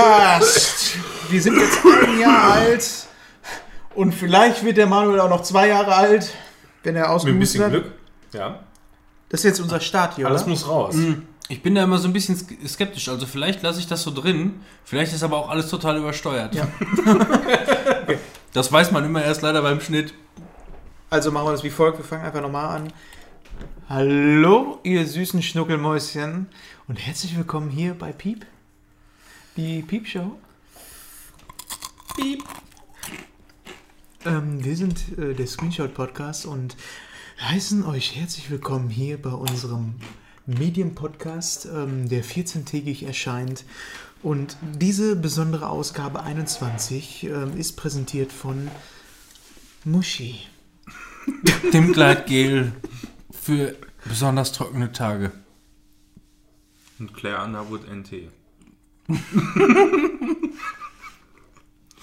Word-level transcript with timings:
Podcast. 0.00 0.98
Wir 1.30 1.40
sind 1.40 1.56
jetzt 1.58 1.78
ein 1.84 2.18
Jahr 2.20 2.52
alt 2.52 2.86
und 3.94 4.12
vielleicht 4.12 4.62
wird 4.62 4.76
der 4.76 4.86
Manuel 4.86 5.20
auch 5.20 5.30
noch 5.30 5.42
zwei 5.42 5.68
Jahre 5.68 5.94
alt, 5.94 6.34
wenn 6.82 6.96
er 6.96 7.10
Mit 7.14 7.26
ein 7.26 7.38
bisschen 7.38 7.64
hat. 7.64 7.70
Glück. 7.70 7.92
Ja. 8.34 8.60
Das 9.30 9.40
ist 9.40 9.44
jetzt 9.44 9.60
unser 9.60 9.80
Start 9.80 10.16
hier, 10.16 10.26
Alles 10.26 10.42
oder? 10.42 10.50
muss 10.50 10.68
raus. 10.68 10.94
Ich 11.48 11.62
bin 11.62 11.74
da 11.74 11.84
immer 11.84 11.96
so 11.96 12.08
ein 12.08 12.12
bisschen 12.12 12.36
sk- 12.36 12.68
skeptisch. 12.68 13.08
Also 13.08 13.24
vielleicht 13.24 13.62
lasse 13.62 13.80
ich 13.80 13.86
das 13.86 14.02
so 14.02 14.12
drin. 14.12 14.60
Vielleicht 14.84 15.14
ist 15.14 15.22
aber 15.22 15.38
auch 15.38 15.48
alles 15.48 15.70
total 15.70 15.96
übersteuert. 15.96 16.54
Ja. 16.54 16.68
Das 18.52 18.72
weiß 18.72 18.90
man 18.90 19.04
immer 19.04 19.22
erst 19.22 19.42
leider 19.42 19.60
beim 19.60 19.80
Schnitt. 19.82 20.14
Also 21.10 21.30
machen 21.30 21.46
wir 21.48 21.52
das 21.52 21.62
wie 21.64 21.68
folgt. 21.70 21.98
Wir 21.98 22.04
fangen 22.06 22.24
einfach 22.24 22.40
nochmal 22.40 22.74
an. 22.76 22.92
Hallo, 23.88 24.78
ihr 24.82 25.06
süßen 25.06 25.42
Schnuckelmäuschen 25.42 26.48
und 26.88 26.96
herzlich 26.96 27.36
willkommen 27.36 27.68
hier 27.68 27.92
bei 27.92 28.12
Piep. 28.12 28.46
Die 29.56 29.80
Piep 29.80 30.06
Show. 30.06 30.38
Piep. 32.14 32.44
Ähm, 34.26 34.62
wir 34.62 34.76
sind 34.76 35.18
äh, 35.18 35.32
der 35.32 35.46
Screenshot 35.46 35.94
Podcast 35.94 36.44
und 36.44 36.76
heißen 37.40 37.82
euch 37.86 38.16
herzlich 38.16 38.50
willkommen 38.50 38.90
hier 38.90 39.16
bei 39.16 39.30
unserem 39.30 39.94
Medienpodcast, 40.44 41.68
ähm, 41.74 42.06
der 42.10 42.22
14-tägig 42.22 43.06
erscheint. 43.06 43.64
Und 44.22 44.58
diese 44.78 45.16
besondere 45.16 45.70
Ausgabe 45.70 46.22
21 46.22 47.24
ähm, 47.24 47.56
ist 47.56 47.76
präsentiert 47.76 48.32
von 48.32 48.70
Muschi. 49.84 50.38
Dem 51.72 51.94
Gleitgel 51.94 52.72
für 53.30 53.74
besonders 54.04 54.52
trockene 54.52 54.92
Tage. 54.92 55.32
Und 56.98 57.14
Claire 57.14 57.42
Underwood 57.42 57.88
NT. 57.88 58.30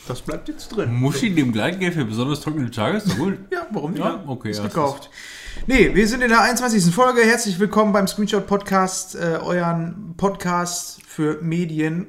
Das 0.08 0.22
bleibt 0.22 0.50
jetzt 0.50 0.68
drin. 0.70 0.94
Muschi, 0.94 1.34
dem 1.34 1.53
Gleitgel 1.53 1.91
für 1.94 2.03
besonders 2.03 2.41
trockene 2.41 2.69
Tage? 2.69 2.97
Ist 2.97 3.09
doch 3.09 3.18
gut. 3.18 3.38
Ja, 3.52 3.68
warum 3.72 3.91
nicht? 3.91 4.03
Ja, 4.03 4.22
okay, 4.28 4.50
Ist 4.52 4.58
ja, 4.58 4.68
gekauft. 4.68 5.09
Nee, 5.66 5.96
wir 5.96 6.08
sind 6.08 6.22
in 6.22 6.30
der 6.30 6.41
21. 6.41 6.94
Folge. 6.94 7.22
Herzlich 7.22 7.58
willkommen 7.58 7.94
beim 7.94 8.08
Screenshot 8.08 8.46
Podcast, 8.46 9.16
äh, 9.16 9.40
euren 9.41 10.14
Podcast 10.18 11.02
für 11.08 11.41
Medien, 11.41 12.08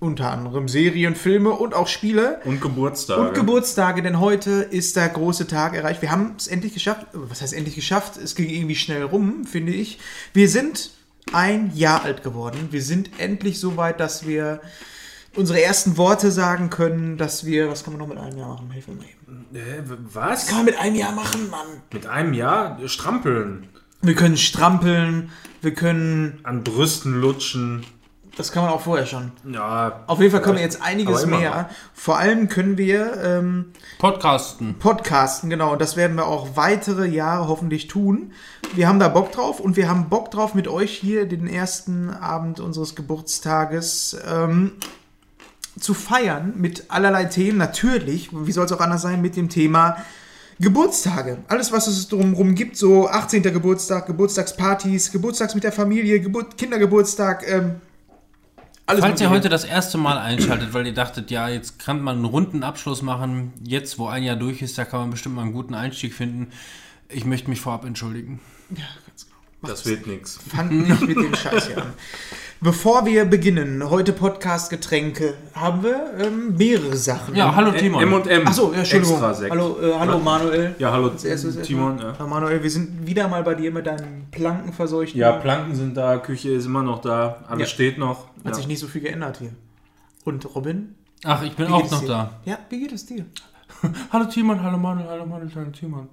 unter 0.00 0.32
anderem 0.32 0.66
Serien, 0.66 1.14
Filme 1.14 1.50
und 1.50 1.74
auch 1.74 1.86
Spiele. 1.86 2.40
Und 2.44 2.60
Geburtstage. 2.60 3.28
Und 3.28 3.34
Geburtstage, 3.34 4.02
denn 4.02 4.18
heute 4.18 4.50
ist 4.50 4.96
der 4.96 5.08
große 5.08 5.46
Tag 5.46 5.74
erreicht. 5.76 6.02
Wir 6.02 6.10
haben 6.10 6.34
es 6.36 6.48
endlich 6.48 6.74
geschafft. 6.74 7.06
Was 7.12 7.40
heißt 7.40 7.54
endlich 7.54 7.76
geschafft? 7.76 8.16
Es 8.16 8.34
ging 8.34 8.50
irgendwie 8.50 8.74
schnell 8.74 9.04
rum, 9.04 9.44
finde 9.44 9.72
ich. 9.72 10.00
Wir 10.32 10.48
sind 10.48 10.90
ein 11.32 11.74
Jahr 11.74 12.04
alt 12.04 12.22
geworden. 12.22 12.68
Wir 12.70 12.82
sind 12.82 13.18
endlich 13.18 13.60
so 13.60 13.76
weit, 13.76 14.00
dass 14.00 14.26
wir 14.26 14.60
unsere 15.34 15.62
ersten 15.62 15.96
Worte 15.96 16.30
sagen 16.30 16.70
können, 16.70 17.16
dass 17.18 17.44
wir. 17.44 17.70
Was 17.70 17.84
kann 17.84 17.94
man 17.94 18.00
noch 18.00 18.08
mit 18.08 18.18
einem 18.18 18.38
Jahr 18.38 18.48
machen? 18.48 18.70
Hilf 18.70 18.88
mir 18.88 18.94
mal 18.94 19.04
eben. 19.04 19.46
Äh, 19.54 19.82
was? 20.12 20.30
Was 20.30 20.46
kann 20.46 20.56
man 20.58 20.66
mit 20.66 20.78
einem 20.78 20.96
Jahr 20.96 21.12
machen, 21.12 21.50
Mann? 21.50 21.66
Mit 21.92 22.06
einem 22.06 22.34
Jahr 22.34 22.78
strampeln. 22.86 23.68
Wir 24.02 24.14
können 24.14 24.36
strampeln, 24.36 25.30
wir 25.62 25.74
können. 25.74 26.40
An 26.42 26.64
Brüsten 26.64 27.20
lutschen. 27.20 27.84
Das 28.36 28.52
kann 28.52 28.64
man 28.64 28.72
auch 28.72 28.82
vorher 28.82 29.06
schon. 29.06 29.32
Ja. 29.50 30.04
Auf 30.06 30.20
jeden 30.20 30.30
Fall 30.30 30.42
können 30.42 30.56
wir 30.56 30.62
jetzt 30.62 30.82
einiges 30.82 31.24
mehr. 31.24 31.70
Vor 31.94 32.18
allem 32.18 32.48
können 32.48 32.76
wir 32.76 33.22
ähm, 33.22 33.72
Podcasten. 33.98 34.74
podcasten, 34.78 35.48
genau. 35.48 35.72
Und 35.72 35.80
das 35.80 35.96
werden 35.96 36.16
wir 36.16 36.26
auch 36.26 36.48
weitere 36.54 37.06
Jahre 37.06 37.48
hoffentlich 37.48 37.88
tun. 37.88 38.32
Wir 38.74 38.88
haben 38.88 38.98
da 38.98 39.08
Bock 39.08 39.32
drauf 39.32 39.58
und 39.58 39.76
wir 39.76 39.88
haben 39.88 40.10
Bock 40.10 40.30
drauf, 40.30 40.54
mit 40.54 40.68
euch 40.68 40.92
hier 40.92 41.26
den 41.26 41.46
ersten 41.46 42.10
Abend 42.10 42.60
unseres 42.60 42.94
Geburtstages 42.94 44.18
ähm, 44.30 44.72
zu 45.80 45.94
feiern 45.94 46.52
mit 46.56 46.84
allerlei 46.88 47.24
Themen. 47.24 47.56
Natürlich, 47.56 48.28
wie 48.32 48.52
soll 48.52 48.66
es 48.66 48.72
auch 48.72 48.80
anders 48.80 49.00
sein, 49.00 49.22
mit 49.22 49.36
dem 49.36 49.48
Thema 49.48 49.96
Geburtstage. 50.58 51.38
Alles, 51.48 51.72
was 51.72 51.86
es 51.86 52.08
drumherum 52.08 52.54
gibt, 52.54 52.76
so 52.76 53.08
18. 53.08 53.42
Geburtstag, 53.42 54.06
Geburtstagspartys, 54.06 55.12
Geburtstags 55.12 55.54
mit 55.54 55.64
der 55.64 55.72
Familie, 55.72 56.20
Geburt 56.20 56.56
Kindergeburtstag, 56.56 57.46
ähm, 57.46 57.76
alles 58.86 59.04
Falls 59.04 59.20
ihr 59.20 59.30
heute 59.30 59.48
das 59.48 59.64
erste 59.64 59.98
Mal 59.98 60.16
einschaltet, 60.18 60.72
weil 60.72 60.86
ihr 60.86 60.94
dachtet, 60.94 61.30
ja, 61.30 61.48
jetzt 61.48 61.78
kann 61.78 62.00
man 62.00 62.16
einen 62.16 62.24
runden 62.24 62.62
Abschluss 62.62 63.02
machen. 63.02 63.52
Jetzt, 63.62 63.98
wo 63.98 64.06
ein 64.06 64.22
Jahr 64.22 64.36
durch 64.36 64.62
ist, 64.62 64.78
da 64.78 64.84
kann 64.84 65.00
man 65.00 65.10
bestimmt 65.10 65.34
mal 65.34 65.42
einen 65.42 65.52
guten 65.52 65.74
Einstieg 65.74 66.14
finden. 66.14 66.52
Ich 67.08 67.24
möchte 67.24 67.50
mich 67.50 67.60
vorab 67.60 67.84
entschuldigen. 67.84 68.40
Das 69.62 69.86
wird 69.86 70.06
nix. 70.06 70.38
Fang 70.48 70.68
nicht 70.68 71.00
mit 71.00 71.16
dem 71.16 71.34
Scheiß 71.34 71.66
hier 71.66 71.82
an. 71.82 71.94
Bevor 72.60 73.04
wir 73.04 73.26
beginnen, 73.26 73.90
heute 73.90 74.14
Podcast 74.14 74.70
Getränke, 74.70 75.34
haben 75.54 75.82
wir 75.82 76.14
ähm, 76.18 76.56
mehrere 76.56 76.96
Sachen. 76.96 77.34
Ja, 77.34 77.54
hallo 77.54 77.70
Timon. 77.72 78.02
M&M. 78.02 78.46
Achso, 78.46 78.72
ja, 78.72 78.78
Entschuldigung. 78.78 79.20
Hallo, 79.20 79.76
äh, 79.80 79.92
hallo 79.98 80.18
Manuel. 80.18 80.74
Ja, 80.78 80.90
hallo 80.90 81.10
Timon. 81.10 81.98
Ja. 81.98 82.26
Manuel, 82.26 82.62
wir 82.62 82.70
sind 82.70 83.06
wieder 83.06 83.28
mal 83.28 83.42
bei 83.42 83.54
dir 83.54 83.70
mit 83.70 83.86
deinen 83.86 84.28
Planken 84.30 84.72
verseucht. 84.72 85.14
ja, 85.14 85.32
Planken 85.32 85.74
sind 85.74 85.96
da, 85.98 86.16
Küche 86.16 86.50
ist 86.50 86.64
immer 86.64 86.82
noch 86.82 87.02
da, 87.02 87.44
alles 87.46 87.68
Ja. 87.68 87.74
steht 87.74 87.98
noch. 87.98 88.28
Hat 88.38 88.46
Ja. 88.46 88.54
sich 88.54 88.66
nicht 88.66 88.80
so 88.80 88.86
viel 88.86 89.02
geändert 89.02 89.36
hier. 89.36 89.52
Und 90.24 90.54
Robin? 90.54 90.94
Ach, 91.24 91.42
ich 91.42 91.54
bin 91.54 91.66
auch 91.66 91.88
noch 91.90 92.00
dir? 92.00 92.08
da. 92.08 92.40
Ja, 92.46 92.58
wie 92.70 92.80
geht 92.80 92.92
es 92.92 93.04
dir? 93.04 93.26
Hallo 94.12 94.24
Timon, 94.26 94.62
hallo 94.62 94.78
Manuel, 94.78 95.08
hallo 95.08 95.26
Manuel, 95.26 95.50
hallo 95.54 95.70
Timon. 95.70 96.08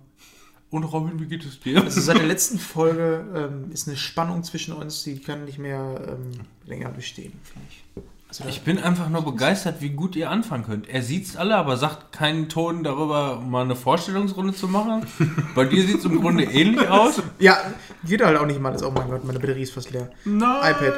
Und 0.74 0.86
Robin, 0.86 1.20
wie 1.20 1.26
geht 1.26 1.46
es 1.46 1.60
dir? 1.60 1.84
Also 1.84 2.02
seit 2.02 2.18
der 2.18 2.26
letzten 2.26 2.58
Folge 2.58 3.24
ähm, 3.36 3.72
ist 3.72 3.88
eine 3.88 3.96
Spannung 3.96 4.44
zwischen 4.44 4.74
uns, 4.74 5.04
die 5.04 5.20
kann 5.20 5.46
nicht 5.46 5.60
mehr 5.60 6.02
ähm, 6.08 6.32
länger 6.66 6.90
bestehen, 6.90 7.34
finde 7.44 7.68
ich. 7.70 7.84
Also, 8.28 8.46
Ich 8.50 8.62
bin 8.64 8.80
einfach 8.80 9.08
nur 9.08 9.22
begeistert, 9.22 9.82
wie 9.82 9.92
gut 9.92 10.16
ihr 10.16 10.32
anfangen 10.32 10.64
könnt. 10.66 10.90
Er 10.90 11.04
sieht's 11.04 11.38
alle, 11.38 11.58
aber 11.58 11.78
sagt 11.78 12.12
keinen 12.12 12.50
Ton 12.50 12.84
darüber, 12.84 13.40
mal 13.40 13.66
eine 13.66 13.76
Vorstellungsrunde 13.76 14.56
zu 14.56 14.68
machen. 14.68 15.06
Bei 15.56 15.66
dir 15.66 15.86
sieht's 15.86 16.06
im 16.06 16.20
Grunde 16.20 16.46
ähnlich 16.46 16.90
aus. 16.90 17.22
ja, 17.38 17.56
geht 18.04 18.24
halt 18.24 18.40
auch 18.40 18.48
nicht 18.48 18.60
mal. 18.60 18.74
Das, 18.74 18.82
oh 18.82 18.90
mein 18.90 19.12
Gott, 19.12 19.24
meine 19.26 19.40
Batterie 19.40 19.62
ist 19.62 19.74
fast 19.74 19.92
leer. 19.92 20.10
Nein. 20.26 20.72
iPad. 20.72 20.94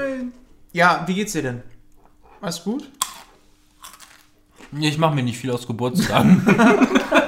Ja, 0.71 1.03
wie 1.05 1.15
geht's 1.15 1.33
dir 1.33 1.41
denn? 1.41 1.63
Alles 2.39 2.63
gut? 2.63 2.89
Ich 4.79 4.97
mache 4.97 5.15
mir 5.15 5.23
nicht 5.23 5.37
viel 5.37 5.51
aus 5.51 5.67
Geburtstagen. 5.67 6.47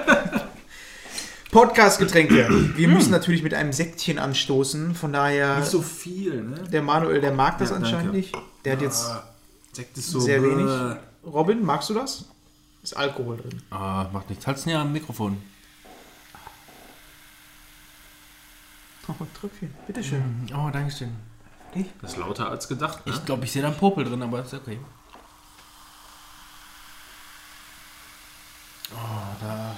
Podcast-Getränke. 1.52 2.76
Wir 2.76 2.88
müssen 2.90 3.12
natürlich 3.12 3.42
mit 3.42 3.54
einem 3.54 3.72
Sektchen 3.72 4.20
anstoßen. 4.20 4.94
Von 4.96 5.14
daher, 5.14 5.60
Nicht 5.60 5.70
so 5.72 5.82
viel, 5.82 6.44
ne? 6.44 6.64
der 6.64 6.82
Manuel, 6.82 7.22
der 7.22 7.32
mag 7.34 7.58
das 7.58 7.70
Ja, 7.70 7.78
anscheinend 7.78 8.06
danke. 8.08 8.18
nicht. 8.18 8.36
Der 8.66 8.74
hat 8.74 8.82
jetzt 8.82 9.06
Ah, 9.06 9.24
Sekt 9.72 9.98
ist 9.98 10.10
so 10.12 10.20
sehr 10.20 10.42
bäh. 10.42 10.50
wenig. 10.50 10.98
Robin, 11.26 11.64
magst 11.64 11.90
du 11.90 11.94
das? 11.94 12.26
Ist 12.84 12.96
Alkohol 12.98 13.38
drin. 13.38 13.62
ah, 13.72 14.08
macht 14.12 14.30
nichts. 14.30 14.46
Halt's 14.48 14.66
näher 14.66 14.80
am 14.80 14.92
Mikrofon. 14.92 15.42
Oh, 19.08 19.14
ein 19.20 19.28
Tröpfchen. 19.40 19.74
Bitteschön. 19.88 20.50
Oh, 20.54 20.70
danke 20.72 20.92
schön. 20.92 21.16
Das 22.02 22.12
ist 22.14 22.18
lauter 22.18 22.50
als 22.50 22.68
gedacht, 22.68 23.06
ne? 23.06 23.14
Ich 23.14 23.24
glaube, 23.26 23.46
ich 23.46 23.52
sehe 23.52 23.62
da 23.62 23.68
einen 23.70 23.78
Popel 23.78 24.04
drin, 24.04 24.22
aber 24.22 24.42
ist 24.42 24.54
okay. 24.54 24.80
Oh, 28.94 28.98
da. 29.42 29.76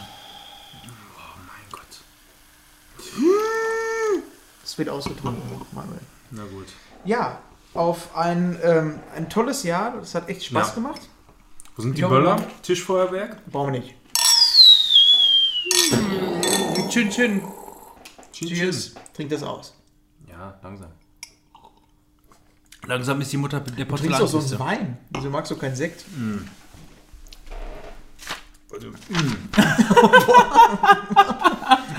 mein 1.48 1.66
Gott. 1.72 2.00
Es 4.70 4.78
wird 4.78 4.90
ausgetrunken, 4.90 5.42
Manuel. 5.72 6.00
Na 6.30 6.44
gut. 6.44 6.68
Ja, 7.04 7.40
auf 7.74 8.16
ein, 8.16 8.56
ähm, 8.62 9.00
ein 9.16 9.28
tolles 9.28 9.64
Jahr. 9.64 9.96
Das 10.00 10.14
hat 10.14 10.30
echt 10.30 10.46
Spaß 10.46 10.68
Ja. 10.70 10.74
gemacht. 10.76 11.02
Wo 11.76 11.82
sind 11.82 11.98
die 11.98 12.02
Ich 12.04 12.08
glaube, 12.08 12.18
Böller? 12.22 12.36
Tischfeuerwerk? 12.62 13.44
Brauchen 13.48 13.74
wir 13.74 13.80
nicht. 13.80 13.96
Chin 16.92 17.10
Chin. 17.10 17.42
Cheers. 18.32 18.94
Trink 19.16 19.32
das 19.32 19.42
aus. 19.42 19.74
Ja, 20.30 20.60
langsam. 20.62 20.92
Langsam 22.86 23.22
ist 23.22 23.32
die 23.34 23.38
Mutter 23.38 23.62
der 23.62 23.86
Du 23.86 23.96
trinkst 23.96 24.20
doch 24.22 24.28
sonst 24.28 24.56
Porzellankiste. 24.56 24.60
Wein. 24.60 24.98
Wieso 25.10 25.30
magst 25.32 25.50
du 25.52 25.58
keinen 25.58 25.76
Sekt? 25.76 26.06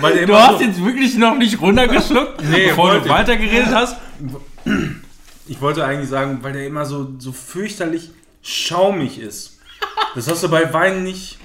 Weil 0.01 0.27
Du 0.27 0.35
hast 0.35 0.59
so, 0.59 0.65
jetzt 0.65 0.85
wirklich 0.85 1.17
noch 1.17 1.37
nicht 1.37 1.61
runtergeschluckt, 1.61 2.43
Nee, 2.51 2.69
bevor 2.69 2.89
wollte 2.91 3.05
du 3.09 3.11
weitergeredet 3.15 3.69
hast? 3.75 3.97
ich 5.47 5.61
wollte 5.61 5.85
eigentlich 5.85 6.09
sagen, 6.09 6.39
weil 6.43 6.53
der 6.53 6.67
immer 6.67 6.85
so, 6.87 7.15
so 7.19 7.33
fürchterlich 7.33 8.11
schaumig 8.43 9.19
ist. 9.19 9.59
Das 10.15 10.29
hast 10.29 10.43
du 10.43 10.49
bei 10.49 10.73
Wein 10.73 11.03
nicht. 11.05 11.39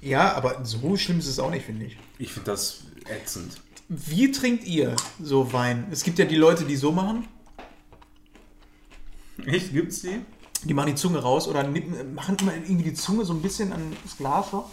Ja, 0.00 0.32
aber 0.34 0.64
so 0.64 0.96
schlimm 0.96 1.18
ist 1.18 1.26
es 1.26 1.38
auch 1.38 1.50
nicht, 1.50 1.66
finde 1.66 1.86
ich. 1.86 1.96
Ich 2.18 2.32
finde 2.32 2.50
das 2.52 2.80
ätzend. 3.08 3.60
Wie 3.88 4.30
trinkt 4.30 4.64
ihr 4.64 4.94
so 5.22 5.52
Wein? 5.52 5.86
Es 5.90 6.02
gibt 6.04 6.18
ja 6.18 6.24
die 6.24 6.36
Leute, 6.36 6.64
die 6.64 6.76
so 6.76 6.92
machen. 6.92 7.26
Echt? 9.46 9.72
Gibt's 9.72 10.02
die? 10.02 10.20
Die 10.64 10.74
machen 10.74 10.88
die 10.88 10.94
Zunge 10.96 11.18
raus 11.18 11.46
oder 11.48 11.62
nippen- 11.62 12.14
machen 12.14 12.36
immer 12.40 12.52
irgendwie 12.54 12.82
die 12.90 12.94
Zunge 12.94 13.24
so 13.24 13.32
ein 13.32 13.40
bisschen 13.42 13.72
an 13.72 13.80
das 14.04 14.16
Glas. 14.16 14.50
So. 14.50 14.68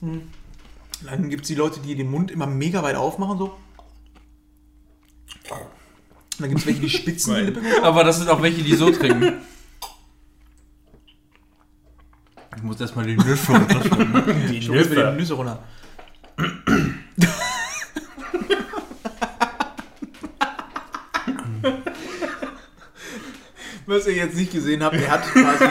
Hm. 0.00 0.22
Dann 1.04 1.28
gibt 1.30 1.42
es 1.42 1.48
die 1.48 1.54
Leute, 1.54 1.80
die 1.80 1.94
den 1.94 2.10
Mund 2.10 2.30
immer 2.30 2.46
mega 2.46 2.82
weit 2.82 2.96
aufmachen. 2.96 3.38
So. 3.38 3.44
Und 5.50 6.40
dann 6.40 6.48
gibt 6.50 6.60
es 6.60 6.66
welche, 6.66 6.80
die 6.80 6.90
spitzen 6.90 7.34
die 7.34 7.40
Weil- 7.40 7.44
Lippe. 7.46 7.82
Aber 7.82 8.04
das 8.04 8.18
sind 8.18 8.28
auch 8.28 8.42
welche, 8.42 8.62
die 8.62 8.74
so 8.74 8.90
trinken. 8.90 9.34
Ich 12.56 12.62
muss 12.62 12.80
erstmal 12.80 13.06
die 13.06 13.16
Nüsse 13.16 13.52
runterschlucken. 13.52 14.48
Die. 14.50 14.68
Nüsse 14.68 15.34
runter. 15.34 15.62
Was 23.88 24.06
ihr 24.06 24.12
jetzt 24.12 24.36
nicht 24.36 24.52
gesehen 24.52 24.84
habt, 24.84 24.96
er 24.96 25.10
hat 25.10 25.22
quasi. 25.22 25.64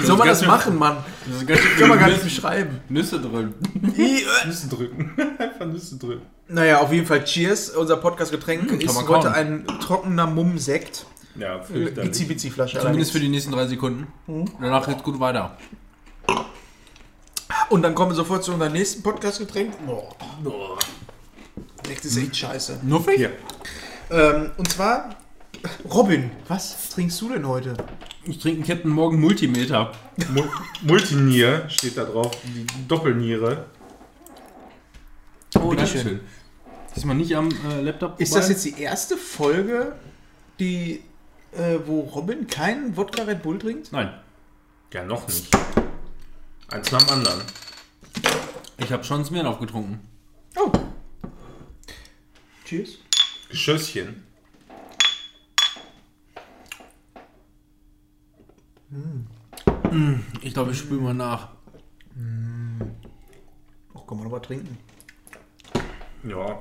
Wie 0.00 0.06
soll 0.06 0.16
man 0.16 0.26
das 0.26 0.46
machen, 0.46 0.78
Mann? 0.78 1.04
Das 1.26 1.42
ist 1.42 1.46
ganz 1.46 1.60
Kann 1.78 1.90
man 1.90 1.98
gar 1.98 2.08
nicht 2.08 2.24
beschreiben. 2.24 2.80
Nüsse 2.88 3.20
drin. 3.20 3.52
Nüsse 4.46 4.68
drücken. 4.68 5.12
Einfach 5.38 5.66
Nüsse 5.66 5.98
drücken. 5.98 6.22
Naja, 6.48 6.80
auf 6.80 6.90
jeden 6.90 7.04
Fall 7.04 7.24
Cheers. 7.24 7.70
Unser 7.70 7.98
Podcast-Getränk 7.98 8.70
kann 8.70 8.80
ist 8.80 9.08
heute 9.08 9.32
ein 9.32 9.66
trockener 9.82 10.26
Mumm-Sekt. 10.26 11.04
Ja. 11.38 11.60
Itzi-Bitzi-Flasche. 11.60 12.78
Zumindest 12.78 13.12
für 13.12 13.20
die 13.20 13.28
nächsten 13.28 13.52
drei 13.52 13.66
Sekunden. 13.66 14.06
Danach 14.58 14.86
geht's 14.86 15.02
gut 15.02 15.20
weiter. 15.20 15.58
Und 17.68 17.82
dann 17.82 17.94
kommen 17.94 18.12
wir 18.12 18.16
sofort 18.16 18.44
zu 18.44 18.54
unserem 18.54 18.72
nächsten 18.72 19.02
Podcast-Getränk. 19.02 19.74
Boah. 19.84 20.78
Sekt 21.86 22.02
ist 22.02 22.16
echt 22.16 22.34
scheiße. 22.34 22.80
Nuffig? 22.82 23.16
Hier. 23.16 23.32
Ähm, 24.10 24.52
und 24.56 24.70
zwar, 24.70 25.10
Robin, 25.92 26.30
was 26.48 26.90
trinkst 26.90 27.20
du 27.20 27.28
denn 27.30 27.46
heute? 27.46 27.76
Ich 28.24 28.38
trinke 28.38 28.58
einen 28.58 28.66
Captain 28.66 28.90
Morgan 28.90 29.20
Multimeter. 29.20 29.92
Mu 30.30 30.42
Multinier 30.82 31.68
steht 31.68 31.96
da 31.96 32.04
drauf. 32.04 32.36
Die 32.44 32.66
Doppelniere. 32.88 33.66
Oh, 35.54 35.72
Dankeschön. 35.72 36.20
Diesmal 36.94 37.16
nicht 37.16 37.34
am 37.36 37.48
äh, 37.70 37.80
Laptop. 37.80 38.20
Ist 38.20 38.30
vorbei. 38.30 38.40
das 38.40 38.48
jetzt 38.50 38.64
die 38.64 38.80
erste 38.80 39.16
Folge, 39.16 39.94
die, 40.58 41.02
äh, 41.52 41.78
wo 41.84 42.00
Robin 42.00 42.46
keinen 42.46 42.96
Wodka 42.96 43.22
Red 43.22 43.42
Bull 43.42 43.58
trinkt? 43.58 43.92
Nein. 43.92 44.12
Ja, 44.92 45.04
noch 45.04 45.26
nicht. 45.28 45.54
Eins 46.68 46.90
nach 46.90 47.02
dem 47.02 47.10
anderen. 47.10 47.42
Ich 48.78 48.90
habe 48.90 49.04
schon 49.04 49.24
Smirnoff 49.24 49.60
getrunken. 49.60 50.00
Oh. 50.56 50.72
Cheers. 52.64 52.98
Geschösschen. 58.90 60.24
Ich 60.42 60.54
glaube, 60.54 60.72
ich 60.72 60.78
spüle 60.78 61.00
mal 61.00 61.14
nach. 61.14 61.48
Oh, 63.94 64.00
kann 64.00 64.18
man 64.18 64.26
aber 64.26 64.42
trinken. 64.42 64.78
Ja. 66.24 66.60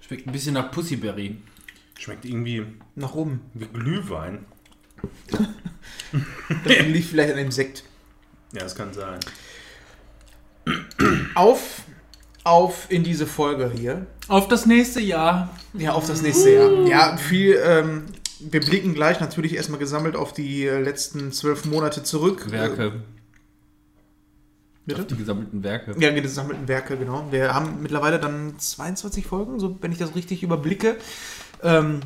Schmeckt 0.00 0.26
ein 0.26 0.32
bisschen 0.32 0.54
nach 0.54 0.70
Pussyberry. 0.70 1.36
Schmeckt 1.98 2.24
irgendwie 2.24 2.66
Nach 2.94 3.14
oben. 3.14 3.40
wie 3.54 3.66
Glühwein. 3.66 4.44
Das 6.64 6.78
liegt 6.88 7.06
vielleicht 7.06 7.30
an 7.30 7.36
dem 7.36 7.52
Sekt. 7.52 7.84
Ja, 8.52 8.62
das 8.62 8.74
kann 8.74 8.92
sein. 8.92 9.20
Auf, 11.36 11.82
auf 12.42 12.90
in 12.90 13.04
diese 13.04 13.28
Folge 13.28 13.70
hier. 13.72 14.08
Auf 14.26 14.48
das 14.48 14.66
nächste 14.66 15.00
Jahr. 15.00 15.56
Ja, 15.74 15.92
auf 15.92 16.08
das 16.08 16.22
nächste 16.22 16.50
Jahr. 16.50 16.70
Ja, 16.88 17.16
viel, 17.16 17.56
ähm, 17.64 18.06
wir 18.40 18.60
blicken 18.60 18.94
gleich 18.94 19.20
natürlich 19.20 19.54
erstmal 19.54 19.78
gesammelt 19.78 20.16
auf 20.16 20.32
die 20.32 20.66
äh, 20.66 20.80
letzten 20.80 21.32
zwölf 21.32 21.64
Monate 21.64 22.02
zurück. 22.02 22.50
Werke. 22.50 22.86
Äh, 22.86 22.92
bitte? 24.86 25.02
Auf 25.02 25.06
die 25.08 25.16
gesammelten 25.16 25.62
Werke. 25.62 25.94
Ja, 25.98 26.10
die 26.10 26.22
gesammelten 26.22 26.68
Werke, 26.68 26.96
genau. 26.96 27.26
Wir 27.30 27.54
haben 27.54 27.82
mittlerweile 27.82 28.18
dann 28.18 28.58
22 28.58 29.26
Folgen, 29.26 29.60
so 29.60 29.76
wenn 29.80 29.92
ich 29.92 29.98
das 29.98 30.14
richtig 30.14 30.42
überblicke. 30.42 30.96
Ähm, 31.62 32.00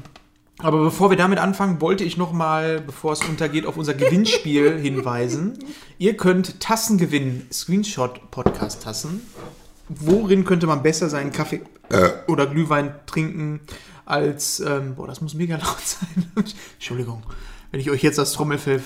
aber 0.58 0.84
bevor 0.84 1.10
wir 1.10 1.16
damit 1.16 1.38
anfangen, 1.38 1.80
wollte 1.80 2.04
ich 2.04 2.16
noch 2.16 2.32
mal, 2.32 2.80
bevor 2.80 3.12
es 3.12 3.20
untergeht, 3.22 3.66
auf 3.66 3.76
unser 3.76 3.94
Gewinnspiel 3.94 4.78
hinweisen. 4.80 5.58
Ihr 5.98 6.16
könnt 6.16 6.60
Tassen 6.60 6.96
gewinnen, 6.96 7.46
Screenshot-Podcast-Tassen. 7.52 9.20
Worin 9.88 10.44
könnte 10.44 10.66
man 10.66 10.82
besser 10.82 11.08
seinen 11.08 11.32
Kaffee 11.32 11.60
oder 12.26 12.46
Glühwein 12.46 12.94
trinken 13.06 13.60
als, 14.06 14.60
ähm, 14.60 14.94
boah, 14.94 15.06
das 15.06 15.20
muss 15.20 15.34
mega 15.34 15.56
laut 15.62 15.80
sein. 15.80 16.32
Entschuldigung, 16.74 17.22
wenn 17.70 17.80
ich 17.80 17.90
euch 17.90 18.02
jetzt 18.02 18.18
das 18.18 18.32
Trommelfell 18.32 18.80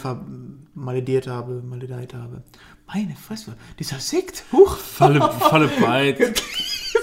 malediert 0.75 1.27
habe, 1.27 1.63
maledeit 1.63 2.15
habe. 2.15 2.43
Meine 2.87 3.17
Fresse, 3.17 3.55
dieser 3.79 4.01
Sekt, 4.01 4.45
huch, 4.51 4.77
Falle, 4.77 5.21
Falle 5.39 5.69
breit. 5.69 6.19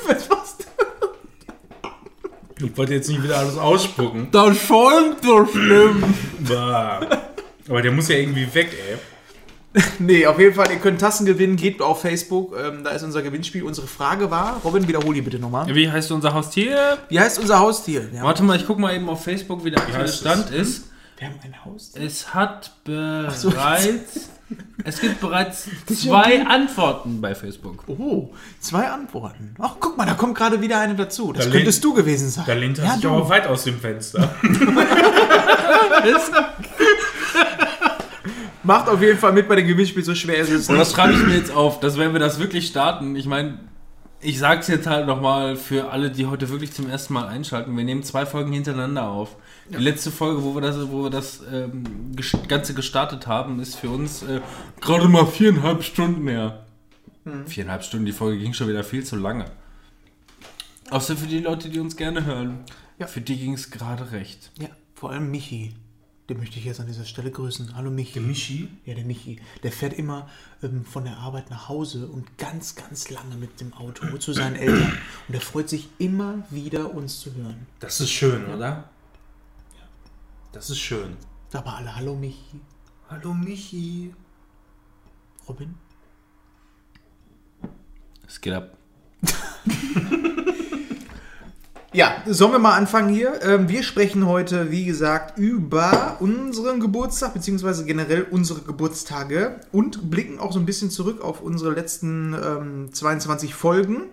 was 0.08 0.58
du? 0.58 0.66
Ich 2.66 2.78
wollte 2.78 2.94
jetzt 2.94 3.10
nicht 3.10 3.22
wieder 3.22 3.38
alles 3.38 3.58
ausspucken. 3.58 4.30
Das 4.32 4.58
schäumt 4.58 5.24
so 5.24 5.46
schlimm. 5.46 6.04
Bah. 6.40 7.02
Aber 7.68 7.82
der 7.82 7.92
muss 7.92 8.08
ja 8.08 8.18
irgendwie 8.18 8.52
weg, 8.54 8.72
ey. 8.74 8.98
Nee, 10.00 10.26
auf 10.26 10.40
jeden 10.40 10.56
Fall, 10.56 10.72
ihr 10.72 10.78
könnt 10.78 11.02
Tassen 11.02 11.26
gewinnen, 11.26 11.56
geht 11.56 11.82
auf 11.82 12.02
Facebook, 12.02 12.56
ähm, 12.58 12.84
da 12.84 12.92
ist 12.92 13.04
unser 13.04 13.22
Gewinnspiel. 13.22 13.64
Unsere 13.64 13.88
Frage 13.88 14.32
war, 14.32 14.62
Robin, 14.64 14.88
wiederhol 14.88 15.14
die 15.14 15.22
bitte 15.22 15.40
nochmal. 15.40 15.74
Wie 15.74 15.90
heißt 15.90 16.12
unser 16.12 16.34
Haustier? 16.34 16.98
Wie 17.10 17.20
heißt 17.20 17.40
unser 17.40 17.60
Haustier? 17.60 18.04
Haben, 18.14 18.24
Warte 18.24 18.44
mal, 18.44 18.58
ich 18.58 18.66
guck 18.66 18.80
mal 18.80 18.96
eben 18.96 19.10
auf 19.10 19.24
Facebook, 19.24 19.64
wie 19.66 19.72
der 19.72 19.82
aktuelle 19.82 20.08
Stand 20.08 20.52
es? 20.52 20.70
ist. 20.70 20.84
wir 21.18 21.28
haben 21.28 21.36
ein 21.44 21.66
Haustier. 21.66 22.04
Es 22.04 22.34
hat 22.34 22.72
so, 22.86 23.50
bereits. 23.50 24.30
es 24.84 25.02
gibt 25.02 25.20
bereits 25.20 25.68
zwei 25.88 26.46
Antworten 26.46 27.20
bei 27.20 27.34
Facebook. 27.36 27.84
Oh, 27.88 28.30
zwei 28.60 28.88
Antworten. 28.88 29.56
Ach, 29.60 29.76
guck 29.80 29.98
mal, 29.98 30.06
da 30.06 30.14
kommt 30.14 30.36
gerade 30.36 30.62
wieder 30.62 30.80
eine 30.80 30.96
dazu. 30.96 31.34
Das 31.34 31.46
Da 31.46 31.52
könntest 31.52 31.84
du 31.84 31.94
gewesen 31.94 32.30
sein. 32.30 32.46
Da 32.48 32.54
lehnt 32.54 32.78
er 32.78 32.86
ja, 32.86 32.94
sich 32.94 33.02
du. 33.02 33.10
aber 33.10 33.28
weit 33.30 33.48
aus 33.48 33.64
dem 33.64 33.80
Fenster. 33.80 34.36
Macht 38.66 38.90
auf 38.90 39.02
jeden 39.02 39.20
Fall 39.20 39.32
mit 39.32 39.48
bei 39.48 39.56
dem 39.56 39.68
Gewinnspiel, 39.68 40.04
so 40.04 40.16
schwer 40.16 40.38
ist 40.38 40.50
es 40.50 40.70
Und 40.70 40.78
das 40.78 40.92
schreibe 40.92 41.14
ich 41.14 41.24
mir 41.24 41.36
jetzt 41.36 41.52
auf, 41.52 41.80
dass 41.80 42.00
wenn 42.00 42.14
wir 42.14 42.20
das 42.20 42.40
wirklich 42.40 42.68
starten, 42.68 43.16
ich 43.16 43.28
meine, 43.28 43.60
ich 44.22 44.40
sag's 44.40 44.68
jetzt 44.68 44.88
halt 44.88 45.06
nochmal 45.06 45.56
für 45.56 45.92
alle, 45.92 46.10
die 46.10 46.26
heute 46.26 46.50
wirklich 46.50 46.74
zum 46.74 46.90
ersten 46.90 47.14
Mal 47.14 47.28
einschalten, 47.28 47.78
wir 47.78 47.84
nehmen 47.84 48.02
zwei 48.02 48.26
Folgen 48.26 48.52
hintereinander 48.52 49.08
auf. 49.08 49.36
Die 49.70 49.84
letzte 49.84 50.10
Folge, 50.10 50.44
wo 50.44 50.56
wir 50.56 50.62
das, 50.62 50.78
wo 50.90 51.04
wir 51.04 51.10
das 51.12 51.42
ähm, 51.52 51.84
Ganze 52.48 52.74
gestartet 52.74 53.28
haben, 53.28 53.60
ist 53.60 53.76
für 53.76 53.90
uns 53.90 54.24
äh, 54.24 54.42
gerade 54.82 55.08
mal 55.08 55.28
viereinhalb 55.28 55.84
Stunden 55.84 56.28
her. 56.28 56.66
Viereinhalb 57.48 57.84
Stunden, 57.84 58.06
die 58.06 58.12
Folge 58.12 58.40
ging 58.40 58.54
schon 58.54 58.68
wieder 58.68 58.84
viel 58.84 59.04
zu 59.04 59.16
lange. 59.16 59.46
Außer 60.92 61.16
für 61.16 61.26
die 61.26 61.40
Leute, 61.40 61.70
die 61.70 61.80
uns 61.80 61.96
gerne 61.96 62.26
hören. 62.26 62.60
Ja. 63.00 63.08
Für 63.08 63.22
die 63.22 63.38
ging 63.38 63.54
es 63.54 63.72
gerade 63.72 64.12
recht. 64.12 64.52
Ja, 64.60 64.70
vor 64.94 65.12
allem 65.12 65.32
Michi. 65.32 65.74
Den 66.28 66.40
möchte 66.40 66.58
ich 66.58 66.66
jetzt 66.66 66.80
an 66.80 66.88
dieser 66.88 67.06
Stelle 67.06 67.30
grüßen. 67.30 67.76
Hallo 67.76 67.92
Michi. 67.92 68.20
Michi? 68.20 68.68
Ja, 68.86 68.96
der 68.96 69.06
Michi. 69.06 69.40
Der 69.62 69.72
fährt 69.72 69.94
immer 69.94 70.28
ähm, 70.64 70.84
von 70.84 71.04
der 71.04 71.18
Arbeit 71.18 71.52
nach 71.52 71.70
Hause 71.70 72.08
und 72.08 72.40
ganz, 72.40 72.74
ganz 72.74 73.12
lange 73.12 73.36
mit 73.36 73.62
dem 73.62 73.74
Auto 73.74 74.18
zu 74.18 74.34
seinen 74.34 74.56
Eltern. 74.56 74.98
Und 75.28 75.36
er 75.36 75.42
freut 75.42 75.70
sich 75.70 75.88
immer 76.00 76.44
wieder, 76.50 76.96
uns 76.96 77.20
zu 77.20 77.34
hören. 77.36 77.68
Das 77.80 78.02
ist 78.02 78.10
schön, 78.10 78.48
oder? 78.48 78.90
Das 80.52 80.70
ist 80.72 80.80
schön. 80.80 81.16
Sag 81.50 81.64
mal 81.66 81.76
alle, 81.76 81.96
hallo 81.96 82.16
Michi. 82.16 82.60
Hallo 83.08 83.34
Michi. 83.34 84.12
Robin? 85.48 85.76
Es 88.26 88.42
geht 88.42 88.54
ab. 88.54 88.76
Ja, 91.96 92.22
sollen 92.26 92.52
wir 92.52 92.60
mal 92.60 92.76
anfangen 92.76 93.08
hier? 93.08 93.42
Ähm, 93.42 93.70
wir 93.70 93.82
sprechen 93.82 94.28
heute, 94.28 94.70
wie 94.70 94.84
gesagt, 94.84 95.40
über 95.40 96.18
unseren 96.20 96.82
Geburtstag, 96.82 97.34
beziehungsweise 97.34 97.86
generell 97.86 98.24
unsere 98.30 98.60
Geburtstage 98.60 99.62
und 99.72 100.12
blicken 100.12 100.38
auch 100.38 100.52
so 100.52 100.60
ein 100.60 100.66
bisschen 100.66 100.92
zurück 100.92 101.22
auf 101.22 101.40
unsere 101.40 101.72
letzten 101.74 102.34
ähm, 102.34 102.90
22 102.92 103.56
Folgen. 103.56 104.10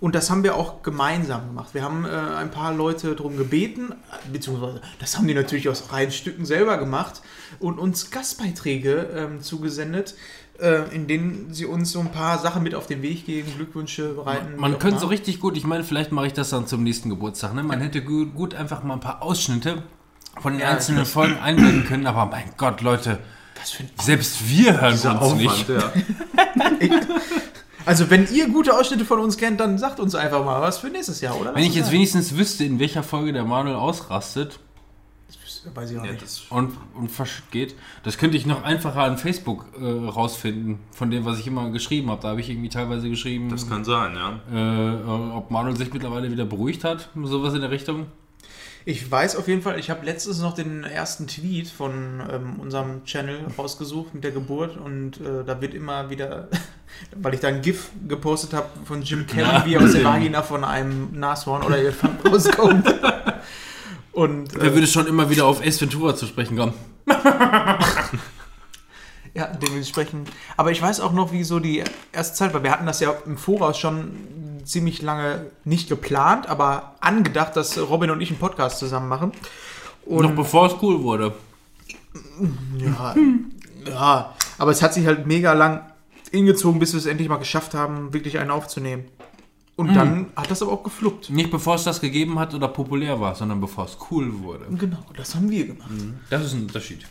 Und 0.00 0.16
das 0.16 0.28
haben 0.28 0.42
wir 0.42 0.56
auch 0.56 0.82
gemeinsam 0.82 1.46
gemacht. 1.46 1.74
Wir 1.74 1.84
haben 1.84 2.04
äh, 2.04 2.08
ein 2.08 2.50
paar 2.50 2.74
Leute 2.74 3.14
darum 3.14 3.36
gebeten, 3.36 3.94
beziehungsweise 4.32 4.80
das 4.98 5.16
haben 5.16 5.28
die 5.28 5.34
natürlich 5.34 5.68
aus 5.68 5.80
freien 5.82 6.10
Stücken 6.10 6.44
selber 6.44 6.78
gemacht 6.78 7.22
und 7.60 7.78
uns 7.78 8.10
Gastbeiträge 8.10 9.08
ähm, 9.14 9.40
zugesendet, 9.40 10.16
in 10.94 11.06
denen 11.08 11.52
sie 11.52 11.66
uns 11.66 11.90
so 11.92 12.00
ein 12.00 12.12
paar 12.12 12.38
Sachen 12.38 12.62
mit 12.62 12.74
auf 12.74 12.86
den 12.86 13.02
Weg 13.02 13.26
geben, 13.26 13.52
Glückwünsche 13.56 14.14
bereiten. 14.14 14.54
Man 14.56 14.78
könnte 14.78 15.00
so 15.00 15.06
richtig 15.06 15.40
gut, 15.40 15.56
ich 15.56 15.64
meine, 15.64 15.82
vielleicht 15.82 16.12
mache 16.12 16.28
ich 16.28 16.32
das 16.34 16.50
dann 16.50 16.66
zum 16.66 16.82
nächsten 16.84 17.10
Geburtstag. 17.10 17.54
Ne? 17.54 17.62
Man 17.62 17.80
hätte 17.80 18.02
gut, 18.02 18.34
gut 18.34 18.54
einfach 18.54 18.82
mal 18.84 18.94
ein 18.94 19.00
paar 19.00 19.22
Ausschnitte 19.22 19.82
von 20.40 20.52
den 20.52 20.60
Ja, 20.62 20.70
einzelnen 20.70 21.04
Folgen 21.06 21.36
einblenden 21.38 21.84
können, 21.84 22.06
aber 22.06 22.26
mein 22.26 22.44
Gott, 22.56 22.80
Leute, 22.80 23.18
Was 23.60 23.72
für 23.72 23.82
ein 23.82 23.90
selbst 24.00 24.48
wir 24.48 24.80
hören 24.80 25.18
uns 25.18 25.34
nicht. 25.34 25.68
ja. 25.68 25.92
Also, 27.84 28.10
wenn 28.10 28.32
ihr 28.32 28.48
gute 28.48 28.74
Ausschnitte 28.78 29.04
von 29.04 29.18
uns 29.18 29.36
kennt, 29.36 29.58
dann 29.58 29.76
sagt 29.76 29.98
uns 29.98 30.14
einfach 30.14 30.44
mal 30.44 30.60
was 30.60 30.78
für 30.78 30.86
nächstes 30.86 31.20
Jahr, 31.20 31.40
oder? 31.40 31.52
Wenn 31.54 31.64
ich 31.64 31.74
jetzt 31.74 31.90
wenigstens 31.90 32.36
wüsste, 32.36 32.62
in 32.64 32.78
welcher 32.78 33.02
Folge 33.02 33.32
der 33.32 33.44
Manuel 33.44 33.74
ausrastet 33.74 34.60
Weiß 35.74 35.90
ich 35.90 35.98
auch 35.98 36.04
ja 36.04 36.10
nicht. 36.12 36.22
das 36.22 36.40
und, 36.50 36.72
und 36.94 37.10
versch- 37.10 37.42
geht, 37.50 37.74
das 38.02 38.18
könnte 38.18 38.36
ich 38.36 38.46
noch 38.46 38.62
einfacher 38.64 39.02
an 39.02 39.16
Facebook 39.18 39.66
äh, 39.80 39.84
rausfinden, 39.84 40.78
von 40.92 41.10
dem, 41.10 41.24
was 41.24 41.38
ich 41.38 41.46
immer 41.46 41.70
geschrieben 41.70 42.10
habe. 42.10 42.20
Da 42.22 42.28
habe 42.30 42.40
ich 42.40 42.50
irgendwie 42.50 42.68
teilweise 42.68 43.08
geschrieben, 43.08 43.54
kann 43.68 43.84
sein, 43.84 44.14
ja. 44.16 44.40
äh, 44.52 44.94
äh, 44.94 45.32
ob 45.36 45.50
Manuel 45.50 45.76
sich 45.76 45.92
mittlerweile 45.92 46.30
wieder 46.30 46.44
beruhigt 46.44 46.84
hat, 46.84 47.08
sowas 47.22 47.54
in 47.54 47.60
der 47.60 47.70
Richtung. 47.70 48.06
Ich 48.84 49.08
weiß 49.08 49.36
auf 49.36 49.46
jeden 49.46 49.62
Fall, 49.62 49.78
ich 49.78 49.90
habe 49.90 50.04
letztens 50.04 50.40
noch 50.40 50.54
den 50.54 50.82
ersten 50.82 51.28
Tweet 51.28 51.68
von 51.68 52.20
ähm, 52.28 52.58
unserem 52.58 53.04
Channel 53.04 53.38
rausgesucht 53.56 54.12
mit 54.12 54.24
der 54.24 54.32
Geburt 54.32 54.76
und 54.76 55.20
äh, 55.20 55.44
da 55.46 55.60
wird 55.60 55.72
immer 55.74 56.10
wieder, 56.10 56.48
weil 57.16 57.34
ich 57.34 57.38
da 57.40 57.46
ein 57.46 57.62
GIF 57.62 57.90
gepostet 58.08 58.52
habe 58.54 58.66
von 58.84 59.02
Jim 59.02 59.24
Carrey, 59.28 59.42
Ja. 59.44 59.64
wie 59.66 59.78
aus 59.78 59.92
der 59.92 60.02
Vagina 60.02 60.42
von 60.42 60.64
einem 60.64 61.10
Nashorn 61.12 61.62
oder 61.62 61.78
Elefant 61.78 62.24
rauskommt. 62.28 62.92
Und 64.12 64.54
Er 64.54 64.64
äh, 64.64 64.74
würde 64.74 64.86
schon 64.86 65.06
immer 65.06 65.30
wieder 65.30 65.46
auf 65.46 65.64
Ace 65.64 65.80
Ventura 65.80 66.14
zu 66.14 66.26
sprechen 66.26 66.56
kommen. 66.56 66.74
ja, 69.34 69.46
dementsprechend. 69.46 70.28
Aber 70.56 70.70
ich 70.70 70.80
weiß 70.82 71.00
auch 71.00 71.12
noch, 71.12 71.32
wie 71.32 71.44
so 71.44 71.58
die 71.58 71.82
erste 72.12 72.36
Zeit 72.36 72.54
war. 72.54 72.62
Wir 72.62 72.70
hatten 72.70 72.86
das 72.86 73.00
ja 73.00 73.14
im 73.26 73.38
Voraus 73.38 73.78
schon 73.78 74.12
ziemlich 74.64 75.02
lange 75.02 75.46
nicht 75.64 75.88
geplant, 75.88 76.48
aber 76.48 76.94
angedacht, 77.00 77.56
dass 77.56 77.78
Robin 77.78 78.10
und 78.10 78.20
ich 78.20 78.30
einen 78.30 78.38
Podcast 78.38 78.78
zusammen 78.78 79.08
machen. 79.08 79.32
Und 80.04 80.22
Noch 80.22 80.34
bevor 80.34 80.66
es 80.66 80.74
cool 80.82 81.02
wurde. 81.02 81.32
Ja, 82.78 83.14
ja, 83.88 84.34
aber 84.58 84.70
es 84.70 84.82
hat 84.82 84.94
sich 84.94 85.06
halt 85.06 85.26
mega 85.26 85.52
lang 85.52 85.80
hingezogen, 86.30 86.78
bis 86.78 86.92
wir 86.92 86.98
es 86.98 87.06
endlich 87.06 87.28
mal 87.28 87.36
geschafft 87.36 87.74
haben, 87.74 88.12
wirklich 88.12 88.38
einen 88.38 88.50
aufzunehmen. 88.50 89.04
Und 89.76 89.94
dann 89.94 90.26
hat 90.36 90.50
das 90.50 90.62
aber 90.62 90.72
auch 90.72 90.82
gefluppt. 90.84 91.30
Nicht 91.30 91.50
bevor 91.50 91.76
es 91.76 91.84
das 91.84 92.00
gegeben 92.00 92.38
hat 92.38 92.54
oder 92.54 92.68
populär 92.68 93.20
war, 93.20 93.34
sondern 93.34 93.60
bevor 93.60 93.86
es 93.86 93.96
cool 94.10 94.40
wurde. 94.42 94.66
Genau, 94.70 94.98
das 95.16 95.34
haben 95.34 95.50
wir 95.50 95.66
gemacht. 95.66 95.88
Das 96.30 96.44
ist 96.44 96.52
ein 96.52 96.62
Unterschied. 96.62 97.06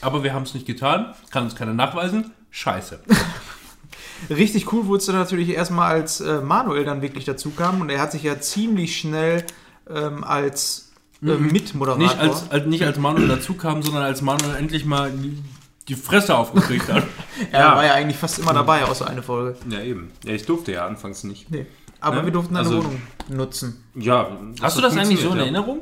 Aber 0.00 0.22
wir 0.22 0.32
haben 0.32 0.44
es 0.44 0.54
nicht 0.54 0.66
getan, 0.66 1.14
kann 1.30 1.44
uns 1.44 1.56
keiner 1.56 1.74
nachweisen. 1.74 2.32
Scheiße. 2.50 3.00
Richtig 4.30 4.72
cool 4.72 4.86
wurde 4.86 4.98
es 5.00 5.06
dann 5.06 5.16
natürlich 5.16 5.50
erstmal, 5.50 5.90
als 5.92 6.20
äh, 6.20 6.40
Manuel 6.40 6.84
dann 6.84 7.02
wirklich 7.02 7.24
dazu 7.24 7.50
kam. 7.50 7.80
Und 7.80 7.90
er 7.90 8.00
hat 8.00 8.12
sich 8.12 8.22
ja 8.22 8.40
ziemlich 8.40 8.96
schnell 8.98 9.44
ähm, 9.90 10.24
als 10.24 10.92
äh, 11.22 11.26
Mitmoderator. 11.34 12.02
Nicht 12.02 12.18
als, 12.18 12.50
als, 12.50 12.66
nicht 12.66 12.84
als 12.84 12.98
Manuel 12.98 13.28
dazu 13.28 13.54
kam, 13.54 13.82
sondern 13.82 14.04
als 14.04 14.22
Manuel 14.22 14.56
endlich 14.56 14.84
mal 14.86 15.10
die, 15.10 15.42
die 15.88 15.94
Fresse 15.96 16.36
aufgekriegt 16.36 16.90
hat. 16.90 17.04
er 17.52 17.60
Ja. 17.60 17.74
war 17.76 17.84
ja 17.84 17.92
eigentlich 17.94 18.16
fast 18.16 18.38
immer 18.38 18.54
dabei, 18.54 18.84
außer 18.84 19.06
eine 19.08 19.22
Folge. 19.22 19.58
Ja, 19.68 19.80
eben. 19.80 20.10
Ja, 20.24 20.32
ich 20.32 20.46
durfte 20.46 20.72
ja 20.72 20.86
anfangs 20.86 21.24
nicht. 21.24 21.50
Nee. 21.50 21.66
Aber 22.06 22.16
Ne? 22.16 22.24
wir 22.26 22.32
durften 22.32 22.56
eine 22.56 22.64
Also- 22.66 22.78
Wohnung 22.78 23.00
nutzen. 23.28 23.84
Ja. 23.94 24.28
Hast 24.62 24.76
du 24.78 24.80
das 24.82 24.96
eigentlich 24.96 25.20
so 25.20 25.30
in 25.30 25.36
ja. 25.36 25.42
Erinnerung? 25.42 25.80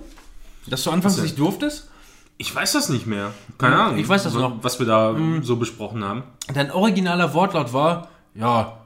Dass 0.67 0.83
du 0.83 0.91
anfangs 0.91 1.21
nicht 1.21 1.39
durftest? 1.39 1.91
Ich 2.39 2.55
weiß 2.55 2.73
das 2.73 2.89
nicht 2.89 3.07
mehr. 3.07 3.31
Keine 3.59 3.77
Ahnung. 3.79 3.99
Ich 3.99 4.09
weiß 4.09 4.23
das 4.25 4.35
noch. 4.35 4.53
Was 4.63 4.79
wir 4.79 4.87
da 4.87 5.15
so 5.43 5.57
besprochen 5.57 6.03
haben. 6.03 6.23
Dein 6.53 6.71
originaler 6.73 7.33
Wortlaut 7.35 7.73
war, 7.73 8.09
ja, 8.35 8.79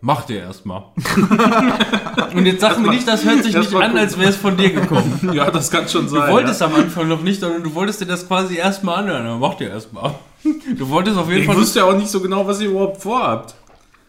mach 0.00 0.24
dir 0.24 0.40
erstmal. 0.40 0.82
Und 2.34 2.44
jetzt 2.46 2.60
sag 2.60 2.78
mir 2.80 2.90
nicht, 2.90 3.06
das 3.06 3.24
hört 3.24 3.42
sich 3.44 3.52
das 3.54 3.70
nicht 3.70 3.80
an, 3.82 3.96
als 3.96 4.18
wäre 4.18 4.30
es 4.30 4.36
von 4.36 4.56
dir 4.56 4.70
gekommen. 4.72 5.20
Ja, 5.32 5.50
das 5.50 5.70
kann 5.70 5.88
schon 5.88 6.08
sein. 6.08 6.26
Du 6.26 6.32
wolltest 6.32 6.60
am 6.62 6.74
Anfang 6.74 7.08
noch 7.08 7.22
nicht, 7.22 7.40
sondern 7.40 7.62
du 7.62 7.72
wolltest 7.74 8.00
dir 8.00 8.06
das 8.06 8.26
quasi 8.26 8.56
erstmal 8.56 8.96
anhören. 9.04 9.38
Mach 9.40 9.54
dir 9.54 9.70
erstmal. 9.70 10.14
Du 10.76 10.88
wolltest 10.88 11.16
auf 11.16 11.26
ja. 11.28 11.32
jeden 11.34 11.42
Ich 11.42 11.46
Fall 11.46 11.56
wusste 11.56 11.78
ja 11.80 11.84
auch 11.86 11.96
nicht 11.96 12.08
so 12.10 12.20
genau, 12.20 12.46
was 12.46 12.60
ihr 12.60 12.68
überhaupt 12.70 13.00
vorhabt. 13.00 13.54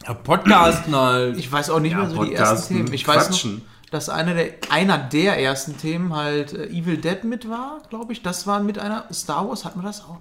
Ja, 0.05 0.13
Podcasten 0.13 0.95
halt. 0.95 1.37
Ich 1.37 1.51
weiß 1.51 1.69
auch 1.69 1.79
nicht 1.79 1.93
Ja, 1.93 1.99
mehr 1.99 2.09
so 2.09 2.23
die 2.23 2.33
ersten 2.33 2.45
Podcasten, 2.55 2.75
Themen. 2.77 2.93
Ich 2.93 3.07
weiß 3.07 3.15
noch, 3.29 3.29
Quatschen. 3.39 3.61
dass 3.91 4.09
einer 4.09 4.33
der, 4.33 4.51
einer 4.69 4.97
der 4.97 5.39
ersten 5.39 5.77
Themen 5.77 6.13
halt 6.15 6.53
äh, 6.53 6.67
Evil 6.67 6.97
Dead 6.97 7.23
mit 7.23 7.49
war, 7.49 7.81
glaube 7.89 8.13
ich. 8.13 8.21
Das 8.21 8.45
war 8.47 8.59
mit 8.61 8.79
einer 8.79 9.05
Star 9.13 9.47
Wars, 9.47 9.63
hatten 9.65 9.79
wir 9.79 9.83
das 9.87 10.01
auch? 10.01 10.19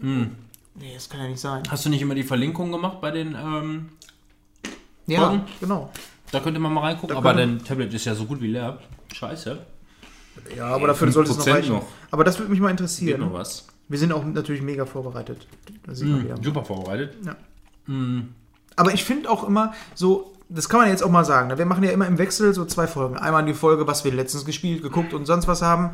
Nee, 0.00 0.94
das 0.94 1.08
kann 1.08 1.20
ja 1.20 1.28
nicht 1.28 1.40
sein. 1.40 1.62
Hast 1.70 1.84
du 1.84 1.90
nicht 1.90 2.00
immer 2.02 2.14
die 2.14 2.22
Verlinkung 2.24 2.72
gemacht 2.72 3.00
bei 3.00 3.10
den, 3.10 3.34
ähm, 3.34 3.90
Ja, 5.06 5.28
Folgen? 5.28 5.44
genau. 5.60 5.90
da 6.32 6.40
könnte 6.40 6.58
man 6.58 6.72
mal 6.72 6.80
reingucken. 6.80 7.10
Da 7.10 7.16
Aber 7.18 7.34
dein 7.34 7.62
Tablet 7.62 7.92
ist 7.94 8.04
ja 8.06 8.14
so 8.14 8.24
gut 8.24 8.40
wie 8.40 8.48
leer. 8.48 8.78
Scheiße. 9.12 9.58
Ja, 10.56 10.68
aber 10.68 10.86
dafür 10.88 11.12
sollte 11.12 11.30
es 11.32 11.36
noch 11.36 11.44
5% 11.46 11.52
reichen. 11.54 11.72
noch. 11.74 11.84
Aber 12.10 12.24
das 12.24 12.38
würde 12.38 12.50
mich 12.50 12.58
mal 12.60 12.68
Geht 12.68 12.80
interessieren. 12.80 13.20
noch 13.20 13.34
was. 13.34 13.66
Wir 13.88 13.98
sind 13.98 14.10
auch 14.12 14.24
natürlich 14.24 14.62
mega 14.62 14.86
vorbereitet. 14.86 15.46
Da 15.84 15.94
sieht 15.94 16.08
man 16.08 16.24
wieder. 16.24 16.36
Super 16.42 16.64
vorbereitet. 16.64 17.14
Aber 18.76 18.92
ich 18.92 19.04
finde 19.04 19.30
auch 19.30 19.44
immer 19.46 19.74
so, 19.94 20.32
das 20.48 20.68
kann 20.68 20.80
man 20.80 20.88
jetzt 20.88 21.02
auch 21.02 21.10
mal 21.10 21.24
sagen. 21.24 21.48
ne? 21.48 21.58
Wir 21.58 21.66
machen 21.66 21.82
ja 21.84 21.90
immer 21.90 22.06
im 22.06 22.18
Wechsel 22.18 22.52
so 22.54 22.64
zwei 22.64 22.86
Folgen. 22.86 23.16
Einmal 23.16 23.44
die 23.44 23.54
Folge, 23.54 23.86
was 23.86 24.04
wir 24.04 24.12
letztens 24.12 24.44
gespielt, 24.44 24.82
geguckt 24.82 25.14
und 25.14 25.26
sonst 25.26 25.48
was 25.48 25.62
haben. 25.62 25.90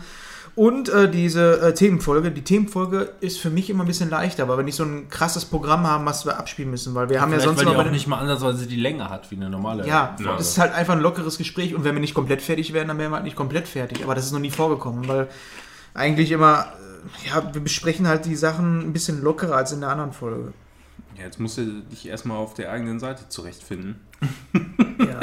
Und 0.56 0.88
äh, 0.88 1.08
diese 1.08 1.60
äh, 1.60 1.74
Themenfolge. 1.74 2.32
Die 2.32 2.42
Themenfolge 2.42 3.10
ist 3.20 3.38
für 3.38 3.50
mich 3.50 3.70
immer 3.70 3.84
ein 3.84 3.86
bisschen 3.86 4.10
leichter, 4.10 4.48
weil 4.48 4.56
wir 4.56 4.64
nicht 4.64 4.74
so 4.74 4.82
ein 4.82 5.08
krasses 5.08 5.44
Programm 5.44 5.86
haben, 5.86 6.04
was 6.04 6.24
wir 6.26 6.36
abspielen 6.36 6.70
müssen. 6.72 6.96
Weil 6.96 7.08
wir 7.08 7.20
haben 7.20 7.32
ja 7.32 7.38
sonst 7.38 7.58
weil 7.64 7.66
die 7.72 7.76
auch 7.76 7.90
nicht 7.92 8.08
mal 8.08 8.18
ansatzweise 8.18 8.66
die 8.66 8.74
Länge 8.76 9.08
hat 9.08 9.30
wie 9.30 9.36
eine 9.36 9.50
normale 9.50 9.86
Ja, 9.86 10.14
Folge. 10.16 10.32
das 10.38 10.48
ist 10.48 10.58
halt 10.58 10.74
einfach 10.74 10.94
ein 10.94 11.00
lockeres 11.00 11.38
Gespräch 11.38 11.74
und 11.76 11.84
wenn 11.84 11.94
wir 11.94 12.00
nicht 12.00 12.14
komplett 12.14 12.42
fertig 12.42 12.72
wären, 12.72 12.88
dann 12.88 12.98
wären 12.98 13.12
wir 13.12 13.16
halt 13.16 13.24
nicht 13.24 13.36
komplett 13.36 13.68
fertig. 13.68 14.02
Aber 14.02 14.16
das 14.16 14.24
ist 14.24 14.32
noch 14.32 14.40
nie 14.40 14.50
vorgekommen, 14.50 15.06
weil 15.06 15.28
eigentlich 15.94 16.32
immer, 16.32 16.66
äh, 17.24 17.28
ja, 17.28 17.54
wir 17.54 17.60
besprechen 17.60 18.08
halt 18.08 18.24
die 18.24 18.34
Sachen 18.34 18.80
ein 18.80 18.92
bisschen 18.92 19.22
lockerer 19.22 19.54
als 19.54 19.70
in 19.70 19.80
der 19.80 19.90
anderen 19.90 20.12
Folge. 20.12 20.52
Ja, 21.16 21.24
jetzt 21.24 21.40
musst 21.40 21.58
du 21.58 21.82
dich 21.90 22.08
erstmal 22.08 22.36
auf 22.36 22.54
der 22.54 22.70
eigenen 22.70 23.00
Seite 23.00 23.28
zurechtfinden. 23.28 23.96
Ja, 24.98 25.20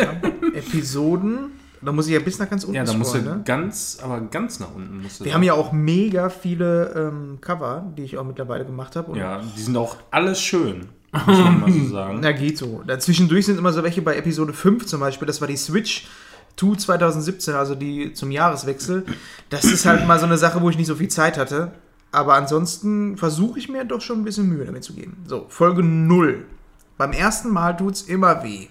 Episoden, 0.53 1.51
da 1.81 1.91
muss 1.91 2.07
ich 2.07 2.13
ja 2.13 2.19
bis 2.19 2.39
nach 2.39 2.49
ganz 2.49 2.63
unten 2.63 2.75
Ja, 2.75 2.83
da 2.83 2.93
musst 2.93 3.13
du 3.15 3.19
ne? 3.21 3.41
ganz, 3.45 3.99
aber 4.01 4.21
ganz 4.21 4.59
nach 4.59 4.73
unten 4.73 5.01
musst 5.01 5.19
du 5.19 5.25
Wir 5.25 5.31
da. 5.31 5.35
haben 5.35 5.43
ja 5.43 5.53
auch 5.53 5.71
mega 5.71 6.29
viele 6.29 6.93
ähm, 6.95 7.37
Cover, 7.41 7.91
die 7.97 8.03
ich 8.03 8.17
auch 8.17 8.23
mittlerweile 8.25 8.65
gemacht 8.65 8.95
habe. 8.95 9.17
Ja, 9.17 9.41
die 9.55 9.61
sind 9.61 9.77
auch 9.77 9.97
alles 10.11 10.41
schön, 10.41 10.87
muss 11.27 11.37
man 11.39 11.59
mal 11.61 11.71
so 11.71 11.87
sagen. 11.89 12.19
Na, 12.21 12.31
geht 12.31 12.57
so. 12.57 12.83
Dazwischendurch 12.85 13.45
sind 13.45 13.57
immer 13.57 13.71
so 13.71 13.83
welche 13.83 14.01
bei 14.01 14.15
Episode 14.15 14.53
5 14.53 14.85
zum 14.85 14.99
Beispiel, 14.99 15.27
das 15.27 15.41
war 15.41 15.47
die 15.47 15.57
Switch 15.57 16.07
2 16.57 16.75
2017, 16.77 17.53
also 17.53 17.75
die 17.75 18.13
zum 18.13 18.31
Jahreswechsel. 18.31 19.05
Das 19.49 19.65
ist 19.65 19.85
halt 19.85 20.07
mal 20.07 20.19
so 20.19 20.25
eine 20.25 20.37
Sache, 20.37 20.61
wo 20.61 20.69
ich 20.69 20.77
nicht 20.77 20.87
so 20.87 20.95
viel 20.95 21.09
Zeit 21.09 21.37
hatte. 21.37 21.71
Aber 22.15 22.35
ansonsten 22.35 23.17
versuche 23.17 23.59
ich 23.59 23.69
mir 23.69 23.83
doch 23.83 24.01
schon 24.01 24.21
ein 24.21 24.23
bisschen 24.23 24.47
Mühe 24.47 24.65
damit 24.65 24.83
zu 24.83 24.93
geben. 24.93 25.17
So, 25.27 25.45
Folge 25.49 25.83
0. 25.83 26.45
Beim 26.97 27.11
ersten 27.11 27.49
Mal 27.49 27.73
tut's 27.73 28.03
immer 28.03 28.43
weh. 28.43 28.67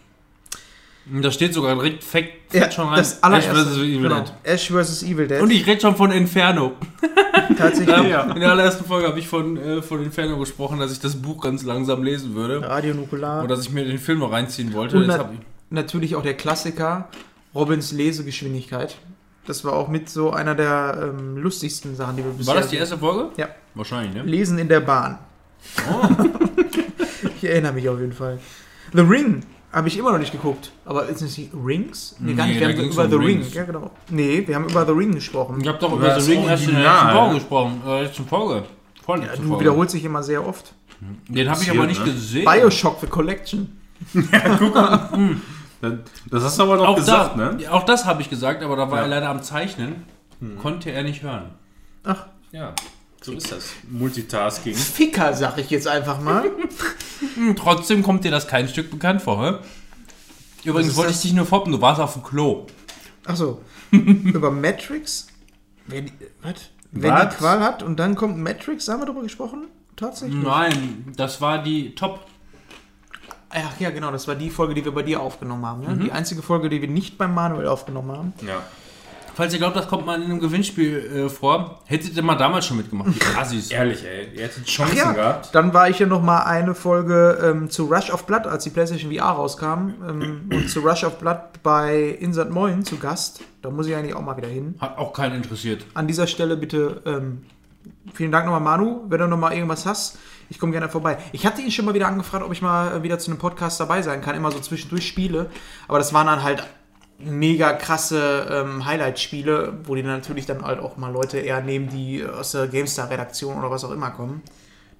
Da 1.06 1.30
steht 1.30 1.52
sogar 1.52 1.74
direkt 1.74 2.02
fett, 2.02 2.30
fett 2.48 2.72
schon 2.72 2.88
rein. 2.88 2.96
das 2.96 3.22
allererste. 3.22 3.50
Ash 3.52 3.66
vs. 3.66 3.76
Evil 3.76 4.02
genau. 4.02 4.20
Dead. 4.20 4.32
Ash 4.44 4.70
vs. 4.70 5.02
Evil 5.02 5.28
Dead. 5.28 5.42
Und 5.42 5.50
ich 5.50 5.66
rede 5.66 5.82
schon 5.82 5.96
von 5.96 6.10
Inferno. 6.10 6.72
tatsächlich. 7.58 7.94
Ähm, 7.94 8.08
Ja. 8.08 8.22
In 8.22 8.40
der 8.40 8.50
allerersten 8.52 8.86
Folge 8.86 9.06
habe 9.06 9.18
ich 9.18 9.28
von, 9.28 9.58
äh, 9.58 9.82
von 9.82 10.02
Inferno 10.02 10.38
gesprochen, 10.38 10.78
dass 10.78 10.90
ich 10.92 11.00
das 11.00 11.16
Buch 11.20 11.42
ganz 11.42 11.62
langsam 11.62 12.02
lesen 12.02 12.34
würde. 12.34 12.62
Radio 12.66 12.94
Nukular. 12.94 13.42
Und 13.42 13.50
dass 13.50 13.60
ich 13.60 13.70
mir 13.70 13.84
den 13.84 13.98
Film 13.98 14.20
noch 14.20 14.32
reinziehen 14.32 14.72
wollte. 14.72 14.96
Und 14.96 15.06
na 15.06 15.30
natürlich 15.68 16.16
auch 16.16 16.22
der 16.22 16.34
Klassiker, 16.34 17.08
Robins 17.54 17.92
Lesegeschwindigkeit. 17.92 18.96
Das 19.46 19.64
war 19.64 19.74
auch 19.74 19.88
mit 19.88 20.08
so 20.08 20.30
einer 20.32 20.54
der 20.54 21.12
ähm, 21.18 21.36
lustigsten 21.36 21.94
Sachen, 21.96 22.16
die 22.16 22.24
wir 22.24 22.30
bisher 22.32 22.54
war 22.54 22.60
das 22.62 22.70
die 22.70 22.76
erste 22.76 22.96
Folge? 22.98 23.30
Ja. 23.36 23.48
Wahrscheinlich, 23.74 24.14
ne? 24.14 24.22
Lesen 24.22 24.58
in 24.58 24.68
der 24.68 24.80
Bahn. 24.80 25.18
Oh. 25.90 26.08
Ich 27.36 27.50
erinnere 27.50 27.72
mich 27.74 27.86
auf 27.88 27.98
jeden 28.00 28.12
Fall. 28.12 28.38
The 28.94 29.00
Ring 29.02 29.42
habe 29.70 29.88
ich 29.88 29.98
immer 29.98 30.12
noch 30.12 30.18
nicht 30.18 30.32
geguckt. 30.32 30.72
Aber 30.86 31.06
ist 31.08 31.20
es 31.20 31.36
nicht 31.36 31.50
Rings? 31.52 32.16
Nee, 32.18 32.32
gar 32.34 32.46
Nee, 32.46 32.52
nicht. 32.52 32.60
Wir 32.60 32.68
haben 32.68 32.90
über 32.90 33.04
um 33.04 33.10
The 33.10 33.16
Ring. 33.16 33.26
Rings. 33.38 33.54
Ja, 33.54 33.64
genau. 33.64 33.90
Nee, 34.08 34.44
wir 34.46 34.54
haben 34.54 34.64
über 34.68 34.86
The 34.86 34.92
Ring 34.92 35.12
gesprochen. 35.14 35.60
Ich 35.60 35.68
habe 35.68 35.78
doch 35.78 35.92
Über 35.92 36.18
The 36.20 36.30
Ring 36.32 36.44
erst 36.44 36.68
in 36.68 36.74
der 36.74 36.82
letzten 36.84 37.10
Folge 37.10 37.34
gesprochen. 37.34 37.82
Äh, 37.86 38.02
letzten 38.04 38.26
Folge. 38.26 38.54
Ja, 38.54 38.62
Vorletzte 39.02 39.36
du 39.42 39.48
Folge. 39.48 39.60
wiederholst 39.60 39.94
dich 39.94 40.04
immer 40.04 40.22
sehr 40.22 40.46
oft. 40.46 40.72
Den 41.28 41.50
habe 41.50 41.62
ich 41.62 41.70
aber 41.70 41.86
nicht 41.86 42.04
ne? 42.06 42.12
gesehen. 42.12 42.44
Bioshock 42.46 43.00
The 43.00 43.06
Collection. 43.08 43.80
Das, 44.14 44.60
das 46.30 46.42
hast 46.44 46.58
du 46.58 46.62
aber 46.64 46.76
noch 46.76 46.88
auch 46.88 46.96
gesagt, 46.96 47.38
da, 47.38 47.52
ne? 47.52 47.62
ja, 47.62 47.70
Auch 47.72 47.84
das 47.84 48.04
habe 48.04 48.22
ich 48.22 48.30
gesagt, 48.30 48.62
aber 48.62 48.76
da 48.76 48.90
war 48.90 48.98
Ja. 48.98 49.02
er 49.04 49.08
leider 49.08 49.28
am 49.28 49.42
Zeichnen. 49.42 50.04
Konnte 50.60 50.90
er 50.90 51.02
nicht 51.04 51.22
hören. 51.22 51.50
Ach, 52.02 52.26
Ja, 52.52 52.74
so 53.22 53.32
ist 53.32 53.50
das. 53.50 53.70
Multitasking. 53.88 54.74
Ficker, 54.74 55.32
sag 55.32 55.56
ich 55.58 55.70
jetzt 55.70 55.88
einfach 55.88 56.20
mal. 56.20 56.44
Hm, 57.36 57.56
trotzdem 57.56 58.02
kommt 58.02 58.24
dir 58.24 58.30
das 58.30 58.46
kein 58.46 58.68
Stück 58.68 58.90
bekannt 58.90 59.22
vor, 59.22 59.42
hä? 59.42 59.54
Übrigens 60.64 60.96
wollte 60.96 61.10
das? 61.12 61.18
ich 61.18 61.22
dich 61.30 61.32
nur 61.34 61.46
foppen, 61.46 61.72
du 61.72 61.80
warst 61.80 62.00
auf 62.00 62.12
dem 62.14 62.22
Klo. 62.22 62.66
Ach 63.26 63.36
so. 63.36 63.62
über 63.90 64.50
Matrix. 64.50 65.28
Wer 65.86 66.02
die, 66.02 66.12
was? 66.42 66.54
Wer 66.92 67.12
Was? 67.12 67.30
die 67.34 67.36
Qual 67.38 67.60
hat 67.60 67.82
und 67.82 67.96
dann 67.98 68.14
kommt 68.14 68.38
Matrix, 68.38 68.86
haben 68.88 69.00
wir 69.00 69.06
darüber 69.06 69.22
gesprochen? 69.22 69.66
Tatsächlich? 69.96 70.42
Nein, 70.42 71.12
das 71.16 71.40
war 71.40 71.62
die 71.62 71.94
Top. 71.94 72.26
Ach 73.54 73.80
ja, 73.80 73.90
genau, 73.90 74.10
das 74.10 74.26
war 74.26 74.34
die 74.34 74.50
Folge, 74.50 74.74
die 74.74 74.84
wir 74.84 74.92
bei 74.92 75.02
dir 75.02 75.20
aufgenommen 75.20 75.64
haben. 75.64 75.82
Ne? 75.82 75.94
Mhm. 75.94 76.00
Die 76.04 76.12
einzige 76.12 76.42
Folge, 76.42 76.68
die 76.68 76.80
wir 76.80 76.88
nicht 76.88 77.16
beim 77.18 77.34
Manuel 77.34 77.68
aufgenommen 77.68 78.10
haben. 78.10 78.32
Ja. 78.46 78.62
Falls 79.34 79.52
ihr 79.52 79.58
glaubt, 79.58 79.74
das 79.74 79.88
kommt 79.88 80.06
mal 80.06 80.16
in 80.16 80.30
einem 80.30 80.38
Gewinnspiel 80.38 81.26
äh, 81.26 81.28
vor, 81.28 81.80
hättet 81.86 82.16
ihr 82.16 82.22
mal 82.22 82.36
damals 82.36 82.66
schon 82.66 82.76
mitgemacht. 82.76 83.10
Die 83.14 83.36
Assis. 83.38 83.70
Ehrlich, 83.70 84.04
ey. 84.04 84.28
Ihr 84.32 84.44
hättet 84.44 84.62
Ach 84.64 84.68
Chancen 84.70 84.96
ja, 84.96 85.12
gehabt. 85.12 85.54
dann 85.54 85.74
war 85.74 85.88
ich 85.88 85.98
ja 85.98 86.06
noch 86.06 86.22
mal 86.22 86.44
eine 86.44 86.74
Folge 86.74 87.38
ähm, 87.42 87.68
zu 87.68 87.86
Rush 87.86 88.10
of 88.10 88.26
Blood, 88.26 88.46
als 88.46 88.62
die 88.62 88.70
PlayStation 88.70 89.12
VR 89.12 89.30
rauskam. 89.30 89.94
Ähm, 90.08 90.48
und 90.52 90.70
zu 90.70 90.80
Rush 90.80 91.02
of 91.02 91.18
Blood 91.18 91.62
bei 91.64 92.16
Insert 92.20 92.50
Moin 92.50 92.84
zu 92.84 92.96
Gast. 92.96 93.40
Da 93.62 93.70
muss 93.70 93.88
ich 93.88 93.96
eigentlich 93.96 94.14
auch 94.14 94.22
mal 94.22 94.36
wieder 94.36 94.48
hin. 94.48 94.76
Hat 94.78 94.98
auch 94.98 95.12
keinen 95.12 95.34
interessiert. 95.34 95.84
An 95.94 96.06
dieser 96.06 96.28
Stelle 96.28 96.56
bitte 96.56 97.02
ähm, 97.04 97.42
vielen 98.12 98.30
Dank 98.30 98.46
nochmal, 98.46 98.60
Manu. 98.60 99.00
Wenn 99.08 99.18
du 99.18 99.26
noch 99.26 99.38
mal 99.38 99.52
irgendwas 99.52 99.84
hast, 99.84 100.16
ich 100.48 100.58
komme 100.58 100.72
gerne 100.72 100.88
vorbei. 100.88 101.18
Ich 101.32 101.46
hatte 101.46 101.62
ihn 101.62 101.70
schon 101.70 101.84
mal 101.84 101.94
wieder 101.94 102.08
angefragt, 102.08 102.44
ob 102.44 102.52
ich 102.52 102.62
mal 102.62 102.96
äh, 102.96 103.02
wieder 103.02 103.18
zu 103.18 103.30
einem 103.30 103.38
Podcast 103.38 103.80
dabei 103.80 104.02
sein 104.02 104.20
kann. 104.20 104.36
Immer 104.36 104.50
so 104.50 104.60
zwischendurch 104.60 105.06
Spiele. 105.06 105.50
Aber 105.88 105.98
das 105.98 106.12
waren 106.12 106.26
dann 106.26 106.42
halt 106.42 106.64
mega 107.18 107.72
krasse 107.72 108.46
ähm, 108.50 108.84
Highlight-Spiele, 108.84 109.78
wo 109.84 109.94
die 109.94 110.02
dann 110.02 110.12
natürlich 110.12 110.46
dann 110.46 110.62
halt 110.62 110.80
auch 110.80 110.96
mal 110.96 111.12
Leute 111.12 111.38
eher 111.38 111.60
nehmen, 111.60 111.88
die 111.88 112.24
aus 112.24 112.52
der 112.52 112.66
GameStar-Redaktion 112.66 113.56
oder 113.58 113.70
was 113.70 113.84
auch 113.84 113.92
immer 113.92 114.10
kommen. 114.10 114.42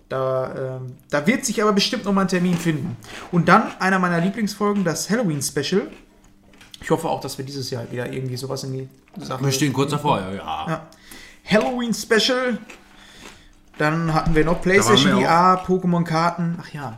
Da, 0.08 0.78
ähm, 0.78 0.96
da 1.10 1.26
wird 1.26 1.44
sich 1.44 1.62
aber 1.62 1.72
bestimmt 1.72 2.04
noch 2.04 2.12
mal 2.12 2.22
ein 2.22 2.28
Termin 2.28 2.56
finden. 2.56 2.96
Und 3.32 3.48
dann 3.48 3.72
einer 3.80 3.98
meiner 3.98 4.20
Lieblingsfolgen, 4.20 4.84
das 4.84 5.10
Halloween-Special. 5.10 5.90
Ich 6.80 6.90
hoffe 6.90 7.08
auch, 7.08 7.20
dass 7.20 7.38
wir 7.38 7.44
dieses 7.44 7.70
Jahr 7.70 7.90
wieder 7.90 8.12
irgendwie 8.12 8.36
sowas 8.36 8.62
in 8.64 8.72
die 8.72 8.88
Sache. 9.24 9.42
Wir 9.44 9.52
stehen 9.52 9.72
kurz 9.72 9.90
davor, 9.90 10.20
ja. 10.20 10.32
ja. 10.32 10.66
Ja. 10.68 10.86
Halloween-Special. 11.50 12.58
Dann 13.78 14.14
hatten 14.14 14.34
wir 14.34 14.44
noch 14.44 14.62
PlayStation 14.62 15.20
VR, 15.20 15.62
Pokémon-Karten. 15.66 16.58
Ach 16.62 16.68
ja. 16.72 16.96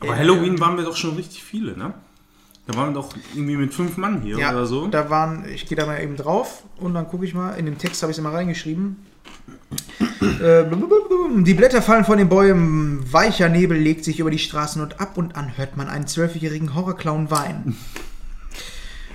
Aber 0.00 0.14
Äh, 0.14 0.18
Halloween 0.18 0.60
waren 0.60 0.76
wir 0.76 0.84
doch 0.84 0.96
schon 0.96 1.16
richtig 1.16 1.42
viele, 1.42 1.76
ne? 1.76 1.94
Da 2.66 2.76
waren 2.76 2.90
wir 2.90 2.94
doch 2.94 3.10
irgendwie 3.34 3.56
mit 3.56 3.74
fünf 3.74 3.96
Mann 3.98 4.22
hier 4.22 4.38
Ja, 4.38 4.50
oder 4.52 4.64
so. 4.64 4.86
da 4.86 5.10
waren, 5.10 5.44
ich 5.52 5.66
gehe 5.66 5.76
da 5.76 5.84
mal 5.86 6.00
eben 6.00 6.16
drauf 6.16 6.62
und 6.78 6.94
dann 6.94 7.06
gucke 7.08 7.26
ich 7.26 7.34
mal, 7.34 7.50
in 7.58 7.66
den 7.66 7.76
Text 7.76 8.02
habe 8.02 8.10
ich 8.10 8.14
es 8.14 8.18
immer 8.18 8.32
reingeschrieben. 8.32 9.04
Äh. 10.40 10.64
Die 11.42 11.54
Blätter 11.54 11.82
fallen 11.82 12.04
von 12.04 12.16
den 12.16 12.28
Bäumen, 12.28 13.04
weicher 13.12 13.48
Nebel 13.50 13.76
legt 13.76 14.04
sich 14.04 14.18
über 14.20 14.30
die 14.30 14.38
Straßen 14.38 14.80
und 14.80 15.00
ab 15.00 15.18
und 15.18 15.36
an 15.36 15.56
hört 15.56 15.76
man 15.76 15.88
einen 15.88 16.06
zwölfjährigen 16.06 16.74
Horrorclown 16.74 17.30
weinen. 17.30 17.76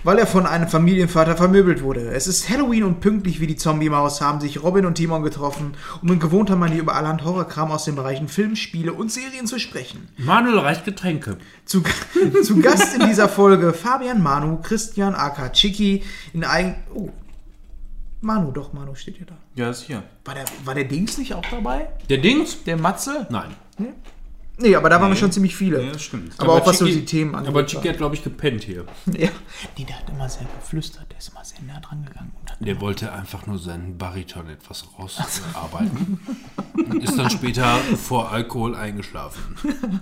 Weil 0.03 0.17
er 0.17 0.27
von 0.27 0.45
einem 0.45 0.67
Familienvater 0.67 1.35
vermöbelt 1.35 1.83
wurde. 1.83 2.11
Es 2.11 2.27
ist 2.27 2.49
Halloween 2.49 2.83
und 2.83 3.01
pünktlich 3.01 3.39
wie 3.39 3.47
die 3.47 3.55
Zombie-Maus 3.55 4.21
haben 4.21 4.39
sich 4.39 4.63
Robin 4.63 4.85
und 4.85 4.95
Timon 4.95 5.23
getroffen, 5.23 5.73
um 6.01 6.11
in 6.11 6.19
gewohnter 6.19 6.55
Manier 6.55 6.79
über 6.79 6.95
allerhand 6.95 7.23
Horrorkram 7.25 7.71
aus 7.71 7.85
den 7.85 7.95
Bereichen 7.95 8.27
Film, 8.27 8.55
Spiele 8.55 8.93
und 8.93 9.11
Serien 9.11 9.45
zu 9.45 9.59
sprechen. 9.59 10.07
Manuel 10.17 10.59
reicht 10.59 10.85
Getränke. 10.85 11.37
Zu, 11.65 11.83
zu 12.43 12.59
Gast 12.61 12.95
in 12.97 13.07
dieser 13.07 13.27
Folge 13.27 13.73
Fabian 13.73 14.21
Manu, 14.21 14.59
Christian 14.61 15.15
aka 15.15 15.49
Chiki 15.49 16.03
in 16.33 16.43
eigen. 16.43 16.75
Oh. 16.93 17.09
Manu, 18.21 18.51
doch, 18.51 18.73
Manu 18.73 18.95
steht 18.95 19.17
hier 19.17 19.27
da. 19.27 19.37
Ja, 19.55 19.69
ist 19.69 19.83
hier. 19.83 20.03
War 20.25 20.33
der, 20.33 20.45
war 20.65 20.75
der 20.75 20.85
Dings 20.85 21.17
nicht 21.17 21.33
auch 21.33 21.45
dabei? 21.49 21.87
Der 22.09 22.17
Dings? 22.17 22.63
Der 22.63 22.77
Matze? 22.77 23.27
Nein. 23.29 23.55
Nee, 24.61 24.75
aber 24.75 24.89
da 24.89 24.99
waren 25.01 25.09
wir 25.09 25.15
schon 25.15 25.31
ziemlich 25.31 25.55
viele. 25.55 25.81
Ja, 25.83 25.97
stimmt. 25.97 26.33
aber, 26.37 26.53
auch 26.53 26.65
was 26.67 26.79
so 26.79 26.85
Chiki- 26.85 26.93
die 26.99 27.05
Themen 27.05 27.33
angeht. 27.35 27.49
Aber 27.49 27.65
Chiki 27.65 27.87
hat, 27.87 27.97
glaube 27.97 28.15
ich, 28.15 28.23
gepennt 28.23 28.63
hier. 28.63 28.85
ja. 29.07 29.29
Nee, 29.77 29.85
der 29.85 29.97
hat 29.99 30.09
immer 30.09 30.27
sehr 30.27 30.45
geflüstert, 30.59 31.09
der 31.09 31.17
ist 31.17 31.29
immer 31.29 31.43
sehr 31.45 31.59
nah 31.65 31.79
dran 31.79 32.03
gegangen. 32.05 32.31
Und 32.41 32.51
hat 32.51 32.57
Der 32.59 32.81
wollte 32.81 33.11
einfach 33.13 33.47
nur 33.47 33.57
seinen 33.57 33.97
Bariton 33.97 34.49
etwas 34.49 34.85
rausarbeiten. 34.99 36.19
und 36.73 37.03
ist 37.03 37.17
dann 37.17 37.29
später 37.31 37.77
vor 38.03 38.31
Alkohol 38.31 38.75
eingeschlafen. 38.75 39.55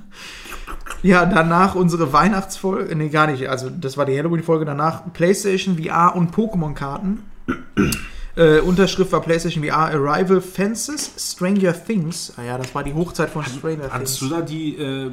ja, 1.03 1.25
danach 1.25 1.75
unsere 1.75 2.11
Weihnachtsfolge. 2.13 2.95
Nee, 2.95 3.09
gar 3.09 3.27
nicht. 3.27 3.47
Also, 3.49 3.69
das 3.69 3.95
war 3.97 4.05
die 4.05 4.17
Halloween-Folge. 4.17 4.65
Danach 4.65 5.03
PlayStation 5.13 5.77
VR 5.81 6.15
und 6.15 6.33
Pokémon-Karten. 6.35 7.19
Äh, 8.38 8.60
Unterschrift 8.60 9.12
war 9.12 9.21
PlayStation 9.21 9.63
VR 9.63 9.78
Arrival 9.95 10.39
Fences 10.41 11.12
Stranger 11.17 11.73
Things. 11.73 12.34
Ah 12.38 12.43
ja, 12.43 12.58
das 12.58 12.73
war 12.76 12.84
die 12.84 12.93
Hochzeit 12.93 13.30
von 13.32 13.43
Stranger 13.43 13.89
Hattest 13.91 14.19
Things. 14.19 14.30
du 14.32 14.36
da 14.36 14.41
die 14.41 14.76
äh, 14.78 15.12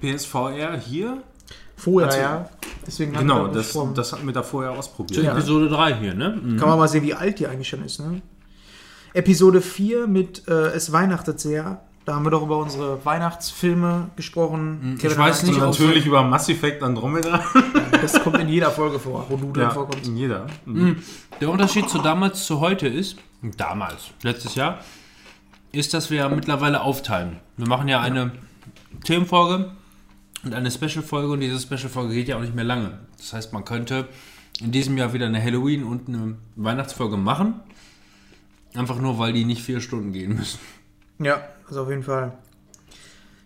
PSVR 0.00 0.78
hier? 0.78 1.22
Vorher, 1.76 2.08
Also- 2.08 2.20
ja. 2.20 2.50
Deswegen 2.86 3.12
Genau, 3.12 3.46
das, 3.48 3.76
das 3.94 4.12
hatten 4.12 4.24
wir 4.26 4.32
da 4.32 4.42
vorher 4.42 4.70
ausprobiert. 4.72 5.20
Zu 5.20 5.26
Episode 5.30 5.68
3 5.68 5.94
hier, 5.96 6.14
ne? 6.14 6.38
Mhm. 6.42 6.56
Kann 6.56 6.68
man 6.68 6.78
mal 6.78 6.88
sehen, 6.88 7.02
wie 7.02 7.14
alt 7.14 7.38
die 7.38 7.46
eigentlich 7.46 7.68
schon 7.68 7.84
ist, 7.84 8.00
ne? 8.00 8.22
Episode 9.12 9.60
4 9.60 10.06
mit 10.06 10.46
äh, 10.48 10.68
Es 10.68 10.92
weihnachtet 10.92 11.40
sehr. 11.40 11.82
Da 12.10 12.16
haben 12.16 12.24
wir 12.26 12.30
doch 12.32 12.42
über 12.42 12.56
unsere 12.58 13.04
Weihnachtsfilme 13.04 14.10
gesprochen. 14.16 14.98
Ich 15.00 15.16
weiß 15.16 15.42
hat- 15.42 15.46
nicht, 15.48 15.60
natürlich 15.60 16.06
über 16.06 16.24
Mass 16.24 16.48
Effect 16.48 16.82
Andromeda. 16.82 17.40
Das 17.92 18.20
kommt 18.24 18.38
in 18.40 18.48
jeder 18.48 18.72
Folge 18.72 18.98
vor, 18.98 19.26
wo 19.28 19.36
du 19.36 19.52
drin 19.52 19.70
vorkommst. 19.70 20.10
jeder. 20.12 20.48
Der 21.40 21.48
Unterschied 21.48 21.88
zu 21.88 21.98
damals 21.98 22.46
zu 22.46 22.58
heute 22.58 22.88
ist, 22.88 23.18
damals, 23.56 24.10
letztes 24.24 24.56
Jahr, 24.56 24.80
ist, 25.70 25.94
dass 25.94 26.10
wir 26.10 26.28
mittlerweile 26.30 26.80
aufteilen. 26.80 27.36
Wir 27.56 27.68
machen 27.68 27.86
ja 27.86 28.00
eine 28.00 28.32
Themenfolge 29.04 29.70
und 30.42 30.52
eine 30.52 30.72
Special-Folge 30.72 31.30
und 31.30 31.38
diese 31.38 31.60
Special-Folge 31.60 32.12
geht 32.14 32.26
ja 32.26 32.38
auch 32.38 32.40
nicht 32.40 32.56
mehr 32.56 32.64
lange. 32.64 32.98
Das 33.18 33.34
heißt, 33.34 33.52
man 33.52 33.64
könnte 33.64 34.08
in 34.60 34.72
diesem 34.72 34.98
Jahr 34.98 35.12
wieder 35.12 35.26
eine 35.26 35.40
Halloween- 35.40 35.84
und 35.84 36.08
eine 36.08 36.34
Weihnachtsfolge 36.56 37.16
machen. 37.16 37.60
Einfach 38.74 38.98
nur, 38.98 39.16
weil 39.20 39.32
die 39.32 39.44
nicht 39.44 39.62
vier 39.62 39.80
Stunden 39.80 40.12
gehen 40.12 40.34
müssen. 40.34 40.58
Ja, 41.20 41.42
also 41.68 41.82
auf 41.82 41.88
jeden 41.90 42.02
Fall. 42.02 42.32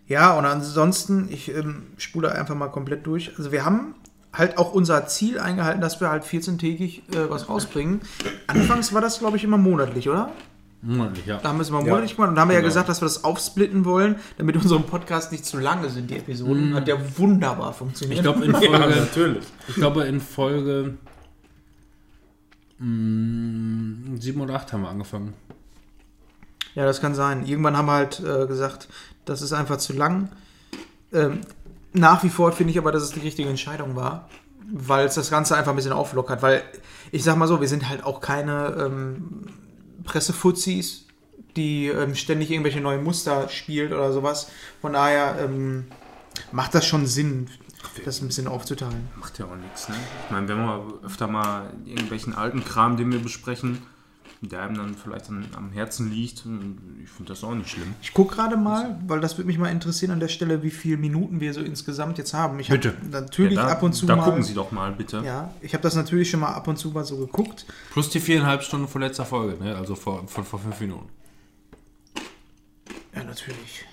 Ja, 0.06 0.34
und 0.38 0.44
ansonsten, 0.44 1.28
ich 1.30 1.54
ähm, 1.54 1.84
spule 1.96 2.32
einfach 2.32 2.54
mal 2.54 2.68
komplett 2.68 3.06
durch. 3.06 3.32
Also 3.36 3.52
wir 3.52 3.64
haben 3.64 3.94
halt 4.32 4.58
auch 4.58 4.72
unser 4.72 5.06
Ziel 5.06 5.38
eingehalten, 5.38 5.80
dass 5.80 6.00
wir 6.00 6.08
halt 6.10 6.24
14-tägig 6.24 6.98
äh, 7.16 7.30
was 7.30 7.48
rausbringen. 7.48 8.00
Anfangs 8.46 8.92
war 8.92 9.00
das, 9.00 9.18
glaube 9.18 9.36
ich, 9.36 9.44
immer 9.44 9.58
monatlich, 9.58 10.08
oder? 10.08 10.30
Monatlich, 10.82 11.24
ja. 11.24 11.38
Da 11.38 11.48
haben 11.48 11.56
wir 11.56 11.62
es 11.62 11.70
mal 11.70 11.78
Ja, 11.82 11.88
monatlich 11.88 12.14
gemacht 12.14 12.28
und 12.28 12.34
da 12.34 12.42
haben 12.42 12.48
wir 12.48 12.54
ja 12.54 12.60
genau. 12.60 12.68
gesagt, 12.68 12.88
dass 12.90 13.00
wir 13.00 13.06
das 13.06 13.24
aufsplitten 13.24 13.86
wollen, 13.86 14.16
damit 14.36 14.56
unsere 14.56 14.80
Podcasts 14.80 15.32
nicht 15.32 15.46
zu 15.46 15.58
lange 15.58 15.88
sind, 15.88 16.10
die 16.10 16.16
Episoden. 16.18 16.74
Hat 16.74 16.86
ja 16.86 16.96
wunderbar 17.16 17.72
funktioniert. 17.72 18.18
Ich 18.18 18.22
glaube, 18.22 18.44
in 18.44 18.52
Ja, 18.52 18.58
Folge, 18.60 18.96
natürlich. 18.96 19.44
ich 19.68 19.74
glaube, 19.76 20.04
in 20.04 20.20
Folge 20.20 20.94
mh, 22.78 24.20
7 24.20 24.40
oder 24.40 24.54
8 24.54 24.72
haben 24.74 24.82
wir 24.82 24.90
angefangen. 24.90 25.32
Ja, 26.74 26.84
das 26.84 27.00
kann 27.00 27.14
sein. 27.14 27.46
Irgendwann 27.46 27.76
haben 27.76 27.86
wir 27.86 27.92
halt 27.92 28.20
äh, 28.20 28.46
gesagt, 28.46 28.88
das 29.24 29.42
ist 29.42 29.52
einfach 29.52 29.78
zu 29.78 29.92
lang. 29.92 30.30
Ähm, 31.12 31.40
nach 31.92 32.24
wie 32.24 32.28
vor 32.28 32.52
finde 32.52 32.72
ich 32.72 32.78
aber, 32.78 32.92
dass 32.92 33.02
es 33.02 33.12
die 33.12 33.20
richtige 33.20 33.48
Entscheidung 33.48 33.94
war, 33.94 34.28
weil 34.72 35.06
es 35.06 35.14
das 35.14 35.30
Ganze 35.30 35.56
einfach 35.56 35.72
ein 35.72 35.76
bisschen 35.76 35.92
auflockert. 35.92 36.42
Weil 36.42 36.62
ich 37.12 37.22
sag 37.22 37.36
mal 37.36 37.46
so, 37.46 37.60
wir 37.60 37.68
sind 37.68 37.88
halt 37.88 38.04
auch 38.04 38.20
keine 38.20 38.76
ähm, 38.78 39.46
Pressefuzis, 40.02 41.06
die 41.56 41.86
ähm, 41.86 42.16
ständig 42.16 42.50
irgendwelche 42.50 42.80
neuen 42.80 43.04
Muster 43.04 43.48
spielt 43.48 43.92
oder 43.92 44.12
sowas. 44.12 44.50
Von 44.80 44.94
daher 44.94 45.36
ähm, 45.38 45.86
macht 46.50 46.74
das 46.74 46.84
schon 46.84 47.06
Sinn, 47.06 47.48
das 48.04 48.20
ein 48.20 48.26
bisschen 48.26 48.48
aufzuteilen. 48.48 49.08
Macht 49.16 49.38
ja 49.38 49.44
auch 49.44 49.56
nichts, 49.56 49.88
ne? 49.88 49.94
Ich 50.24 50.32
meine, 50.32 50.48
wenn 50.48 50.58
wir 50.58 50.98
öfter 51.04 51.28
mal 51.28 51.70
irgendwelchen 51.84 52.34
alten 52.34 52.64
Kram, 52.64 52.96
den 52.96 53.12
wir 53.12 53.20
besprechen, 53.20 53.82
der 54.40 54.62
einem 54.62 54.76
dann 54.76 54.94
vielleicht 54.94 55.28
an, 55.30 55.46
am 55.56 55.70
Herzen 55.70 56.10
liegt, 56.10 56.44
ich 57.02 57.10
finde 57.10 57.28
das 57.32 57.42
auch 57.44 57.54
nicht 57.54 57.70
schlimm. 57.70 57.94
Ich 58.02 58.12
gucke 58.12 58.34
gerade 58.34 58.56
mal, 58.56 58.98
weil 59.06 59.20
das 59.20 59.38
würde 59.38 59.46
mich 59.46 59.58
mal 59.58 59.70
interessieren 59.70 60.10
an 60.12 60.20
der 60.20 60.28
Stelle, 60.28 60.62
wie 60.62 60.70
viele 60.70 60.96
Minuten 60.98 61.40
wir 61.40 61.54
so 61.54 61.60
insgesamt 61.60 62.18
jetzt 62.18 62.34
haben. 62.34 62.58
Ich 62.60 62.68
Bitte. 62.68 62.94
habe 62.96 63.06
natürlich 63.10 63.56
Ja, 63.56 63.66
da, 63.66 63.72
ab 63.72 63.82
und 63.82 63.92
zu 63.94 64.06
da 64.06 64.16
mal. 64.16 64.24
gucken 64.24 64.42
Sie 64.42 64.54
doch 64.54 64.70
mal, 64.72 64.92
bitte. 64.92 65.22
Ja, 65.24 65.52
ich 65.60 65.72
habe 65.72 65.82
das 65.82 65.94
natürlich 65.94 66.30
schon 66.30 66.40
mal 66.40 66.52
ab 66.52 66.68
und 66.68 66.76
zu 66.78 66.90
mal 66.90 67.04
so 67.04 67.16
geguckt. 67.16 67.64
Plus 67.92 68.10
die 68.10 68.20
viereinhalb 68.20 68.62
Stunden 68.62 68.88
vor 68.88 69.00
letzter 69.00 69.24
Folge, 69.24 69.62
ne? 69.62 69.76
also 69.76 69.94
vor, 69.94 70.26
vor, 70.28 70.44
vor 70.44 70.58
fünf 70.58 70.78
Minuten. 70.80 71.08
Ja, 73.14 73.24
natürlich. 73.24 73.84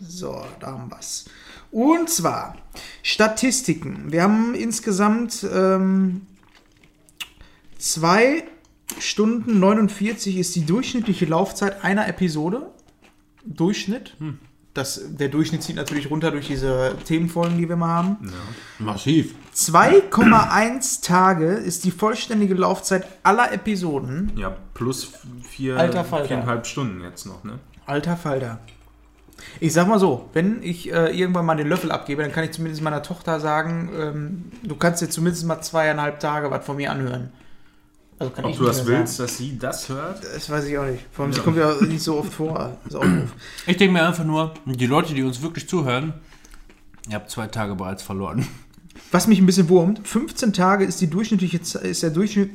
So, 0.00 0.44
da 0.60 0.66
haben 0.72 0.90
wir's. 0.90 1.26
Und 1.70 2.10
zwar 2.10 2.56
Statistiken. 3.02 4.12
Wir 4.12 4.22
haben 4.22 4.54
insgesamt 4.54 5.46
ähm, 5.52 6.26
2 7.82 8.44
Stunden 9.00 9.58
49 9.58 10.38
ist 10.38 10.54
die 10.54 10.64
durchschnittliche 10.64 11.24
Laufzeit 11.26 11.82
einer 11.84 12.06
Episode. 12.06 12.70
Durchschnitt. 13.44 14.16
Das, 14.72 15.02
der 15.08 15.28
Durchschnitt 15.28 15.64
zieht 15.64 15.74
natürlich 15.74 16.08
runter 16.08 16.30
durch 16.30 16.46
diese 16.46 16.94
Themenfolgen, 17.04 17.58
die 17.58 17.68
wir 17.68 17.74
mal 17.74 17.88
haben. 17.88 18.32
Massiv. 18.78 19.34
2,1 19.54 21.04
Tage 21.04 21.46
ist 21.48 21.82
die 21.82 21.90
vollständige 21.90 22.54
Laufzeit 22.54 23.04
aller 23.24 23.52
Episoden. 23.52 24.30
Ja, 24.36 24.56
plus 24.74 25.12
vier, 25.42 25.76
viereinhalb 25.76 26.66
Stunden 26.66 27.02
jetzt 27.02 27.26
noch, 27.26 27.42
ne? 27.42 27.58
Alter 27.84 28.16
Falter. 28.16 28.60
Ich 29.58 29.72
sag 29.72 29.88
mal 29.88 29.98
so, 29.98 30.28
wenn 30.34 30.62
ich 30.62 30.92
äh, 30.92 31.18
irgendwann 31.18 31.44
mal 31.44 31.56
den 31.56 31.66
Löffel 31.66 31.90
abgebe, 31.90 32.22
dann 32.22 32.30
kann 32.30 32.44
ich 32.44 32.52
zumindest 32.52 32.80
meiner 32.80 33.02
Tochter 33.02 33.40
sagen, 33.40 33.90
ähm, 33.98 34.52
du 34.62 34.76
kannst 34.76 35.02
dir 35.02 35.10
zumindest 35.10 35.46
mal 35.46 35.60
zweieinhalb 35.60 36.20
Tage 36.20 36.48
was 36.52 36.64
von 36.64 36.76
mir 36.76 36.92
anhören. 36.92 37.32
Also 38.18 38.32
kann 38.32 38.44
Ob 38.44 38.50
ich 38.52 38.58
du 38.58 38.64
das 38.64 38.86
willst, 38.86 39.16
Sagen. 39.16 39.26
dass 39.28 39.36
sie 39.38 39.58
das 39.58 39.88
hört? 39.88 40.22
Das 40.22 40.48
weiß 40.48 40.64
ich 40.66 40.78
auch 40.78 40.86
nicht. 40.86 41.04
Vor 41.12 41.24
allem, 41.24 41.32
sie 41.34 41.40
kommt 41.40 41.56
ja 41.56 41.74
nicht 41.82 42.02
so 42.02 42.18
oft 42.18 42.32
vor. 42.32 42.76
Ich 43.66 43.76
denke 43.76 43.92
mir 43.92 44.06
einfach 44.06 44.24
nur, 44.24 44.54
die 44.64 44.86
Leute, 44.86 45.14
die 45.14 45.22
uns 45.22 45.42
wirklich 45.42 45.68
zuhören, 45.68 46.12
ihr 47.08 47.14
habt 47.16 47.30
zwei 47.30 47.48
Tage 47.48 47.74
bereits 47.74 48.02
verloren. 48.02 48.46
Was 49.10 49.26
mich 49.26 49.38
ein 49.40 49.46
bisschen 49.46 49.68
wurmt, 49.68 50.06
15 50.06 50.52
Tage 50.52 50.84
ist, 50.84 51.00
die 51.00 51.08
durchschnittliche, 51.08 51.58
ist, 51.58 52.02
der 52.02 52.10
Durchschnitt, 52.10 52.50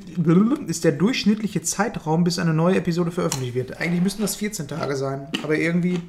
ist 0.68 0.84
der 0.84 0.92
durchschnittliche 0.92 1.62
Zeitraum, 1.64 2.24
bis 2.24 2.40
eine 2.40 2.54
neue 2.54 2.78
Episode 2.78 3.12
veröffentlicht 3.12 3.56
wird. 3.56 3.80
Eigentlich 3.82 4.02
müssten 4.04 4.22
das 4.22 4.36
14 4.36 4.68
Tage 4.68 4.96
sein, 4.96 5.28
aber 5.44 5.58
irgendwie, 5.58 6.00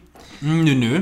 Hm, 0.41 0.65
Nö, 0.65 0.75
nö. 0.75 1.01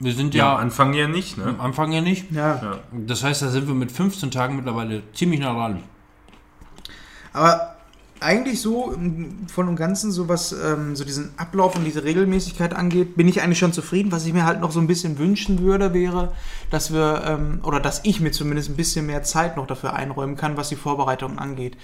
Wir 0.00 0.12
sind 0.14 0.34
Ja, 0.34 0.44
ja, 0.46 0.54
am 0.54 0.60
Anfang 0.62 0.94
ja 0.94 1.08
nicht, 1.08 1.38
ne? 1.38 1.44
am 1.44 1.60
Anfang 1.60 1.92
ja 1.92 2.00
nicht. 2.00 2.30
ja. 2.30 2.56
Ja. 2.62 2.78
Das 3.06 3.22
heißt, 3.24 3.42
da 3.42 3.48
sind 3.48 3.66
wir 3.66 3.74
mit 3.74 3.90
15 3.92 4.30
Tagen 4.30 4.56
mittlerweile 4.56 5.02
ziemlich 5.12 5.40
nah 5.40 5.52
dran. 5.52 5.82
Aber 7.38 7.76
eigentlich 8.20 8.60
so 8.60 8.96
voll 9.52 9.68
und 9.68 9.76
Ganzen, 9.76 10.10
so 10.10 10.28
was 10.28 10.52
ähm, 10.52 10.96
so 10.96 11.04
diesen 11.04 11.30
Ablauf 11.36 11.76
und 11.76 11.84
diese 11.84 12.02
Regelmäßigkeit 12.02 12.74
angeht, 12.74 13.16
bin 13.16 13.28
ich 13.28 13.42
eigentlich 13.42 13.60
schon 13.60 13.72
zufrieden. 13.72 14.10
Was 14.10 14.26
ich 14.26 14.32
mir 14.32 14.44
halt 14.44 14.60
noch 14.60 14.72
so 14.72 14.80
ein 14.80 14.88
bisschen 14.88 15.18
wünschen 15.18 15.60
würde, 15.60 15.94
wäre, 15.94 16.32
dass 16.70 16.92
wir, 16.92 17.22
ähm, 17.24 17.60
oder 17.62 17.78
dass 17.78 18.00
ich 18.04 18.20
mir 18.20 18.32
zumindest 18.32 18.70
ein 18.70 18.76
bisschen 18.76 19.06
mehr 19.06 19.22
Zeit 19.22 19.56
noch 19.56 19.68
dafür 19.68 19.92
einräumen 19.94 20.36
kann, 20.36 20.56
was 20.56 20.68
die 20.68 20.76
Vorbereitung 20.76 21.38
angeht. 21.38 21.76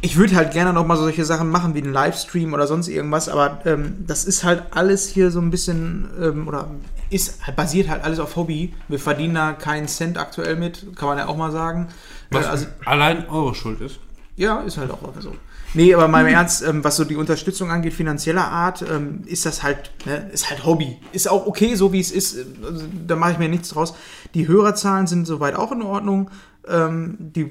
Ich 0.00 0.16
würde 0.16 0.36
halt 0.36 0.52
gerne 0.52 0.72
noch 0.72 0.86
mal 0.86 0.96
solche 0.96 1.24
Sachen 1.24 1.50
machen 1.50 1.74
wie 1.74 1.82
einen 1.82 1.92
Livestream 1.92 2.54
oder 2.54 2.66
sonst 2.66 2.88
irgendwas, 2.88 3.28
aber 3.28 3.60
ähm, 3.66 4.04
das 4.06 4.24
ist 4.24 4.44
halt 4.44 4.62
alles 4.70 5.08
hier 5.08 5.30
so 5.30 5.40
ein 5.40 5.50
bisschen, 5.50 6.08
ähm, 6.20 6.48
oder 6.48 6.70
ist 7.10 7.40
basiert 7.56 7.90
halt 7.90 8.04
alles 8.04 8.20
auf 8.20 8.36
Hobby. 8.36 8.72
Wir 8.88 8.98
verdienen 8.98 9.34
da 9.34 9.52
keinen 9.52 9.88
Cent 9.88 10.18
aktuell 10.18 10.56
mit, 10.56 10.96
kann 10.96 11.08
man 11.08 11.18
ja 11.18 11.26
auch 11.26 11.36
mal 11.36 11.52
sagen. 11.52 11.88
Was 12.30 12.46
Äh, 12.46 12.48
also, 12.48 12.66
allein 12.86 13.28
eure 13.28 13.54
Schuld 13.54 13.80
ist. 13.80 13.98
Ja, 14.36 14.60
ist 14.60 14.76
halt 14.78 14.90
auch 14.90 15.00
so. 15.20 15.34
Nee, 15.74 15.94
aber 15.94 16.06
mal 16.06 16.26
im 16.26 16.32
Ernst, 16.34 16.62
ähm, 16.62 16.84
was 16.84 16.96
so 16.96 17.04
die 17.04 17.16
Unterstützung 17.16 17.70
angeht, 17.70 17.94
finanzieller 17.94 18.46
Art, 18.46 18.82
ähm, 18.82 19.22
ist 19.24 19.46
das 19.46 19.62
halt, 19.62 19.90
ne, 20.04 20.28
ist 20.32 20.50
halt 20.50 20.66
Hobby. 20.66 20.98
Ist 21.12 21.30
auch 21.30 21.46
okay, 21.46 21.74
so 21.76 21.92
wie 21.92 22.00
es 22.00 22.10
ist. 22.10 22.36
äh, 22.36 22.44
Also, 22.64 22.84
da 23.06 23.16
mache 23.16 23.32
ich 23.32 23.38
mir 23.38 23.48
nichts 23.48 23.70
draus. 23.70 23.94
Die 24.34 24.48
Hörerzahlen 24.48 25.06
sind 25.06 25.26
soweit 25.26 25.54
auch 25.54 25.72
in 25.72 25.82
Ordnung. 25.82 26.30
Ähm, 26.68 27.16
die 27.18 27.50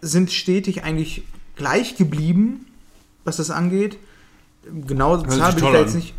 sind 0.00 0.32
stetig 0.32 0.82
eigentlich 0.82 1.22
gleich 1.56 1.96
geblieben, 1.96 2.66
was 3.24 3.36
das 3.36 3.50
angeht. 3.50 3.98
Genaue 4.86 5.20
sich 5.20 5.38
Zahl 5.38 5.52
bin 5.54 5.64
ich 5.64 5.72
da 5.72 5.78
jetzt 5.80 5.94
nicht. 5.94 6.14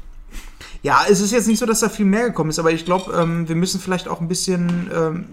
Ja, 0.84 1.02
es 1.10 1.20
ist 1.20 1.32
jetzt 1.32 1.48
nicht 1.48 1.58
so, 1.60 1.66
dass 1.66 1.80
da 1.80 1.90
viel 1.90 2.06
mehr 2.06 2.26
gekommen 2.26 2.52
ist, 2.52 2.60
aber 2.60 2.72
ich 2.72 2.86
glaube, 2.86 3.12
ähm, 3.14 3.48
wir 3.50 3.56
müssen 3.56 3.80
vielleicht 3.82 4.08
auch 4.08 4.22
ein 4.22 4.28
bisschen 4.28 4.90
ähm, 4.94 5.26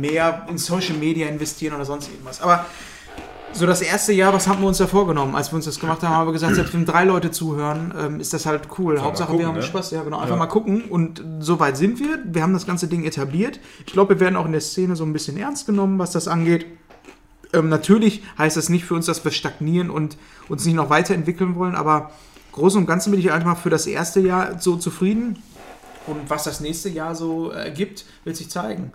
mehr 0.00 0.46
in 0.48 0.58
Social 0.58 0.96
Media 0.96 1.28
investieren 1.28 1.74
oder 1.74 1.84
sonst 1.84 2.08
irgendwas. 2.10 2.40
Aber 2.40 2.66
so 3.52 3.66
das 3.66 3.82
erste 3.82 4.12
Jahr, 4.12 4.32
was 4.32 4.48
haben 4.48 4.60
wir 4.62 4.66
uns 4.68 4.78
da 4.78 4.86
vorgenommen? 4.88 5.36
Als 5.36 5.52
wir 5.52 5.56
uns 5.56 5.64
das 5.64 5.78
gemacht 5.78 6.02
haben, 6.02 6.12
haben 6.12 6.26
wir 6.28 6.32
gesagt, 6.32 6.56
selbst 6.56 6.74
wenn 6.74 6.84
drei 6.84 7.04
Leute 7.04 7.30
zuhören, 7.30 7.94
ähm, 7.96 8.20
ist 8.20 8.32
das 8.32 8.46
halt 8.46 8.62
cool. 8.78 9.00
Hauptsache, 9.00 9.28
gucken, 9.28 9.40
wir 9.40 9.46
haben 9.48 9.54
ne? 9.56 9.62
Spaß. 9.62 9.92
Ja, 9.92 10.02
genau. 10.02 10.18
Einfach 10.18 10.30
Ja. 10.30 10.36
mal 10.36 10.46
gucken. 10.46 10.82
Und 10.84 11.22
so 11.38 11.60
weit 11.60 11.76
sind 11.76 12.00
wir. 12.00 12.18
Wir 12.24 12.42
haben 12.42 12.52
das 12.52 12.66
ganze 12.66 12.88
Ding 12.88 13.04
etabliert. 13.04 13.60
Ich 13.86 13.92
glaube, 13.92 14.14
wir 14.16 14.20
werden 14.20 14.36
auch 14.36 14.46
in 14.46 14.52
der 14.52 14.60
Szene 14.60 14.96
so 14.96 15.04
ein 15.04 15.12
bisschen 15.12 15.36
ernst 15.36 15.66
genommen, 15.66 15.98
was 16.00 16.10
das 16.10 16.26
angeht. 16.26 16.66
Ähm, 17.52 17.68
natürlich 17.68 18.22
heißt 18.38 18.56
das 18.56 18.68
nicht 18.68 18.84
für 18.84 18.94
uns, 18.94 19.06
dass 19.06 19.22
wir 19.24 19.30
stagnieren 19.30 19.88
und 19.90 20.16
uns 20.48 20.64
nicht 20.64 20.74
noch 20.74 20.90
weiterentwickeln 20.90 21.54
wollen, 21.54 21.76
aber 21.76 22.10
groß 22.52 22.74
und 22.74 22.86
ganzen 22.86 23.12
bin 23.12 23.20
ich 23.20 23.30
einfach 23.30 23.56
für 23.56 23.70
das 23.70 23.86
erste 23.86 24.18
Jahr 24.18 24.58
so 24.60 24.76
zufrieden. 24.76 25.40
Und 26.08 26.28
was 26.28 26.42
das 26.44 26.58
nächste 26.60 26.88
Jahr 26.88 27.14
so 27.14 27.50
ergibt, 27.50 28.04
wird 28.24 28.36
sich 28.36 28.50
zeigen. 28.50 28.92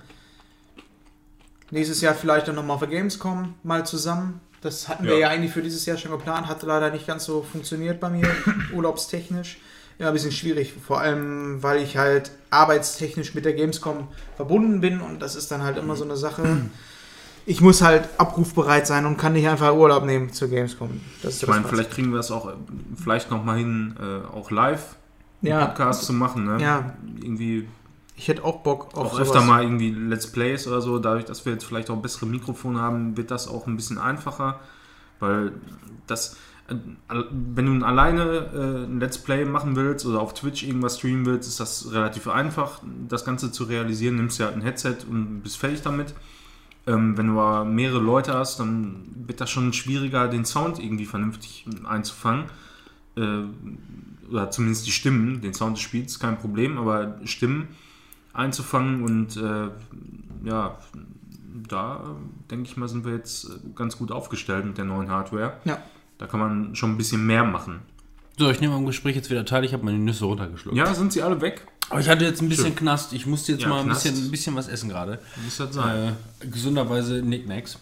Nächstes 1.72 2.02
Jahr 2.02 2.14
vielleicht 2.14 2.48
dann 2.48 2.56
nochmal 2.56 2.76
auf 2.76 2.80
der 2.82 2.90
Gamescom 2.90 3.54
mal 3.64 3.86
zusammen. 3.86 4.40
Das 4.62 4.88
hatten 4.88 5.06
wir 5.06 5.14
Ja. 5.14 5.20
ja 5.20 5.28
eigentlich 5.30 5.52
für 5.54 5.62
dieses 5.62 5.86
Jahr 5.86 5.98
schon 5.98 6.12
geplant, 6.12 6.48
hat 6.48 6.64
leider 6.64 6.90
nicht 6.92 7.08
ganz 7.08 7.26
so 7.26 7.44
funktioniert 7.44 8.00
bei 8.00 8.10
mir, 8.10 8.28
urlaubstechnisch. 8.74 9.60
Ja, 10.00 10.08
ein 10.08 10.14
bisschen 10.14 10.32
schwierig, 10.32 10.74
vor 10.86 11.02
allem 11.02 11.62
weil 11.62 11.82
ich 11.82 11.98
halt 11.98 12.32
arbeitstechnisch 12.52 13.36
mit 13.36 13.44
der 13.44 13.52
Gamescom 13.54 14.08
verbunden 14.38 14.80
bin 14.80 15.02
und 15.02 15.22
das 15.22 15.36
ist 15.36 15.52
dann 15.52 15.62
halt 15.62 15.78
immer 15.78 15.98
so 15.98 16.06
eine 16.06 16.16
Sache. 16.16 16.70
Ich 17.46 17.60
muss 17.60 17.82
halt 17.82 18.08
abrufbereit 18.18 18.88
sein 18.88 19.06
und 19.06 19.18
kann 19.18 19.34
nicht 19.34 19.48
einfach 19.50 19.74
Urlaub 19.74 20.06
nehmen 20.06 20.32
zur 20.32 20.48
Gamescom. 20.48 21.02
Das 21.22 21.42
Ich 21.42 21.50
meine, 21.50 21.66
vielleicht 21.66 21.92
kriegen 21.92 22.14
wir 22.14 22.20
es 22.20 22.32
auch 22.32 22.54
vielleicht 23.02 23.30
noch 23.30 23.44
mal 23.44 23.58
hin, 23.58 23.96
äh, 24.00 24.26
auch 24.34 24.52
live 24.52 24.96
ja, 25.42 25.66
Podcast 25.66 26.04
zu 26.04 26.14
machen. 26.14 26.46
Ne? 26.46 26.62
Ja. 26.64 26.94
Irgendwie 27.22 27.68
ich 28.20 28.28
hätte 28.28 28.44
auch 28.44 28.64
Bock 28.64 28.90
auf 28.96 29.06
auch 29.06 29.14
sowas. 29.14 29.30
öfter 29.30 29.42
mal 29.42 29.64
irgendwie 29.64 29.92
Let's 29.92 30.28
Plays 30.28 30.68
oder 30.68 30.82
so. 30.82 31.00
Dadurch, 31.00 31.24
dass 31.24 31.46
wir 31.46 31.54
jetzt 31.54 31.64
vielleicht 31.64 31.90
auch 31.90 31.96
bessere 31.96 32.26
Mikrofone 32.26 32.82
haben, 32.82 33.16
wird 33.16 33.32
das 33.32 33.48
auch 33.48 33.66
ein 33.66 33.78
bisschen 33.78 33.98
einfacher. 33.98 34.60
Weil 35.22 35.54
das, 36.06 36.36
äh, 36.68 36.76
wenn 37.08 37.80
du 37.80 37.86
alleine 37.86 38.24
äh, 38.54 38.86
ein 38.88 39.00
Let's 39.00 39.20
Play 39.20 39.46
machen 39.46 39.78
willst 39.78 40.06
oder 40.06 40.20
auf 40.20 40.34
Twitch 40.34 40.64
irgendwas 40.64 40.98
streamen 40.98 41.26
willst, 41.26 41.48
ist 41.48 41.62
das 41.62 41.94
relativ 41.94 42.28
einfach, 42.28 42.82
das 43.08 43.24
Ganze 43.24 43.54
zu 43.54 43.64
realisieren. 43.64 44.18
Nimmst 44.18 44.38
ja 44.38 44.48
halt 44.48 44.58
ein 44.58 44.64
Headset 44.64 44.98
und 45.10 45.40
bist 45.42 45.56
fertig 45.56 45.82
damit. 45.82 46.14
Ähm, 46.88 47.18
wenn 47.18 47.28
du 47.28 47.40
aber 47.40 47.64
mehrere 47.64 48.02
Leute 48.02 48.34
hast, 48.34 48.60
dann 48.60 49.06
wird 49.28 49.40
das 49.40 49.50
schon 49.50 49.72
schwieriger, 49.72 50.28
den 50.28 50.44
Sound 50.44 50.78
irgendwie 50.78 51.06
vernünftig 51.06 51.66
einzufangen. 51.86 52.48
Äh, 53.16 53.44
oder 54.30 54.52
zumindest 54.52 54.88
die 54.88 54.92
Stimmen. 54.92 55.40
Den 55.40 55.54
Sound 55.54 55.78
des 55.78 55.84
Spiels 55.84 56.20
kein 56.20 56.38
Problem, 56.38 56.78
aber 56.78 57.18
Stimmen 57.24 57.70
einzufangen 58.34 59.04
und 59.04 59.38
äh, 59.38 59.70
ja, 60.44 60.78
da 61.68 62.15
denke 62.50 62.70
ich 62.70 62.78
mal, 62.78 62.88
sind 62.88 63.06
wir 63.06 63.13
jetzt 63.13 63.46
äh, 63.46 63.50
ganz 63.76 63.98
gut 63.98 64.12
aufgestellt 64.12 64.65
mit 64.65 64.78
der 64.78 64.86
neuen 64.86 65.10
Hardware. 65.10 65.54
Ja. 65.65 65.80
Da 66.18 66.28
kann 66.28 66.39
man 66.39 66.76
schon 66.76 66.92
ein 66.92 66.98
bisschen 66.98 67.26
mehr 67.26 67.44
machen. 67.44 67.82
So, 68.38 68.50
ich 68.50 68.62
nehme 68.62 68.74
am 68.74 68.86
Gespräch 68.86 69.15
jetzt 69.15 69.30
wieder 69.30 69.46
teil. 69.46 69.65
Ich 69.65 69.74
habe 69.74 69.84
meine 69.84 69.98
Nüsse 70.00 70.26
runtergeschluckt. 70.26 70.78
Ja, 70.78 70.94
sind 70.94 71.12
sie 71.12 71.22
alle 71.22 71.42
weg? 71.42 71.68
Aber 71.89 72.00
ich 72.00 72.08
hatte 72.08 72.24
jetzt 72.24 72.42
ein 72.42 72.50
bisschen 72.50 72.68
Schön. 72.68 72.76
Knast. 72.76 73.13
Ich 73.13 73.26
musste 73.26 73.54
jetzt 73.54 73.63
Ja, 73.63 73.70
mal 73.70 73.82
ein 73.82 73.89
bisschen, 73.89 74.15
ein 74.15 74.32
bisschen 74.32 74.56
was 74.56 74.68
essen 74.68 74.89
gerade. 74.89 75.20
Muss 75.44 75.58
das 75.58 75.74
sein. 75.74 76.15
Äh, 76.39 76.48
gesunderweise 76.48 77.22
Nicknacks. 77.22 77.80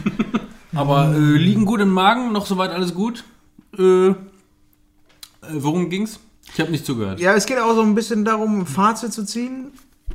Aber 0.74 1.14
äh, 1.14 1.36
liegen 1.36 1.64
gut 1.64 1.80
im 1.80 1.90
Magen, 1.90 2.32
noch 2.32 2.46
soweit 2.46 2.70
alles 2.70 2.94
gut. 2.94 3.24
Äh, 3.78 4.08
äh, 4.08 4.14
worum 5.52 5.88
ging's? 5.90 6.20
Ich 6.54 6.60
habe 6.60 6.70
nicht 6.70 6.84
zugehört. 6.84 7.20
Ja, 7.20 7.34
es 7.34 7.46
geht 7.46 7.58
auch 7.58 7.74
so 7.74 7.82
ein 7.82 7.94
bisschen 7.94 8.24
darum, 8.24 8.60
ein 8.60 8.66
Fazit 8.66 9.12
zu 9.12 9.24
ziehen 9.24 9.72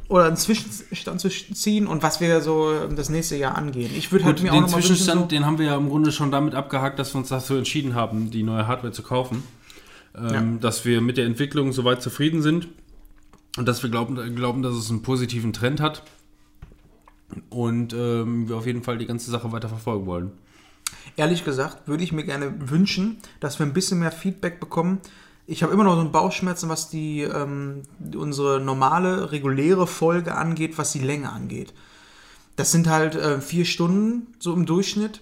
oder 0.10 0.26
einen 0.26 0.38
Zwischenstand 0.38 1.20
zu 1.20 1.30
ziehen 1.30 1.88
und 1.88 2.04
was 2.04 2.20
wir 2.22 2.42
so 2.42 2.72
ähm, 2.72 2.96
das 2.96 3.10
nächste 3.10 3.36
Jahr 3.38 3.56
angehen. 3.56 3.92
Ich 3.96 4.12
würde 4.12 4.26
halt 4.26 4.42
mir 4.44 4.52
auch 4.52 4.56
den 4.56 4.64
noch 4.64 4.72
mal 4.72 4.82
Zwischenstand, 4.82 5.22
wünschen, 5.22 5.30
den 5.30 5.46
haben 5.46 5.58
wir 5.58 5.68
ja 5.68 5.78
im 5.78 5.90
Grunde 5.90 6.12
schon 6.12 6.32
damit 6.32 6.54
abgehakt, 6.54 7.00
dass 7.00 7.14
wir 7.14 7.20
uns 7.20 7.30
dazu 7.30 7.56
entschieden 7.56 7.96
haben, 7.96 8.30
die 8.32 8.44
neue 8.44 8.68
Hardware 8.68 8.94
zu 8.94 9.02
kaufen. 9.04 9.44
Ähm, 10.16 10.30
Ja. 10.32 10.44
Dass 10.62 10.86
wir 10.86 11.02
mit 11.02 11.18
der 11.18 11.26
Entwicklung 11.26 11.72
soweit 11.74 12.02
zufrieden 12.02 12.42
sind 12.42 12.68
und 13.58 13.68
dass 13.68 13.82
wir 13.82 13.90
glauben, 13.90 14.36
glauben 14.36 14.62
dass 14.62 14.76
es 14.76 14.90
einen 14.90 15.02
positiven 15.02 15.54
Trend 15.54 15.80
hat 15.82 16.04
und 17.50 17.94
ähm, 17.94 18.48
wir 18.48 18.58
auf 18.58 18.66
jeden 18.66 18.84
Fall 18.84 18.98
die 18.98 19.08
ganze 19.08 19.32
Sache 19.32 19.52
weiter 19.52 19.70
verfolgen 19.70 20.06
wollen. 20.06 20.32
so, 20.88 21.02
ehrlich 21.18 21.44
gesagt, 21.44 21.88
würde 21.88 22.04
ich 22.04 22.12
mir 22.12 22.24
gerne 22.24 22.54
wünschen, 22.70 23.18
dass 23.40 23.60
wir 23.60 23.66
ein 23.66 23.74
bisschen 23.74 24.00
mehr 24.00 24.12
Feedback 24.12 24.60
bekommen. 24.60 25.00
Ich 25.48 25.62
habe 25.62 25.74
immer 25.74 25.84
noch 25.84 25.94
so 25.96 26.02
einen 26.02 26.12
Bauchschmerzen, 26.12 26.70
was 26.70 26.90
die 26.90 27.22
ähm, 27.22 27.84
unsere 28.16 28.60
normale, 28.60 29.32
reguläre 29.32 29.86
Folge 29.86 30.36
angeht, 30.36 30.78
was 30.78 30.92
die 30.92 31.00
Länge 31.00 31.32
angeht. 31.32 31.74
Das 32.56 32.72
sind 32.72 32.90
halt 32.90 33.16
äh, 33.16 33.42
vier 33.42 33.66
Stunden 33.66 34.28
so 34.40 34.54
im 34.54 34.66
Durchschnitt. 34.66 35.22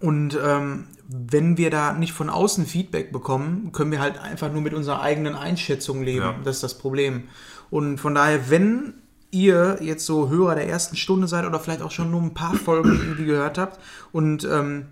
Und 0.00 0.38
ähm, 0.42 0.84
wenn 1.08 1.56
wir 1.56 1.70
da 1.70 1.92
nicht 1.92 2.12
von 2.12 2.28
außen 2.28 2.66
Feedback 2.66 3.12
bekommen, 3.12 3.72
können 3.72 3.90
wir 3.90 4.00
halt 4.00 4.18
einfach 4.18 4.52
nur 4.52 4.60
mit 4.60 4.74
unserer 4.74 5.00
eigenen 5.00 5.34
Einschätzung 5.34 6.02
leben. 6.02 6.20
Ja. 6.24 6.34
Das 6.44 6.56
ist 6.56 6.62
das 6.62 6.78
Problem. 6.78 7.24
Und 7.70 7.98
von 7.98 8.14
daher, 8.14 8.50
wenn 8.50 8.94
ihr 9.30 9.78
jetzt 9.80 10.06
so 10.06 10.28
Hörer 10.28 10.54
der 10.54 10.68
ersten 10.68 10.96
Stunde 10.96 11.26
seid 11.26 11.46
oder 11.46 11.58
vielleicht 11.58 11.82
auch 11.82 11.90
schon 11.90 12.10
nur 12.10 12.22
ein 12.22 12.34
paar 12.34 12.54
Folgen 12.54 12.90
irgendwie 12.90 13.24
gehört 13.24 13.58
habt 13.58 13.80
und 14.12 14.44
ähm, 14.44 14.86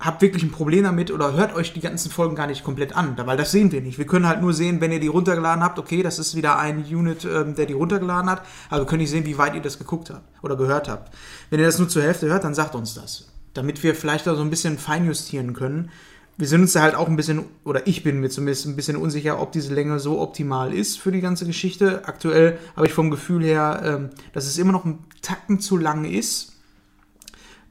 habt 0.00 0.22
wirklich 0.22 0.44
ein 0.44 0.52
Problem 0.52 0.84
damit 0.84 1.10
oder 1.10 1.32
hört 1.32 1.54
euch 1.54 1.72
die 1.72 1.80
ganzen 1.80 2.10
Folgen 2.10 2.36
gar 2.36 2.46
nicht 2.46 2.62
komplett 2.62 2.96
an, 2.96 3.16
weil 3.16 3.36
das 3.36 3.50
sehen 3.50 3.72
wir 3.72 3.80
nicht. 3.80 3.98
Wir 3.98 4.06
können 4.06 4.28
halt 4.28 4.40
nur 4.40 4.52
sehen, 4.52 4.80
wenn 4.80 4.92
ihr 4.92 5.00
die 5.00 5.08
runtergeladen 5.08 5.62
habt, 5.62 5.78
okay, 5.78 6.02
das 6.02 6.18
ist 6.20 6.36
wieder 6.36 6.58
ein 6.58 6.84
Unit, 6.84 7.24
ähm, 7.24 7.56
der 7.56 7.66
die 7.66 7.72
runtergeladen 7.72 8.30
hat, 8.30 8.42
aber 8.70 8.82
wir 8.82 8.86
können 8.86 9.00
nicht 9.02 9.10
sehen, 9.10 9.26
wie 9.26 9.38
weit 9.38 9.54
ihr 9.54 9.60
das 9.60 9.78
geguckt 9.78 10.10
habt 10.10 10.22
oder 10.42 10.56
gehört 10.56 10.88
habt. 10.88 11.12
Wenn 11.50 11.58
ihr 11.58 11.66
das 11.66 11.78
nur 11.78 11.88
zur 11.88 12.02
Hälfte 12.02 12.28
hört, 12.28 12.44
dann 12.44 12.54
sagt 12.54 12.76
uns 12.76 12.94
das, 12.94 13.28
damit 13.54 13.82
wir 13.82 13.94
vielleicht 13.94 14.26
da 14.26 14.36
so 14.36 14.42
ein 14.42 14.50
bisschen 14.50 14.78
feinjustieren 14.78 15.52
können. 15.52 15.90
Wir 16.36 16.46
sind 16.46 16.60
uns 16.60 16.74
da 16.74 16.82
halt 16.82 16.94
auch 16.94 17.08
ein 17.08 17.16
bisschen, 17.16 17.46
oder 17.64 17.88
ich 17.88 18.04
bin 18.04 18.20
mir 18.20 18.30
zumindest 18.30 18.66
ein 18.66 18.76
bisschen 18.76 18.96
unsicher, 18.96 19.42
ob 19.42 19.50
diese 19.50 19.74
Länge 19.74 19.98
so 19.98 20.20
optimal 20.20 20.72
ist 20.72 21.00
für 21.00 21.10
die 21.10 21.20
ganze 21.20 21.44
Geschichte. 21.44 22.02
Aktuell 22.06 22.58
habe 22.76 22.86
ich 22.86 22.92
vom 22.92 23.10
Gefühl 23.10 23.42
her, 23.42 23.82
ähm, 23.84 24.10
dass 24.32 24.46
es 24.46 24.58
immer 24.58 24.70
noch 24.70 24.84
ein 24.84 25.00
Tacken 25.22 25.58
zu 25.58 25.76
lang 25.76 26.04
ist. 26.04 26.57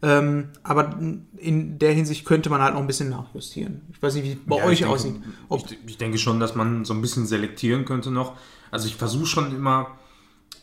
Ähm, 0.04 0.50
aber 0.64 0.96
in 1.38 1.80
der 1.80 1.92
Hinsicht 1.94 2.24
könnte 2.26 2.50
man 2.52 2.62
halt 2.62 2.76
noch 2.76 2.82
ein 2.82 2.88
bisschen 2.88 3.10
nachjustieren. 3.10 3.82
Ich 3.92 4.02
weiß 4.02 4.14
nicht, 4.16 4.24
wie 4.26 4.32
es 4.34 4.38
bei 4.46 4.58
Ja, 4.58 4.66
euch 4.66 4.80
denke, 4.80 4.94
aussieht. 4.94 5.16
Ich, 5.50 5.78
ich 5.88 5.98
denke 5.98 6.18
schon, 6.20 6.40
dass 6.40 6.54
man 6.54 6.86
so 6.86 6.94
ein 6.94 7.02
bisschen 7.02 7.26
selektieren 7.26 7.84
könnte 7.86 8.12
noch. 8.12 8.38
Also 8.70 8.88
ich 8.88 8.96
versuche 8.96 9.26
schon 9.26 9.56
immer 9.56 9.88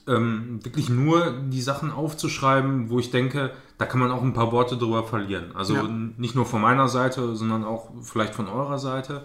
ähm, 0.07 0.61
wirklich 0.65 0.89
nur 0.89 1.33
die 1.51 1.63
Sachen 1.63 1.91
aufzuschreiben, 1.91 2.91
wo 2.91 2.99
ich 3.01 3.11
denke, 3.11 3.51
da 3.79 3.87
kann 3.87 3.99
man 4.01 4.11
auch 4.13 4.23
ein 4.23 4.35
paar 4.35 4.53
Worte 4.53 4.77
drüber 4.77 5.03
verlieren. 5.05 5.51
Also 5.55 5.75
Ja. 5.75 5.89
nicht 6.17 6.35
nur 6.37 6.47
von 6.47 6.61
meiner 6.61 6.89
Seite, 6.89 7.35
sondern 7.35 7.65
auch 7.65 7.91
vielleicht 8.03 8.35
von 8.35 8.47
eurer 8.47 8.79
Seite. 8.79 9.25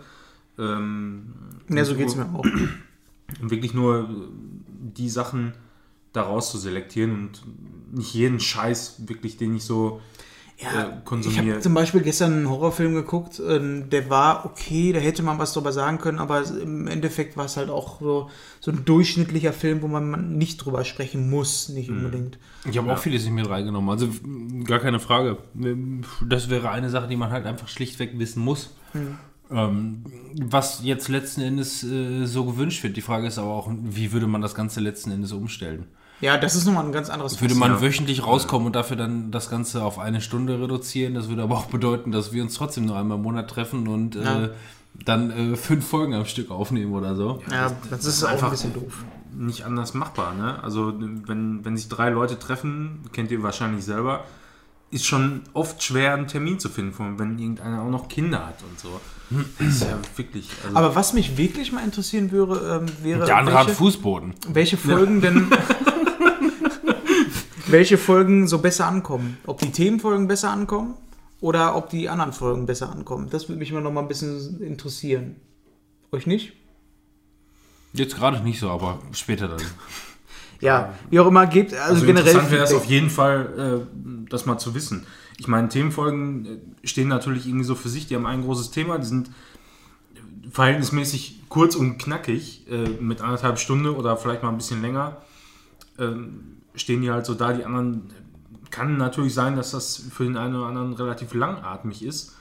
Ähm, 0.57 1.33
ja, 1.69 1.85
so 1.85 1.95
geht 1.95 2.07
es 2.07 2.15
mir 2.15 2.25
auch. 2.33 2.45
Und 3.41 3.51
wirklich 3.51 3.73
nur 3.75 4.09
die 4.95 5.09
Sachen 5.09 5.53
daraus 6.13 6.51
zu 6.51 6.57
selektieren 6.57 7.11
und 7.11 7.97
nicht 7.97 8.13
jeden 8.13 8.39
Scheiß 8.39 9.07
wirklich, 9.07 9.37
den 9.37 9.55
ich 9.55 9.63
so 9.63 10.01
äh, 10.57 10.65
Ich 11.21 11.37
habe 11.37 11.59
zum 11.59 11.73
Beispiel 11.73 12.01
gestern 12.01 12.33
einen 12.33 12.49
Horrorfilm 12.49 12.93
geguckt, 12.93 13.41
ähm, 13.47 13.89
der 13.89 14.09
war 14.09 14.45
okay, 14.45 14.91
da 14.91 14.99
hätte 14.99 15.23
man 15.23 15.39
was 15.39 15.53
drüber 15.53 15.71
sagen 15.71 15.99
können, 15.99 16.19
aber 16.19 16.43
im 16.45 16.87
Endeffekt 16.87 17.37
war 17.37 17.45
es 17.45 17.57
halt 17.57 17.69
auch 17.69 18.01
so, 18.01 18.29
so 18.59 18.71
ein 18.71 18.83
durchschnittlicher 18.83 19.53
Film, 19.53 19.81
wo 19.81 19.87
man 19.87 20.37
nicht 20.37 20.57
drüber 20.57 20.83
sprechen 20.83 21.29
muss, 21.29 21.69
nicht 21.69 21.89
unbedingt. 21.89 22.37
Ich 22.69 22.77
habe 22.77 22.91
auch 22.91 22.97
vieles 22.97 23.23
nicht 23.23 23.33
mit 23.33 23.49
reingenommen. 23.49 23.89
Also 23.89 24.09
gar 24.65 24.79
keine 24.79 24.99
Frage. 24.99 25.37
Das 26.27 26.49
wäre 26.49 26.71
eine 26.71 26.89
Sache, 26.89 27.07
die 27.07 27.15
man 27.15 27.31
halt 27.31 27.45
einfach 27.45 27.67
schlichtweg 27.69 28.19
wissen 28.19 28.43
muss. 28.43 28.71
Ähm, 29.51 30.03
was 30.39 30.83
jetzt 30.83 31.07
letzten 31.07 31.41
Endes 31.41 31.83
äh, 31.83 32.25
so 32.25 32.45
gewünscht 32.45 32.83
wird. 32.83 32.97
Die 32.97 33.01
Frage 33.01 33.27
ist 33.27 33.39
aber 33.39 33.49
auch, 33.49 33.71
wie 33.71 34.11
würde 34.11 34.27
man 34.27 34.41
das 34.41 34.53
Ganze 34.53 34.79
letzten 34.79 35.09
Endes 35.09 35.31
umstellen? 35.31 35.85
Ja, 36.21 36.37
das 36.37 36.55
ist 36.55 36.65
nochmal 36.65 36.85
ein 36.85 36.91
ganz 36.91 37.09
anderes 37.09 37.39
Würde 37.39 37.53
Fass. 37.53 37.59
man 37.59 37.71
Ja. 37.73 37.81
wöchentlich 37.81 38.25
rauskommen 38.25 38.67
und 38.67 38.75
dafür 38.75 38.97
dann 38.97 39.31
das 39.31 39.49
Ganze 39.49 39.83
auf 39.83 39.99
eine 39.99 40.19
Stunde 40.21 40.59
reduzieren? 40.61 41.13
Das 41.13 41.29
würde 41.29 41.43
aber 41.43 41.55
auch 41.55 41.65
bedeuten, 41.67 42.11
dass 42.11 42.33
wir 42.33 42.43
uns 42.43 42.55
trotzdem 42.55 42.85
nur 42.85 42.97
einmal 42.97 43.17
im 43.17 43.23
Monat 43.23 43.49
treffen 43.49 43.87
und 43.87 44.15
Ja. 44.15 44.43
äh, 44.45 44.49
dann 45.05 45.31
äh, 45.31 45.55
fünf 45.55 45.87
Folgen 45.87 46.13
am 46.13 46.25
Stück 46.25 46.51
aufnehmen 46.51 46.93
oder 46.93 47.15
so. 47.15 47.41
Ja, 47.51 47.71
das 47.89 48.05
ist 48.05 48.23
auch 48.23 48.27
ein 48.29 48.33
einfach- 48.33 48.51
bisschen 48.51 48.73
doof. 48.73 49.03
nicht 49.33 49.63
anders 49.63 49.93
machbar. 49.93 50.33
Ne? 50.33 50.61
Also 50.63 50.93
wenn, 50.99 51.63
wenn 51.63 51.77
sich 51.77 51.87
drei 51.87 52.09
Leute 52.09 52.37
treffen, 52.37 53.03
kennt 53.13 53.31
ihr 53.31 53.41
wahrscheinlich 53.43 53.85
selber, 53.85 54.25
ist 54.91 55.05
schon 55.05 55.41
oft 55.53 55.81
schwer, 55.83 56.15
einen 56.15 56.27
Termin 56.27 56.59
zu 56.59 56.67
finden, 56.67 56.91
vor 56.93 57.05
allem 57.05 57.19
wenn 57.19 57.37
irgendeiner 57.37 57.83
auch 57.83 57.89
noch 57.91 58.09
Kinder 58.09 58.45
hat 58.47 58.61
und 58.69 58.77
so. 58.79 58.99
Das 59.59 59.67
ist 59.67 59.81
ja 59.83 59.99
wirklich. 60.17 60.49
Also, 60.65 60.75
Aber 60.75 60.95
was 60.95 61.13
mich 61.13 61.37
wirklich 61.37 61.71
mal 61.71 61.83
interessieren 61.85 62.31
würde, 62.31 62.81
ähm, 62.83 63.03
wäre, 63.05 63.25
Der 63.25 63.37
andere 63.37 63.55
hat 63.59 63.67
welche, 63.67 63.77
Fußboden. 63.77 64.33
welche 64.51 64.75
Folgen 64.77 65.21
denn... 65.21 65.47
welche 67.71 67.97
Folgen 67.97 68.47
so 68.47 68.59
besser 68.59 68.87
ankommen. 68.87 69.37
Ob 69.45 69.59
die 69.59 69.71
Themenfolgen 69.71 70.27
besser 70.27 70.51
ankommen 70.51 70.95
oder 71.41 71.75
ob 71.75 71.89
die 71.89 72.09
anderen 72.09 72.33
Folgen 72.33 72.65
besser 72.65 72.91
ankommen. 72.91 73.29
Das 73.29 73.47
würde 73.47 73.59
mich 73.59 73.71
mal 73.71 73.81
noch 73.81 73.91
mal 73.91 74.01
ein 74.01 74.07
bisschen 74.07 74.61
interessieren. 74.61 75.35
Euch 76.11 76.27
nicht? 76.27 76.53
Jetzt 77.93 78.15
gerade 78.15 78.41
nicht 78.41 78.59
so, 78.59 78.69
aber 78.69 78.99
später 79.13 79.47
dann. 79.47 79.61
Ja, 80.61 80.93
wie 81.09 81.21
auch 81.21 81.27
immer, 81.27 81.47
gebt 81.47 81.73
also, 81.73 81.93
also 81.93 82.05
generell. 82.05 82.27
interessant 82.27 82.51
wäre 82.51 82.65
es 82.65 82.73
auf 82.73 82.83
jeden 82.83 83.09
Fall, 83.09 83.85
äh, 83.85 84.27
das 84.29 84.45
mal 84.45 84.57
zu 84.57 84.75
wissen. 84.75 85.05
Ich 85.37 85.47
meine, 85.47 85.69
Themenfolgen 85.69 86.45
äh, 86.83 86.85
stehen 86.85 87.07
natürlich 87.07 87.47
irgendwie 87.47 87.63
so 87.63 87.75
für 87.75 87.87
sich, 87.87 88.07
die 88.07 88.15
haben 88.15 88.25
ein 88.25 88.43
großes 88.43 88.71
Thema, 88.71 88.97
die 88.97 89.05
sind 89.05 89.31
verhältnismäßig 90.51 91.43
kurz 91.47 91.75
und 91.75 91.97
knackig, 91.97 92.69
äh, 92.69 92.89
mit 92.99 93.21
anderthalb 93.21 93.57
Stunden 93.57 93.87
oder 93.87 94.17
vielleicht 94.17 94.43
mal 94.43 94.49
ein 94.49 94.57
bisschen 94.57 94.81
länger, 94.81 95.21
ähm, 95.97 96.57
stehen 96.75 97.01
die 97.01 97.11
halt 97.11 97.25
so 97.25 97.33
da. 97.33 97.53
Die 97.53 97.65
anderen, 97.65 98.09
kann 98.71 98.97
natürlich 98.97 99.33
sein, 99.33 99.55
dass 99.55 99.71
das 99.71 99.97
für 99.97 100.23
den 100.23 100.37
einen 100.37 100.55
oder 100.55 100.67
anderen 100.67 100.93
relativ 100.93 101.33
langatmig 101.33 102.03
ist. 102.03 102.35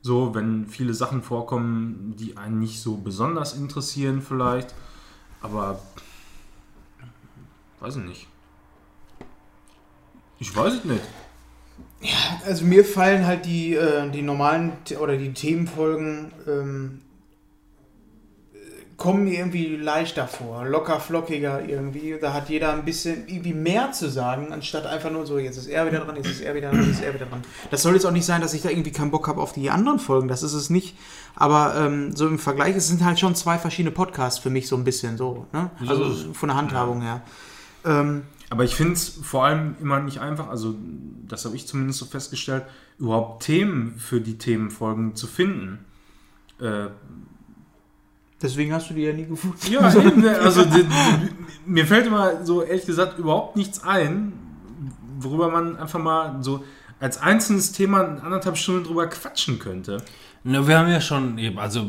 So, 0.00 0.34
wenn 0.34 0.66
viele 0.66 0.94
Sachen 0.94 1.22
vorkommen, 1.22 2.14
die 2.18 2.36
einen 2.36 2.58
nicht 2.58 2.80
so 2.80 2.96
besonders 2.96 3.54
interessieren 3.54 4.22
vielleicht. 4.22 4.74
Aber 5.40 5.80
weiß 7.80 7.96
ich 7.96 8.04
nicht. 8.04 8.26
Ich 10.38 10.54
weiß 10.54 10.74
es 10.74 10.84
nicht. 10.84 11.02
Also 12.46 12.64
mir 12.64 12.84
fallen 12.84 13.26
halt 13.26 13.44
die, 13.44 13.74
äh, 13.74 14.08
die 14.10 14.22
normalen 14.22 14.72
oder 15.00 15.16
die 15.16 15.32
Themenfolgen 15.32 16.32
ähm, 16.46 17.00
äh, 17.00 17.07
kommen 18.98 19.24
mir 19.24 19.38
irgendwie 19.38 19.76
leichter 19.76 20.26
vor, 20.26 20.66
locker 20.66 20.98
flockiger 20.98 21.64
irgendwie. 21.66 22.18
Da 22.20 22.32
hat 22.32 22.48
jeder 22.48 22.72
ein 22.72 22.84
bisschen 22.84 23.28
irgendwie 23.28 23.54
mehr 23.54 23.92
zu 23.92 24.10
sagen, 24.10 24.52
anstatt 24.52 24.86
einfach 24.86 25.12
nur 25.12 25.24
so, 25.24 25.38
jetzt 25.38 25.56
ist 25.56 25.68
er 25.68 25.86
wieder 25.86 26.00
dran, 26.00 26.16
jetzt 26.16 26.26
ist 26.26 26.40
er 26.40 26.52
wieder 26.56 26.70
dran, 26.70 26.80
jetzt 26.80 26.98
ist 26.98 27.04
er 27.04 27.14
wieder 27.14 27.26
dran. 27.26 27.42
Das 27.70 27.82
soll 27.82 27.94
jetzt 27.94 28.04
auch 28.04 28.10
nicht 28.10 28.26
sein, 28.26 28.40
dass 28.40 28.54
ich 28.54 28.62
da 28.62 28.70
irgendwie 28.70 28.90
keinen 28.90 29.12
Bock 29.12 29.28
habe 29.28 29.40
auf 29.40 29.52
die 29.52 29.70
anderen 29.70 30.00
Folgen, 30.00 30.26
das 30.26 30.42
ist 30.42 30.52
es 30.52 30.68
nicht. 30.68 30.98
Aber 31.36 31.76
ähm, 31.76 32.14
so 32.16 32.26
im 32.26 32.40
Vergleich, 32.40 32.74
es 32.74 32.88
sind 32.88 33.04
halt 33.04 33.20
schon 33.20 33.36
zwei 33.36 33.56
verschiedene 33.56 33.92
Podcasts 33.92 34.40
für 34.40 34.50
mich 34.50 34.66
so 34.66 34.76
ein 34.76 34.82
bisschen 34.82 35.16
so. 35.16 35.46
Ne? 35.52 35.70
Also 35.86 36.34
von 36.34 36.48
der 36.48 36.56
Handhabung 36.56 37.00
her. 37.00 37.22
Ähm, 37.84 38.24
Aber 38.50 38.64
ich 38.64 38.74
finde 38.74 38.94
es 38.94 39.08
vor 39.08 39.44
allem 39.44 39.76
immer 39.80 40.00
nicht 40.00 40.20
einfach, 40.20 40.48
also 40.48 40.74
das 41.28 41.44
habe 41.44 41.54
ich 41.54 41.68
zumindest 41.68 42.00
so 42.00 42.06
festgestellt, 42.06 42.64
überhaupt 42.98 43.44
Themen 43.44 43.94
für 43.96 44.20
die 44.20 44.38
Themenfolgen 44.38 45.14
zu 45.14 45.28
finden. 45.28 45.84
Äh, 46.60 46.88
deswegen 48.42 48.72
hast 48.72 48.90
du 48.90 48.94
die 48.94 49.02
ja 49.02 49.12
nie 49.12 49.26
gefunden. 49.26 49.58
ja, 49.70 49.92
eben, 50.00 50.20
ne, 50.20 50.38
also 50.38 50.64
mir 51.66 51.86
fällt 51.86 52.06
immer 52.06 52.44
so 52.44 52.62
ehrlich 52.62 52.86
gesagt 52.86 53.18
überhaupt 53.18 53.56
nichts 53.56 53.82
ein, 53.82 54.32
worüber 55.18 55.50
man 55.50 55.76
einfach 55.76 56.00
mal 56.00 56.38
so 56.42 56.64
als 57.00 57.20
einzelnes 57.20 57.72
Thema 57.72 58.18
anderthalb 58.22 58.56
Stunden 58.56 58.84
drüber 58.84 59.06
quatschen 59.06 59.58
könnte. 59.58 60.02
Na, 60.44 60.66
wir 60.66 60.78
haben 60.78 60.88
ja 60.88 61.00
schon, 61.00 61.36
eben, 61.38 61.58
also 61.58 61.84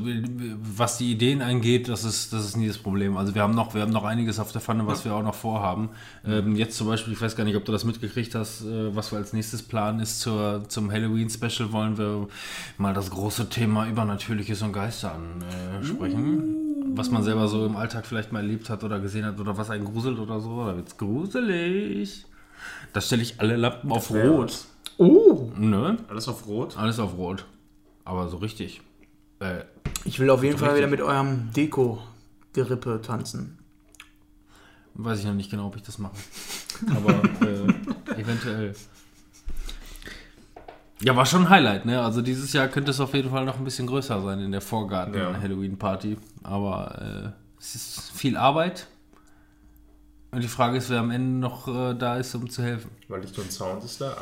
was 0.75 0.97
die 0.97 1.11
Ideen 1.11 1.41
angeht, 1.41 1.87
das 1.87 2.03
ist, 2.03 2.33
das 2.33 2.45
ist 2.45 2.57
nie 2.57 2.67
das 2.67 2.79
Problem. 2.79 3.15
Also 3.15 3.35
wir 3.35 3.43
haben 3.43 3.53
noch, 3.53 3.75
wir 3.75 3.81
haben 3.81 3.91
noch 3.91 4.03
einiges 4.03 4.39
auf 4.39 4.51
der 4.51 4.59
Pfanne, 4.59 4.87
was 4.87 5.05
wir 5.05 5.13
auch 5.13 5.21
noch 5.21 5.35
vorhaben. 5.35 5.89
Ähm, 6.25 6.55
jetzt 6.55 6.75
zum 6.75 6.87
Beispiel, 6.87 7.13
ich 7.13 7.21
weiß 7.21 7.35
gar 7.35 7.43
nicht, 7.43 7.55
ob 7.55 7.63
du 7.65 7.71
das 7.71 7.85
mitgekriegt 7.85 8.33
hast, 8.33 8.61
äh, 8.61 8.95
was 8.95 9.11
wir 9.11 9.19
als 9.19 9.33
nächstes 9.33 9.61
planen 9.61 9.99
ist 9.99 10.19
zur, 10.19 10.63
zum 10.67 10.91
Halloween-Special 10.91 11.71
wollen 11.71 11.97
wir 11.97 12.27
mal 12.77 12.93
das 12.93 13.11
große 13.11 13.49
Thema 13.49 13.87
Übernatürliches 13.87 14.61
und 14.63 14.73
Geister 14.73 15.15
ansprechen. 15.75 16.95
Was 16.95 17.11
man 17.11 17.21
selber 17.21 17.47
so 17.47 17.65
im 17.65 17.75
Alltag 17.75 18.07
vielleicht 18.07 18.31
mal 18.31 18.39
erlebt 18.39 18.69
hat 18.69 18.83
oder 18.83 18.99
gesehen 18.99 19.25
hat 19.25 19.39
oder 19.39 19.57
was 19.57 19.69
einen 19.69 19.85
gruselt 19.85 20.17
oder 20.17 20.39
so. 20.39 20.65
Da 20.65 20.75
wird's 20.75 20.97
gruselig. 20.97 22.25
Da 22.93 22.99
stelle 22.99 23.21
ich 23.21 23.39
alle 23.39 23.55
Lampen 23.55 23.91
auf 23.91 24.09
Rot. 24.09 24.65
Oh! 24.97 25.51
Ne? 25.55 25.97
Alles 26.09 26.27
auf 26.27 26.47
Rot. 26.47 26.77
Alles 26.77 26.99
auf 26.99 27.15
Rot. 27.15 27.45
Aber 28.09 28.27
so 28.27 28.37
richtig. 28.37 28.81
Äh, 29.39 29.61
Ich 30.03 30.17
will 30.19 30.31
auf 30.31 30.41
jeden 30.43 30.57
So 30.57 30.65
Fall 30.65 30.75
wieder 30.75 30.87
richtig. 30.87 30.99
mit 31.05 31.07
eurem 31.07 31.51
Deko-Gerippe 31.53 33.01
tanzen. 33.03 33.59
weiß 34.95 35.19
ich 35.19 35.25
noch 35.25 35.35
nicht 35.35 35.51
genau, 35.51 35.67
ob 35.67 35.75
ich 35.75 35.83
das 35.83 35.99
mache. 35.99 36.15
Aber 36.95 37.13
äh, 37.45 38.19
eventuell. 38.19 38.73
Ja, 41.01 41.15
war 41.15 41.25
schon 41.27 41.43
ein 41.43 41.49
Highlight, 41.49 41.85
ne? 41.85 42.01
Also 42.01 42.21
dieses 42.23 42.51
Jahr 42.51 42.67
könnte 42.67 42.89
es 42.91 42.99
auf 42.99 43.13
jeden 43.13 43.29
Fall 43.29 43.45
noch 43.45 43.57
ein 43.57 43.63
bisschen 43.63 43.85
größer 43.85 44.21
sein 44.23 44.39
in 44.39 44.51
der 44.51 44.59
Ja. 44.61 44.65
Vorgarten-Halloween-Party. 44.67 46.17
Aber 46.43 47.33
äh, 47.37 47.59
es 47.59 47.75
ist 47.75 48.11
viel 48.11 48.35
Arbeit. 48.35 48.87
Und 50.31 50.41
die 50.43 50.47
Frage 50.47 50.77
ist, 50.77 50.89
wer 50.89 50.99
am 50.99 51.11
Ende 51.11 51.39
noch 51.39 51.67
äh, 51.67 51.93
da 51.93 52.17
ist, 52.17 52.33
um 52.35 52.49
zu 52.49 52.63
helfen. 52.63 52.89
Weil 53.07 53.21
Licht 53.21 53.37
und 53.37 53.51
Sound 53.51 53.83
ist 53.83 54.01
da. 54.01 54.17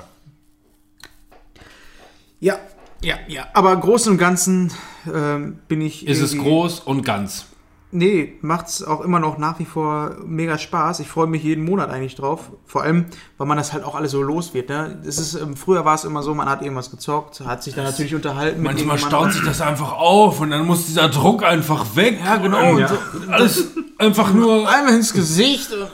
Ja, 2.39 2.59
ja, 3.01 3.15
ja. 3.27 3.47
Aber 3.53 3.73
im 3.73 3.81
Großen 3.81 4.11
und 4.11 4.17
Ganzen 4.17 4.71
ähm, 5.13 5.59
bin 5.67 5.81
ich. 5.81 6.07
Ist 6.07 6.21
es 6.21 6.37
groß 6.37 6.81
und 6.81 7.03
ganz. 7.03 7.45
Nee, 7.89 8.33
macht's 8.41 8.83
auch 8.83 8.99
immer 8.99 9.19
noch 9.19 9.37
nach 9.37 9.59
wie 9.59 9.65
vor 9.65 10.17
mega 10.25 10.57
Spaß. 10.57 10.99
Ich 10.99 11.07
freue 11.07 11.27
mich 11.27 11.41
jeden 11.43 11.63
Monat 11.63 11.89
eigentlich 11.89 12.15
drauf. 12.15 12.51
Vor 12.65 12.83
allem, 12.83 13.05
weil 13.37 13.47
man 13.47 13.57
das 13.57 13.71
halt 13.71 13.85
auch 13.85 13.95
alles 13.95 14.11
so 14.11 14.21
los 14.21 14.53
wird. 14.53 14.67
Ne? 14.67 15.01
Es 15.05 15.17
ist, 15.17 15.35
ähm, 15.35 15.55
früher 15.55 15.85
war 15.85 15.95
es 15.95 16.03
immer 16.03 16.21
so, 16.21 16.35
man 16.35 16.49
hat 16.49 16.61
irgendwas 16.61 16.91
gezockt, 16.91 17.39
hat 17.39 17.63
sich 17.63 17.75
dann 17.75 17.85
natürlich 17.85 18.13
unterhalten. 18.13 18.61
Manchmal 18.61 18.97
staut 18.97 19.31
sich 19.31 19.41
das 19.45 19.61
einfach 19.61 19.93
auf 19.93 20.41
und 20.41 20.49
dann 20.49 20.65
muss 20.65 20.85
dieser 20.87 21.07
Druck 21.07 21.43
einfach 21.43 21.95
weg. 21.95 22.19
Ja, 22.23 22.35
genau. 22.35 22.71
Und 22.71 22.79
Ja. 22.79 22.87
so, 22.89 22.97
alles 23.31 23.67
einfach 23.97 24.33
nur 24.33 24.69
Einmal 24.69 24.95
ins 24.95 25.13
Gesicht. 25.13 25.71
Und, 25.71 25.87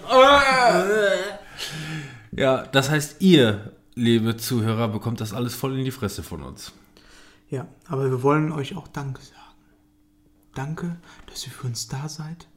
Ja, 2.31 2.63
das 2.71 2.89
heißt, 2.89 3.17
ihr, 3.19 3.71
liebe 3.93 4.35
Zuhörer, 4.37 4.87
bekommt 4.87 5.21
das 5.21 5.31
alles 5.31 5.53
voll 5.53 5.77
in 5.77 5.85
die 5.85 5.91
Fresse 5.91 6.23
von 6.23 6.41
uns. 6.41 6.71
Ja, 7.53 7.67
aber 7.87 8.09
wir 8.09 8.23
wollen 8.23 8.51
euch 8.51 8.75
auch 8.75 8.87
Danke 8.87 9.21
sagen. 9.21 9.37
Danke, 10.55 10.97
dass 11.27 11.45
ihr 11.45 11.51
für 11.53 11.67
uns 11.67 11.87
da 11.87 12.09
seid. 12.09 12.47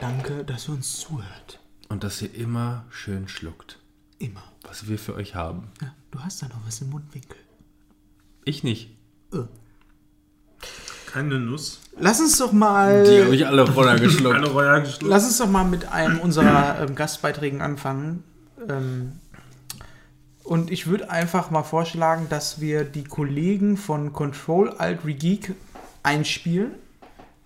Danke, 0.00 0.42
dass 0.44 0.68
ihr 0.68 0.74
uns 0.74 0.98
zuhört. 1.00 1.60
Und 1.90 2.02
dass 2.02 2.22
ihr 2.22 2.34
immer 2.34 2.86
schön 2.88 3.28
schluckt, 3.28 3.78
Immer. 4.18 4.42
was 4.62 4.88
wir 4.88 4.98
für 4.98 5.14
euch 5.14 5.34
haben. 5.34 5.70
Ja, 5.82 5.94
du 6.10 6.20
hast 6.20 6.40
da 6.42 6.48
noch 6.48 6.66
was 6.66 6.80
im 6.80 6.88
Mundwinkel. 6.90 7.36
Ich 8.46 8.64
nicht. 8.64 8.96
Äh. 9.34 9.44
Keine 11.06 11.38
Nuss. 11.38 11.80
Lass 11.98 12.20
uns 12.20 12.38
doch 12.38 12.52
mal. 12.52 13.04
Die 13.04 13.22
habe 13.22 13.36
ich 13.36 13.46
alle 13.46 13.68
runtergeschluckt. 13.68 14.34
Eine 14.36 14.48
Royal 14.48 14.80
geschluckt. 14.80 15.10
Lass 15.10 15.26
uns 15.26 15.36
doch 15.36 15.48
mal 15.48 15.64
mit 15.64 15.92
einem 15.92 16.18
unserer 16.20 16.80
ähm, 16.80 16.94
Gastbeiträgen 16.94 17.60
anfangen. 17.60 18.24
Ähm, 18.66 19.20
und 20.52 20.70
ich 20.70 20.86
würde 20.86 21.10
einfach 21.10 21.50
mal 21.50 21.62
vorschlagen, 21.62 22.26
dass 22.28 22.60
wir 22.60 22.84
die 22.84 23.04
Kollegen 23.04 23.78
von 23.78 24.12
Control 24.12 24.68
Alt 24.68 25.02
Regeek 25.06 25.54
einspielen. 26.02 26.72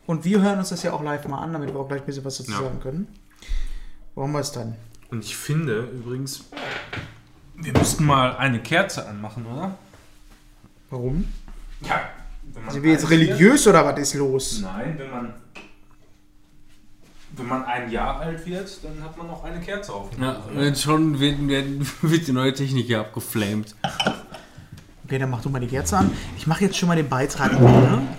Und 0.07 0.25
wir 0.25 0.43
hören 0.43 0.59
uns 0.59 0.71
das 0.71 0.83
ja 0.83 0.93
auch 0.93 1.05
live 1.05 1.25
mal 1.29 1.39
an, 1.39 1.53
damit 1.53 1.73
wir 1.73 1.79
auch 1.79 1.87
gleich 1.87 2.01
ein 2.01 2.07
bisschen 2.07 2.25
was 2.25 2.39
dazu 2.39 2.51
Ja. 2.51 2.59
sagen 2.63 2.81
können. 2.81 3.07
Wo 4.17 4.25
haben 4.25 4.33
wir 4.33 4.41
es 4.41 4.51
dann? 4.51 4.75
Und 5.09 5.25
ich 5.25 5.37
finde 5.37 5.83
übrigens, 5.83 6.47
wir 7.55 7.73
müssten 7.75 8.05
mal 8.05 8.37
eine 8.39 8.59
Kerze 8.61 9.07
anmachen, 9.09 9.47
oder? 9.47 9.79
Warum? 10.91 11.29
Ja. 11.83 12.01
Wenn 12.43 12.65
man 12.65 12.75
Sind 12.75 12.83
wir 12.83 12.91
jetzt 12.91 13.09
religiös 13.09 13.69
oder 13.69 13.85
was 13.85 14.01
ist 14.01 14.15
los? 14.15 14.63
Nein, 14.63 14.97
wenn 14.99 15.11
man 15.13 15.35
wenn 17.37 17.47
man 17.47 17.65
ein 17.65 17.91
Jahr 17.91 18.21
alt 18.21 18.47
wird, 18.47 18.79
dann 18.83 19.05
hat 19.05 19.17
man 19.19 19.27
noch 19.27 19.45
eine 19.45 19.61
Kerze 19.61 19.93
auf. 19.93 20.11
dem 20.11 20.23
Ja, 20.23 20.43
und 20.57 20.79
schon 20.79 21.21
wird, 21.21 21.47
wird, 21.47 21.67
wird 22.03 22.27
die 22.27 22.33
neue 22.33 22.53
Technik 22.53 22.87
hier 22.87 23.01
abgeflamed. 23.01 23.75
Okay, 25.05 25.19
dann 25.19 25.31
mach 25.31 25.41
du 25.43 25.51
mal 25.51 25.61
die 25.61 25.69
Kerze 25.69 25.99
an. 25.99 26.11
Ich 26.37 26.47
mache 26.47 26.65
jetzt 26.65 26.77
schon 26.77 26.89
mal 26.89 26.97
den 26.97 27.09
Beitrag. 27.09 27.53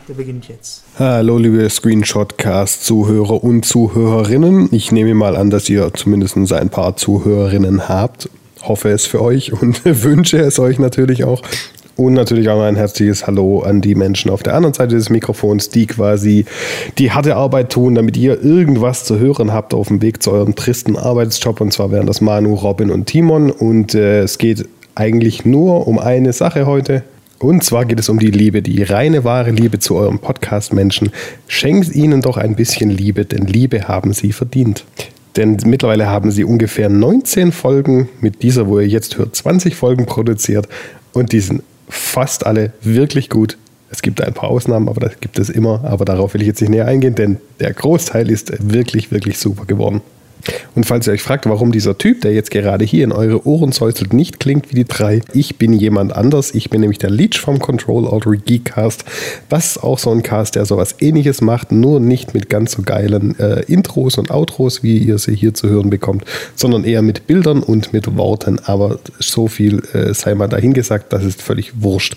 Der 0.07 0.13
beginnt 0.13 0.47
jetzt. 0.47 0.83
Hallo, 0.97 1.37
liebe 1.37 1.69
Screenshotcast-Zuhörer 1.69 3.43
und 3.43 3.65
Zuhörerinnen. 3.65 4.69
Ich 4.71 4.91
nehme 4.93 5.13
mal 5.13 5.35
an, 5.35 5.49
dass 5.49 5.67
ihr 5.67 5.93
zumindest 5.93 6.37
ein 6.37 6.69
paar 6.69 6.95
Zuhörerinnen 6.95 7.89
habt. 7.89 8.29
Hoffe 8.61 8.89
es 8.89 9.05
für 9.05 9.21
euch 9.21 9.51
und 9.51 9.83
wünsche 10.03 10.37
es 10.37 10.59
euch 10.59 10.79
natürlich 10.79 11.25
auch. 11.25 11.41
Und 11.97 12.13
natürlich 12.13 12.47
auch 12.47 12.61
ein 12.61 12.75
herzliches 12.75 13.25
Hallo 13.25 13.61
an 13.61 13.81
die 13.81 13.95
Menschen 13.95 14.29
auf 14.29 14.43
der 14.43 14.53
anderen 14.53 14.75
Seite 14.75 14.93
des 14.95 15.09
Mikrofons, 15.09 15.69
die 15.69 15.87
quasi 15.87 16.45
die 16.99 17.11
harte 17.11 17.35
Arbeit 17.35 17.71
tun, 17.71 17.95
damit 17.95 18.15
ihr 18.17 18.43
irgendwas 18.43 19.03
zu 19.03 19.17
hören 19.17 19.51
habt 19.51 19.73
auf 19.73 19.87
dem 19.87 19.99
Weg 20.03 20.21
zu 20.21 20.31
eurem 20.31 20.53
tristen 20.53 20.95
Arbeitsjob. 20.95 21.59
Und 21.59 21.73
zwar 21.73 21.91
wären 21.91 22.05
das 22.05 22.21
Manu, 22.21 22.53
Robin 22.53 22.91
und 22.91 23.07
Timon. 23.07 23.49
Und 23.49 23.95
äh, 23.95 24.21
es 24.21 24.37
geht 24.37 24.69
eigentlich 24.93 25.43
nur 25.43 25.87
um 25.87 25.97
eine 25.97 26.33
Sache 26.33 26.67
heute. 26.67 27.01
Und 27.39 27.63
zwar 27.63 27.85
geht 27.85 27.99
es 27.99 28.09
um 28.09 28.19
die 28.19 28.29
Liebe, 28.29 28.61
die 28.61 28.83
reine, 28.83 29.23
wahre 29.23 29.49
Liebe 29.49 29.79
zu 29.79 29.95
eurem 29.95 30.19
Podcast-Menschen. 30.19 31.09
Schenkt 31.47 31.95
ihnen 31.95 32.21
doch 32.21 32.37
ein 32.37 32.55
bisschen 32.55 32.91
Liebe, 32.91 33.25
denn 33.25 33.47
Liebe 33.47 33.87
haben 33.87 34.13
sie 34.13 34.33
verdient. 34.33 34.85
Denn 35.35 35.57
mittlerweile 35.65 36.07
haben 36.07 36.29
sie 36.29 36.43
ungefähr 36.43 36.89
19 36.89 37.51
Folgen 37.51 38.07
mit 38.21 38.43
dieser, 38.43 38.67
wo 38.67 38.79
ihr 38.79 38.87
jetzt 38.87 39.17
hört, 39.17 39.35
20 39.35 39.75
Folgen 39.75 40.05
produziert. 40.05 40.67
Und 41.13 41.31
die 41.31 41.39
sind 41.39 41.63
fast 41.89 42.45
alle 42.45 42.73
wirklich 42.81 43.29
gut. 43.29 43.57
Es 43.89 44.01
gibt 44.01 44.21
ein 44.21 44.33
paar 44.33 44.49
Ausnahmen, 44.49 44.89
aber 44.89 44.99
das 44.99 45.19
gibt 45.19 45.39
es 45.39 45.49
immer. 45.49 45.83
Aber 45.85 46.05
darauf 46.05 46.33
will 46.33 46.41
ich 46.41 46.47
jetzt 46.47 46.61
nicht 46.61 46.69
näher 46.69 46.87
eingehen, 46.87 47.15
denn 47.15 47.37
der 47.59 47.73
Großteil 47.73 48.29
ist 48.29 48.51
wirklich, 48.71 49.11
wirklich 49.11 49.39
super 49.39 49.65
geworden. 49.65 50.01
Und 50.75 50.85
falls 50.85 51.07
ihr 51.07 51.13
euch 51.13 51.21
fragt, 51.21 51.45
warum 51.47 51.71
dieser 51.71 51.97
Typ, 51.97 52.21
der 52.21 52.33
jetzt 52.33 52.51
gerade 52.51 52.85
hier 52.85 53.03
in 53.03 53.11
eure 53.11 53.45
Ohren 53.47 53.71
säuselt, 53.71 54.13
nicht 54.13 54.39
klingt 54.39 54.69
wie 54.69 54.75
die 54.75 54.85
drei, 54.85 55.21
ich 55.33 55.57
bin 55.57 55.73
jemand 55.73 56.15
anders. 56.15 56.53
Ich 56.53 56.69
bin 56.69 56.81
nämlich 56.81 56.99
der 56.99 57.09
Leech 57.09 57.39
vom 57.39 57.59
Control 57.59 58.07
Alt 58.07 58.25
Geekcast. 58.45 59.03
Das 59.49 59.65
ist 59.65 59.83
auch 59.83 59.99
so 59.99 60.11
ein 60.11 60.23
Cast, 60.23 60.55
der 60.55 60.65
sowas 60.65 60.95
ähnliches 60.99 61.41
macht, 61.41 61.71
nur 61.71 61.99
nicht 61.99 62.33
mit 62.33 62.49
ganz 62.49 62.73
so 62.73 62.81
geilen 62.81 63.37
äh, 63.39 63.61
Intros 63.67 64.17
und 64.17 64.31
Outros, 64.31 64.83
wie 64.83 64.97
ihr 64.97 65.17
sie 65.17 65.35
hier 65.35 65.53
zu 65.53 65.69
hören 65.69 65.89
bekommt, 65.89 66.25
sondern 66.55 66.83
eher 66.83 67.01
mit 67.01 67.27
Bildern 67.27 67.63
und 67.63 67.93
mit 67.93 68.15
Worten. 68.17 68.59
Aber 68.65 68.99
so 69.19 69.47
viel 69.47 69.81
äh, 69.93 70.13
sei 70.13 70.35
mal 70.35 70.47
dahingesagt, 70.47 71.11
das 71.13 71.23
ist 71.23 71.41
völlig 71.41 71.81
wurscht. 71.81 72.15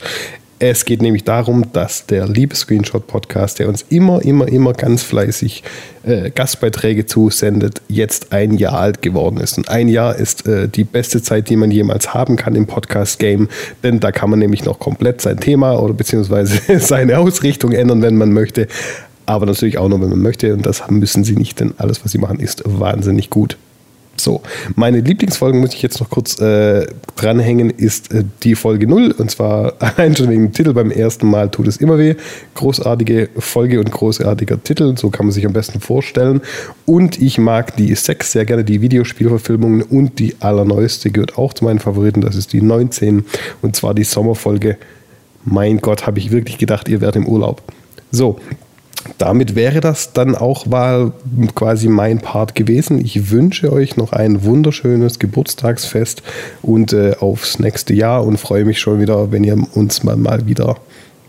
Es 0.63 0.85
geht 0.85 1.01
nämlich 1.01 1.25
darum, 1.25 1.73
dass 1.73 2.05
der 2.05 2.29
liebe 2.29 2.55
Screenshot-Podcast, 2.55 3.59
der 3.59 3.69
uns 3.71 3.81
immer, 3.89 4.23
immer, 4.23 4.47
immer 4.47 4.75
ganz 4.75 5.03
fleißig 5.03 5.65
äh, 6.03 6.29
Gastbeiträge 6.29 7.07
zusendet, 7.07 7.81
jetzt 7.89 8.35
ein 8.35 8.59
Jahr 8.59 8.75
alt 8.75 9.01
geworden 9.01 9.39
ist. 9.39 9.57
Und 9.57 9.71
ein 9.71 9.89
Jahr 9.89 10.17
ist 10.17 10.47
äh, 10.47 10.69
die 10.69 10.85
beste 10.85 11.23
Zeit, 11.23 11.49
die 11.49 11.57
man 11.57 11.71
jemals 11.71 12.13
haben 12.13 12.37
kann 12.37 12.55
im 12.57 12.67
Podcast-Game, 12.67 13.49
denn 13.83 14.01
da 14.01 14.13
kann 14.13 14.29
man 14.29 14.39
nämlich 14.39 14.67
noch 14.67 14.79
komplett 14.79 15.23
sein 15.23 15.41
Thema 15.41 15.81
oder 15.81 15.95
beziehungsweise 15.95 16.61
seine 16.79 17.17
Ausrichtung 17.17 17.73
ändern, 17.73 18.03
wenn 18.03 18.19
man 18.19 18.31
möchte. 18.31 18.69
Aber 19.25 19.47
natürlich 19.47 19.79
auch 19.79 19.89
nur, 19.89 20.03
wenn 20.03 20.11
man 20.11 20.21
möchte. 20.21 20.53
Und 20.53 20.67
das 20.67 20.83
müssen 20.91 21.25
sie 21.25 21.37
nicht, 21.37 21.59
denn 21.61 21.73
alles, 21.79 22.05
was 22.05 22.13
sie 22.13 22.19
machen, 22.19 22.39
ist 22.39 22.65
wahnsinnig 22.67 23.31
gut. 23.31 23.57
So, 24.23 24.43
meine 24.75 25.01
Lieblingsfolgen 25.01 25.61
muss 25.61 25.75
ich 25.75 25.83
jetzt 25.83 26.01
noch 26.01 26.11
kurz 26.11 26.39
äh, 26.41 26.87
dranhängen, 27.17 27.71
ist 27.71 28.13
äh, 28.13 28.25
die 28.43 28.55
Folge 28.55 28.87
0 28.87 29.15
und 29.17 29.31
zwar 29.31 29.75
allein 29.79 30.15
schon 30.15 30.29
wegen 30.29 30.47
dem 30.47 30.53
Titel 30.53 30.73
beim 30.75 30.91
ersten 30.91 31.29
Mal 31.29 31.51
tut 31.51 31.67
es 31.67 31.79
immer 31.79 31.99
weh. 31.99 32.15
Großartige 32.55 33.31
Folge 33.39 33.81
und 33.81 33.91
großartiger 33.91 34.63
Titel, 34.63 34.97
so 34.97 35.11
kann 35.11 35.27
man 35.27 35.33
sich 35.33 35.47
am 35.47 35.53
besten 35.53 35.81
vorstellen. 35.81 36.41
Und 36.85 37.21
ich 37.21 37.39
mag 37.39 37.77
die 37.77 37.95
6 37.95 38.33
sehr 38.33 38.45
gerne, 38.45 38.65
die 38.65 38.81
Videospielverfilmungen 38.81 39.83
und 39.83 40.19
die 40.19 40.37
allerneueste 40.41 41.11
gehört 41.11 41.39
auch 41.39 41.55
zu 41.55 41.65
meinen 41.65 41.79
Favoriten, 41.79 42.21
das 42.21 42.37
ist 42.37 42.53
die 42.53 42.63
19 42.63 43.25
und 43.63 43.77
zwar 43.77 43.95
die 43.95 44.05
Sommerfolge. 44.05 44.77
Mein 45.45 45.79
Gott, 45.79 46.07
habe 46.07 46.19
ich 46.19 46.31
wirklich 46.31 46.59
gedacht, 46.59 46.89
ihr 46.89 47.01
werdet 47.01 47.17
im 47.17 47.27
Urlaub. 47.27 47.63
So, 48.11 48.39
damit 49.19 49.55
wäre 49.55 49.81
das 49.81 50.13
dann 50.13 50.35
auch 50.35 50.67
mal 50.67 51.13
quasi 51.55 51.89
mein 51.89 52.19
Part 52.21 52.55
gewesen. 52.55 53.03
Ich 53.05 53.31
wünsche 53.31 53.73
euch 53.73 53.97
noch 53.97 54.13
ein 54.13 54.45
wunderschönes 54.45 55.19
Geburtstagsfest 55.19 56.23
und 56.63 56.93
äh, 56.93 57.15
aufs 57.19 57.59
nächste 57.59 57.95
Jahr 57.95 58.25
und 58.25 58.39
freue 58.39 58.65
mich 58.65 58.79
schon 58.79 59.01
wieder, 59.01 59.33
wenn 59.33 59.45
ihr 59.45 59.57
uns 59.75 60.03
mal, 60.03 60.17
mal 60.17 60.47
wieder 60.47 60.77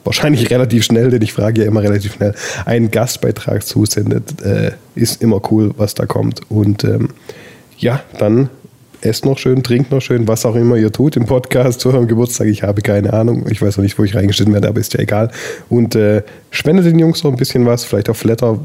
wahrscheinlich 0.03 0.49
relativ 0.51 0.83
schnell, 0.83 1.09
denn 1.09 1.21
ich 1.21 1.33
frage 1.33 1.61
ja 1.61 1.67
immer 1.67 1.81
relativ 1.81 2.13
schnell, 2.13 2.33
einen 2.65 2.91
Gastbeitrag 2.91 3.65
zusendet. 3.65 4.41
Äh, 4.41 4.71
ist 4.95 5.21
immer 5.21 5.41
cool, 5.51 5.71
was 5.77 5.93
da 5.93 6.05
kommt. 6.05 6.41
Und 6.49 6.83
ähm, 6.83 7.09
ja, 7.77 8.03
dann 8.19 8.49
esst 9.01 9.25
noch 9.25 9.37
schön, 9.37 9.63
trinkt 9.63 9.91
noch 9.91 10.01
schön, 10.01 10.27
was 10.27 10.45
auch 10.45 10.55
immer 10.55 10.75
ihr 10.75 10.91
tut 10.91 11.15
im 11.15 11.25
Podcast 11.25 11.81
zu 11.81 11.89
eurem 11.89 12.07
Geburtstag. 12.07 12.47
Ich 12.47 12.63
habe 12.63 12.81
keine 12.81 13.13
Ahnung. 13.13 13.45
Ich 13.49 13.61
weiß 13.61 13.77
noch 13.77 13.83
nicht, 13.83 13.97
wo 13.97 14.03
ich 14.03 14.15
reingeschnitten 14.15 14.53
werde, 14.53 14.67
aber 14.67 14.79
ist 14.79 14.93
ja 14.93 14.99
egal. 14.99 15.31
Und 15.69 15.95
äh, 15.95 16.23
spendet 16.51 16.85
den 16.85 16.99
Jungs 16.99 17.23
noch 17.23 17.31
ein 17.31 17.37
bisschen 17.37 17.65
was, 17.65 17.83
vielleicht 17.83 18.09
auf 18.09 18.17
Flatter, 18.17 18.59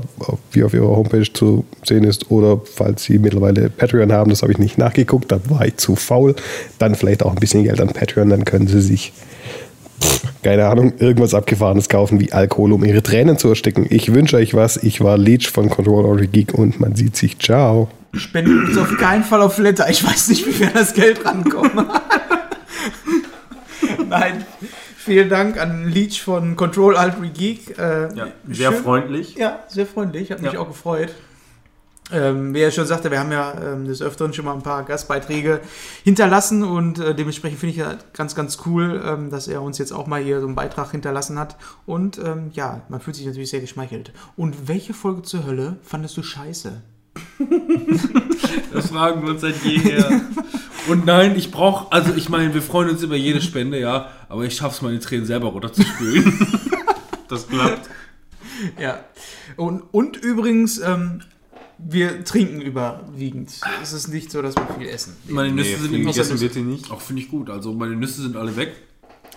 wie 0.52 0.62
auf 0.62 0.74
ihrer 0.74 0.88
Homepage 0.88 1.32
zu 1.32 1.64
sehen 1.84 2.04
ist, 2.04 2.30
oder 2.30 2.60
falls 2.64 3.04
sie 3.04 3.18
mittlerweile 3.18 3.70
Patreon 3.70 4.12
haben, 4.12 4.30
das 4.30 4.42
habe 4.42 4.52
ich 4.52 4.58
nicht 4.58 4.78
nachgeguckt, 4.78 5.32
da 5.32 5.40
war 5.48 5.66
ich 5.66 5.76
zu 5.76 5.96
faul. 5.96 6.34
Dann 6.78 6.94
vielleicht 6.94 7.22
auch 7.22 7.30
ein 7.30 7.40
bisschen 7.40 7.64
Geld 7.64 7.80
an 7.80 7.88
Patreon, 7.88 8.30
dann 8.30 8.44
können 8.44 8.66
sie 8.66 8.80
sich 8.80 9.12
keine 10.42 10.66
Ahnung, 10.66 10.92
irgendwas 10.98 11.34
Abgefahrenes 11.34 11.88
kaufen 11.88 12.20
wie 12.20 12.32
Alkohol, 12.32 12.72
um 12.72 12.84
ihre 12.84 13.02
Tränen 13.02 13.38
zu 13.38 13.48
ersticken. 13.48 13.86
Ich 13.90 14.12
wünsche 14.14 14.36
euch 14.36 14.54
was. 14.54 14.76
Ich 14.76 15.02
war 15.02 15.18
Leech 15.18 15.48
von 15.50 15.68
Control 15.70 16.04
Order 16.04 16.26
Geek 16.26 16.54
und 16.54 16.78
man 16.80 16.94
sieht 16.94 17.16
sich. 17.16 17.38
Ciao. 17.38 17.88
Spendet 18.14 18.68
uns 18.68 18.78
auf 18.78 18.96
keinen 18.96 19.24
Fall 19.24 19.42
auf 19.42 19.54
Flatter. 19.54 19.88
Ich 19.90 20.04
weiß 20.06 20.28
nicht, 20.28 20.46
wie 20.46 20.58
wir 20.60 20.68
an 20.68 20.74
das 20.74 20.94
Geld 20.94 21.24
rankommen. 21.24 21.86
Nein. 24.08 24.44
Vielen 24.96 25.28
Dank 25.28 25.60
an 25.60 25.88
Leech 25.88 26.22
von 26.22 26.56
Control 26.56 26.96
Alt 26.96 27.14
Geek. 27.34 27.78
Äh, 27.78 28.12
Ja, 28.14 28.26
sehr 28.48 28.72
schön. 28.72 28.82
freundlich. 28.82 29.34
Ja, 29.36 29.60
sehr 29.68 29.86
freundlich. 29.86 30.30
Hat 30.32 30.42
mich 30.42 30.52
Ja. 30.54 30.60
auch 30.60 30.68
gefreut. 30.68 31.10
Ähm, 32.12 32.54
wie 32.54 32.60
er 32.60 32.70
schon 32.70 32.86
sagte, 32.86 33.10
wir 33.10 33.18
haben 33.18 33.32
ja 33.32 33.54
ähm, 33.60 33.84
des 33.84 34.00
Öfteren 34.00 34.32
schon 34.32 34.44
mal 34.44 34.54
ein 34.54 34.62
paar 34.62 34.84
Gastbeiträge 34.84 35.60
hinterlassen 36.04 36.62
und 36.62 37.00
äh, 37.00 37.16
dementsprechend 37.16 37.58
finde 37.58 37.72
ich 37.72 37.78
ja 37.78 37.96
ganz, 38.12 38.36
ganz 38.36 38.58
cool, 38.64 39.02
ähm, 39.04 39.30
dass 39.30 39.48
er 39.48 39.60
uns 39.60 39.78
jetzt 39.78 39.92
auch 39.92 40.06
mal 40.06 40.22
hier 40.22 40.40
so 40.40 40.46
einen 40.46 40.54
Beitrag 40.54 40.92
hinterlassen 40.92 41.36
hat. 41.36 41.56
Und 41.84 42.18
ähm, 42.18 42.50
ja, 42.52 42.82
man 42.88 43.00
fühlt 43.00 43.16
sich 43.16 43.26
natürlich 43.26 43.50
sehr 43.50 43.60
geschmeichelt. 43.60 44.12
Und 44.36 44.68
welche 44.68 44.94
Folge 44.94 45.22
zur 45.22 45.46
Hölle 45.46 45.78
fandest 45.82 46.16
du 46.16 46.22
scheiße? 46.22 46.80
Das 48.72 48.88
fragen 48.88 49.22
wir 49.22 49.30
uns 49.30 49.40
seit 49.40 49.64
jeher. 49.64 50.20
Und 50.88 51.06
nein, 51.06 51.34
ich 51.34 51.50
brauche, 51.50 51.90
also 51.90 52.14
ich 52.14 52.28
meine, 52.28 52.54
wir 52.54 52.62
freuen 52.62 52.90
uns 52.90 53.02
über 53.02 53.16
jede 53.16 53.40
Spende, 53.40 53.80
ja, 53.80 54.10
aber 54.28 54.44
ich 54.44 54.54
schaff's 54.54 54.82
meine 54.82 55.00
Tränen 55.00 55.26
selber 55.26 55.48
runterzuspülen. 55.48 56.46
Das 57.28 57.48
klappt. 57.48 57.90
Ja. 58.80 59.00
Und, 59.56 59.82
und 59.92 60.16
übrigens, 60.16 60.78
ähm, 60.78 61.22
wir 61.78 62.24
trinken 62.24 62.60
überwiegend. 62.60 63.52
Es 63.82 63.92
ist 63.92 64.08
nicht 64.08 64.30
so, 64.30 64.40
dass 64.42 64.54
wir 64.56 64.66
viel 64.78 64.88
essen. 64.88 65.16
Meine 65.28 65.50
Nee, 65.50 65.56
Nüsse 65.56 65.70
sind 65.70 65.80
viel 65.80 65.90
nämlich 65.98 66.16
gegessen 66.16 66.40
wird 66.40 66.52
hier 66.54 66.62
nicht. 66.62 66.90
Auch 66.90 67.00
finde 67.00 67.22
ich 67.22 67.28
gut. 67.28 67.50
Also 67.50 67.72
meine 67.72 67.96
Nüsse 67.96 68.22
sind 68.22 68.36
alle 68.36 68.56
weg. 68.56 68.74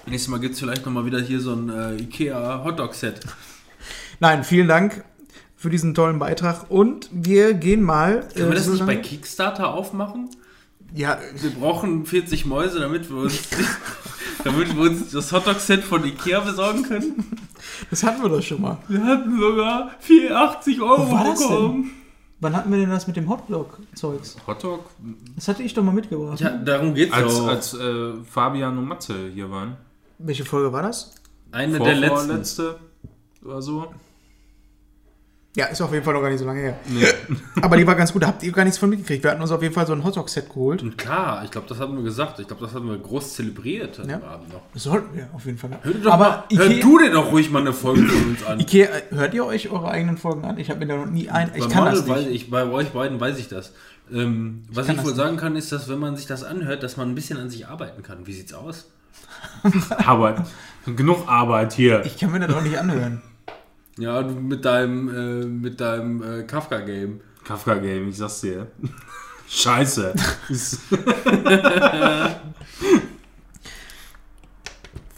Nächstes 0.06 0.30
Mal 0.30 0.40
gibt 0.40 0.54
es 0.54 0.60
vielleicht 0.60 0.86
nochmal 0.86 1.06
wieder 1.06 1.20
hier 1.20 1.40
so 1.42 1.54
ein 1.54 1.70
äh, 1.70 1.96
Ikea 2.02 2.64
Hotdog-Set. 2.64 3.20
Nein, 4.20 4.44
vielen 4.44 4.68
Dank 4.68 5.04
für 5.56 5.70
diesen 5.70 5.94
tollen 5.94 6.20
Beitrag. 6.20 6.70
Und 6.72 7.10
wir 7.12 7.54
gehen 7.54 7.84
mal. 7.84 8.22
Können 8.34 8.48
wir 8.48 8.52
äh, 8.52 8.56
das 8.56 8.66
so 8.66 8.72
nicht 8.74 8.86
bei 8.86 8.96
Kickstarter 8.96 9.74
aufmachen? 9.74 10.30
Ja, 10.96 11.20
Wir 11.40 11.52
brauchen 11.52 12.06
40 12.06 12.46
Mäuse, 12.46 12.80
damit 12.80 13.10
wir 13.10 13.18
uns, 13.18 13.42
damit 14.44 14.74
wir 14.76 14.82
uns 14.90 15.12
das 15.12 15.32
Hotdog-Set 15.32 15.84
von 15.84 16.04
Ikea 16.06 16.40
besorgen 16.40 16.84
können. 16.84 17.24
das 17.90 18.04
hatten 18.04 18.24
wir 18.24 18.30
doch 18.30 18.42
schon 18.42 18.62
mal. 18.62 18.78
Wir 18.88 19.04
hatten 19.04 19.38
sogar 19.40 19.92
84 20.00 20.82
Euro 20.82 21.08
Wo 21.08 21.12
war 21.12 21.24
das 21.26 21.40
bekommen. 21.40 21.92
Wann 22.42 22.56
hatten 22.56 22.72
wir 22.72 22.80
denn 22.80 22.90
das 22.90 23.06
mit 23.08 23.18
dem 23.18 23.28
Hotdog-Zeugs? 23.30 24.38
Hotdog? 24.48 24.86
Das 25.36 25.48
hatte 25.50 25.62
ich 25.64 25.74
doch 25.74 25.84
mal 25.84 25.92
mitgebracht. 25.94 26.40
Ja, 26.40 26.52
darum 26.58 26.94
geht's 26.94 27.14
Als, 27.14 27.36
auch. 27.40 27.48
als 27.48 27.74
äh, 27.74 28.14
Fabian 28.24 28.78
und 28.78 28.86
Matze 28.88 29.30
hier 29.34 29.52
waren. 29.52 29.76
Welche 30.20 30.46
Folge 30.46 30.72
war 30.72 30.84
das? 30.84 31.16
Eine 31.52 31.78
Vor- 31.78 31.86
der 31.86 31.96
letzten. 31.96 32.18
vorletzte 32.28 32.80
oder 33.44 33.62
so. 33.62 33.88
Ja, 35.60 35.66
ist 35.66 35.82
auf 35.82 35.92
jeden 35.92 36.06
Fall 36.06 36.14
noch 36.14 36.22
gar 36.22 36.30
nicht 36.30 36.40
so 36.40 36.46
lange 36.46 36.62
her. 36.62 36.80
Nee. 36.88 37.04
Aber 37.62 37.76
die 37.76 37.86
war 37.86 37.96
ganz 37.96 38.14
gut, 38.14 38.24
da 38.24 38.28
habt 38.28 38.42
ihr 38.44 38.52
gar 38.54 38.64
nichts 38.64 38.80
von 38.80 38.90
mitgekriegt. 38.90 39.26
Wir 39.26 39.32
hatten 39.32 39.42
uns 39.42 39.52
auf 39.52 39.62
jeden 39.62 39.74
Fall 39.74 39.86
so 39.86 39.92
ein 39.92 40.06
Hotdog-Set 40.06 40.48
geholt. 40.48 40.82
Und 40.82 40.98
klar, 40.98 41.42
ich 41.44 41.52
glaube, 41.52 41.68
das 41.68 41.80
hatten 41.80 41.98
wir 41.98 42.04
gesagt. 42.04 42.40
Ich 42.40 42.48
glaube, 42.48 42.64
das 42.64 42.74
hatten 42.74 42.88
wir 42.88 42.98
groß 42.98 43.34
zelebriert 43.36 44.00
an 44.00 44.10
Ja. 44.10 44.22
Abend 44.24 44.54
noch. 44.54 44.62
Das 44.74 44.84
sollten 44.84 45.14
wir 45.14 45.28
auf 45.34 45.46
jeden 45.46 45.58
Fall. 45.58 45.72
Hör, 45.82 45.94
doch 45.96 46.14
Aber 46.14 46.24
mal, 46.24 46.44
hör 46.50 46.66
Ikea, 46.68 46.82
du 46.82 47.00
dir 47.00 47.12
doch 47.12 47.30
ruhig 47.34 47.52
mal 47.52 47.60
eine 47.60 47.74
Folge 47.74 48.04
von 48.08 48.30
uns 48.30 48.46
an. 48.46 48.58
Ikea, 48.62 48.88
hört 49.10 49.34
ihr 49.34 49.46
euch 49.46 49.70
eure 49.70 49.92
eigenen 49.92 50.18
Folgen 50.18 50.46
an? 50.46 50.58
Ich 50.60 50.70
habe 50.70 50.80
mir 50.80 50.88
da 50.88 50.96
noch 50.96 51.08
nie 51.08 51.28
ein. 51.30 51.52
Ich 51.54 51.66
bei 51.66 51.70
kann 51.70 51.84
Manuel 51.84 51.96
das 51.98 52.06
nicht. 52.06 52.16
Weiß 52.16 52.28
ich, 52.28 52.50
bei 52.50 52.66
euch 52.66 52.90
beiden 52.92 53.20
weiß 53.20 53.38
ich 53.38 53.50
das. 53.50 53.74
Ähm, 54.14 54.64
was 54.72 54.88
kann 54.88 54.96
ich 54.96 55.02
wohl 55.04 55.12
nicht. 55.12 55.18
sagen 55.18 55.36
kann, 55.36 55.58
ist, 55.58 55.74
dass 55.74 55.90
wenn 55.90 56.00
man 56.00 56.16
sich 56.16 56.26
das 56.26 56.46
anhört, 56.46 56.84
dass 56.84 56.96
man 56.96 57.10
ein 57.10 57.16
bisschen 57.16 57.38
an 57.38 57.50
sich 57.50 57.68
arbeiten 57.68 58.02
kann. 58.02 58.26
Wie 58.28 58.34
sieht's 58.34 58.54
aus? 58.54 58.90
Arbeit. 59.90 60.42
Genug 60.86 61.28
Arbeit 61.28 61.74
hier. 61.74 62.06
Ich 62.06 62.18
kann 62.18 62.32
mir 62.32 62.40
das 62.40 62.56
auch 62.56 62.62
nicht 62.62 62.78
anhören. 62.78 63.22
Ja, 64.00 64.24
du 64.24 64.34
mit 64.34 64.66
deinem, 64.66 65.10
äh, 65.10 65.46
mit 65.46 65.82
deinem 65.82 66.24
äh, 66.24 66.44
Kafka-Game. 66.44 67.20
Kafka 67.44 67.76
Game, 67.76 68.10
ich 68.10 68.18
sag's 68.18 68.42
dir. 68.42 68.68
Scheiße. 69.50 70.14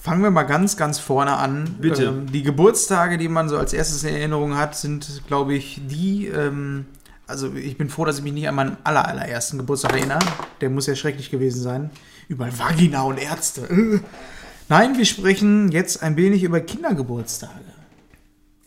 Fangen 0.02 0.24
wir 0.24 0.32
mal 0.32 0.44
ganz, 0.44 0.78
ganz 0.78 0.98
vorne 0.98 1.38
an. 1.38 1.76
Bitte. 1.80 2.06
Ähm, 2.06 2.32
die 2.32 2.42
Geburtstage, 2.42 3.20
die 3.20 3.28
man 3.28 3.50
so 3.50 3.58
als 3.58 3.74
erstes 3.74 4.04
in 4.04 4.16
Erinnerung 4.16 4.58
hat, 4.58 4.76
sind, 4.76 5.22
glaube 5.28 5.54
ich, 5.54 5.82
die. 5.86 6.28
Ähm, 6.28 6.86
also 7.28 7.54
ich 7.54 7.78
bin 7.78 7.90
froh, 7.90 8.06
dass 8.06 8.18
ich 8.18 8.24
mich 8.24 8.34
nicht 8.34 8.48
an 8.48 8.56
meinen 8.56 8.78
aller, 8.84 9.08
allerersten 9.08 9.60
Geburtstag 9.60 9.94
erinnere. 9.94 10.20
Der 10.60 10.72
muss 10.72 10.88
ja 10.88 10.96
schrecklich 10.96 11.30
gewesen 11.30 11.62
sein. 11.62 11.92
Überall 12.28 12.58
Vagina 12.58 13.04
und 13.04 13.20
Ärzte. 13.20 13.68
Nein, 14.70 14.98
wir 14.98 15.06
sprechen 15.06 15.72
jetzt 15.72 16.02
ein 16.02 16.18
wenig 16.18 16.44
über 16.44 16.62
Kindergeburtstage. 16.62 17.81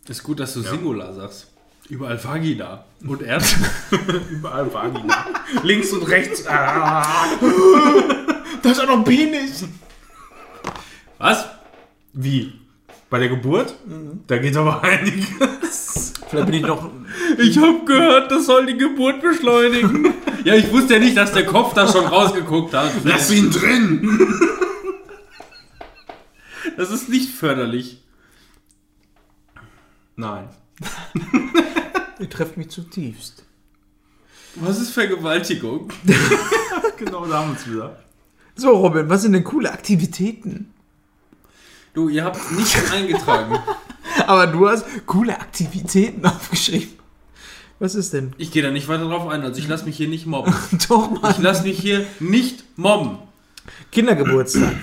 Ist 0.08 0.22
gut, 0.22 0.40
dass 0.40 0.52
du 0.54 0.60
Singular 0.62 1.14
sagst. 1.14 1.46
Überall 1.88 2.22
Vagina. 2.22 2.84
Und 3.06 3.22
Ärzte. 3.22 3.58
Überall 4.30 4.72
Vagina. 4.72 5.26
Links 5.62 5.92
und 5.92 6.02
rechts. 6.02 6.46
Ah. 6.46 7.06
Da 8.62 8.70
ist 8.70 8.80
auch 8.80 8.86
noch 8.86 8.98
ein 8.98 9.04
Penis. 9.04 9.64
Was? 11.18 11.46
Wie? 12.12 12.52
Bei 13.10 13.18
der 13.18 13.28
Geburt? 13.28 13.74
Da 14.26 14.38
geht 14.38 14.56
aber 14.56 14.82
einiges. 14.82 16.12
Vielleicht 16.28 16.46
bin 16.46 16.54
ich 16.54 16.62
noch. 16.66 16.90
Ich 17.38 17.58
hab 17.58 17.86
gehört, 17.86 18.30
das 18.30 18.46
soll 18.46 18.66
die 18.66 18.76
Geburt 18.76 19.20
beschleunigen. 19.20 20.12
ja, 20.44 20.54
ich 20.54 20.70
wusste 20.72 20.94
ja 20.94 21.00
nicht, 21.00 21.16
dass 21.16 21.32
der 21.32 21.46
Kopf 21.46 21.74
da 21.74 21.90
schon 21.90 22.06
rausgeguckt 22.06 22.74
hat. 22.74 22.90
Lass 23.04 23.30
ihn 23.30 23.50
drin! 23.50 24.18
Das 26.76 26.90
ist 26.90 27.08
nicht 27.08 27.28
förderlich. 27.30 27.98
Nein. 30.16 30.48
Ihr 32.20 32.30
trefft 32.30 32.56
mich 32.56 32.68
zutiefst. 32.70 33.44
Was 34.56 34.80
ist 34.80 34.90
Vergewaltigung? 34.90 35.88
Genau, 36.96 37.26
da 37.26 37.40
haben 37.40 37.50
wir 37.50 37.56
es 37.58 37.68
wieder. 37.68 37.98
So, 38.54 38.70
Robin, 38.70 39.08
was 39.08 39.22
sind 39.22 39.32
denn 39.32 39.42
coole 39.42 39.72
Aktivitäten? 39.72 40.72
Du, 41.92 42.08
ihr 42.08 42.22
habt 42.22 42.52
nicht 42.52 42.76
eingetragen. 42.92 43.58
Aber 44.28 44.46
du 44.46 44.68
hast 44.68 44.86
coole 45.06 45.38
Aktivitäten 45.38 46.24
aufgeschrieben. 46.24 46.90
Was 47.80 47.96
ist 47.96 48.12
denn? 48.12 48.32
Ich 48.38 48.52
gehe 48.52 48.62
da 48.62 48.70
nicht 48.70 48.86
weiter 48.86 49.08
drauf 49.08 49.26
ein, 49.28 49.42
also 49.42 49.58
ich 49.58 49.66
lasse 49.66 49.84
mich 49.86 49.96
hier 49.96 50.06
nicht 50.06 50.26
mobben. 50.26 50.54
Doch, 50.88 51.10
Ich 51.16 51.20
Mann. 51.20 51.42
lasse 51.42 51.64
mich 51.64 51.80
hier 51.80 52.06
nicht 52.20 52.62
mobben. 52.78 53.18
Kindergeburtstag. 53.90 54.74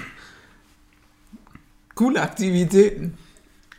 Coole 1.95 2.21
Aktivitäten. 2.21 3.17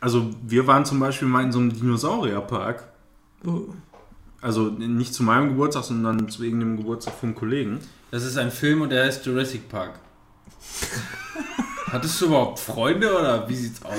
Also, 0.03 0.29
wir 0.45 0.67
waren 0.67 0.83
zum 0.83 0.99
Beispiel 0.99 1.29
mal 1.29 1.43
in 1.43 1.53
so 1.53 1.59
einem 1.59 1.71
Dinosaurierpark. 1.71 2.83
Oh. 3.45 3.61
Also 4.41 4.63
nicht 4.63 5.13
zu 5.13 5.23
meinem 5.23 5.47
Geburtstag, 5.47 5.85
sondern 5.85 6.27
zu 6.27 6.43
irgendeinem 6.43 6.75
Geburtstag 6.75 7.13
vom 7.13 7.33
Kollegen. 7.33 7.79
Das 8.11 8.25
ist 8.25 8.37
ein 8.37 8.51
Film 8.51 8.81
und 8.81 8.89
der 8.89 9.05
heißt 9.05 9.25
Jurassic 9.25 9.69
Park. 9.69 9.93
Hattest 11.89 12.19
du 12.19 12.25
überhaupt 12.25 12.59
Freunde 12.59 13.17
oder 13.17 13.47
wie 13.47 13.55
sieht's 13.55 13.81
aus? 13.85 13.93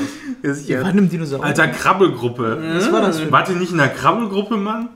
Wir 0.67 0.83
waren 0.83 0.99
im 0.99 1.09
Dinosaurier. 1.09 1.47
Alter, 1.47 1.69
Krabbelgruppe. 1.69 2.63
was 2.75 2.93
war 2.93 3.01
das 3.01 3.21
für 3.21 3.33
Wart 3.33 3.49
ihr 3.49 3.57
nicht 3.57 3.73
in 3.73 3.79
der 3.79 3.89
Krabbelgruppe, 3.89 4.59
Mann? 4.59 4.91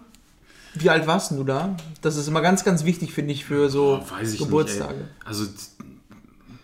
Wie 0.75 0.91
alt 0.91 1.07
warst 1.07 1.31
du 1.31 1.43
da? 1.43 1.75
Das 2.03 2.17
ist 2.17 2.29
immer 2.29 2.43
ganz, 2.43 2.65
ganz 2.65 2.85
wichtig, 2.85 3.15
finde 3.15 3.33
ich, 3.33 3.47
für 3.47 3.71
so 3.71 4.03
Oh, 4.03 4.11
weiß 4.11 4.35
ich 4.35 4.41
Geburtstage. 4.41 4.95
nicht. 4.99 5.09
Also 5.25 5.47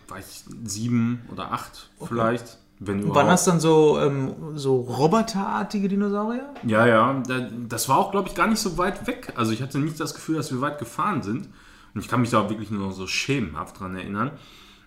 war 0.07 0.19
ich 0.19 0.43
sieben 0.63 1.21
oder 1.31 1.51
acht 1.51 1.89
vielleicht. 2.05 2.59
Wenn 2.79 2.95
Und 2.95 2.99
überhaupt. 3.03 3.17
waren 3.17 3.27
das 3.27 3.45
dann 3.45 3.59
so, 3.59 3.97
ähm, 3.99 4.33
so 4.55 4.81
roboterartige 4.81 5.87
Dinosaurier? 5.87 6.49
Ja, 6.65 6.85
ja. 6.85 7.21
da- 7.27 7.47
Das 7.69 7.87
war 7.87 7.97
auch, 7.97 8.11
glaube 8.11 8.27
ich, 8.29 8.35
gar 8.35 8.47
nicht 8.47 8.59
so 8.59 8.77
weit 8.77 9.07
weg. 9.07 9.31
Also 9.35 9.51
ich 9.53 9.61
hatte 9.61 9.79
nicht 9.79 9.99
das 9.99 10.13
Gefühl, 10.13 10.35
dass 10.35 10.51
wir 10.51 10.59
weit 10.61 10.77
gefahren 10.79 11.21
sind. 11.23 11.47
Und 11.93 12.01
ich 12.01 12.09
kann 12.09 12.19
mich 12.21 12.31
da 12.31 12.49
wirklich 12.49 12.71
nur 12.71 12.91
so 12.91 13.07
schemenhaft 13.07 13.79
dran 13.79 13.95
erinnern. 13.95 14.31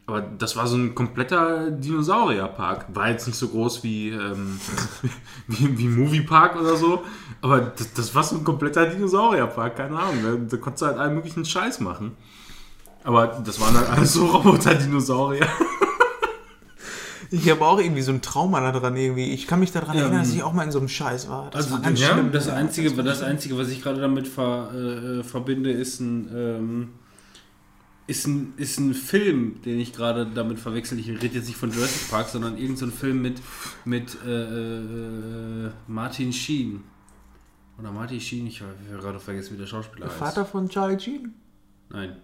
Aber 0.06 0.20
das 0.22 0.56
war 0.56 0.66
so 0.66 0.76
ein 0.76 0.94
kompletter 0.94 1.70
Dinosaurierpark. 1.70 2.86
War 2.94 3.08
jetzt 3.10 3.26
nicht 3.26 3.38
so 3.38 3.48
groß 3.48 3.82
wie, 3.84 4.10
ähm, 4.10 4.58
wie, 5.48 5.78
wie 5.78 5.88
Moviepark 5.88 6.60
oder 6.60 6.76
so. 6.76 7.02
Aber 7.40 7.60
das, 7.60 7.92
das 7.94 8.14
war 8.14 8.22
so 8.22 8.36
ein 8.36 8.44
kompletter 8.44 8.86
Dinosaurierpark. 8.86 9.76
Keine 9.76 9.98
Ahnung. 9.98 10.16
Da, 10.22 10.56
da 10.56 10.56
konntest 10.62 10.82
du 10.82 10.86
halt 10.86 10.98
allen 10.98 11.14
möglichen 11.14 11.44
Scheiß 11.44 11.80
machen. 11.80 12.16
Aber 13.04 13.26
das 13.28 13.58
waren 13.60 13.74
halt 13.76 13.88
alles 13.88 14.12
so 14.12 14.26
Roboter-Dinosaurier. 14.26 15.46
Ich 17.30 17.50
habe 17.50 17.64
auch 17.64 17.78
irgendwie 17.78 18.02
so 18.02 18.12
ein 18.12 18.22
Trauma 18.22 18.60
da 18.60 18.78
dran 18.78 18.96
irgendwie. 18.96 19.32
Ich 19.32 19.46
kann 19.46 19.60
mich 19.60 19.70
daran 19.72 19.96
Ja, 19.96 20.02
erinnern, 20.04 20.20
dass 20.20 20.30
ähm, 20.30 20.36
ich 20.36 20.42
auch 20.42 20.52
mal 20.52 20.64
in 20.64 20.72
so 20.72 20.78
einem 20.78 20.88
Scheiß 20.88 21.28
war. 21.28 21.50
Das 21.50 21.64
Also 21.66 21.72
war 21.72 21.82
ganz 21.82 22.00
ja, 22.00 22.08
schlimm. 22.12 22.32
Das 22.32 22.48
Einzige, 22.48 22.90
das 23.02 23.22
Einzige, 23.22 23.58
was 23.58 23.68
ich 23.68 23.82
gerade 23.82 24.00
damit 24.00 24.26
ver, 24.26 24.72
äh, 24.74 25.22
verbinde, 25.22 25.70
ist 25.70 26.00
ein, 26.00 26.28
ähm, 26.34 26.88
ist, 28.06 28.26
ein, 28.26 28.54
ist 28.56 28.78
ein 28.78 28.94
Film, 28.94 29.60
den 29.62 29.78
ich 29.78 29.92
gerade 29.92 30.26
damit 30.26 30.58
verwechsel. 30.58 30.98
Ich 30.98 31.08
rede 31.08 31.26
jetzt 31.26 31.46
nicht 31.48 31.58
von 31.58 31.70
Jurassic 31.70 32.10
Park, 32.10 32.28
sondern 32.28 32.56
irgendein 32.56 32.90
so 32.90 32.96
Film 32.96 33.20
mit, 33.20 33.40
mit 33.84 34.16
äh, 34.26 35.66
äh, 35.66 35.70
Martin 35.86 36.32
Sheen. 36.32 36.82
Oder 37.78 37.92
Martin 37.92 38.20
Sheen, 38.20 38.46
ich 38.46 38.60
habe 38.62 38.74
gerade 39.00 39.20
vergessen, 39.20 39.54
wie 39.54 39.58
der 39.58 39.66
Schauspieler 39.66 40.06
Der 40.06 40.10
heißt. 40.10 40.18
Vater 40.18 40.44
von 40.46 40.68
Charlie 40.68 40.98
Sheen. 40.98 41.34
Nein. 41.90 42.16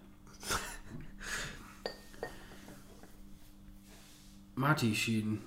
Marty 4.55 4.95
Sheen. 4.95 5.41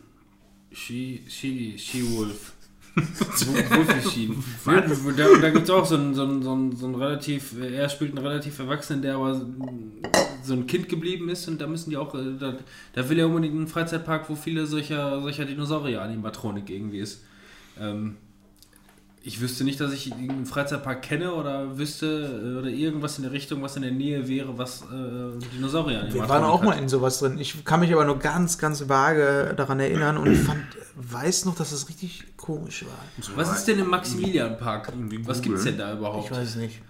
She, 0.71 1.23
she, 1.27 1.77
she 1.77 2.03
Wolf. 2.03 2.53
Wolfie 2.97 4.09
Sheen. 4.09 4.43
Ja, 4.65 4.81
da 4.81 5.39
da 5.39 5.49
gibt 5.51 5.65
es 5.65 5.69
auch 5.69 5.85
so 5.85 5.95
einen, 5.95 6.15
so, 6.15 6.23
einen, 6.23 6.41
so, 6.41 6.51
einen, 6.51 6.75
so 6.75 6.85
einen 6.87 6.95
relativ, 6.95 7.53
er 7.61 7.89
spielt 7.89 8.17
einen 8.17 8.25
relativ 8.25 8.57
Erwachsenen, 8.57 9.01
der 9.03 9.15
aber 9.15 9.39
so 10.43 10.53
ein 10.53 10.65
Kind 10.65 10.89
geblieben 10.89 11.29
ist 11.29 11.47
und 11.47 11.61
da 11.61 11.67
müssen 11.67 11.91
die 11.91 11.97
auch, 11.97 12.15
äh, 12.15 12.37
da, 12.39 12.55
da 12.93 13.09
will 13.09 13.19
er 13.19 13.27
unbedingt 13.27 13.55
einen 13.55 13.67
Freizeitpark, 13.67 14.29
wo 14.29 14.35
viele 14.35 14.65
solcher, 14.65 15.21
solcher 15.21 15.45
Dinosaurier-Animatronik 15.45 16.69
irgendwie 16.69 16.99
ist. 16.99 17.23
Ähm, 17.79 18.17
ich 19.27 19.41
wüsste 19.41 19.65
nicht, 19.65 19.77
dass 19.81 19.91
ich 19.91 20.07
irgendeinen 20.07 20.45
Freizeitpark 20.45 21.01
kenne 21.01 21.33
oder 21.33 21.77
wüsste 21.77 22.05
äh, 22.05 22.59
oder 22.59 22.69
irgendwas 22.69 23.17
in 23.17 23.23
der 23.23 23.33
Richtung, 23.33 23.61
was 23.61 23.75
in 23.75 23.81
der 23.81 23.91
Nähe 23.91 24.25
wäre, 24.25 24.57
was 24.57 24.83
äh, 24.83 25.37
Dinosaurier 25.53 26.07
Wir 26.09 26.29
waren 26.29 26.45
auch 26.45 26.63
mal 26.63 26.79
in 26.79 26.87
sowas 26.87 27.19
drin. 27.19 27.37
Ich 27.37 27.65
kann 27.65 27.81
mich 27.81 27.91
aber 27.91 28.05
nur 28.05 28.19
ganz, 28.19 28.57
ganz 28.57 28.87
vage 28.87 29.53
daran 29.57 29.81
erinnern 29.81 30.17
und 30.17 30.31
ich 30.31 30.39
fand, 30.39 30.63
weiß 30.95 31.43
noch, 31.43 31.55
dass 31.55 31.73
es 31.73 31.89
richtig 31.89 32.37
komisch 32.37 32.85
war. 32.85 33.35
Was 33.35 33.53
ist 33.53 33.67
denn 33.67 33.79
im 33.79 33.89
Maximilianpark? 33.89 34.93
Was 35.25 35.41
gibt's 35.41 35.59
googeln. 35.59 35.65
denn 35.65 35.77
da 35.77 35.93
überhaupt? 35.93 36.31
Ich 36.31 36.31
weiß 36.31 36.47
es 36.47 36.55
nicht. 36.55 36.81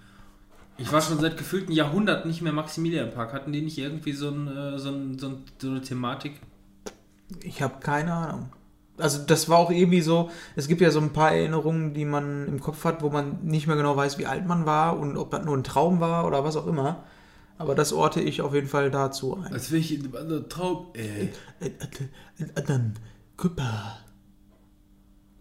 Ich 0.76 0.92
war 0.92 1.02
schon 1.02 1.18
seit 1.18 1.36
gefühlten 1.36 1.72
Jahrhunderten 1.72 2.30
nicht 2.30 2.40
mehr 2.40 2.52
Maximilianpark. 2.52 3.32
Hatten 3.32 3.50
die 3.50 3.62
nicht 3.62 3.78
irgendwie 3.78 4.12
so, 4.12 4.28
ein, 4.28 4.46
äh, 4.46 4.78
so, 4.78 4.90
ein, 4.90 5.18
so, 5.18 5.26
ein, 5.26 5.44
so 5.60 5.70
eine 5.70 5.82
Thematik? 5.82 6.34
Ich 7.42 7.62
habe 7.62 7.80
keine 7.80 8.12
Ahnung. 8.12 8.52
Also 8.98 9.24
das 9.24 9.48
war 9.48 9.58
auch 9.58 9.70
irgendwie 9.70 10.00
so, 10.00 10.30
es 10.56 10.68
gibt 10.68 10.80
ja 10.80 10.90
so 10.90 11.00
ein 11.00 11.12
paar 11.12 11.32
Erinnerungen, 11.32 11.94
die 11.94 12.04
man 12.04 12.46
im 12.46 12.60
Kopf 12.60 12.84
hat, 12.84 13.02
wo 13.02 13.10
man 13.10 13.38
nicht 13.44 13.66
mehr 13.66 13.76
genau 13.76 13.96
weiß, 13.96 14.18
wie 14.18 14.26
alt 14.26 14.46
man 14.46 14.66
war 14.66 14.98
und 14.98 15.16
ob 15.16 15.30
das 15.30 15.44
nur 15.44 15.56
ein 15.56 15.64
Traum 15.64 16.00
war 16.00 16.26
oder 16.26 16.44
was 16.44 16.56
auch 16.56 16.66
immer. 16.66 17.04
Aber 17.58 17.74
das 17.74 17.92
orte 17.92 18.20
ich 18.20 18.40
auf 18.40 18.54
jeden 18.54 18.68
Fall 18.68 18.90
dazu 18.90 19.36
ein. 19.36 19.52
Als 19.52 19.70
wäre 19.70 19.80
ich 19.80 19.94
in 19.94 20.04
einem 20.04 20.16
anderen 20.16 20.48
Traum. 20.48 20.86
Äh, 20.94 21.24
Äh, 21.24 21.30
äh, 21.60 22.44
äh, 22.54 22.62
Dann, 22.64 22.94
Körper. 23.36 23.98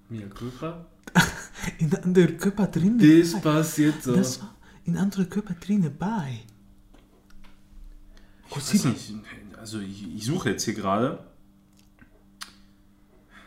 Mia 0.09 0.27
Kulpa? 0.27 0.85
In 1.79 1.93
andere 1.95 2.27
Körper 2.33 2.67
drin. 2.67 2.97
Das 2.99 3.41
passiert 3.41 4.01
so. 4.03 4.15
Das 4.15 4.41
war 4.41 4.53
in 4.85 4.97
andere 4.97 5.25
Körper 5.25 5.53
drin 5.53 5.91
bei. 5.99 6.39
Ich 8.49 8.55
weiß 8.55 8.85
nicht. 8.85 9.13
Also 9.59 9.79
ich, 9.79 10.15
ich 10.15 10.25
suche 10.25 10.51
jetzt 10.51 10.63
hier 10.63 10.73
gerade. 10.73 11.26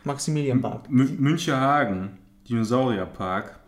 Maximilianpark. 0.05 0.89
M 0.89 1.17
Müncherhagen, 1.19 2.19
Dinosaurierpark. 2.49 3.59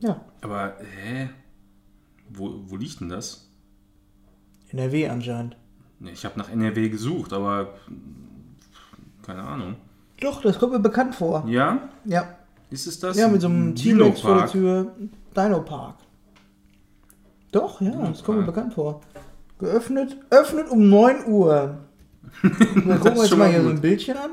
Ja, 0.00 0.20
Aber, 0.40 0.74
hä? 1.02 1.30
Wo, 2.30 2.62
wo 2.66 2.76
liegt 2.76 3.00
denn 3.00 3.08
das? 3.08 3.50
NRW 4.70 5.08
anscheinend. 5.08 5.56
Ne, 5.98 6.12
Ich 6.12 6.24
habe 6.24 6.38
nach 6.38 6.48
NRW 6.50 6.88
gesucht, 6.88 7.32
aber 7.32 7.74
keine 9.22 9.42
Ahnung. 9.42 9.74
Doch, 10.20 10.40
das 10.42 10.58
kommt 10.58 10.72
mir 10.72 10.80
bekannt 10.80 11.14
vor. 11.14 11.44
Ja? 11.46 11.88
Ja, 12.04 12.36
Ist 12.70 12.86
es 12.86 12.98
das? 13.00 13.16
ja 13.18 13.28
mit 13.28 13.40
so 13.40 13.48
einem 13.48 13.74
T-Rex 13.74 14.20
vor 14.20 14.36
der. 14.36 14.46
Tür. 14.46 14.92
Dino 15.36 15.60
Park. 15.62 15.96
Doch, 17.52 17.80
ja, 17.80 17.90
das 18.06 18.22
kommt 18.22 18.38
mir 18.38 18.44
bekannt 18.46 18.74
vor. 18.74 19.00
Geöffnet, 19.58 20.16
öffnet 20.30 20.70
um 20.70 20.88
9 20.88 21.26
Uhr. 21.26 21.78
Wir 22.42 22.96
gucken 22.96 23.12
ist 23.14 23.18
uns 23.20 23.30
mal 23.32 23.36
mal 23.38 23.50
hier 23.50 23.60
so 23.62 23.66
gut. 23.68 23.76
ein 23.76 23.80
Bildchen 23.80 24.16
an. 24.16 24.30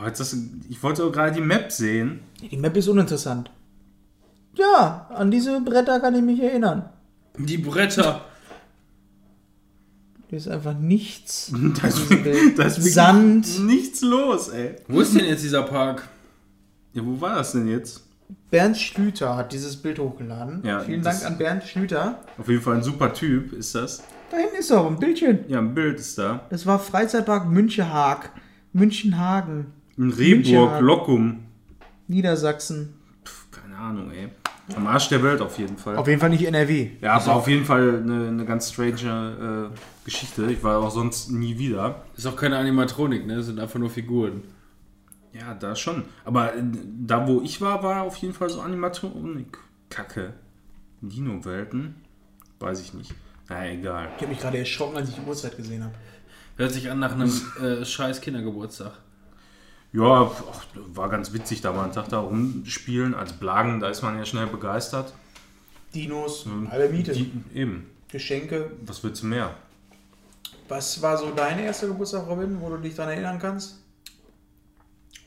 Oh, 0.00 0.06
jetzt 0.06 0.20
das, 0.20 0.36
ich 0.68 0.82
wollte 0.82 1.04
auch 1.04 1.12
gerade 1.12 1.32
die 1.32 1.40
Map 1.40 1.72
sehen. 1.72 2.20
Die 2.50 2.56
Map 2.56 2.76
ist 2.76 2.88
uninteressant. 2.88 3.50
Ja, 4.54 5.08
an 5.14 5.30
diese 5.30 5.60
Bretter 5.60 6.00
kann 6.00 6.14
ich 6.14 6.22
mich 6.22 6.40
erinnern. 6.42 6.88
Die 7.38 7.58
Bretter. 7.58 8.22
Hier 10.28 10.38
ist 10.38 10.48
einfach 10.48 10.74
nichts. 10.74 11.52
Da 11.80 11.88
ist, 11.88 12.58
da 12.58 12.64
ist 12.64 12.94
Sand. 12.94 13.60
nichts 13.66 14.02
los, 14.02 14.48
ey. 14.50 14.76
Wo 14.88 15.00
ist 15.00 15.14
denn 15.16 15.24
jetzt 15.24 15.42
dieser 15.42 15.62
Park? 15.62 16.08
Ja, 16.92 17.04
wo 17.04 17.20
war 17.20 17.36
das 17.36 17.52
denn 17.52 17.68
jetzt? 17.68 18.04
Bernd 18.50 18.76
Schlüter 18.76 19.36
hat 19.36 19.52
dieses 19.52 19.76
Bild 19.76 19.98
hochgeladen. 19.98 20.62
Ja, 20.64 20.80
Vielen 20.80 21.02
das- 21.02 21.20
Dank 21.20 21.32
an 21.32 21.38
Bernd 21.38 21.62
Schlüter. 21.64 22.20
Auf 22.36 22.48
jeden 22.48 22.60
Fall 22.62 22.76
ein 22.76 22.82
super 22.82 23.12
Typ 23.14 23.52
ist 23.52 23.74
das. 23.74 24.02
Da 24.30 24.36
hinten 24.36 24.56
ist 24.56 24.70
doch 24.70 24.86
ein 24.86 24.98
Bildchen. 24.98 25.44
Ja, 25.48 25.60
ein 25.60 25.74
Bild 25.74 25.98
ist 25.98 26.18
da. 26.18 26.46
Das 26.50 26.66
war 26.66 26.78
Freizeitpark 26.78 27.48
Münchehaag. 27.48 28.32
Münchenhagen. 28.74 29.72
In 29.98 30.10
Rehburg. 30.10 30.80
Lockum. 30.80 31.40
Niedersachsen. 32.06 32.94
Pff, 33.24 33.50
keine 33.50 33.76
Ahnung, 33.76 34.10
ey. 34.12 34.28
Am 34.76 34.86
Arsch 34.86 35.08
der 35.08 35.22
Welt 35.22 35.40
auf 35.40 35.58
jeden 35.58 35.76
Fall. 35.78 35.96
Auf 35.96 36.06
jeden 36.06 36.20
Fall 36.20 36.30
nicht 36.30 36.44
NRW. 36.44 36.90
ja, 37.00 37.14
aber 37.14 37.36
auf 37.36 37.48
jeden 37.48 37.64
Fall 37.64 38.02
eine, 38.02 38.28
eine 38.28 38.44
ganz 38.44 38.70
strange 38.70 39.70
äh, 39.72 40.04
Geschichte. 40.04 40.50
Ich 40.52 40.62
war 40.62 40.78
auch 40.78 40.90
sonst 40.90 41.30
nie 41.30 41.58
wieder. 41.58 42.02
Ist 42.16 42.26
auch 42.26 42.36
keine 42.36 42.58
Animatronik, 42.58 43.26
ne? 43.26 43.36
Das 43.36 43.46
sind 43.46 43.58
einfach 43.58 43.78
nur 43.78 43.88
Figuren. 43.90 44.42
Ja, 45.32 45.54
da 45.54 45.74
schon. 45.74 46.04
Aber 46.24 46.54
äh, 46.54 46.62
da, 47.06 47.26
wo 47.26 47.40
ich 47.40 47.60
war, 47.60 47.82
war 47.82 48.02
auf 48.02 48.16
jeden 48.16 48.34
Fall 48.34 48.50
so 48.50 48.60
Animatronik-Kacke. 48.60 50.34
Dino-Welten? 51.00 51.94
Weiß 52.60 52.80
ich 52.80 52.92
nicht. 52.92 53.14
Na, 53.48 53.66
egal. 53.66 54.08
Ich 54.16 54.22
habe 54.22 54.32
mich 54.32 54.40
gerade 54.40 54.58
erschrocken, 54.58 54.96
als 54.96 55.08
ich 55.08 55.14
die 55.14 55.26
Uhrzeit 55.26 55.56
gesehen 55.56 55.82
habe. 55.84 55.94
Hört 56.56 56.72
sich 56.72 56.90
an 56.90 56.98
nach 56.98 57.12
einem 57.12 57.32
äh, 57.62 57.84
scheiß 57.84 58.20
Kindergeburtstag. 58.20 58.92
Ja, 59.92 60.30
ach, 60.52 60.66
war 60.74 61.08
ganz 61.08 61.32
witzig, 61.32 61.60
da 61.62 61.72
mal 61.72 61.84
einen 61.84 61.92
Tag 61.92 62.08
da 62.08 62.18
rumspielen. 62.18 63.14
Als 63.14 63.32
Blagen, 63.32 63.80
da 63.80 63.88
ist 63.88 64.02
man 64.02 64.18
ja 64.18 64.24
schnell 64.24 64.46
begeistert. 64.46 65.12
Dinos, 65.94 66.46
halbe 66.70 66.92
Miete, 66.94 67.12
Die, 67.12 67.32
eben. 67.54 67.86
Geschenke. 68.08 68.70
Was 68.84 69.02
willst 69.02 69.22
du 69.22 69.26
mehr? 69.26 69.54
Was 70.68 71.00
war 71.00 71.16
so 71.16 71.30
dein 71.30 71.58
erster 71.58 71.86
Geburtstag, 71.88 72.26
Robin, 72.28 72.60
wo 72.60 72.68
du 72.68 72.76
dich 72.76 72.94
daran 72.94 73.12
erinnern 73.12 73.38
kannst? 73.38 73.78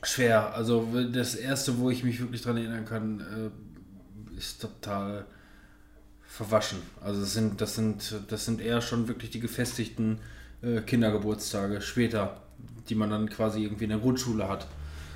Schwer. 0.04 0.54
Also 0.54 0.88
das 1.12 1.34
erste, 1.34 1.78
wo 1.78 1.90
ich 1.90 2.04
mich 2.04 2.20
wirklich 2.20 2.42
dran 2.42 2.56
erinnern 2.56 2.84
kann, 2.84 3.20
äh, 3.20 4.38
ist 4.38 4.60
total 4.60 5.26
verwaschen. 6.26 6.78
Also 7.00 7.20
das 7.20 7.32
sind, 7.34 7.60
das 7.60 7.74
sind, 7.74 8.14
das 8.28 8.44
sind 8.44 8.60
eher 8.60 8.80
schon 8.80 9.08
wirklich 9.08 9.30
die 9.30 9.40
gefestigten 9.40 10.18
äh, 10.62 10.80
Kindergeburtstage 10.80 11.80
später, 11.80 12.40
die 12.88 12.94
man 12.94 13.10
dann 13.10 13.28
quasi 13.28 13.62
irgendwie 13.64 13.84
in 13.84 13.90
der 13.90 13.98
Grundschule 13.98 14.48
hat. 14.48 14.66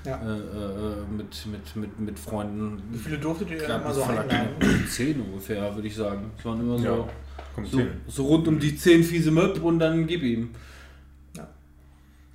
Ja. 0.04 0.20
Äh, 0.22 0.36
äh, 0.36 1.04
mit, 1.16 1.46
mit, 1.46 1.76
mit, 1.76 1.98
mit 2.00 2.18
Freunden. 2.18 2.80
Wie 2.92 2.98
viele 2.98 3.18
durftet 3.18 3.50
ihr 3.50 3.64
immer 3.68 3.92
so 3.92 4.04
einladen? 4.04 4.28
Kinder. 4.60 4.86
Zehn 4.88 5.20
ungefähr, 5.20 5.74
würde 5.74 5.88
ich 5.88 5.96
sagen. 5.96 6.30
Es 6.38 6.44
waren 6.44 6.60
immer 6.60 6.78
so, 6.78 6.84
Ja, 6.84 7.64
so, 7.64 7.78
hin. 7.78 7.88
so 8.06 8.26
rund 8.26 8.46
um 8.46 8.58
die 8.60 8.76
zehn 8.76 9.02
fiese 9.02 9.32
Möb 9.32 9.60
und 9.62 9.80
dann 9.80 10.06
gib 10.06 10.22
ihm. 10.22 10.50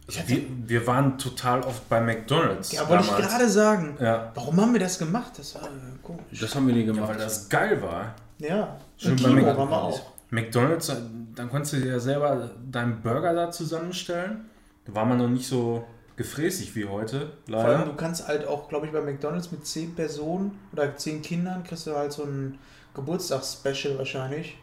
Also 0.08 0.20
wir, 0.28 0.42
wir 0.68 0.88
waren 0.88 1.18
total 1.18 1.62
oft 1.62 1.88
bei 1.88 2.02
McDonalds. 2.02 2.74
Ja, 2.74 2.90
wollte 2.90 3.04
ich 3.06 3.10
damals. 3.12 3.28
gerade 3.30 3.50
sagen. 3.50 3.98
Ja. 4.02 4.32
Warum 4.36 4.60
haben 4.60 4.74
wir 4.74 4.80
das 4.82 5.00
gemacht? 5.00 5.32
Das 5.38 5.56
war 5.56 5.64
äh, 5.64 5.68
komisch. 6.04 6.40
Das 6.42 6.54
haben 6.54 6.68
wir 6.68 6.74
nie 6.74 6.82
ja, 6.82 6.92
gemacht. 6.92 7.10
weil 7.12 7.18
das 7.18 7.48
geil 7.48 7.82
war. 7.82 8.16
Ja, 8.40 8.78
Schön 8.98 9.16
bei 9.16 9.30
Kino 9.30 9.36
Mc- 9.42 9.56
waren 9.58 9.70
wir 9.70 9.82
auch. 9.82 10.12
McDonalds, 10.32 10.92
dann 11.36 11.50
konntest 11.50 11.74
du 11.74 11.78
dir 11.78 11.92
ja 11.94 12.00
selber 12.00 12.50
deinen 12.70 13.02
Burger 13.02 13.34
da 13.34 13.52
zusammenstellen. 13.52 14.46
War 14.94 15.06
man 15.06 15.18
noch 15.18 15.30
nicht 15.30 15.48
so 15.48 15.84
gefräßig 16.18 16.76
wie 16.76 16.86
heute, 16.86 17.32
Vor 17.50 17.60
allem, 17.60 17.72
leider. 17.80 17.86
du 17.86 17.94
kannst 17.96 18.28
halt 18.28 18.46
auch, 18.48 18.70
glaube 18.70 18.86
ich, 18.86 18.92
bei 18.92 19.02
McDonalds 19.02 19.52
mit 19.52 19.66
zehn 19.66 19.96
Personen 19.96 20.60
oder 20.74 20.96
zehn 20.98 21.22
Kindern 21.22 21.64
kriegst 21.64 21.88
du 21.88 21.96
halt 21.96 22.12
so 22.12 22.24
ein 22.24 22.60
Geburtstagsspecial 22.94 23.98
wahrscheinlich, 23.98 24.58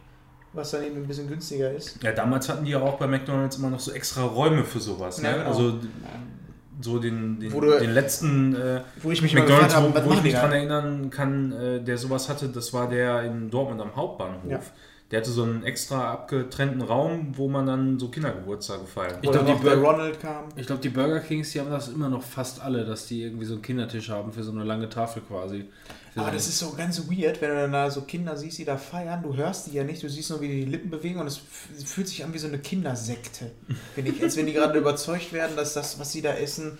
was 0.52 0.70
dann 0.70 0.84
eben 0.84 0.96
ein 0.96 1.06
bisschen 1.06 1.28
günstiger 1.28 1.72
ist. 1.72 2.02
Ja, 2.02 2.12
damals 2.12 2.48
hatten 2.48 2.64
die 2.64 2.72
ja 2.72 2.80
auch 2.80 2.98
bei 2.98 3.06
McDonalds 3.06 3.56
immer 3.58 3.70
noch 3.70 3.80
so 3.80 3.92
extra 3.92 4.22
Räume 4.22 4.64
für 4.64 4.80
sowas. 4.80 5.20
Ne? 5.20 5.28
Ja, 5.30 5.36
genau. 5.38 5.48
Also 5.48 5.78
so 6.80 6.98
den, 7.00 7.40
den, 7.40 7.50
du- 7.50 7.78
den 7.78 7.90
letzten 7.92 8.54
äh, 8.54 8.82
Wo 9.02 9.10
ich 9.10 9.20
mich 9.20 9.34
McDonalds, 9.34 9.74
habe, 9.74 9.92
wo, 10.04 10.10
wo 10.10 10.12
ich 10.14 10.22
mich 10.22 10.34
dran 10.34 10.52
erinnern 10.52 11.10
kann, 11.10 11.50
äh, 11.52 11.80
der 11.82 11.98
sowas 11.98 12.28
hatte, 12.28 12.48
das 12.48 12.72
war 12.72 12.88
der 12.88 13.22
in 13.24 13.50
Dortmund 13.50 13.80
am 13.80 13.96
Hauptbahnhof. 13.96 14.44
Ja. 14.48 14.60
Der 15.10 15.20
hatte 15.20 15.30
so 15.30 15.42
einen 15.42 15.62
extra 15.64 16.12
abgetrennten 16.12 16.82
Raum, 16.82 17.32
wo 17.34 17.48
man 17.48 17.64
dann 17.66 17.98
so 17.98 18.08
Kindergeburtstage 18.08 18.84
feiert. 18.86 19.18
Ich 19.22 19.28
Oder 19.30 19.42
glaub, 19.42 19.56
die 19.58 19.62
Bur- 19.66 19.74
Ronald 19.76 20.20
kam. 20.20 20.44
Ich 20.54 20.66
glaube, 20.66 20.82
die 20.82 20.90
Burger 20.90 21.20
Kings, 21.20 21.50
die 21.52 21.60
haben 21.60 21.70
das 21.70 21.88
immer 21.88 22.10
noch 22.10 22.22
fast 22.22 22.60
alle, 22.60 22.84
dass 22.84 23.06
die 23.06 23.22
irgendwie 23.22 23.46
so 23.46 23.54
einen 23.54 23.62
Kindertisch 23.62 24.10
haben 24.10 24.32
für 24.34 24.42
so 24.42 24.52
eine 24.52 24.64
lange 24.64 24.86
Tafel 24.90 25.22
quasi. 25.22 25.64
Aber 26.14 26.26
so- 26.26 26.32
das 26.32 26.48
ist 26.48 26.58
so 26.58 26.72
ganz 26.72 26.98
weird, 27.10 27.40
wenn 27.40 27.48
du 27.50 27.56
dann 27.56 27.72
da 27.72 27.90
so 27.90 28.02
Kinder 28.02 28.36
siehst, 28.36 28.58
die 28.58 28.66
da 28.66 28.76
feiern. 28.76 29.22
Du 29.22 29.34
hörst 29.34 29.68
die 29.68 29.72
ja 29.72 29.84
nicht, 29.84 30.02
du 30.02 30.10
siehst 30.10 30.28
nur, 30.28 30.42
wie 30.42 30.48
die 30.48 30.64
die 30.66 30.70
Lippen 30.70 30.90
bewegen 30.90 31.20
und 31.20 31.26
es 31.26 31.40
fühlt 31.86 32.06
sich 32.08 32.22
an 32.22 32.34
wie 32.34 32.38
so 32.38 32.48
eine 32.48 32.58
Kindersekte. 32.58 33.50
Finde 33.94 34.10
ich, 34.10 34.22
als 34.22 34.36
wenn 34.36 34.44
die 34.44 34.52
gerade 34.52 34.78
überzeugt 34.78 35.32
werden, 35.32 35.56
dass 35.56 35.72
das, 35.72 35.98
was 35.98 36.12
sie 36.12 36.20
da 36.20 36.34
essen. 36.34 36.76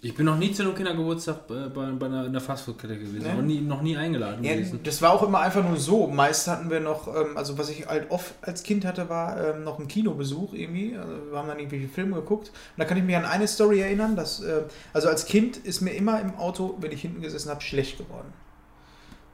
Ich 0.00 0.14
bin 0.14 0.26
noch 0.26 0.38
nie 0.38 0.52
zu 0.52 0.62
einem 0.62 0.76
Kindergeburtstag 0.76 1.48
bei, 1.48 1.68
bei, 1.68 1.86
bei 1.90 2.06
einer, 2.06 2.26
in 2.26 2.32
der 2.32 2.40
Fastfood-Kette 2.40 2.98
gewesen. 2.98 3.22
Ne? 3.26 3.34
Noch, 3.34 3.42
nie, 3.42 3.60
noch 3.60 3.82
nie 3.82 3.96
eingeladen 3.96 4.44
Ja, 4.44 4.54
gewesen. 4.54 4.78
das 4.84 5.02
war 5.02 5.12
auch 5.12 5.24
immer 5.24 5.40
einfach 5.40 5.66
nur 5.66 5.76
so. 5.76 6.06
Meist 6.06 6.46
hatten 6.46 6.70
wir 6.70 6.78
noch, 6.78 7.08
ähm, 7.08 7.36
also 7.36 7.58
was 7.58 7.68
ich 7.68 7.86
halt 7.86 8.08
oft 8.12 8.32
als 8.42 8.62
Kind 8.62 8.84
hatte, 8.84 9.08
war 9.08 9.56
ähm, 9.56 9.64
noch 9.64 9.80
ein 9.80 9.88
Kinobesuch 9.88 10.52
irgendwie. 10.54 10.96
Also 10.96 11.12
wir 11.32 11.38
haben 11.38 11.48
dann 11.48 11.58
irgendwelche 11.58 11.88
Filme 11.88 12.14
geguckt. 12.16 12.48
Und 12.48 12.78
da 12.78 12.84
kann 12.84 12.96
ich 12.96 13.02
mich 13.02 13.16
an 13.16 13.24
eine 13.24 13.48
Story 13.48 13.80
erinnern, 13.80 14.14
dass, 14.14 14.40
äh, 14.40 14.62
also 14.92 15.08
als 15.08 15.26
Kind 15.26 15.56
ist 15.56 15.80
mir 15.80 15.90
immer 15.94 16.20
im 16.20 16.36
Auto, 16.36 16.76
wenn 16.80 16.92
ich 16.92 17.02
hinten 17.02 17.20
gesessen 17.20 17.50
habe, 17.50 17.60
schlecht 17.62 17.98
geworden. 17.98 18.32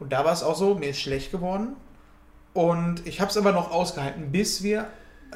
Und 0.00 0.12
da 0.12 0.24
war 0.24 0.32
es 0.32 0.42
auch 0.42 0.56
so, 0.56 0.74
mir 0.76 0.90
ist 0.90 1.00
schlecht 1.00 1.30
geworden. 1.30 1.76
Und 2.54 3.06
ich 3.06 3.20
habe 3.20 3.30
es 3.30 3.36
aber 3.36 3.52
noch 3.52 3.70
ausgehalten, 3.70 4.32
bis 4.32 4.62
wir 4.62 4.86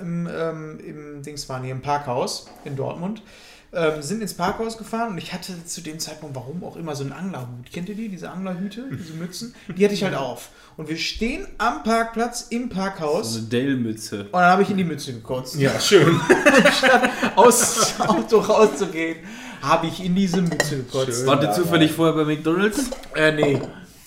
im, 0.00 0.26
ähm, 0.32 0.80
im 0.80 1.22
Dings 1.22 1.48
waren 1.50 1.64
hier 1.64 1.72
im 1.72 1.82
Parkhaus 1.82 2.48
in 2.64 2.76
Dortmund. 2.76 3.22
Ähm, 3.70 4.00
sind 4.00 4.22
ins 4.22 4.32
Parkhaus 4.32 4.78
gefahren 4.78 5.10
und 5.10 5.18
ich 5.18 5.34
hatte 5.34 5.52
zu 5.66 5.82
dem 5.82 5.98
Zeitpunkt, 5.98 6.34
warum 6.34 6.64
auch 6.64 6.76
immer, 6.76 6.96
so 6.96 7.04
einen 7.04 7.12
Anglerhut. 7.12 7.70
Kennt 7.70 7.88
ihr 7.90 7.94
die, 7.94 8.08
diese 8.08 8.30
Anglerhüte, 8.30 8.84
diese 8.90 9.12
Mützen? 9.12 9.54
Die 9.76 9.84
hatte 9.84 9.92
ich 9.92 10.02
halt 10.04 10.14
auf. 10.14 10.48
Und 10.78 10.88
wir 10.88 10.96
stehen 10.96 11.46
am 11.58 11.82
Parkplatz 11.82 12.46
im 12.48 12.70
Parkhaus 12.70 13.34
So 13.34 13.40
eine 13.40 13.48
Dale-Mütze. 13.48 14.20
und 14.24 14.32
dann 14.32 14.44
habe 14.50 14.62
ich 14.62 14.70
in 14.70 14.78
die 14.78 14.84
Mütze 14.84 15.12
gekotzt. 15.12 15.56
Ja, 15.56 15.78
schön. 15.80 16.18
Statt 16.78 17.10
aus 17.36 17.94
dem 17.98 18.06
Auto 18.06 18.38
rauszugehen, 18.38 19.18
habe 19.60 19.86
ich 19.88 20.02
in 20.02 20.14
diese 20.14 20.40
Mütze 20.40 20.78
gekotzt. 20.78 21.18
Schön. 21.18 21.26
Wart 21.26 21.42
ihr 21.42 21.52
zufällig 21.52 21.92
vorher 21.92 22.14
bei 22.14 22.24
McDonalds? 22.24 22.90
Äh, 23.14 23.32
nee. 23.32 23.60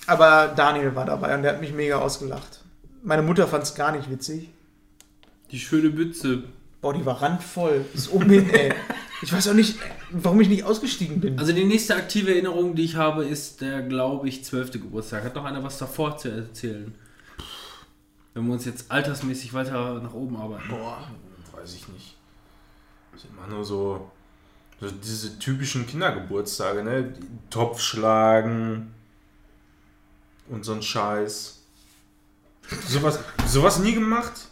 Aber 0.07 0.53
Daniel 0.55 0.95
war 0.95 1.05
dabei 1.05 1.35
und 1.35 1.43
der 1.43 1.53
hat 1.53 1.61
mich 1.61 1.71
mega 1.71 1.99
ausgelacht. 1.99 2.61
Meine 3.03 3.21
Mutter 3.21 3.47
fand 3.47 3.61
es 3.63 3.75
gar 3.75 3.91
nicht 3.91 4.09
witzig. 4.09 4.49
Die 5.51 5.59
schöne 5.59 5.89
Mütze. 5.89 6.45
Boah, 6.81 6.93
die 6.95 7.05
war 7.05 7.21
randvoll. 7.21 7.85
Bis 7.93 8.09
oben 8.09 8.29
hin, 8.31 8.49
ey. 8.49 8.73
Ich 9.21 9.31
weiß 9.31 9.49
auch 9.49 9.53
nicht, 9.53 9.77
warum 10.09 10.41
ich 10.41 10.49
nicht 10.49 10.63
ausgestiegen 10.63 11.19
bin. 11.19 11.37
Also 11.37 11.53
die 11.53 11.63
nächste 11.63 11.95
aktive 11.95 12.31
Erinnerung, 12.31 12.75
die 12.75 12.83
ich 12.83 12.95
habe, 12.95 13.23
ist 13.23 13.61
der, 13.61 13.83
glaube 13.83 14.27
ich, 14.27 14.43
12. 14.43 14.71
Geburtstag. 14.73 15.23
Hat 15.23 15.35
noch 15.35 15.45
einer 15.45 15.63
was 15.63 15.77
davor 15.77 16.17
zu 16.17 16.29
erzählen? 16.29 16.95
Wenn 18.33 18.47
wir 18.47 18.53
uns 18.53 18.65
jetzt 18.65 18.89
altersmäßig 18.89 19.53
weiter 19.53 19.99
nach 20.01 20.13
oben 20.13 20.37
arbeiten. 20.37 20.69
Boah. 20.69 21.07
Weiß 21.53 21.75
ich 21.75 21.87
nicht. 21.89 22.15
Das 23.11 23.21
sind 23.21 23.31
immer 23.37 23.47
nur 23.47 23.63
so, 23.63 24.09
so 24.79 24.89
diese 24.89 25.37
typischen 25.37 25.85
Kindergeburtstage, 25.85 26.83
ne? 26.83 27.03
Die 27.03 27.27
Topf 27.49 27.79
schlagen 27.79 28.93
und 30.49 30.65
so 30.65 30.73
ein 30.73 30.81
Scheiß. 30.81 31.61
Sowas, 32.87 33.19
sowas 33.45 33.79
nie 33.79 33.93
gemacht? 33.93 34.47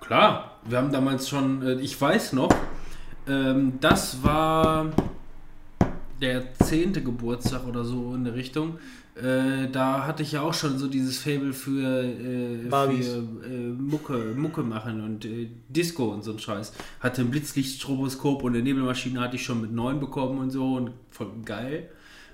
Klar, 0.00 0.58
wir 0.64 0.76
haben 0.78 0.92
damals 0.92 1.28
schon, 1.28 1.62
äh, 1.62 1.74
ich 1.74 1.98
weiß 1.98 2.34
noch, 2.34 2.50
ähm, 3.28 3.74
das 3.80 4.22
war 4.22 4.92
der 6.20 6.54
10. 6.54 6.92
Geburtstag 6.92 7.66
oder 7.66 7.84
so 7.84 8.14
in 8.14 8.24
der 8.24 8.34
Richtung. 8.34 8.78
Äh, 9.16 9.70
da 9.70 10.06
hatte 10.06 10.24
ich 10.24 10.32
ja 10.32 10.42
auch 10.42 10.54
schon 10.54 10.76
so 10.78 10.88
dieses 10.88 11.18
Fable 11.18 11.52
für, 11.52 12.02
äh, 12.02 12.68
für 12.68 13.22
äh, 13.46 13.68
Mucke, 13.78 14.34
Mucke 14.36 14.62
machen 14.62 15.04
und 15.04 15.24
äh, 15.24 15.48
Disco 15.68 16.06
und 16.06 16.24
so 16.24 16.32
ein 16.32 16.38
Scheiß. 16.40 16.72
Hatte 16.98 17.22
ein 17.22 17.30
Blitzlichtstroboskop 17.30 18.42
und 18.42 18.54
eine 18.54 18.62
Nebelmaschine 18.62 19.20
hatte 19.20 19.36
ich 19.36 19.44
schon 19.44 19.60
mit 19.60 19.72
9 19.72 20.00
bekommen 20.00 20.38
und 20.38 20.50
so 20.50 20.74
und 20.74 20.90
voll 21.10 21.30
geil. 21.44 21.88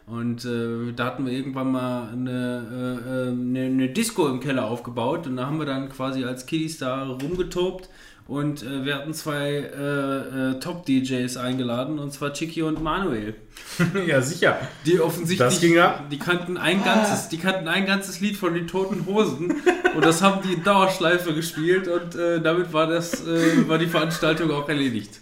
Und 0.07 0.45
äh, 0.47 0.93
da 0.97 1.05
hatten 1.05 1.27
wir 1.27 1.33
irgendwann 1.33 1.71
mal 1.71 2.09
eine, 2.09 3.05
äh, 3.07 3.31
eine, 3.31 3.67
eine 3.67 3.89
Disco 3.91 4.29
im 4.29 4.41
Keller 4.41 4.65
aufgebaut 4.65 5.27
und 5.27 5.37
da 5.37 5.47
haben 5.47 5.59
wir 5.59 5.67
dann 5.67 5.91
quasi 5.91 6.25
als 6.25 6.47
Kiddies 6.47 6.79
da 6.79 7.05
rumgetobt 7.05 7.91
und 8.31 8.63
äh, 8.63 8.85
wir 8.85 8.95
hatten 8.95 9.13
zwei 9.13 9.49
äh, 9.57 10.51
äh, 10.53 10.61
Top-DJs 10.61 11.37
eingeladen 11.37 11.99
und 11.99 12.13
zwar 12.13 12.33
Chicky 12.33 12.63
und 12.63 12.81
Manuel. 12.81 13.35
ja, 14.07 14.23
sicher. 14.23 14.57
Die 14.87 15.01
offensichtlich, 15.01 15.39
Das 15.49 15.61
ging 15.61 15.79
ab. 15.79 16.05
die 16.11 16.19
kannten 16.19 16.57
ein 16.57 16.85
ganzes, 16.85 17.29
die 17.29 17.39
kannten 17.39 17.67
ein 17.67 17.87
ganzes 17.87 18.21
Lied 18.21 18.37
von 18.37 18.55
den 18.55 18.69
Toten 18.69 19.05
Hosen 19.07 19.53
und 19.97 20.05
das 20.05 20.23
haben 20.23 20.43
die 20.47 20.53
in 20.55 20.63
Dauerschleife 20.63 21.35
gespielt 21.35 21.89
und 21.89 22.15
äh, 22.15 22.41
damit 22.41 22.73
war 22.73 22.87
das, 22.87 23.27
äh, 23.27 23.69
war 23.69 23.79
die 23.79 23.89
Veranstaltung 23.89 24.51
auch 24.53 24.69
erledigt. 24.69 25.21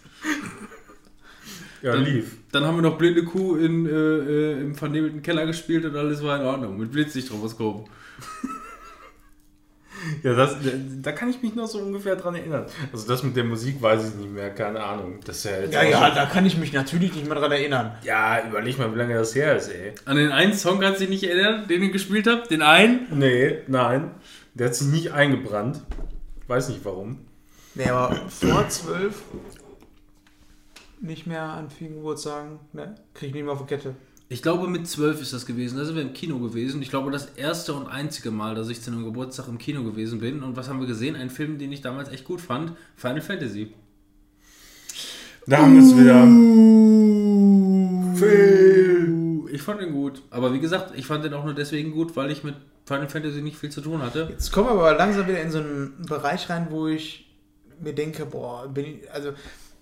Ja, 1.80 1.92
Dann, 1.92 2.04
lief. 2.04 2.36
dann 2.52 2.64
haben 2.66 2.76
wir 2.76 2.82
noch 2.82 2.98
Blinde 2.98 3.24
Kuh 3.24 3.56
in, 3.56 3.86
äh, 3.86 4.52
im 4.60 4.74
vernebelten 4.74 5.22
Keller 5.22 5.46
gespielt 5.46 5.84
und 5.86 5.96
alles 5.96 6.22
war 6.22 6.38
in 6.40 6.46
Ordnung 6.46 6.76
mit 6.76 6.92
Blitzlichtroboskop. 6.92 7.88
Ja, 10.28 10.34
das, 10.36 10.56
da 11.02 11.12
kann 11.12 11.28
ich 11.30 11.42
mich 11.42 11.54
noch 11.54 11.66
so 11.66 11.78
ungefähr 11.78 12.16
dran 12.16 12.34
erinnern. 12.34 12.66
Also 12.92 13.06
das 13.08 13.22
mit 13.22 13.36
der 13.36 13.44
Musik 13.44 13.80
weiß 13.82 14.08
ich 14.10 14.14
nicht 14.14 14.30
mehr, 14.30 14.50
keine 14.54 14.82
Ahnung. 14.82 15.20
Das 15.24 15.38
ist 15.38 15.44
ja, 15.44 15.58
jetzt 15.60 15.74
Ja, 15.74 15.82
ja, 15.82 16.06
schon- 16.06 16.14
da 16.16 16.26
kann 16.26 16.46
ich 16.46 16.56
mich 16.56 16.72
natürlich 16.72 17.14
nicht 17.14 17.26
mehr 17.26 17.36
dran 17.38 17.52
erinnern. 17.52 17.96
ja, 18.02 18.46
überleg 18.48 18.78
mal, 18.78 18.92
wie 18.94 18.98
lange 18.98 19.14
das 19.14 19.34
her 19.34 19.56
ist, 19.56 19.68
ey. 19.68 19.92
An 20.04 20.16
den 20.16 20.30
einen 20.32 20.54
Song 20.54 20.80
kannst 20.80 21.00
du 21.00 21.06
dich 21.06 21.10
nicht 21.22 21.24
erinnern, 21.30 21.66
den 21.68 21.82
ihr 21.82 21.90
gespielt 21.90 22.26
habt? 22.26 22.50
Den 22.50 22.62
einen? 22.62 23.06
Nee, 23.10 23.58
nein. 23.66 24.10
Der 24.54 24.66
hat 24.68 24.74
sich 24.74 24.88
nicht 24.88 25.12
eingebrannt. 25.12 25.82
Weiß 26.46 26.68
nicht 26.68 26.84
warum. 26.84 27.20
Nee, 27.74 27.88
aber 27.90 28.14
vor 28.28 28.68
zwölf. 28.68 29.22
nicht 31.00 31.26
mehr 31.26 31.42
an 31.42 31.70
vielen 31.70 31.94
Geburtstagen. 31.94 32.58
Ne? 32.72 32.94
Krieg 33.14 33.28
ich 33.28 33.34
nicht 33.34 33.44
mehr 33.44 33.52
auf 33.52 33.60
die 33.60 33.66
Kette. 33.66 33.94
Ich 34.30 34.42
glaube, 34.42 34.68
mit 34.68 34.86
zwölf 34.86 35.22
ist 35.22 35.32
das 35.32 35.46
gewesen. 35.46 35.78
Da 35.78 35.86
sind 35.86 35.96
wir 35.96 36.02
im 36.02 36.12
Kino 36.12 36.38
gewesen. 36.38 36.82
Ich 36.82 36.90
glaube, 36.90 37.10
das 37.10 37.30
erste 37.36 37.72
und 37.72 37.86
einzige 37.86 38.30
Mal, 38.30 38.54
dass 38.54 38.68
ich 38.68 38.82
zu 38.82 38.90
einem 38.90 39.04
Geburtstag 39.04 39.48
im 39.48 39.56
Kino 39.56 39.82
gewesen 39.84 40.20
bin. 40.20 40.42
Und 40.42 40.54
was 40.54 40.68
haben 40.68 40.80
wir 40.80 40.86
gesehen? 40.86 41.16
Ein 41.16 41.30
Film, 41.30 41.58
den 41.58 41.72
ich 41.72 41.80
damals 41.80 42.10
echt 42.10 42.24
gut 42.24 42.42
fand. 42.42 42.72
Final 42.94 43.22
Fantasy. 43.22 43.72
Da 45.46 45.62
haben 45.62 45.74
wir 45.74 45.82
es 45.82 45.96
wieder. 45.96 46.24
Uh, 48.20 49.48
Ich 49.50 49.62
fand 49.62 49.80
ihn 49.80 49.92
gut. 49.92 50.20
Aber 50.30 50.52
wie 50.52 50.60
gesagt, 50.60 50.92
ich 50.94 51.06
fand 51.06 51.24
den 51.24 51.32
auch 51.32 51.44
nur 51.44 51.54
deswegen 51.54 51.92
gut, 51.92 52.14
weil 52.14 52.30
ich 52.30 52.44
mit 52.44 52.54
Final 52.84 53.08
Fantasy 53.08 53.40
nicht 53.40 53.56
viel 53.56 53.70
zu 53.70 53.80
tun 53.80 54.02
hatte. 54.02 54.28
Jetzt 54.30 54.52
kommen 54.52 54.68
wir 54.68 54.72
aber 54.72 54.94
langsam 54.94 55.26
wieder 55.26 55.40
in 55.40 55.50
so 55.50 55.58
einen 55.58 56.04
Bereich 56.06 56.50
rein, 56.50 56.68
wo 56.70 56.86
ich 56.86 57.30
mir 57.80 57.94
denke, 57.94 58.26
boah, 58.26 58.68
bin 58.68 58.84
ich, 58.84 59.10
also 59.10 59.32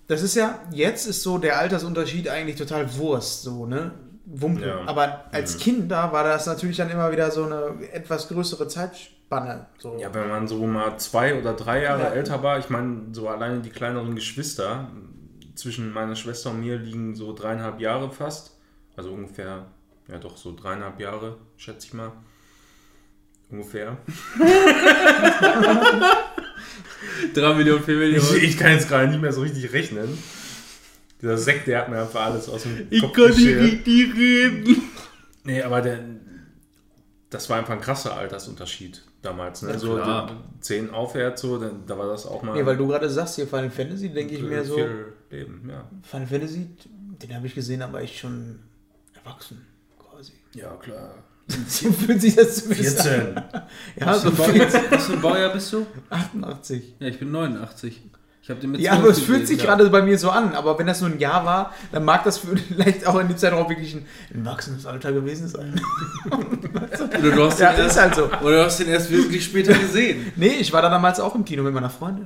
das 0.07 0.23
ist 0.23 0.35
ja, 0.35 0.61
jetzt 0.71 1.05
ist 1.05 1.21
so 1.21 1.37
der 1.37 1.59
Altersunterschied 1.59 2.29
eigentlich 2.29 2.55
total 2.55 2.95
Wurst, 2.97 3.43
so, 3.43 3.65
ne? 3.65 3.91
Wumpe. 4.29 4.67
Ja. 4.67 4.81
Aber 4.85 5.25
als 5.31 5.57
Kind 5.57 5.89
da 5.89 6.11
war 6.11 6.23
das 6.23 6.45
natürlich 6.45 6.77
dann 6.77 6.89
immer 6.89 7.11
wieder 7.11 7.31
so 7.31 7.45
eine 7.45 7.73
etwas 7.91 8.27
größere 8.27 8.67
Zeitspanne. 8.67 9.67
So. 9.77 9.97
Ja, 9.99 10.13
wenn 10.13 10.27
man 10.27 10.47
so 10.47 10.65
mal 10.67 10.97
zwei 10.97 11.39
oder 11.39 11.53
drei 11.53 11.83
Jahre 11.83 12.03
Ja. 12.03 12.09
älter 12.09 12.43
war, 12.43 12.59
ich 12.59 12.69
meine, 12.69 13.13
so 13.13 13.29
alleine 13.29 13.61
die 13.61 13.69
kleineren 13.69 14.15
Geschwister, 14.15 14.89
zwischen 15.55 15.91
meiner 15.91 16.15
Schwester 16.15 16.51
und 16.51 16.61
mir 16.61 16.77
liegen 16.77 17.15
so 17.15 17.33
dreieinhalb 17.33 17.79
Jahre 17.79 18.11
fast. 18.11 18.57
Also 18.95 19.11
ungefähr, 19.11 19.65
ja 20.07 20.17
doch, 20.19 20.37
so 20.37 20.55
dreieinhalb 20.55 20.99
Jahre, 20.99 21.37
schätze 21.57 21.87
ich 21.87 21.93
mal. 21.93 22.11
Ungefähr. 23.49 23.97
Drei 27.33 27.53
Millionen, 27.53 27.83
vier 27.83 28.01
Ich, 28.01 28.43
ich 28.43 28.57
kann 28.57 28.71
jetzt 28.71 28.87
gerade 28.89 29.07
nicht 29.07 29.21
mehr 29.21 29.31
so 29.33 29.41
richtig 29.41 29.71
rechnen. 29.73 30.17
Dieser 31.21 31.37
Sekt, 31.37 31.67
der 31.67 31.79
hat 31.81 31.89
mir 31.89 31.99
einfach 32.01 32.25
alles 32.25 32.47
aus 32.49 32.63
dem 32.63 32.89
Kopf 33.01 33.13
kann 33.13 33.27
geschert. 33.27 33.61
richtig 33.63 34.15
reden. 34.15 34.81
Nee, 35.43 35.61
aber 35.63 35.81
der, 35.81 35.99
das 37.29 37.49
war 37.49 37.57
einfach 37.57 37.73
ein 37.73 37.81
krasser 37.81 38.15
Altersunterschied 38.15 39.03
damals. 39.21 39.61
Ne? 39.63 39.71
Ja, 39.71 39.79
so 39.79 39.95
klar. 39.95 40.27
die- 40.27 40.61
zehn 40.61 40.89
aufwärts, 40.91 41.41
so, 41.41 41.57
dann, 41.57 41.85
da 41.87 41.97
war 41.97 42.07
das 42.07 42.25
auch 42.25 42.43
mal 42.43 42.53
Nee, 42.55 42.65
weil 42.65 42.77
du 42.77 42.87
gerade 42.87 43.09
sagst, 43.09 43.35
hier 43.35 43.47
Final 43.47 43.69
Fantasy, 43.71 44.09
denke 44.09 44.35
ich 44.35 44.41
mir 44.43 44.63
so. 44.63 44.75
viel 44.75 45.13
Leben, 45.31 45.67
ja. 45.69 45.89
Final 46.03 46.27
Fantasy, 46.27 46.67
den 47.21 47.35
habe 47.35 47.47
ich 47.47 47.55
gesehen, 47.55 47.81
aber 47.81 48.01
ich 48.03 48.17
schon 48.19 48.59
erwachsen, 49.13 49.65
quasi. 49.97 50.33
Ja, 50.53 50.75
klar. 50.75 51.15
So 51.67 51.91
fühlt 51.93 52.19
sich 52.21 52.35
das 52.35 52.57
zumindest 52.63 53.01
14. 53.03 53.37
an. 53.37 53.43
Ja, 53.99 54.13
so 54.15 54.37
Was 54.37 54.45
für 54.45 54.51
ein 54.51 54.69
14, 54.69 54.81
Baujahr- 54.81 54.91
Was 54.91 55.05
für 55.05 55.13
ein 55.13 55.21
Baujahr 55.21 55.53
bist 55.53 55.73
du? 55.73 55.87
88. 56.09 56.95
Ja, 56.99 57.07
ich 57.07 57.19
bin 57.19 57.31
89. 57.31 58.01
Ich 58.47 58.49
habe 58.51 58.61
den 58.61 58.71
mit 58.71 58.79
Ja, 58.79 58.91
12 58.93 59.01
aber 59.03 59.11
es 59.11 59.19
fühlt 59.19 59.45
sich 59.45 59.57
ja. 59.59 59.65
gerade 59.65 59.89
bei 59.89 60.01
mir 60.01 60.17
so 60.17 60.29
an. 60.29 60.55
Aber 60.55 60.79
wenn 60.79 60.87
das 60.87 61.01
nur 61.01 61.09
ein 61.09 61.19
Jahr 61.19 61.43
war, 61.43 61.73
dann 61.91 62.05
mag 62.05 62.23
das 62.23 62.37
vielleicht 62.69 63.05
auch 63.05 63.19
in 63.19 63.27
dem 63.27 63.35
Zeitraum 63.35 63.67
wirklich 63.67 63.93
ein, 63.93 64.05
ein 64.33 64.45
wachsendes 64.45 64.85
Alter 64.85 65.11
gewesen 65.11 65.49
sein. 65.49 65.81
Oder 66.31 67.31
du, 67.31 67.43
hast 67.43 67.59
Ja, 67.59 67.73
den 67.73 67.87
ist 67.87 67.97
erst, 67.97 67.99
halt 67.99 68.15
so. 68.15 68.23
oder 68.41 68.59
du 68.59 68.63
hast 68.63 68.79
den 68.79 68.87
erst 68.87 69.11
wesentlich 69.11 69.43
später 69.43 69.73
gesehen. 69.73 70.31
Nee, 70.37 70.55
ich 70.59 70.71
war 70.71 70.81
da 70.81 70.89
damals 70.89 71.19
auch 71.19 71.35
im 71.35 71.43
Kino 71.43 71.61
mit 71.61 71.73
meiner 71.73 71.89
Freundin. 71.89 72.25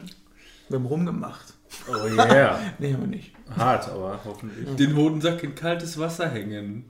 Wir 0.70 0.78
haben 0.78 0.86
rumgemacht. 0.86 1.56
Oh 1.88 2.08
yeah. 2.08 2.60
Nee, 2.78 2.94
aber 2.94 3.08
nicht. 3.08 3.34
Hart, 3.58 3.90
aber 3.90 4.20
hoffentlich. 4.24 4.76
Den 4.76 4.96
Hodensack 4.96 5.42
in 5.42 5.56
kaltes 5.56 5.98
Wasser 5.98 6.30
hängen. 6.30 6.86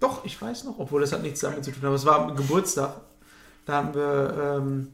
Doch, 0.00 0.24
ich 0.24 0.42
weiß 0.42 0.64
noch, 0.64 0.80
obwohl 0.80 1.02
das 1.02 1.12
hat 1.12 1.22
nichts 1.22 1.38
damit 1.38 1.64
zu 1.64 1.70
tun. 1.70 1.84
Aber 1.84 1.94
es 1.94 2.04
war 2.04 2.18
am 2.18 2.34
Geburtstag. 2.34 2.96
Da 3.64 3.74
haben 3.74 3.94
wir 3.94 4.58
ähm, 4.58 4.88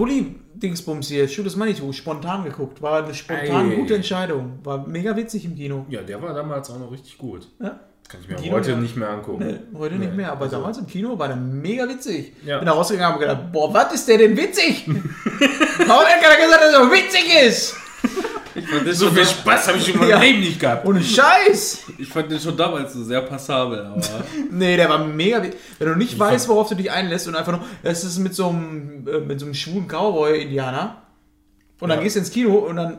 Bully-Dingsbums 0.00 1.08
hier, 1.08 1.28
Shoot 1.28 1.44
is 1.46 1.56
Money 1.56 1.74
to, 1.74 1.92
spontan 1.92 2.44
geguckt. 2.44 2.80
War 2.80 3.04
eine 3.04 3.12
spontan 3.14 3.70
Ei. 3.70 3.74
gute 3.74 3.96
Entscheidung. 3.96 4.58
War 4.64 4.86
mega 4.86 5.14
witzig 5.14 5.44
im 5.44 5.54
Kino. 5.54 5.84
Ja, 5.90 6.00
der 6.00 6.22
war 6.22 6.32
damals 6.32 6.70
auch 6.70 6.78
noch 6.78 6.90
richtig 6.90 7.18
gut. 7.18 7.46
Ja. 7.60 7.78
Kann 8.08 8.20
ich 8.22 8.28
mir 8.28 8.36
Kino, 8.36 8.54
heute 8.56 8.70
ja. 8.70 8.76
nicht 8.78 8.96
mehr 8.96 9.10
angucken. 9.10 9.46
Nee, 9.46 9.78
heute 9.78 9.96
nicht 9.96 10.10
Nee, 10.12 10.16
mehr, 10.16 10.32
aber 10.32 10.44
also- 10.44 10.56
damals 10.56 10.78
im 10.78 10.86
Kino 10.86 11.18
war 11.18 11.28
der 11.28 11.36
mega 11.36 11.86
witzig. 11.86 12.32
Ja. 12.46 12.56
Bin 12.58 12.66
da 12.66 12.72
rausgegangen 12.72 13.08
und 13.18 13.22
hab 13.28 13.36
gedacht, 13.36 13.52
boah, 13.52 13.72
was 13.74 13.92
ist 13.92 14.08
der 14.08 14.16
denn 14.18 14.34
witzig? 14.38 14.84
Warum 14.86 16.04
hat 16.06 16.22
keiner 16.22 16.44
gesagt, 16.44 16.62
dass 16.62 16.72
er 16.74 16.90
witzig 16.90 17.34
ist? 17.46 17.76
Ich 18.54 18.96
So 18.96 19.10
viel 19.10 19.24
Spaß 19.24 19.68
habe 19.68 19.78
ich 19.78 19.92
in 19.92 19.98
meinem 20.00 20.08
Ja. 20.10 20.20
Leben 20.20 20.40
nicht 20.40 20.58
gehabt. 20.60 20.86
Ohne 20.86 21.02
Scheiß. 21.02 21.84
ich 21.98 22.08
fand 22.08 22.30
den 22.30 22.40
schon 22.40 22.56
damals 22.56 22.92
so 22.94 23.04
sehr 23.04 23.22
passabel, 23.22 23.80
aber. 23.86 24.00
Nee, 24.50 24.76
der 24.76 24.88
war 24.88 25.04
mega 25.04 25.42
witzig. 25.42 25.60
Wenn 25.78 25.88
du 25.88 25.94
nicht 25.96 26.18
weißt, 26.18 26.48
worauf 26.48 26.68
du 26.68 26.74
dich 26.74 26.90
einlässt 26.90 27.28
und 27.28 27.36
einfach 27.36 27.52
nur, 27.52 27.64
das 27.82 28.04
ist 28.04 28.18
mit 28.18 28.34
so 28.34 28.48
einem, 28.48 29.06
äh, 29.08 29.20
mit 29.20 29.38
so 29.40 29.46
einem 29.46 29.54
schwulen 29.54 29.86
Cowboy-Indianer. 29.88 31.02
Und 31.80 31.88
dann 31.88 31.98
Ja. 31.98 32.02
gehst 32.02 32.16
du 32.16 32.20
ins 32.20 32.30
Kino 32.30 32.54
und 32.56 32.76
dann 32.76 32.98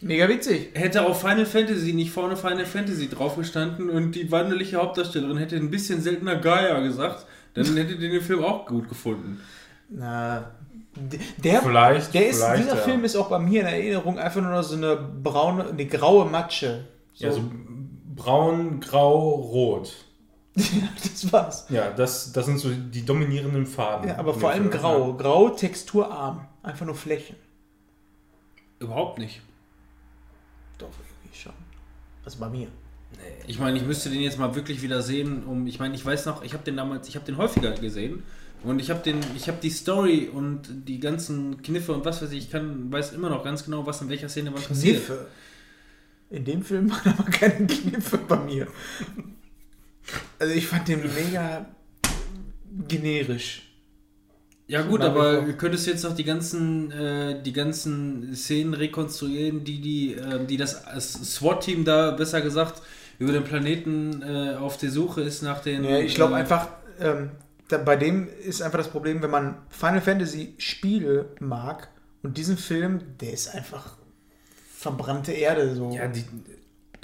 mega 0.00 0.28
witzig. 0.28 0.70
Hätte 0.74 1.02
auf 1.06 1.20
Final 1.20 1.46
Fantasy 1.46 1.92
nicht 1.92 2.10
vorne 2.10 2.36
Final 2.36 2.66
Fantasy 2.66 3.08
drauf 3.08 3.36
gestanden 3.36 3.88
und 3.90 4.12
die 4.12 4.30
wandelige 4.32 4.76
Hauptdarstellerin 4.78 5.36
hätte 5.36 5.56
ein 5.56 5.70
bisschen 5.70 6.00
seltener 6.02 6.36
Gaia 6.36 6.80
gesagt, 6.80 7.26
dann 7.54 7.64
hättet 7.76 8.00
ihr 8.00 8.10
den 8.10 8.20
Film 8.22 8.44
auch 8.44 8.66
gut 8.66 8.88
gefunden. 8.88 9.40
Na, 9.88 10.50
der, 10.96 11.62
Vielleicht, 11.62 12.14
der 12.14 12.28
ist, 12.28 12.42
vielleicht, 12.42 12.64
dieser 12.64 12.76
ja. 12.76 12.82
Film 12.82 13.04
ist 13.04 13.16
auch 13.16 13.28
bei 13.28 13.38
mir 13.38 13.60
in 13.60 13.66
Erinnerung 13.66 14.18
einfach 14.18 14.40
nur 14.40 14.50
noch 14.50 14.62
so 14.62 14.76
eine 14.76 14.96
braune, 14.96 15.68
eine 15.68 15.86
graue 15.86 16.24
Matsche. 16.24 16.86
So, 17.14 17.26
Ja, 17.26 17.32
so 17.32 17.42
braun, 18.14 18.80
grau, 18.80 19.34
rot. 19.34 19.92
das 20.54 21.30
war's. 21.32 21.66
Ja, 21.68 21.90
das, 21.90 22.32
das 22.32 22.46
sind 22.46 22.58
so 22.58 22.70
die 22.70 23.04
dominierenden 23.04 23.66
Farben. 23.66 24.08
Ja, 24.08 24.18
aber 24.18 24.32
vor 24.32 24.50
allem 24.50 24.70
Film. 24.70 24.80
grau. 24.80 25.12
Grau, 25.14 25.50
texturarm. 25.50 26.48
Einfach 26.62 26.86
nur 26.86 26.94
Flächen. 26.94 27.36
Überhaupt 28.78 29.18
nicht. 29.18 29.42
Doch, 30.78 30.88
irgendwie 30.88 31.38
schon. 31.38 31.52
Also 32.24 32.38
bei 32.38 32.48
mir. 32.48 32.68
Ich 33.46 33.58
meine, 33.58 33.78
ich 33.78 33.84
müsste 33.84 34.10
den 34.10 34.20
jetzt 34.20 34.38
mal 34.38 34.54
wirklich 34.54 34.82
wieder 34.82 35.00
sehen, 35.00 35.44
um 35.46 35.66
ich 35.66 35.78
meine, 35.78 35.94
ich 35.94 36.04
weiß 36.04 36.26
noch, 36.26 36.42
ich 36.42 36.54
habe 36.54 36.64
den 36.64 36.76
damals, 36.76 37.08
ich 37.08 37.14
habe 37.14 37.24
den 37.24 37.36
häufiger 37.36 37.70
gesehen 37.72 38.24
und 38.64 38.80
ich 38.80 38.90
habe 38.90 39.00
den 39.02 39.20
ich 39.36 39.48
habe 39.48 39.58
die 39.62 39.70
Story 39.70 40.28
und 40.32 40.62
die 40.86 41.00
ganzen 41.00 41.62
Kniffe 41.62 41.92
und 41.92 42.04
was 42.04 42.22
weiß 42.22 42.32
ich, 42.32 42.38
ich 42.44 42.50
kann 42.50 42.90
weiß 42.90 43.12
immer 43.12 43.30
noch 43.30 43.44
ganz 43.44 43.64
genau, 43.64 43.86
was 43.86 44.00
in 44.02 44.08
welcher 44.08 44.28
Szene 44.28 44.52
was 44.54 44.64
passiert. 44.64 44.96
Kniffe. 44.96 45.26
In 46.30 46.44
dem 46.44 46.62
Film 46.62 46.90
waren 46.90 47.14
aber 47.18 47.30
keine 47.30 47.66
Kniffe 47.66 48.18
bei 48.18 48.38
mir. 48.38 48.66
Also 50.38 50.54
ich 50.54 50.66
fand 50.66 50.88
den 50.88 51.02
mega 51.02 51.66
generisch. 52.88 53.62
Ja 54.68 54.82
gut, 54.82 55.00
aber 55.00 55.44
könntest 55.52 55.86
du 55.86 55.92
jetzt 55.92 56.02
noch 56.02 56.16
die 56.16 56.24
ganzen 56.24 56.90
äh, 56.90 57.40
die 57.40 57.52
ganzen 57.52 58.34
Szenen 58.34 58.74
rekonstruieren, 58.74 59.62
die 59.62 59.80
die 59.80 60.14
äh, 60.14 60.44
die 60.44 60.56
das 60.56 60.82
SWAT-Team 61.36 61.84
da 61.84 62.10
besser 62.10 62.40
gesagt 62.40 62.82
über 63.18 63.32
den 63.32 63.44
Planeten 63.44 64.22
äh, 64.22 64.56
auf 64.56 64.76
der 64.76 64.90
Suche 64.90 65.22
ist 65.22 65.42
nach 65.42 65.60
den 65.60 65.84
Ja, 65.84 65.98
ich 65.98 66.14
glaube 66.14 66.34
äh, 66.34 66.38
einfach, 66.38 66.68
ähm, 67.00 67.30
da, 67.68 67.78
bei 67.78 67.96
dem 67.96 68.28
ist 68.28 68.62
einfach 68.62 68.78
das 68.78 68.88
Problem, 68.88 69.22
wenn 69.22 69.30
man 69.30 69.56
Final 69.70 70.00
Fantasy 70.00 70.54
Spiele 70.58 71.30
mag 71.40 71.88
und 72.22 72.36
diesen 72.36 72.56
Film, 72.56 73.00
der 73.20 73.32
ist 73.32 73.54
einfach 73.54 73.96
verbrannte 74.76 75.32
Erde. 75.32 75.74
So. 75.74 75.90
Ja, 75.90 76.06
die, 76.06 76.24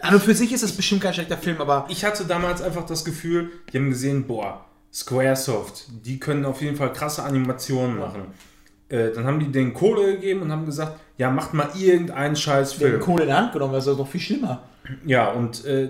An 0.01 0.15
und 0.15 0.23
für 0.23 0.35
sich 0.35 0.53
ist 0.53 0.63
das 0.63 0.73
bestimmt 0.73 1.03
kein 1.03 1.15
schlechter 1.15 1.39
Film, 1.39 1.61
aber 1.61 1.87
ich 1.89 2.05
hatte 2.05 2.25
damals 2.25 2.63
einfach 2.63 2.87
das 2.87 3.05
Gefühl, 3.05 3.51
die 3.73 3.79
haben 3.79 3.91
gesehen, 3.91 4.27
boah, 4.27 4.65
Squaresoft, 4.93 5.87
die 6.05 6.21
können 6.21 6.45
auf 6.45 6.61
jeden 6.61 6.77
Fall 6.77 6.93
krasse 6.93 7.23
Animationen 7.23 7.99
machen. 7.99 8.27
Äh, 8.89 9.11
dann 9.13 9.25
haben 9.25 9.41
die 9.41 9.51
denen 9.51 9.73
Kohle 9.73 10.15
gegeben 10.15 10.43
und 10.43 10.53
haben 10.53 10.67
gesagt, 10.67 11.01
ja, 11.17 11.31
macht 11.31 11.55
mal 11.55 11.71
irgendeinen 11.79 12.37
scheiß 12.37 12.77
der 12.77 12.89
hat 12.89 12.95
Film. 12.95 13.01
Kohle 13.01 13.23
in 13.23 13.29
die 13.29 13.35
Hand 13.35 13.53
genommen, 13.53 13.73
das 13.73 13.87
ist 13.87 13.99
doch 13.99 14.09
viel 14.09 14.21
schlimmer. 14.21 14.65
Ja, 15.07 15.31
und 15.31 15.65
äh, 15.65 15.89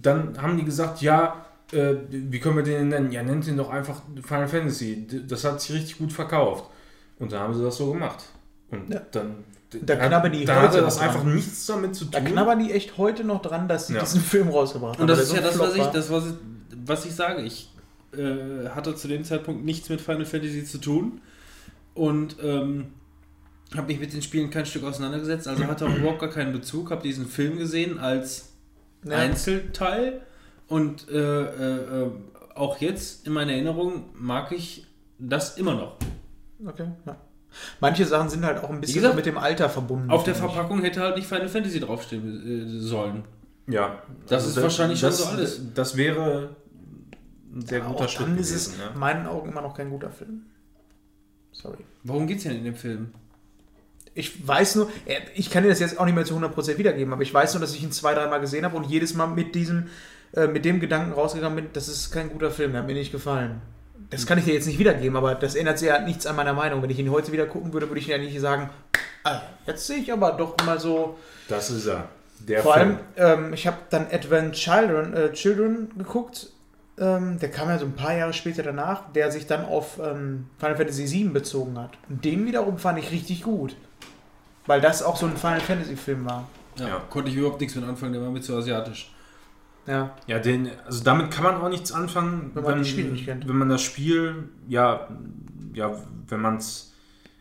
dann 0.00 0.40
haben 0.40 0.56
die 0.56 0.64
gesagt, 0.64 1.02
ja, 1.02 1.41
äh, 1.72 1.96
wie 2.10 2.38
können 2.40 2.56
wir 2.56 2.62
den 2.62 2.88
nennen? 2.88 3.10
Ja, 3.12 3.22
nennt 3.22 3.46
ihn 3.46 3.56
doch 3.56 3.70
einfach 3.70 4.02
Final 4.22 4.48
Fantasy. 4.48 5.06
Das 5.28 5.44
hat 5.44 5.60
sich 5.60 5.74
richtig 5.76 5.98
gut 5.98 6.12
verkauft. 6.12 6.66
Und 7.18 7.32
dann 7.32 7.40
haben 7.40 7.54
sie 7.54 7.62
das 7.62 7.76
so 7.76 7.92
gemacht. 7.92 8.24
Und 8.70 8.92
Ja. 8.92 9.00
dann, 9.12 9.44
Da 9.82 9.96
knabbern 9.96 10.32
die 10.32 10.44
da 10.44 10.56
heute 10.56 10.68
hatte 10.68 10.80
das 10.82 10.98
einfach 10.98 11.24
nichts 11.24 11.64
damit 11.66 11.94
zu 11.94 12.04
Da 12.06 12.18
tun. 12.18 12.28
knabbern 12.28 12.58
die 12.58 12.72
echt 12.72 12.98
heute 12.98 13.24
noch 13.24 13.40
dran, 13.42 13.68
dass 13.68 13.86
sie 13.86 13.94
Ja. 13.94 14.00
diesen 14.00 14.20
Film 14.20 14.48
rausgebracht 14.48 14.94
haben. 14.94 15.02
Und 15.02 15.08
das 15.08 15.20
ist 15.20 15.34
ja 15.34 15.40
das, 15.40 15.58
was 15.58 15.74
ich, 15.76 15.82
das 15.86 16.10
was, 16.10 16.26
ich- 16.26 16.34
was 16.84 17.04
ich 17.06 17.14
sage. 17.14 17.42
Ich 17.42 17.70
äh, 18.16 18.68
hatte 18.68 18.94
zu 18.94 19.08
dem 19.08 19.24
Zeitpunkt 19.24 19.64
nichts 19.64 19.88
mit 19.88 20.00
Final 20.02 20.26
Fantasy 20.26 20.64
zu 20.66 20.76
tun 20.78 21.22
und 21.94 22.36
ähm, 22.42 22.88
habe 23.74 23.86
mich 23.86 23.98
mit 24.00 24.12
den 24.12 24.20
Spielen 24.20 24.50
kein 24.50 24.66
Stück 24.66 24.84
auseinandergesetzt. 24.84 25.48
Also 25.48 25.64
hatte 25.66 25.86
auch 25.86 25.94
überhaupt 25.96 26.18
gar 26.20 26.28
keinen 26.28 26.52
Bezug. 26.52 26.90
Habe 26.90 27.02
diesen 27.02 27.26
Film 27.26 27.56
gesehen 27.56 27.98
als 27.98 28.50
Ja. 29.04 29.16
Einzelteil 29.16 30.20
und 30.68 31.08
äh, 31.08 31.14
äh, 31.14 32.02
äh, 32.04 32.10
auch 32.54 32.78
jetzt 32.78 33.26
in 33.26 33.32
meiner 33.32 33.52
Erinnerung 33.52 34.04
mag 34.14 34.52
ich 34.52 34.86
das 35.18 35.56
immer 35.58 35.74
noch. 35.74 35.96
Okay, 36.64 36.88
ja. 37.06 37.16
Manche 37.80 38.06
Sachen 38.06 38.28
sind 38.30 38.44
halt 38.44 38.62
auch 38.64 38.70
ein 38.70 38.80
bisschen 38.80 38.96
gesagt, 38.96 39.12
so 39.12 39.16
mit 39.16 39.26
dem 39.26 39.36
Alter 39.36 39.68
verbunden. 39.68 40.10
Auf 40.10 40.24
der. 40.24 40.34
Verpackung 40.34 40.80
hätte 40.80 41.00
halt 41.00 41.16
nicht 41.16 41.26
Final 41.26 41.48
Fantasy 41.48 41.80
draufstehen 41.80 42.78
äh, 42.78 42.80
sollen. 42.80 43.24
Ja. 43.66 44.02
Das 44.26 44.46
ist 44.46 44.60
wahrscheinlich 44.60 45.00
schon 45.00 45.12
so 45.12 45.24
alles. 45.26 45.60
Das 45.74 45.96
wäre 45.96 46.56
ein 47.54 47.62
sehr 47.66 47.80
Ja, 47.80 47.86
guter 47.86 48.04
auch 48.04 48.08
Schritt 48.08 48.26
dann 48.26 48.34
gewesen. 48.36 48.56
ist 48.56 48.66
es 48.68 48.78
ja. 48.78 48.88
in 48.88 48.98
meinen 48.98 49.26
Augen 49.26 49.50
immer 49.50 49.62
noch 49.62 49.76
kein 49.76 49.90
guter 49.90 50.10
Film. 50.10 50.42
Sorry. 51.52 51.84
Worum 52.02 52.26
geht's 52.26 52.44
denn 52.44 52.56
in 52.56 52.64
dem 52.64 52.74
Film? 52.74 53.12
Ich 54.14 54.46
weiß 54.46 54.76
nur, 54.76 54.90
äh, 55.06 55.20
ich 55.34 55.50
kann 55.50 55.62
dir 55.62 55.68
das 55.68 55.80
jetzt 55.80 55.98
auch 55.98 56.04
nicht 56.04 56.14
mehr 56.14 56.24
zu 56.24 56.36
100% 56.36 56.78
wiedergeben, 56.78 57.12
aber 57.12 57.22
ich 57.22 57.32
weiß 57.32 57.54
nur, 57.54 57.60
dass 57.60 57.74
ich 57.74 57.82
ihn 57.82 57.92
zwei, 57.92 58.14
dreimal 58.14 58.40
gesehen 58.40 58.64
habe 58.64 58.76
und 58.76 58.84
jedes 58.84 59.14
Mal 59.14 59.26
mit 59.26 59.54
diesem, 59.54 59.88
äh, 60.34 60.46
mit 60.46 60.64
dem 60.64 60.80
Gedanken 60.80 61.12
rausgegangen 61.12 61.56
bin, 61.56 61.66
das 61.72 61.88
ist 61.88 62.10
kein 62.10 62.30
guter 62.30 62.50
Film, 62.50 62.72
der 62.72 62.80
hat 62.80 62.86
mir 62.86 62.94
nicht 62.94 63.12
gefallen. 63.12 63.60
Das 64.10 64.26
kann 64.26 64.36
ich 64.38 64.44
dir 64.44 64.52
jetzt 64.52 64.66
nicht 64.66 64.78
wiedergeben, 64.78 65.16
aber 65.16 65.34
das 65.34 65.54
ändert 65.54 65.78
sich 65.78 65.88
ja 65.88 65.98
nichts 66.00 66.26
an 66.26 66.36
meiner 66.36 66.52
Meinung. 66.52 66.82
Wenn 66.82 66.90
ich 66.90 66.98
ihn 66.98 67.10
heute 67.10 67.32
wieder 67.32 67.46
gucken 67.46 67.72
würde, 67.72 67.88
würde 67.88 67.98
ich 68.00 68.06
ja 68.08 68.18
nicht 68.18 68.38
sagen, 68.40 68.68
ah, 69.24 69.40
jetzt 69.66 69.86
sehe 69.86 69.98
ich 69.98 70.12
aber 70.12 70.32
doch 70.32 70.54
mal 70.66 70.78
so. 70.78 71.18
Das 71.48 71.70
ist 71.70 71.86
er. 71.86 72.08
Der 72.40 72.62
Vor 72.62 72.74
allem, 72.74 72.98
ähm, 73.16 73.52
ich 73.54 73.66
habe 73.66 73.78
dann 73.90 74.06
Advent 74.12 74.54
Children, 74.54 75.14
äh, 75.14 75.32
Children 75.32 75.90
geguckt. 75.96 76.48
Ähm, 76.98 77.38
der 77.38 77.50
kam 77.50 77.68
ja 77.68 77.78
so 77.78 77.86
ein 77.86 77.94
paar 77.94 78.14
Jahre 78.14 78.32
später 78.34 78.62
danach, 78.62 79.12
der 79.12 79.30
sich 79.30 79.46
dann 79.46 79.64
auf 79.64 79.98
ähm, 79.98 80.46
Final 80.58 80.76
Fantasy 80.76 81.10
VII 81.10 81.28
bezogen 81.28 81.78
hat. 81.78 81.92
Und 82.08 82.24
den 82.24 82.44
wiederum 82.44 82.78
fand 82.78 82.98
ich 82.98 83.10
richtig 83.12 83.44
gut. 83.44 83.76
Weil 84.66 84.80
das 84.80 85.02
auch 85.02 85.16
so 85.16 85.26
ein 85.26 85.36
Final 85.36 85.60
Fantasy 85.60 85.96
Film 85.96 86.24
war. 86.26 86.48
Ja, 86.76 86.88
Ja. 86.88 87.02
Konnte 87.08 87.30
ich 87.30 87.36
überhaupt 87.36 87.60
nichts 87.60 87.74
mit 87.76 87.84
anfangen, 87.84 88.12
der 88.12 88.22
war 88.22 88.30
mir 88.30 88.40
zu 88.40 88.56
asiatisch. 88.56 89.11
Ja. 89.86 90.14
Ja, 90.26 90.38
den, 90.38 90.70
also 90.84 91.02
damit 91.02 91.30
kann 91.30 91.44
man 91.44 91.56
auch 91.56 91.68
nichts 91.68 91.92
anfangen, 91.92 92.52
Wenn 92.54 92.62
man 92.62 92.82
die 92.82 92.88
Spiele 92.88 93.10
nicht 93.10 93.24
kennt. 93.24 93.48
Wenn 93.48 93.56
man 93.56 93.68
das 93.68 93.82
Spiel, 93.82 94.48
ja, 94.68 95.08
ja, 95.74 95.96
wenn 96.28 96.40
man 96.40 96.56
es, 96.56 96.92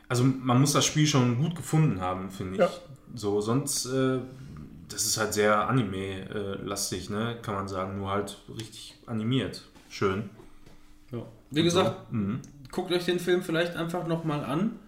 also 0.07 0.23
man 0.23 0.59
muss 0.59 0.73
das 0.73 0.85
Spiel 0.85 1.05
schon 1.05 1.37
gut 1.39 1.55
gefunden 1.55 2.01
haben, 2.01 2.31
finde 2.31 2.53
ich. 2.53 2.59
Ja. 2.59 2.69
So, 3.13 3.41
sonst, 3.41 3.85
äh, 3.85 4.19
das 4.89 5.05
ist 5.05 5.17
halt 5.17 5.33
sehr 5.33 5.69
Anime-lastig, 5.69 7.09
ne, 7.09 7.37
kann 7.41 7.53
man 7.55 7.67
sagen, 7.67 7.97
nur 7.97 8.11
halt 8.11 8.37
richtig 8.49 8.97
animiert. 9.05 9.63
Schön. 9.89 10.29
Ja. 11.11 11.19
Wie 11.51 11.63
gesagt, 11.63 11.95
So. 12.09 12.15
Mhm. 12.17 12.39
guckt 12.71 12.91
euch 12.91 13.05
den 13.05 13.19
Film 13.19 13.43
vielleicht 13.43 13.75
einfach 13.75 14.07
nochmal 14.07 14.43
an. 14.43 14.79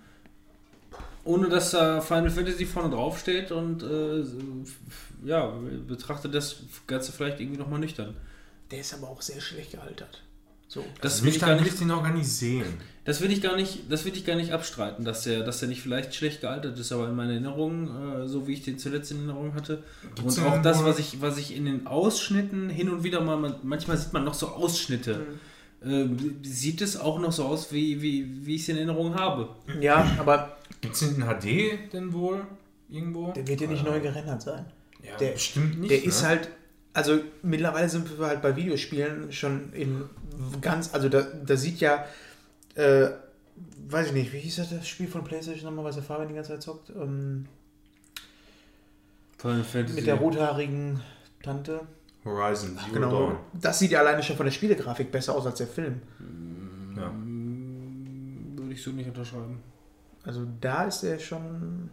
Ohne 1.25 1.47
dass 1.47 1.71
da 1.71 2.01
Final 2.01 2.29
Fantasy 2.29 2.65
vorne 2.65 2.89
drauf 2.89 3.17
steht 3.19 3.51
und 3.53 3.81
äh, 3.81 4.23
ja, 5.25 5.53
betrachtet 5.87 6.33
das 6.33 6.57
Ganze 6.87 7.11
vielleicht 7.11 7.39
irgendwie 7.39 7.59
nochmal 7.59 7.79
nüchtern. 7.79 8.15
Der 8.71 8.79
ist 8.79 8.93
aber 8.93 9.09
auch 9.09 9.21
sehr 9.21 9.39
schlecht 9.41 9.71
gealtert. 9.71 10.23
So. 10.67 10.83
Das 11.01 11.13
Also 11.13 11.25
will 11.25 11.33
ich 11.33 11.39
gar 11.39 11.55
nicht, 11.59 11.91
auch 11.91 12.01
gar 12.03 12.13
nicht 12.13 12.27
sehen. 12.27 12.65
das 13.05 13.21
will 13.21 13.31
ich 13.31 13.41
gar 13.43 13.55
nicht, 13.55 13.91
das 13.91 14.05
will 14.05 14.13
ich 14.15 14.25
gar 14.25 14.35
nicht 14.35 14.51
abstreiten, 14.53 15.05
dass 15.05 15.23
der, 15.23 15.43
dass 15.43 15.61
nicht 15.61 15.81
vielleicht 15.83 16.15
schlecht 16.15 16.41
gealtert 16.41 16.79
ist, 16.79 16.91
aber 16.91 17.09
in 17.09 17.15
meiner 17.15 17.33
Erinnerung, 17.33 18.23
äh, 18.23 18.27
so 18.27 18.47
wie 18.47 18.53
ich 18.53 18.63
den 18.63 18.79
zuletzt 18.79 19.11
in 19.11 19.17
Erinnerung 19.17 19.53
hatte, 19.53 19.83
Gibt's 20.15 20.37
und 20.39 20.45
auch 20.45 20.61
das, 20.63 20.83
was 20.83 20.97
ich, 20.97 21.21
was 21.21 21.37
ich 21.37 21.55
in 21.55 21.65
den 21.65 21.85
Ausschnitten 21.85 22.69
hin 22.69 22.89
und 22.89 23.03
wieder 23.03 23.21
mal, 23.21 23.37
man- 23.37 23.55
manchmal 23.61 23.97
sieht 23.97 24.13
man 24.13 24.23
noch 24.23 24.33
so 24.33 24.47
Ausschnitte. 24.47 25.19
Äh, 25.85 26.05
sieht 26.43 26.81
es 26.81 26.97
auch 26.97 27.19
noch 27.19 27.33
so 27.33 27.43
aus, 27.45 27.71
wie, 27.71 28.01
wie, 28.01 28.45
wie 28.45 28.55
ich 28.55 28.61
es 28.61 28.69
in 28.69 28.77
Erinnerung 28.77 29.13
habe. 29.13 29.49
Ja, 29.79 30.15
aber 30.17 30.57
Gibt 30.81 30.95
es 30.95 31.01
den 31.01 31.15
in 31.17 31.23
HD 31.23 31.91
denn 31.93 32.13
wohl 32.13 32.47
irgendwo? 32.89 33.31
der 33.33 33.45
wird 33.47 33.61
ja 33.61 33.67
nicht 33.67 33.83
neu 33.83 33.99
gerendert 33.99 34.41
sein. 34.41 34.65
Ja, 35.03 35.17
der- 35.17 35.33
bestimmt 35.33 35.79
nicht. 35.79 35.91
Der 35.91 35.99
ne? 35.99 36.05
ist 36.05 36.23
halt, 36.23 36.49
also 36.93 37.19
mittlerweile 37.41 37.89
sind 37.89 38.17
wir 38.19 38.25
halt 38.27 38.41
bei 38.41 38.55
Videospielen 38.55 39.31
schon 39.31 39.71
in 39.73 40.03
ganz, 40.61 40.93
also 40.93 41.09
da, 41.09 41.21
da 41.21 41.55
sieht 41.57 41.79
ja, 41.79 42.05
äh, 42.75 43.09
weiß 43.89 44.07
ich 44.07 44.13
nicht, 44.13 44.33
wie 44.33 44.39
hieß 44.39 44.55
das, 44.57 44.69
das 44.71 44.87
Spiel 44.87 45.07
von 45.07 45.23
PlayStation 45.23 45.65
nochmal, 45.65 45.85
was 45.85 45.95
der 45.95 46.03
Fabian 46.03 46.29
die 46.29 46.35
ganze 46.35 46.51
Zeit 46.53 46.63
zockt? 46.63 46.89
Ähm, 46.91 47.45
Final 49.37 49.63
Fantasy. 49.63 49.95
mit 49.95 50.07
der 50.07 50.15
rothaarigen 50.15 51.01
Tante. 51.41 51.81
Horizon 52.23 52.77
Zero 52.77 52.93
Genau. 52.93 53.09
Dawn. 53.11 53.37
Das 53.61 53.79
sieht 53.79 53.91
ja 53.91 53.99
alleine 53.99 54.23
schon 54.23 54.37
von 54.37 54.45
der 54.45 54.53
Spielegrafik 54.53 55.11
besser 55.11 55.35
aus 55.35 55.45
als 55.45 55.57
der 55.57 55.67
Film. 55.67 56.01
Ja. 56.95 57.11
Würde 58.55 58.71
ich 58.73 58.81
so 58.81 58.91
nicht 58.91 59.07
unterschreiben. 59.09 59.59
Also 60.23 60.47
da 60.61 60.85
ist 60.85 61.03
er 61.03 61.19
schon 61.19 61.89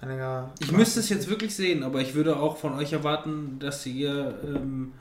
einiger. 0.00 0.52
Ich 0.60 0.72
müsste 0.72 1.00
es 1.00 1.08
jetzt 1.08 1.28
wirklich 1.28 1.54
sehen, 1.54 1.82
aber 1.82 2.00
ich 2.00 2.14
würde 2.14 2.38
auch 2.38 2.56
von 2.56 2.74
euch 2.74 2.92
erwarten, 2.92 3.58
dass 3.58 3.84
ihr 3.86 4.38
ähm, 4.44 4.92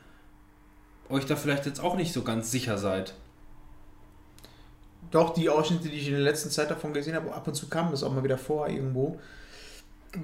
euch 1.10 1.26
da 1.26 1.36
vielleicht 1.36 1.66
jetzt 1.66 1.80
auch 1.80 1.96
nicht 1.96 2.14
so 2.14 2.24
ganz 2.24 2.52
sicher 2.52 2.78
seid. 2.78 3.14
Doch, 5.12 5.34
die 5.34 5.50
Ausschnitte, 5.50 5.90
die 5.90 5.98
ich 5.98 6.08
in 6.08 6.14
der 6.14 6.22
letzten 6.22 6.52
Zeit 6.52 6.70
davon 6.70 6.94
gesehen 6.94 7.16
habe, 7.16 7.34
ab 7.34 7.48
und 7.48 7.56
zu 7.56 7.68
kam 7.68 7.92
das 7.92 8.04
auch 8.04 8.14
mal 8.14 8.24
wieder 8.24 8.38
vor 8.38 8.68
irgendwo. 8.68 9.20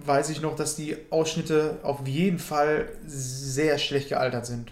Weiß 0.05 0.29
ich 0.29 0.41
noch, 0.41 0.55
dass 0.55 0.75
die 0.75 0.97
Ausschnitte 1.09 1.79
auf 1.83 2.07
jeden 2.07 2.39
Fall 2.39 2.89
sehr 3.05 3.77
schlecht 3.77 4.09
gealtert 4.09 4.45
sind. 4.45 4.71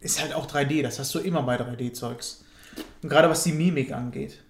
Ist 0.00 0.20
halt 0.20 0.34
auch 0.34 0.46
3D, 0.46 0.82
das 0.82 0.98
hast 0.98 1.14
du 1.14 1.20
immer 1.20 1.42
bei 1.42 1.56
3D-Zeugs. 1.56 2.44
Und 3.02 3.08
gerade 3.08 3.30
was 3.30 3.44
die 3.44 3.52
Mimik 3.52 3.92
angeht. 3.92 4.42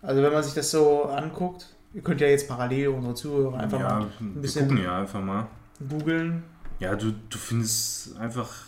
Also 0.00 0.22
wenn 0.22 0.32
man 0.32 0.42
sich 0.42 0.54
das 0.54 0.70
so 0.70 1.04
anguckt, 1.04 1.66
ihr 1.94 2.02
könnt 2.02 2.20
ja 2.20 2.26
jetzt 2.28 2.48
parallel 2.48 2.88
unsere 2.88 3.14
Zuhörer 3.14 3.58
einfach 3.58 3.80
ja, 3.80 3.98
mal 4.00 4.06
wir 4.20 4.42
bisschen- 4.42 4.68
gucken 4.68 4.82
ja 4.84 4.98
einfach 5.00 5.22
mal. 5.22 5.46
googeln. 5.88 6.42
Ja, 6.80 6.94
du, 6.94 7.12
du 7.12 7.38
findest 7.38 8.16
einfach 8.18 8.66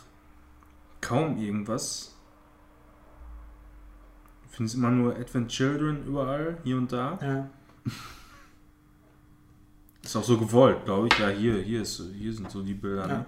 kaum 1.00 1.36
irgendwas. 1.38 2.14
Du 4.42 4.48
findest 4.56 4.74
immer 4.76 4.90
nur 4.90 5.14
Advent 5.16 5.48
Children 5.50 6.04
überall, 6.06 6.58
hier 6.64 6.76
und 6.76 6.90
da. 6.92 7.18
Ja. 7.22 7.48
Ist 10.02 10.16
auch 10.16 10.24
so 10.24 10.38
gewollt, 10.38 10.84
glaube 10.86 11.08
ich. 11.12 11.18
Ja, 11.18 11.28
hier, 11.28 11.58
hier, 11.62 11.82
ist, 11.82 12.02
hier 12.14 12.32
sind 12.32 12.50
so 12.50 12.62
die 12.62 12.72
Bilder. 12.74 13.02
Ja. 13.06 13.18
Ne? 13.18 13.26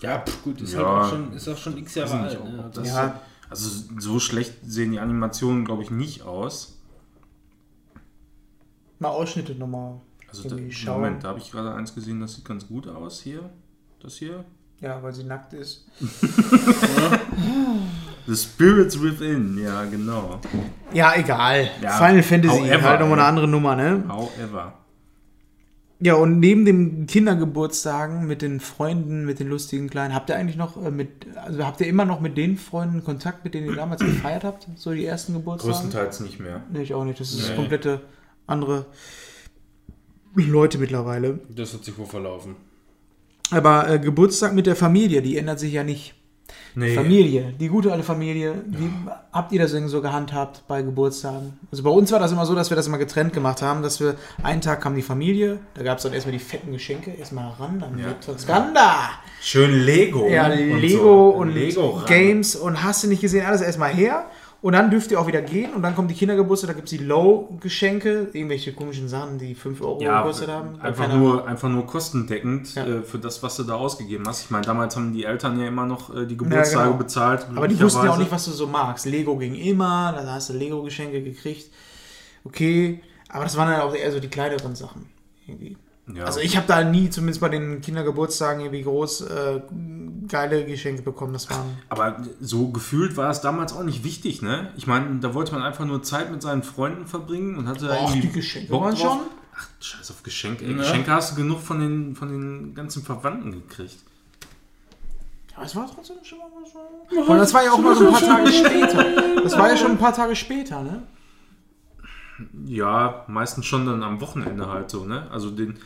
Ja, 0.00 0.18
pff, 0.20 0.42
gut, 0.42 0.60
ist 0.60 0.74
Ja. 0.74 0.78
halt 0.80 0.86
auch 0.88 1.08
schon, 1.10 1.32
ist 1.32 1.48
auch 1.48 1.56
schon 1.56 1.78
x 1.78 1.94
Jahre 1.94 2.20
alt. 2.20 2.44
Ne? 2.44 2.70
das- 2.74 2.88
ja, 2.88 3.20
Also 3.54 3.84
so 3.98 4.18
schlecht 4.18 4.54
sehen 4.66 4.90
die 4.90 4.98
Animationen, 4.98 5.64
glaube 5.64 5.84
ich, 5.84 5.90
nicht 5.92 6.22
aus. 6.22 6.76
mal 8.98 9.10
Ausschnitte 9.10 9.54
nochmal. 9.54 10.00
Also 10.28 10.48
da, 10.48 10.56
schauen. 10.70 11.02
Moment, 11.02 11.22
da 11.22 11.28
habe 11.28 11.38
ich 11.38 11.52
gerade 11.52 11.72
eins 11.72 11.94
gesehen, 11.94 12.20
das 12.20 12.34
sieht 12.34 12.44
ganz 12.44 12.66
gut 12.66 12.88
aus 12.88 13.20
hier. 13.20 13.48
Das 14.00 14.16
hier. 14.16 14.44
Ja, 14.80 15.00
weil 15.00 15.12
sie 15.12 15.22
nackt 15.22 15.52
ist. 15.52 15.86
The 18.26 18.34
Spirits 18.34 19.00
Within, 19.00 19.56
ja, 19.56 19.84
genau. 19.84 20.40
Ja, 20.92 21.14
egal. 21.14 21.70
Ja, 21.80 21.92
Final 21.92 22.24
Fantasy, 22.24 22.58
however, 22.58 22.82
halt 22.82 23.00
nochmal 23.00 23.20
eine 23.20 23.28
andere 23.28 23.46
Nummer, 23.46 23.76
ne? 23.76 24.02
However. 24.08 24.72
Ja, 26.04 26.16
und 26.16 26.38
neben 26.38 26.66
den 26.66 27.06
Kindergeburtstagen 27.06 28.26
mit 28.26 28.42
den 28.42 28.60
Freunden, 28.60 29.24
mit 29.24 29.40
den 29.40 29.48
lustigen 29.48 29.88
Kleinen, 29.88 30.14
habt 30.14 30.28
ihr 30.28 30.36
eigentlich 30.36 30.58
noch 30.58 30.76
äh, 30.84 30.90
mit, 30.90 31.08
also 31.34 31.64
habt 31.64 31.80
ihr 31.80 31.86
immer 31.86 32.04
noch 32.04 32.20
mit 32.20 32.36
den 32.36 32.58
Freunden 32.58 33.02
Kontakt, 33.02 33.42
mit 33.42 33.54
denen 33.54 33.68
ihr 33.68 33.74
damals 33.76 34.00
gefeiert 34.04 34.44
habt? 34.44 34.68
So 34.76 34.92
die 34.92 35.06
ersten 35.06 35.32
Geburtstage? 35.32 35.72
Größtenteils 35.72 36.20
nicht 36.20 36.40
mehr. 36.40 36.62
Nee, 36.70 36.82
ich 36.82 36.92
auch 36.92 37.04
nicht. 37.04 37.20
Das 37.20 37.32
ist 37.32 37.48
Nee. 37.48 37.56
komplette 37.56 38.02
andere 38.46 38.84
Leute 40.34 40.76
mittlerweile. 40.76 41.40
Das 41.48 41.72
hat 41.72 41.86
sich 41.86 41.96
wohl 41.96 42.04
verlaufen. 42.04 42.56
Aber 43.50 43.88
äh, 43.88 43.98
Geburtstag 43.98 44.52
mit 44.54 44.66
der 44.66 44.76
Familie, 44.76 45.22
die 45.22 45.38
ändert 45.38 45.58
sich 45.58 45.72
ja 45.72 45.84
nicht. 45.84 46.14
Nee. 46.74 46.94
Familie, 46.94 47.54
die 47.58 47.68
gute 47.68 47.92
alte 47.92 48.02
Familie, 48.04 48.62
wie 48.66 48.90
habt 49.32 49.52
ihr 49.52 49.60
das 49.60 49.72
denn 49.72 49.88
so 49.88 50.02
gehandhabt 50.02 50.62
bei 50.66 50.82
Geburtstagen? 50.82 51.58
Also 51.70 51.82
bei 51.84 51.90
uns 51.90 52.10
war 52.12 52.18
das 52.18 52.32
immer 52.32 52.46
so, 52.46 52.54
dass 52.54 52.70
wir 52.70 52.76
das 52.76 52.86
immer 52.86 52.98
getrennt 52.98 53.32
gemacht 53.32 53.62
haben, 53.62 53.82
dass 53.82 54.00
wir 54.00 54.16
einen 54.42 54.60
Tag 54.60 54.80
kam 54.80 54.94
die 54.96 55.02
Familie, 55.02 55.58
da 55.74 55.82
gab 55.84 55.98
es 55.98 56.02
dann 56.04 56.12
erstmal 56.12 56.32
die 56.32 56.38
fetten 56.40 56.72
Geschenke, 56.72 57.12
erstmal 57.12 57.50
ran, 57.58 57.78
dann 57.80 57.98
Ja. 57.98 58.06
wird 58.06 58.40
Skanda. 58.40 59.10
Schön 59.40 59.84
Lego. 59.84 60.26
Ja, 60.28 60.46
und 60.46 60.80
Lego 60.80 60.98
so. 61.02 61.28
und 61.38 61.54
Lego. 61.54 62.00
Games 62.06 62.56
und 62.56 62.82
hast 62.82 63.04
du 63.04 63.08
nicht 63.08 63.20
gesehen, 63.20 63.46
alles 63.46 63.60
erstmal 63.60 63.92
her. 63.92 64.26
Und 64.64 64.72
dann 64.72 64.90
dürft 64.90 65.10
ihr 65.10 65.20
auch 65.20 65.26
wieder 65.26 65.42
gehen 65.42 65.74
und 65.74 65.82
dann 65.82 65.94
kommen 65.94 66.08
die 66.08 66.14
Kindergeburtstag, 66.14 66.68
da 66.68 66.72
gibt 66.72 66.90
es 66.90 66.98
die 66.98 67.04
Low-Geschenke, 67.04 68.28
irgendwelche 68.32 68.72
komischen 68.72 69.08
Sachen, 69.08 69.36
die 69.36 69.54
5 69.54 69.82
Euro 69.82 70.00
Ja, 70.00 70.22
gekostet 70.22 70.48
haben. 70.48 70.80
einfach 70.80 71.12
nur, 71.14 71.46
einfach 71.46 71.68
nur 71.68 71.84
kostendeckend 71.86 72.74
Ja. 72.74 72.86
äh, 72.86 73.02
für 73.02 73.18
das, 73.18 73.42
was 73.42 73.56
du 73.56 73.64
da 73.64 73.74
ausgegeben 73.74 74.24
hast. 74.26 74.42
Ich 74.44 74.50
meine, 74.50 74.64
damals 74.64 74.96
haben 74.96 75.12
die 75.12 75.24
Eltern 75.24 75.60
ja 75.60 75.68
immer 75.68 75.84
noch 75.84 76.16
äh, 76.16 76.24
die 76.24 76.38
Geburtstage 76.38 76.86
genau. 76.86 76.96
bezahlt. 76.96 77.46
Aber 77.54 77.68
die 77.68 77.78
wussten 77.78 78.06
ja 78.06 78.12
auch 78.12 78.16
nicht, 78.16 78.32
was 78.32 78.46
du 78.46 78.52
so 78.52 78.66
magst. 78.66 79.04
Lego 79.04 79.36
ging 79.36 79.54
immer, 79.54 80.14
da 80.16 80.32
hast 80.32 80.48
du 80.48 80.54
Lego-Geschenke 80.54 81.22
gekriegt. 81.22 81.70
Okay, 82.44 83.02
aber 83.28 83.44
das 83.44 83.58
waren 83.58 83.68
dann 83.70 83.82
auch 83.82 83.94
eher 83.94 84.10
so 84.12 84.18
die 84.18 84.28
kleineren 84.28 84.74
Sachen. 84.74 85.10
Irgendwie. 85.46 85.76
Ja. 86.12 86.24
Also 86.24 86.40
ich 86.40 86.56
habe 86.56 86.66
da 86.66 86.84
nie, 86.84 87.08
zumindest 87.08 87.40
bei 87.40 87.48
den 87.48 87.80
Kindergeburtstagen, 87.80 88.60
irgendwie 88.60 88.82
groß 88.82 89.22
äh, 89.22 89.60
geile 90.28 90.66
Geschenke 90.66 91.00
bekommen. 91.02 91.32
Das 91.32 91.48
waren. 91.48 91.78
Aber 91.88 92.22
so 92.40 92.68
gefühlt 92.68 93.16
war 93.16 93.30
es 93.30 93.40
damals 93.40 93.72
auch 93.72 93.82
nicht 93.84 94.04
wichtig, 94.04 94.42
ne? 94.42 94.70
Ich 94.76 94.86
meine, 94.86 95.18
da 95.20 95.32
wollte 95.32 95.52
man 95.52 95.62
einfach 95.62 95.86
nur 95.86 96.02
Zeit 96.02 96.30
mit 96.30 96.42
seinen 96.42 96.62
Freunden 96.62 97.06
verbringen 97.06 97.56
und 97.56 97.68
hatte 97.68 97.88
Och, 97.88 97.94
irgendwie 98.10 98.20
die 98.20 98.32
Geschenke 98.32 98.70
Bock 98.70 98.82
waren 98.82 98.94
drauf. 98.94 99.00
schon. 99.02 99.20
Ach, 99.56 99.68
scheiß 99.80 100.10
auf 100.10 100.22
Geschenke. 100.22 100.64
Ey. 100.66 100.72
Ja. 100.72 100.78
Geschenke 100.78 101.10
hast 101.10 101.32
du 101.32 101.36
genug 101.36 101.60
von 101.60 101.80
den, 101.80 102.14
von 102.16 102.28
den 102.28 102.74
ganzen 102.74 103.02
Verwandten 103.02 103.52
gekriegt. 103.52 103.96
Ja, 105.56 105.62
es 105.62 105.74
war 105.76 105.88
trotzdem 105.92 106.16
schon 106.22 106.38
mal 106.38 106.48
so. 107.16 107.32
Und 107.32 107.38
das 107.38 107.54
war 107.54 107.64
ja 107.64 107.70
auch 107.72 107.78
mal 107.78 107.94
so 107.94 108.06
ein 108.08 108.12
paar 108.12 108.20
Tage 108.20 108.52
später. 108.52 109.40
Das 109.42 109.56
war 109.56 109.68
ja 109.70 109.76
schon 109.76 109.92
ein 109.92 109.98
paar 109.98 110.12
Tage 110.12 110.34
später, 110.36 110.82
ne? 110.82 111.02
Ja, 112.66 113.24
meistens 113.28 113.66
schon 113.66 113.86
dann 113.86 114.02
am 114.02 114.20
Wochenende 114.20 114.68
halt 114.68 114.90
so, 114.90 115.04
ne? 115.04 115.28
Also 115.30 115.50
den. 115.50 115.78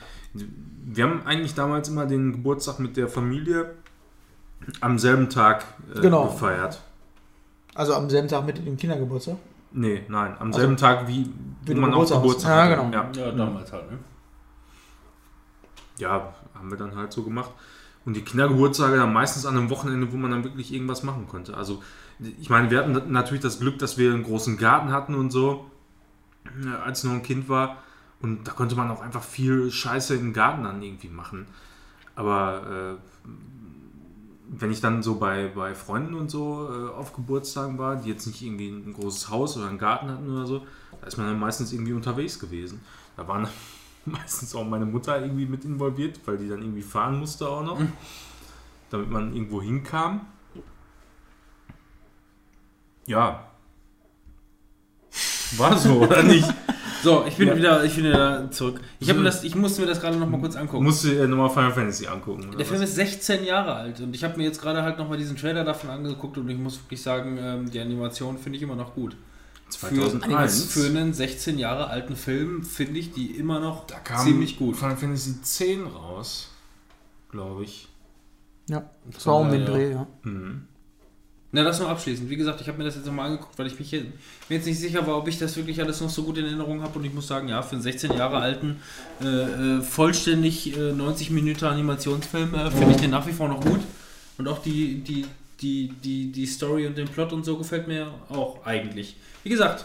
Wir 0.84 1.04
haben 1.04 1.22
eigentlich 1.26 1.54
damals 1.54 1.88
immer 1.88 2.06
den 2.06 2.32
Geburtstag 2.32 2.78
mit 2.78 2.96
der 2.96 3.08
Familie 3.08 3.74
am 4.80 4.98
selben 4.98 5.28
Tag 5.28 5.64
äh, 5.94 6.00
Genau. 6.00 6.26
gefeiert. 6.26 6.80
Also 7.74 7.94
am 7.94 8.08
selben 8.10 8.28
Tag 8.28 8.46
mit 8.46 8.58
dem 8.64 8.76
Kindergeburtstag. 8.76 9.36
Nee, 9.72 10.02
nein, 10.08 10.34
am 10.38 10.52
selben 10.52 10.76
Tag 10.76 11.06
wie, 11.08 11.30
wie 11.62 11.74
man 11.74 11.92
auch 11.92 12.08
Geburtstag. 12.08 12.22
Geburtstag 12.22 12.70
Ja, 12.70 12.76
genau. 12.76 12.92
Ja. 12.92 13.26
Ja, 13.26 13.32
damals 13.32 13.72
halt, 13.72 13.90
ne? 13.90 13.98
ja, 15.98 16.32
haben 16.54 16.70
wir 16.70 16.78
dann 16.78 16.96
halt 16.96 17.12
so 17.12 17.22
gemacht. 17.22 17.50
Und 18.04 18.14
die 18.14 18.22
Kindergeburtstage 18.22 18.96
dann 18.96 19.12
meistens 19.12 19.44
an 19.44 19.56
einem 19.56 19.68
Wochenende, 19.70 20.10
wo 20.12 20.16
man 20.16 20.30
dann 20.30 20.44
wirklich 20.44 20.72
irgendwas 20.72 21.02
machen 21.02 21.26
konnte. 21.28 21.56
Also, 21.56 21.82
ich 22.40 22.48
meine, 22.48 22.70
wir 22.70 22.78
hatten 22.78 23.12
natürlich 23.12 23.42
das 23.42 23.60
Glück, 23.60 23.78
dass 23.78 23.98
wir 23.98 24.12
einen 24.12 24.22
großen 24.22 24.56
Garten 24.56 24.92
hatten 24.92 25.14
und 25.14 25.30
so, 25.30 25.66
als 26.84 27.00
ich 27.00 27.04
noch 27.04 27.16
ein 27.16 27.22
Kind 27.22 27.48
war. 27.48 27.78
Und 28.20 28.44
da 28.44 28.52
konnte 28.52 28.74
man 28.74 28.90
auch 28.90 29.00
einfach 29.00 29.22
viel 29.22 29.70
Scheiße 29.70 30.16
im 30.16 30.32
Garten 30.32 30.64
dann 30.64 30.82
irgendwie 30.82 31.08
machen. 31.08 31.46
Aber 32.16 32.98
äh, 32.98 33.28
wenn 34.48 34.72
ich 34.72 34.80
dann 34.80 35.02
so 35.02 35.18
bei, 35.18 35.48
bei 35.54 35.74
Freunden 35.74 36.14
und 36.14 36.30
so 36.30 36.68
äh, 36.68 36.90
auf 36.90 37.12
Geburtstagen 37.12 37.78
war, 37.78 37.96
die 37.96 38.08
jetzt 38.08 38.26
nicht 38.26 38.42
irgendwie 38.42 38.68
ein 38.68 38.92
großes 38.92 39.28
Haus 39.28 39.56
oder 39.56 39.68
einen 39.68 39.78
Garten 39.78 40.08
hatten 40.10 40.30
oder 40.30 40.46
so, 40.46 40.66
da 41.00 41.06
ist 41.06 41.16
man 41.16 41.26
dann 41.26 41.38
meistens 41.38 41.72
irgendwie 41.72 41.92
unterwegs 41.92 42.38
gewesen. 42.38 42.80
Da 43.16 43.28
waren 43.28 43.46
meistens 44.04 44.54
auch 44.54 44.64
meine 44.64 44.86
Mutter 44.86 45.20
irgendwie 45.20 45.46
mit 45.46 45.64
involviert, 45.64 46.18
weil 46.24 46.38
die 46.38 46.48
dann 46.48 46.62
irgendwie 46.62 46.82
fahren 46.82 47.18
musste 47.18 47.48
auch 47.48 47.62
noch, 47.62 47.80
damit 48.90 49.10
man 49.10 49.34
irgendwo 49.34 49.62
hinkam. 49.62 50.22
Ja. 53.06 53.47
War 55.56 55.76
so, 55.78 56.00
oder 56.00 56.22
nicht? 56.22 56.46
So, 57.02 57.24
ich 57.26 57.36
bin 57.36 57.48
Ja. 57.48 57.56
wieder, 57.56 57.84
ich 57.84 57.94
bin 57.94 58.04
wieder 58.06 58.50
zurück. 58.50 58.80
Ich, 58.98 59.06
mir 59.12 59.22
das, 59.22 59.44
ich 59.44 59.54
musste 59.54 59.80
mir 59.80 59.86
das 59.86 60.00
gerade 60.00 60.16
noch 60.16 60.28
mal 60.28 60.40
kurz 60.40 60.56
angucken. 60.56 60.82
Musst 60.84 61.04
du 61.04 61.08
dir 61.10 61.28
nochmal 61.28 61.48
Final 61.50 61.72
Fantasy 61.72 62.06
angucken. 62.08 62.48
Oder 62.48 62.56
Der 62.58 62.66
Film 62.66 62.80
was? 62.82 62.88
ist 62.90 62.96
16 62.96 63.44
Jahre 63.44 63.74
alt 63.74 64.00
und 64.00 64.14
ich 64.14 64.24
habe 64.24 64.36
mir 64.36 64.42
jetzt 64.44 64.60
gerade 64.60 64.82
halt 64.82 64.98
nochmal 64.98 65.16
diesen 65.16 65.36
Trailer 65.36 65.64
davon 65.64 65.90
angeguckt 65.90 66.36
und 66.38 66.48
ich 66.48 66.58
muss 66.58 66.78
wirklich 66.82 67.00
sagen, 67.00 67.38
ähm, 67.40 67.70
die 67.70 67.80
Animation 67.80 68.36
finde 68.36 68.56
ich 68.56 68.62
immer 68.62 68.74
noch 68.76 68.94
gut. 68.94 69.16
Für, 69.70 69.88
2001. 69.94 70.72
für 70.72 70.86
einen 70.86 71.12
16 71.12 71.58
Jahre 71.58 71.88
alten 71.88 72.16
Film 72.16 72.62
finde 72.64 72.98
ich 72.98 73.12
die 73.12 73.36
immer 73.36 73.60
noch 73.60 73.86
da 73.86 73.98
kam 73.98 74.24
ziemlich 74.24 74.56
gut. 74.58 74.76
Final 74.76 74.96
Fantasy 74.96 75.40
10 75.42 75.86
raus, 75.86 76.48
glaube 77.30 77.64
ich. 77.64 77.88
Ja, 78.68 78.90
das 79.12 79.26
war 79.26 79.36
um 79.36 79.50
den. 79.50 79.66
Dreh, 79.66 79.92
ja. 79.92 80.06
Mhm. 80.22 80.67
Na, 81.58 81.64
das 81.64 81.80
noch 81.80 81.88
abschließend. 81.88 82.30
Wie 82.30 82.36
gesagt, 82.36 82.60
ich 82.60 82.68
habe 82.68 82.78
mir 82.78 82.84
das 82.84 82.94
jetzt 82.94 83.06
nochmal 83.06 83.26
angeguckt, 83.26 83.58
weil 83.58 83.66
ich 83.66 83.76
mich 83.76 83.90
hier, 83.90 84.02
mir 84.48 84.58
jetzt 84.58 84.66
nicht 84.66 84.78
sicher 84.78 85.04
war, 85.04 85.18
ob 85.18 85.26
ich 85.26 85.40
das 85.40 85.56
wirklich 85.56 85.80
alles 85.80 86.00
noch 86.00 86.08
so 86.08 86.22
gut 86.22 86.38
in 86.38 86.44
Erinnerung 86.44 86.82
habe. 86.82 86.96
Und 87.00 87.04
ich 87.04 87.12
muss 87.12 87.26
sagen, 87.26 87.48
ja, 87.48 87.62
für 87.62 87.72
einen 87.72 87.82
16 87.82 88.12
Jahre 88.12 88.36
alten, 88.36 88.76
äh, 89.20 89.26
äh, 89.26 89.82
vollständig 89.82 90.78
äh, 90.78 90.92
90 90.92 91.30
Minuten 91.30 91.64
Animationsfilm 91.64 92.54
äh, 92.54 92.70
finde 92.70 92.92
ich 92.92 93.00
den 93.00 93.10
nach 93.10 93.26
wie 93.26 93.32
vor 93.32 93.48
noch 93.48 93.60
gut. 93.60 93.80
Und 94.38 94.46
auch 94.46 94.62
die, 94.62 95.00
die, 95.00 95.26
die, 95.60 95.88
die, 95.88 96.30
die 96.30 96.46
Story 96.46 96.86
und 96.86 96.96
den 96.96 97.08
Plot 97.08 97.32
und 97.32 97.44
so 97.44 97.58
gefällt 97.58 97.88
mir 97.88 98.14
auch 98.28 98.64
eigentlich. 98.64 99.16
Wie 99.42 99.50
gesagt, 99.50 99.84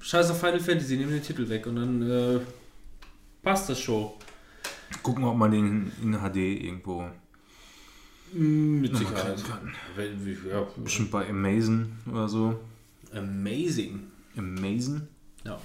scheiß 0.00 0.32
auf 0.32 0.40
Final 0.40 0.58
Fantasy, 0.58 0.96
nehmen 0.96 1.12
den 1.12 1.22
Titel 1.22 1.48
weg 1.48 1.68
und 1.68 1.76
dann 1.76 2.10
äh, 2.10 2.40
passt 3.40 3.68
das 3.68 3.78
schon. 3.78 4.10
Gucken, 5.04 5.22
ob 5.22 5.36
man 5.36 5.52
den 5.52 5.92
in 6.02 6.14
HD 6.14 6.38
irgendwo 6.38 7.08
Mit 8.32 8.92
noch 8.92 9.00
mal 9.00 9.06
Sicherheit. 9.06 9.44
kann. 9.44 9.72
Ja, 10.50 10.66
Bestimmt 10.76 11.10
bei 11.10 11.28
Amazon 11.28 11.92
oder 12.10 12.28
so. 12.28 12.58
amazing. 13.14 14.00
Amazon? 14.36 15.06
Ja. 15.44 15.58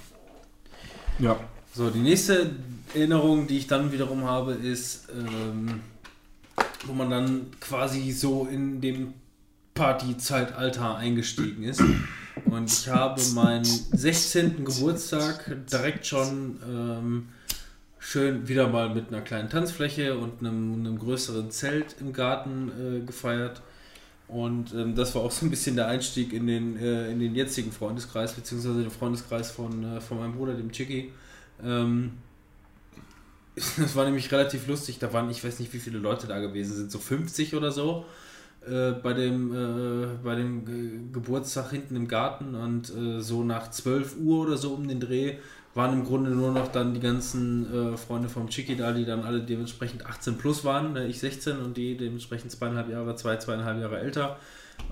Ja. 1.18 1.40
So, 1.74 1.90
die 1.90 2.00
nächste 2.00 2.50
Erinnerung, 2.94 3.46
die 3.46 3.58
ich 3.58 3.66
dann 3.66 3.92
wiederum 3.92 4.24
habe, 4.24 4.52
ist, 4.52 5.08
ähm, 5.12 5.80
wo 6.86 6.92
man 6.92 7.10
dann 7.10 7.46
quasi 7.60 8.10
so 8.12 8.46
in 8.50 8.80
dem 8.80 9.14
Partyzeitalter 9.74 10.96
eingestiegen 10.96 11.62
ist. 11.64 11.82
Und 12.44 12.70
ich 12.70 12.88
habe 12.88 13.20
meinen 13.34 13.64
16. 13.64 14.64
Geburtstag 14.64 15.56
direkt 15.70 16.06
schon 16.06 16.58
ähm, 16.68 17.28
schön 18.00 18.48
wieder 18.48 18.68
mal 18.68 18.92
mit 18.92 19.08
einer 19.08 19.20
kleinen 19.20 19.48
Tanzfläche 19.50 20.18
und 20.18 20.40
einem, 20.40 20.74
einem 20.74 20.98
größeren 20.98 21.50
Zelt 21.50 21.96
im 22.00 22.12
Garten 22.12 22.70
äh, 22.70 23.06
gefeiert. 23.06 23.60
Und 24.26 24.72
ähm, 24.74 24.94
das 24.94 25.14
war 25.14 25.22
auch 25.22 25.30
so 25.30 25.46
ein 25.46 25.50
bisschen 25.50 25.76
der 25.76 25.86
Einstieg 25.88 26.32
in 26.32 26.46
den, 26.46 26.76
äh, 26.76 27.10
in 27.10 27.20
den 27.20 27.34
jetzigen 27.34 27.70
Freundeskreis, 27.72 28.32
beziehungsweise 28.32 28.80
den 28.80 28.90
Freundeskreis 28.90 29.50
von, 29.50 29.84
äh, 29.84 30.00
von 30.00 30.18
meinem 30.18 30.32
Bruder, 30.32 30.54
dem 30.54 30.72
Chicky. 30.72 31.12
Ähm, 31.62 32.12
das 33.54 33.94
war 33.94 34.04
nämlich 34.04 34.32
relativ 34.32 34.66
lustig. 34.66 34.98
Da 34.98 35.12
waren, 35.12 35.28
ich 35.30 35.44
weiß 35.44 35.58
nicht, 35.58 35.72
wie 35.72 35.78
viele 35.78 35.98
Leute 35.98 36.26
da 36.26 36.38
gewesen 36.38 36.76
sind, 36.76 36.90
so 36.90 36.98
50 36.98 37.54
oder 37.54 37.70
so. 37.70 38.06
Äh, 38.66 38.92
bei 38.92 39.14
dem, 39.14 39.52
äh, 39.54 40.06
bei 40.22 40.34
dem 40.36 40.64
Ge 40.64 41.00
Geburtstag 41.12 41.70
hinten 41.70 41.96
im 41.96 42.08
Garten 42.08 42.54
und 42.54 42.94
äh, 42.94 43.20
so 43.20 43.42
nach 43.42 43.70
12 43.70 44.16
Uhr 44.18 44.46
oder 44.46 44.56
so 44.56 44.74
um 44.74 44.86
den 44.86 45.00
Dreh 45.00 45.38
waren 45.74 45.92
im 45.92 46.04
Grunde 46.04 46.30
nur 46.30 46.50
noch 46.52 46.68
dann 46.68 46.94
die 46.94 47.00
ganzen 47.00 47.94
äh, 47.94 47.96
Freunde 47.96 48.28
vom 48.28 48.48
Chicky 48.48 48.76
da, 48.76 48.92
die 48.92 49.04
dann 49.04 49.22
alle 49.22 49.40
dementsprechend 49.40 50.04
18 50.04 50.36
plus 50.36 50.64
waren, 50.64 50.96
äh, 50.96 51.06
ich 51.06 51.20
16 51.20 51.58
und 51.58 51.76
die 51.76 51.96
dementsprechend 51.96 52.50
zweieinhalb 52.50 52.88
Jahre, 52.90 53.14
zwei, 53.16 53.36
zweieinhalb 53.36 53.80
Jahre 53.80 54.00
älter. 54.00 54.36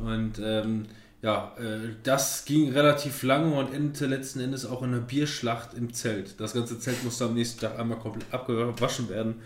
Und 0.05 0.41
ähm, 0.41 0.87
ja, 1.21 1.53
äh, 1.59 1.95
das 2.05 2.45
ging 2.45 2.71
relativ 2.71 3.25
lange 3.25 3.53
und 3.53 3.75
endete 3.75 4.07
letzten 4.07 4.39
Endes 4.39 4.65
auch 4.65 4.83
in 4.83 4.91
einer 4.91 5.01
Bierschlacht 5.01 5.75
im 5.75 5.93
Zelt. 5.93 6.39
Das 6.39 6.55
ganze 6.55 6.79
Zelt 6.79 7.03
musste 7.03 7.25
am 7.25 7.35
nächsten 7.35 7.61
Tag 7.61 7.77
einmal 7.77 7.99
komplett 7.99 8.33
abgewaschen 8.33 9.09
werden, 9.09 9.37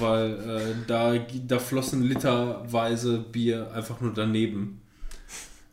weil 0.00 0.32
äh, 0.32 0.74
da, 0.88 1.14
da 1.46 1.58
flossen 1.60 2.02
literweise 2.02 3.18
Bier 3.20 3.70
einfach 3.72 4.00
nur 4.00 4.12
daneben. 4.12 4.81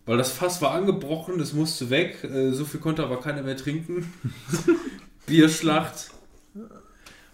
Weil 0.10 0.18
das 0.18 0.32
Fass 0.32 0.60
war 0.60 0.72
angebrochen, 0.72 1.40
es 1.40 1.54
musste 1.54 1.92
weg, 1.92 2.24
äh, 2.24 2.52
so 2.52 2.66
viel 2.66 2.80
konnte 2.80 3.04
aber 3.04 3.20
keiner 3.20 3.44
mehr 3.44 3.56
trinken. 3.56 4.12
Bierschlacht. 5.28 6.10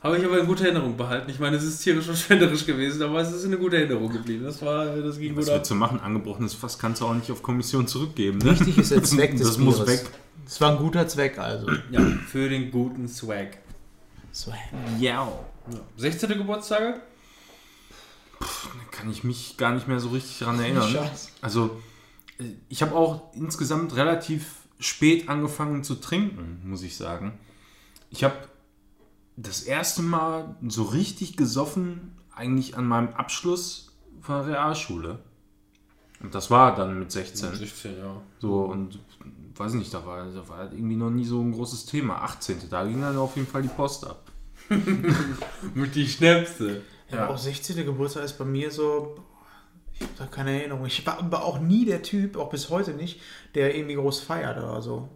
Habe 0.04 0.18
ich 0.18 0.26
aber 0.26 0.42
in 0.42 0.46
guter 0.46 0.66
Erinnerung 0.66 0.98
behalten. 0.98 1.32
Ich 1.32 1.40
meine, 1.40 1.56
es 1.56 1.64
ist 1.64 1.80
tierisch 1.80 2.04
verschwenderisch 2.04 2.66
gewesen, 2.66 3.02
aber 3.02 3.22
es 3.22 3.32
ist 3.32 3.46
eine 3.46 3.58
gute 3.58 3.78
Erinnerung 3.78 4.12
geblieben. 4.12 4.44
Das 4.44 4.62
war, 4.62 4.88
das 4.88 5.18
ging 5.18 5.38
Was 5.38 5.46
gut 5.46 5.54
ab. 5.56 5.64
du 5.66 5.74
machen? 5.76 6.02
Angebrochenes 6.02 6.54
Fass 6.54 6.78
kannst 6.78 7.00
du 7.00 7.06
auch 7.06 7.14
nicht 7.14 7.32
auf 7.32 7.42
Kommission 7.42 7.88
zurückgeben. 7.88 8.40
Ne? 8.40 8.52
Wichtig 8.60 8.78
ist 8.78 8.92
der 8.92 9.04
Zweck 9.06 9.38
des 9.38 9.48
Das 9.48 9.58
muss 9.58 9.78
Bieres. 9.78 10.02
weg. 10.04 10.10
Das 10.44 10.60
war 10.60 10.72
ein 10.72 10.78
guter 10.78 11.08
Zweck, 11.08 11.38
also. 11.40 11.72
Ja, 11.92 12.02
für 12.28 12.50
den 12.50 12.72
guten 12.72 13.08
Swag. 13.08 13.58
Swag. 14.34 14.58
Ja. 15.00 15.32
Ja. 15.72 15.80
16. 15.96 16.28
Geburtstage? 16.28 16.96
Kann 18.92 19.10
ich 19.10 19.24
mich 19.24 19.56
gar 19.56 19.72
nicht 19.74 19.88
mehr 19.88 20.02
so 20.02 20.10
richtig 20.10 20.40
daran 20.40 20.60
erinnern. 20.60 20.92
Scheiße. 20.92 21.30
Also, 21.42 21.66
äh, 21.68 21.70
ich 22.70 22.82
habe 22.82 22.96
auch 22.96 23.34
insgesamt 23.34 23.96
relativ 23.96 24.68
spät 24.80 25.30
angefangen 25.30 25.84
zu 25.84 25.96
trinken, 25.96 26.62
muss 26.66 26.84
ich 26.84 26.98
sagen. 26.98 27.38
Ich 28.10 28.24
habe 28.24 28.36
das 29.38 29.64
erste 29.64 30.02
Mal 30.02 30.56
so 30.68 30.84
richtig 30.84 31.38
gesoffen, 31.38 32.16
eigentlich 32.34 32.78
an 32.78 32.86
meinem 32.88 33.10
Abschluss 33.10 33.96
von 34.22 34.36
der 34.36 34.48
Realschule. 34.48 35.20
Und 36.22 36.34
das 36.34 36.50
war 36.50 36.76
dann 36.76 37.00
mit 37.00 37.12
16. 37.12 37.56
16, 37.56 37.98
ja. 37.98 38.22
So, 38.40 38.62
und 38.62 39.00
weiß 39.56 39.74
nicht, 39.74 39.94
da 39.94 40.06
war, 40.06 40.26
da 40.26 40.48
war 40.48 40.72
irgendwie 40.72 40.96
noch 40.96 41.10
nie 41.10 41.26
so 41.26 41.42
ein 41.42 41.52
großes 41.52 41.86
Thema. 41.86 42.22
18. 42.24 42.70
Da 42.70 42.86
ging 42.86 43.02
dann 43.02 43.18
auf 43.18 43.36
jeden 43.36 43.48
Fall 43.48 43.62
die 43.62 43.68
Post 43.68 44.06
ab. 44.06 44.32
Mit 45.76 45.96
die 45.96 46.08
Schnäpse. 46.08 46.82
Ja, 47.12 47.28
auch 47.28 47.38
16. 47.38 47.86
Geburtstag 47.86 48.24
ist 48.24 48.38
bei 48.38 48.46
mir 48.46 48.72
so. 48.72 49.18
Ich 49.98 50.02
habe 50.02 50.14
da 50.18 50.26
keine 50.26 50.60
Erinnerung. 50.60 50.86
Ich 50.86 51.06
war 51.06 51.20
aber 51.20 51.44
auch 51.44 51.60
nie 51.60 51.86
der 51.86 52.02
Typ, 52.02 52.38
auch 52.38 52.50
bis 52.50 52.70
heute 52.70 52.92
nicht, 52.92 53.22
der 53.54 53.76
irgendwie 53.76 53.96
groß 53.96 54.20
feiert 54.20 54.58
oder 54.58 54.82
so. 54.82 55.10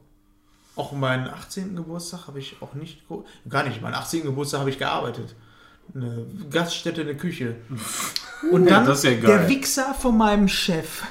Auch 0.75 0.93
meinen 0.93 1.27
18. 1.27 1.75
Geburtstag 1.75 2.27
habe 2.27 2.39
ich 2.39 2.61
auch 2.61 2.73
nicht. 2.73 3.03
Gar 3.49 3.63
nicht. 3.63 3.81
Meinen 3.81 3.95
18. 3.95 4.23
Geburtstag 4.23 4.61
habe 4.61 4.69
ich 4.69 4.79
gearbeitet. 4.79 5.35
Eine 5.93 6.25
Gaststätte, 6.49 7.01
eine 7.01 7.15
Küche. 7.15 7.55
Und 8.51 8.69
dann 8.69 8.85
ja 8.87 8.95
geil. 8.95 9.21
der 9.21 9.49
Wichser 9.49 9.93
von 9.93 10.17
meinem 10.17 10.47
Chef 10.47 11.03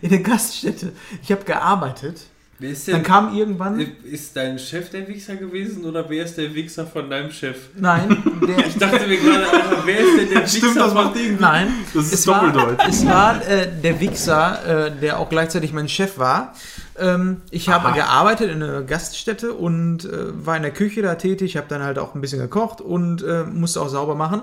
in 0.00 0.08
der 0.08 0.20
Gaststätte. 0.20 0.92
Ich 1.22 1.30
habe 1.30 1.44
gearbeitet. 1.44 2.29
Ist 2.60 2.88
Dann 2.88 2.96
denn, 2.96 3.02
kam 3.04 3.34
irgendwann. 3.34 3.80
ist 4.04 4.36
dein 4.36 4.58
Chef 4.58 4.90
der 4.90 5.08
Wichser 5.08 5.36
gewesen 5.36 5.84
oder 5.84 6.08
wer 6.10 6.24
ist 6.24 6.36
der 6.36 6.54
Wichser 6.54 6.86
von 6.86 7.08
deinem 7.08 7.30
Chef? 7.30 7.56
Nein, 7.74 8.22
der, 8.46 8.66
Ich 8.66 8.76
dachte 8.76 9.06
mir 9.06 9.16
gerade, 9.16 9.48
Alter, 9.50 9.82
wer 9.86 9.98
ist 10.00 10.18
denn 10.18 10.28
der 10.30 10.42
Wichser 10.52 10.88
von 10.90 11.06
irgendwie. 11.16 11.40
Nein, 11.40 11.68
Das 11.94 12.04
ist 12.06 12.12
es 12.12 12.26
war, 12.26 12.52
doppeldeutig. 12.52 12.88
es 12.88 13.06
war 13.06 13.46
äh, 13.48 13.68
der 13.82 13.98
Wichser, 14.00 14.86
äh, 14.88 14.92
der 15.00 15.18
auch 15.18 15.30
gleichzeitig 15.30 15.72
mein 15.72 15.88
Chef 15.88 16.18
war. 16.18 16.54
Ähm, 16.98 17.40
ich 17.50 17.68
habe 17.70 17.92
gearbeitet 17.94 18.50
in 18.50 18.62
einer 18.62 18.82
Gaststätte 18.82 19.54
und 19.54 20.04
äh, 20.04 20.44
war 20.46 20.56
in 20.56 20.62
der 20.62 20.72
Küche 20.72 21.00
da 21.00 21.14
tätig, 21.14 21.56
habe 21.56 21.66
dann 21.70 21.82
halt 21.82 21.98
auch 21.98 22.14
ein 22.14 22.20
bisschen 22.20 22.40
gekocht 22.40 22.80
und 22.82 23.22
äh, 23.22 23.44
musste 23.44 23.80
auch 23.80 23.88
sauber 23.88 24.14
machen. 24.14 24.42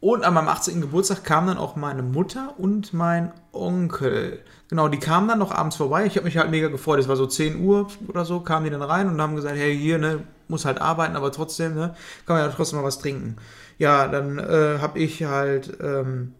Und 0.00 0.24
an 0.24 0.32
meinem 0.32 0.48
18. 0.48 0.80
Geburtstag 0.80 1.24
kam 1.24 1.48
dann 1.48 1.58
auch 1.58 1.74
meine 1.76 2.02
Mutter 2.02 2.54
und 2.56 2.94
mein 2.94 3.32
Onkel. 3.52 4.38
Genau, 4.68 4.88
die 4.88 4.98
kamen 4.98 5.28
dann 5.28 5.38
noch 5.38 5.50
abends 5.50 5.76
vorbei. 5.76 6.04
Ich 6.04 6.16
habe 6.16 6.26
mich 6.26 6.36
halt 6.36 6.50
mega 6.50 6.68
gefreut. 6.68 7.00
Es 7.00 7.08
war 7.08 7.16
so 7.16 7.26
10 7.26 7.64
Uhr 7.64 7.88
oder 8.06 8.24
so, 8.24 8.40
kamen 8.40 8.64
die 8.64 8.70
dann 8.70 8.82
rein 8.82 9.08
und 9.08 9.20
haben 9.20 9.34
gesagt, 9.34 9.56
hey, 9.56 9.76
hier, 9.76 9.98
ne, 9.98 10.24
muss 10.46 10.66
halt 10.66 10.80
arbeiten, 10.80 11.16
aber 11.16 11.32
trotzdem, 11.32 11.74
ne, 11.74 11.94
kann 12.26 12.36
man 12.36 12.44
ja 12.44 12.52
trotzdem 12.54 12.78
mal 12.78 12.84
was 12.84 12.98
trinken. 12.98 13.36
Ja, 13.78 14.08
dann 14.08 14.38
äh, 14.38 14.78
habe 14.80 14.98
ich 14.98 15.24
halt, 15.24 15.78
ähm, 15.80 16.34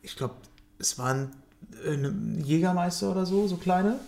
ich 0.00 0.16
glaube, 0.16 0.34
es 0.78 0.98
waren 0.98 1.32
äh, 1.84 1.96
ne 1.96 2.14
Jägermeister 2.42 3.10
oder 3.10 3.26
so, 3.26 3.46
so 3.46 3.56
kleine. 3.56 3.98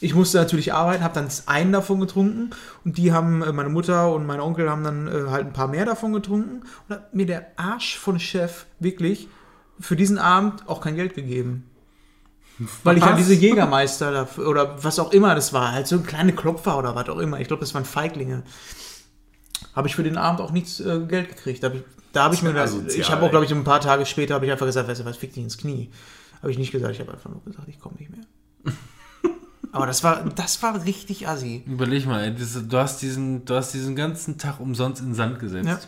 Ich 0.00 0.14
musste 0.14 0.38
natürlich 0.38 0.72
arbeiten, 0.72 1.04
habe 1.04 1.14
dann 1.14 1.28
einen 1.46 1.72
davon 1.72 2.00
getrunken 2.00 2.50
und 2.84 2.96
die 2.96 3.12
haben, 3.12 3.42
äh, 3.42 3.52
meine 3.52 3.68
Mutter 3.68 4.12
und 4.12 4.24
mein 4.24 4.40
Onkel 4.40 4.70
haben 4.70 4.84
dann 4.84 5.06
äh, 5.06 5.30
halt 5.30 5.46
ein 5.46 5.52
paar 5.52 5.68
mehr 5.68 5.84
davon 5.84 6.12
getrunken 6.14 6.62
und 6.88 6.94
hat 6.94 7.14
mir 7.14 7.26
der 7.26 7.46
Arsch 7.56 7.98
von 7.98 8.18
Chef 8.18 8.64
wirklich 8.80 9.28
für 9.78 9.96
diesen 9.96 10.18
Abend 10.18 10.68
auch 10.68 10.80
kein 10.80 10.96
Geld 10.96 11.14
gegeben. 11.14 11.68
Weil 12.84 12.98
ich 12.98 13.04
halt 13.04 13.18
diese 13.18 13.34
Jägermeister 13.34 14.28
oder 14.38 14.82
was 14.82 14.98
auch 14.98 15.12
immer 15.12 15.34
das 15.34 15.52
war, 15.52 15.72
halt 15.72 15.86
so 15.86 15.96
ein 15.96 16.04
kleine 16.04 16.32
Klopfer 16.32 16.78
oder 16.78 16.94
was 16.94 17.08
auch 17.08 17.18
immer. 17.18 17.40
Ich 17.40 17.48
glaube, 17.48 17.60
das 17.60 17.74
waren 17.74 17.84
Feiglinge. 17.84 18.42
Habe 19.74 19.88
ich 19.88 19.96
für 19.96 20.02
den 20.02 20.16
Abend 20.16 20.40
auch 20.40 20.50
nichts 20.50 20.80
äh, 20.80 21.00
Geld 21.06 21.28
gekriegt. 21.30 21.62
Da 21.62 21.68
habe 21.68 21.78
ich, 21.78 21.84
da 22.12 22.24
hab 22.24 22.34
ich 22.34 22.42
mir, 22.42 22.54
asozial, 22.54 23.00
ich 23.00 23.10
habe 23.10 23.24
auch, 23.24 23.30
glaube 23.30 23.44
ich, 23.46 23.52
ein 23.52 23.64
paar 23.64 23.80
Tage 23.80 24.04
später 24.04 24.34
habe 24.34 24.44
ich 24.44 24.52
einfach 24.52 24.66
gesagt, 24.66 24.88
weißt 24.88 25.00
du 25.00 25.04
was, 25.04 25.16
fick 25.16 25.32
dich 25.32 25.42
ins 25.42 25.56
Knie. 25.56 25.90
Habe 26.40 26.50
ich 26.50 26.58
nicht 26.58 26.72
gesagt, 26.72 26.92
ich 26.92 27.00
habe 27.00 27.12
einfach 27.12 27.30
nur 27.30 27.42
gesagt, 27.44 27.68
ich 27.68 27.80
komme 27.80 27.96
nicht 27.98 28.10
mehr. 28.10 28.24
Aber 29.72 29.86
das 29.86 30.04
war, 30.04 30.22
das 30.34 30.62
war 30.62 30.84
richtig 30.84 31.28
assi. 31.28 31.62
Überleg 31.66 32.06
mal, 32.06 32.24
ey, 32.24 32.34
das, 32.34 32.58
du, 32.68 32.76
hast 32.76 33.00
diesen, 33.00 33.44
du 33.44 33.54
hast 33.54 33.72
diesen 33.72 33.96
ganzen 33.96 34.36
Tag 34.36 34.60
umsonst 34.60 35.00
in 35.00 35.08
den 35.08 35.14
Sand 35.14 35.38
gesetzt. 35.38 35.66
Ja. 35.66 35.78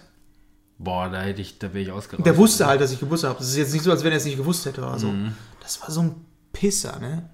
Boah, 0.78 1.08
da 1.08 1.20
hätte 1.22 1.40
ich, 1.40 1.58
da 1.58 1.72
wäre 1.72 1.84
ich 1.84 1.92
ausgerastet. 1.92 2.26
Der 2.26 2.36
wusste 2.36 2.66
halt, 2.66 2.80
dass 2.80 2.90
ich 2.92 2.98
Geburtstag 2.98 3.30
habe. 3.30 3.38
Das 3.38 3.48
ist 3.48 3.56
jetzt 3.56 3.72
nicht 3.72 3.84
so, 3.84 3.90
als 3.90 4.02
wenn 4.02 4.12
er 4.12 4.18
es 4.18 4.24
nicht 4.24 4.36
gewusst 4.36 4.64
hätte 4.64 4.80
oder 4.82 4.98
so. 4.98 5.08
Mhm. 5.08 5.34
Das 5.60 5.80
war 5.82 5.90
so 5.90 6.00
ein 6.02 6.14
Pisser, 6.54 6.98
ne? 7.00 7.28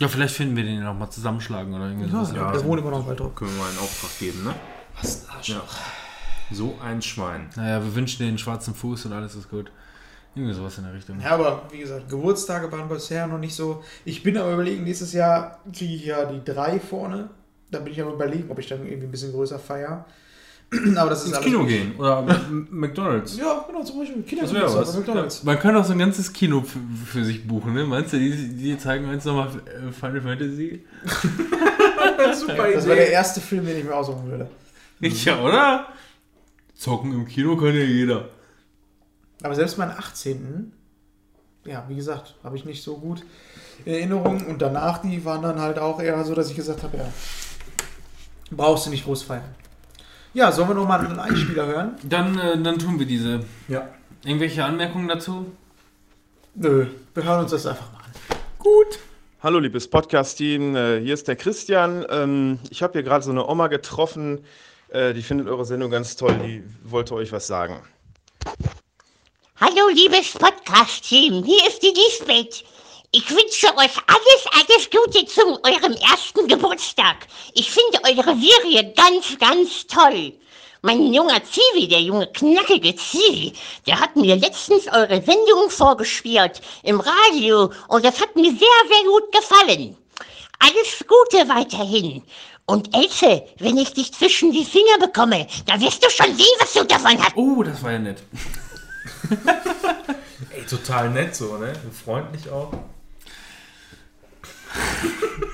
Ja, 0.00 0.08
vielleicht 0.08 0.34
finden 0.34 0.56
wir 0.56 0.64
den 0.64 0.76
ja 0.78 0.84
noch 0.84 0.98
mal 0.98 1.10
zusammenschlagen 1.10 1.72
oder 1.74 1.86
irgendwie 1.86 2.06
Ja, 2.06 2.12
sowas. 2.12 2.32
der 2.32 2.46
also- 2.46 2.64
wohnt 2.64 2.80
immer 2.80 2.90
noch 2.90 3.00
in 3.00 3.06
Waldrop. 3.08 3.36
Können 3.36 3.50
wir 3.54 3.58
mal 3.62 3.68
einen 3.68 3.78
Auftrag 3.78 4.18
geben, 4.18 4.42
ne? 4.44 4.54
Was 5.00 5.28
ein 5.28 5.36
Arschloch. 5.36 5.74
So 6.50 6.74
ein 6.82 7.00
Schwein. 7.02 7.48
Naja, 7.56 7.82
wir 7.82 7.94
wünschen 7.94 8.18
dir 8.18 8.26
den 8.30 8.38
schwarzen 8.38 8.74
Fuß 8.74 9.06
und 9.06 9.12
alles 9.12 9.34
ist 9.34 9.50
gut. 9.50 9.70
Irgendwie 10.34 10.54
sowas 10.54 10.78
in 10.78 10.84
der 10.84 10.94
Richtung. 10.94 11.20
Ja, 11.20 11.32
aber 11.32 11.64
wie 11.70 11.78
gesagt, 11.78 12.08
Geburtstage 12.08 12.72
waren 12.72 12.88
bisher 12.88 13.26
noch 13.26 13.38
nicht 13.38 13.54
so. 13.54 13.84
Ich 14.06 14.22
bin 14.22 14.36
aber 14.38 14.54
überlegen, 14.54 14.82
nächstes 14.84 15.12
Jahr 15.12 15.58
kriege 15.74 15.94
ich 15.94 16.04
ja 16.06 16.24
die 16.24 16.42
drei 16.42 16.80
vorne. 16.80 17.28
Da 17.70 17.78
bin 17.80 17.92
ich 17.92 18.00
aber 18.00 18.12
überlegen, 18.14 18.50
ob 18.50 18.58
ich 18.58 18.66
dann 18.66 18.86
irgendwie 18.86 19.06
ein 19.06 19.10
bisschen 19.10 19.32
größer 19.32 19.58
feier. 19.58 20.04
aber 20.96 21.10
das 21.10 21.20
ist 21.20 21.26
Ins 21.28 21.34
alles 21.36 21.46
Kino 21.46 21.62
nicht- 21.62 21.68
gehen 21.68 21.94
oder 21.98 22.22
McDonalds. 22.70 23.36
Ja, 23.36 23.64
genau, 23.66 23.82
zum 23.84 23.98
Beispiel 24.00 24.24
Das 24.40 24.52
wäre 24.54 24.74
was. 24.74 24.96
McDonalds. 24.96 25.42
Man 25.44 25.58
kann 25.58 25.76
auch 25.76 25.84
so 25.84 25.92
ein 25.92 25.98
ganzes 25.98 26.32
Kino 26.32 26.62
für, 26.62 26.78
für 27.06 27.24
sich 27.24 27.46
buchen, 27.46 27.74
ne? 27.74 27.84
Meinst 27.84 28.12
du, 28.12 28.18
die, 28.18 28.48
die 28.56 28.78
zeigen 28.78 29.08
uns 29.08 29.24
nochmal 29.24 29.48
äh, 29.66 29.92
Final 29.92 30.20
Fantasy? 30.22 30.84
Super 32.34 32.70
Das 32.72 32.86
wäre 32.86 32.96
der 32.96 33.10
erste 33.10 33.40
Film, 33.40 33.66
den 33.66 33.78
ich 33.78 33.84
mir 33.84 33.94
aussuchen 33.94 34.30
würde. 34.30 34.48
Ja, 35.00 35.40
oder? 35.42 35.86
Zocken 36.74 37.12
im 37.12 37.26
Kino 37.26 37.56
kann 37.56 37.74
ja 37.74 37.82
jeder. 37.84 38.28
Aber 39.42 39.54
selbst 39.54 39.76
meinen 39.78 39.90
18. 39.92 40.72
Ja, 41.64 41.84
wie 41.88 41.96
gesagt, 41.96 42.34
habe 42.42 42.56
ich 42.56 42.64
nicht 42.64 42.82
so 42.82 42.96
gut 42.96 43.24
in 43.84 43.92
Erinnerung. 43.94 44.44
Und 44.46 44.62
danach, 44.62 44.98
die 45.02 45.24
waren 45.24 45.42
dann 45.42 45.60
halt 45.60 45.78
auch 45.78 46.00
eher 46.00 46.22
so, 46.24 46.34
dass 46.34 46.50
ich 46.50 46.56
gesagt 46.56 46.82
habe, 46.82 46.96
ja, 46.96 47.04
brauchst 48.50 48.86
du 48.86 48.90
nicht 48.90 49.04
groß 49.04 49.22
feiern. 49.24 49.44
Ja, 50.34 50.50
sollen 50.50 50.68
wir 50.68 50.74
nochmal 50.74 51.04
einen 51.04 51.18
Einspieler 51.18 51.66
hören? 51.66 51.96
Dann, 52.02 52.38
äh, 52.38 52.60
dann 52.60 52.78
tun 52.78 52.98
wir 52.98 53.06
diese. 53.06 53.44
Ja. 53.68 53.88
Irgendwelche 54.24 54.64
Anmerkungen 54.64 55.08
dazu? 55.08 55.52
Nö, 56.54 56.86
wir 57.14 57.24
hören 57.24 57.40
uns 57.40 57.50
das 57.50 57.66
einfach 57.66 57.92
mal 57.92 57.98
an. 57.98 58.12
Gut. 58.58 58.98
Hallo 59.42 59.58
liebes 59.58 59.88
Podcast-Team, 59.88 60.76
Äh, 60.76 61.00
hier 61.00 61.14
ist 61.14 61.26
der 61.28 61.36
Christian. 61.36 62.06
Ähm, 62.08 62.58
Ich 62.70 62.82
habe 62.82 62.92
hier 62.94 63.02
gerade 63.02 63.24
so 63.24 63.30
eine 63.30 63.46
Oma 63.46 63.66
getroffen, 63.66 64.44
äh, 64.88 65.12
die 65.12 65.22
findet 65.22 65.48
eure 65.48 65.64
Sendung 65.64 65.90
ganz 65.90 66.16
toll, 66.16 66.34
die 66.44 66.62
wollte 66.84 67.14
euch 67.14 67.32
was 67.32 67.46
sagen. 67.46 67.82
Hallo, 69.60 69.88
liebes 69.92 70.32
Podcast-Team, 70.32 71.44
hier 71.44 71.66
ist 71.68 71.82
die 71.82 71.92
Lisbeth. 71.94 72.64
Ich 73.14 73.28
wünsche 73.28 73.66
euch 73.76 73.94
alles, 74.06 74.46
alles 74.54 74.88
Gute 74.90 75.26
zu 75.26 75.42
eurem 75.64 75.92
ersten 76.10 76.48
Geburtstag. 76.48 77.26
Ich 77.52 77.70
finde 77.70 77.98
eure 78.04 78.34
Serie 78.34 78.90
ganz, 78.96 79.38
ganz 79.38 79.86
toll. 79.86 80.32
Mein 80.80 81.12
junger 81.12 81.42
Zivi, 81.44 81.88
der 81.88 82.00
junge 82.00 82.26
knackige 82.28 82.96
Zivi, 82.96 83.52
der 83.86 84.00
hat 84.00 84.16
mir 84.16 84.36
letztens 84.36 84.86
eure 84.88 85.20
Sendung 85.20 85.68
vorgespielt 85.68 86.62
im 86.84 87.00
Radio 87.00 87.70
und 87.88 88.02
das 88.02 88.18
hat 88.18 88.34
mir 88.34 88.50
sehr, 88.50 88.88
sehr 88.88 89.04
gut 89.04 89.30
gefallen. 89.30 89.94
Alles 90.60 91.04
Gute 91.06 91.46
weiterhin. 91.50 92.22
Und 92.64 92.96
Else, 92.96 93.42
wenn 93.58 93.76
ich 93.76 93.92
dich 93.92 94.10
zwischen 94.14 94.52
die 94.52 94.64
Finger 94.64 94.98
bekomme, 94.98 95.46
da 95.66 95.78
wirst 95.78 96.02
du 96.02 96.08
schon 96.08 96.34
sehen, 96.34 96.56
was 96.60 96.72
du 96.72 96.84
davon 96.86 97.22
hast. 97.22 97.36
Oh, 97.36 97.62
das 97.62 97.82
war 97.82 97.92
ja 97.92 97.98
nett. 97.98 98.22
Ey, 100.50 100.64
total 100.64 101.10
nett 101.10 101.36
so, 101.36 101.58
ne? 101.58 101.74
Freundlich 102.04 102.48
auch. 102.50 102.72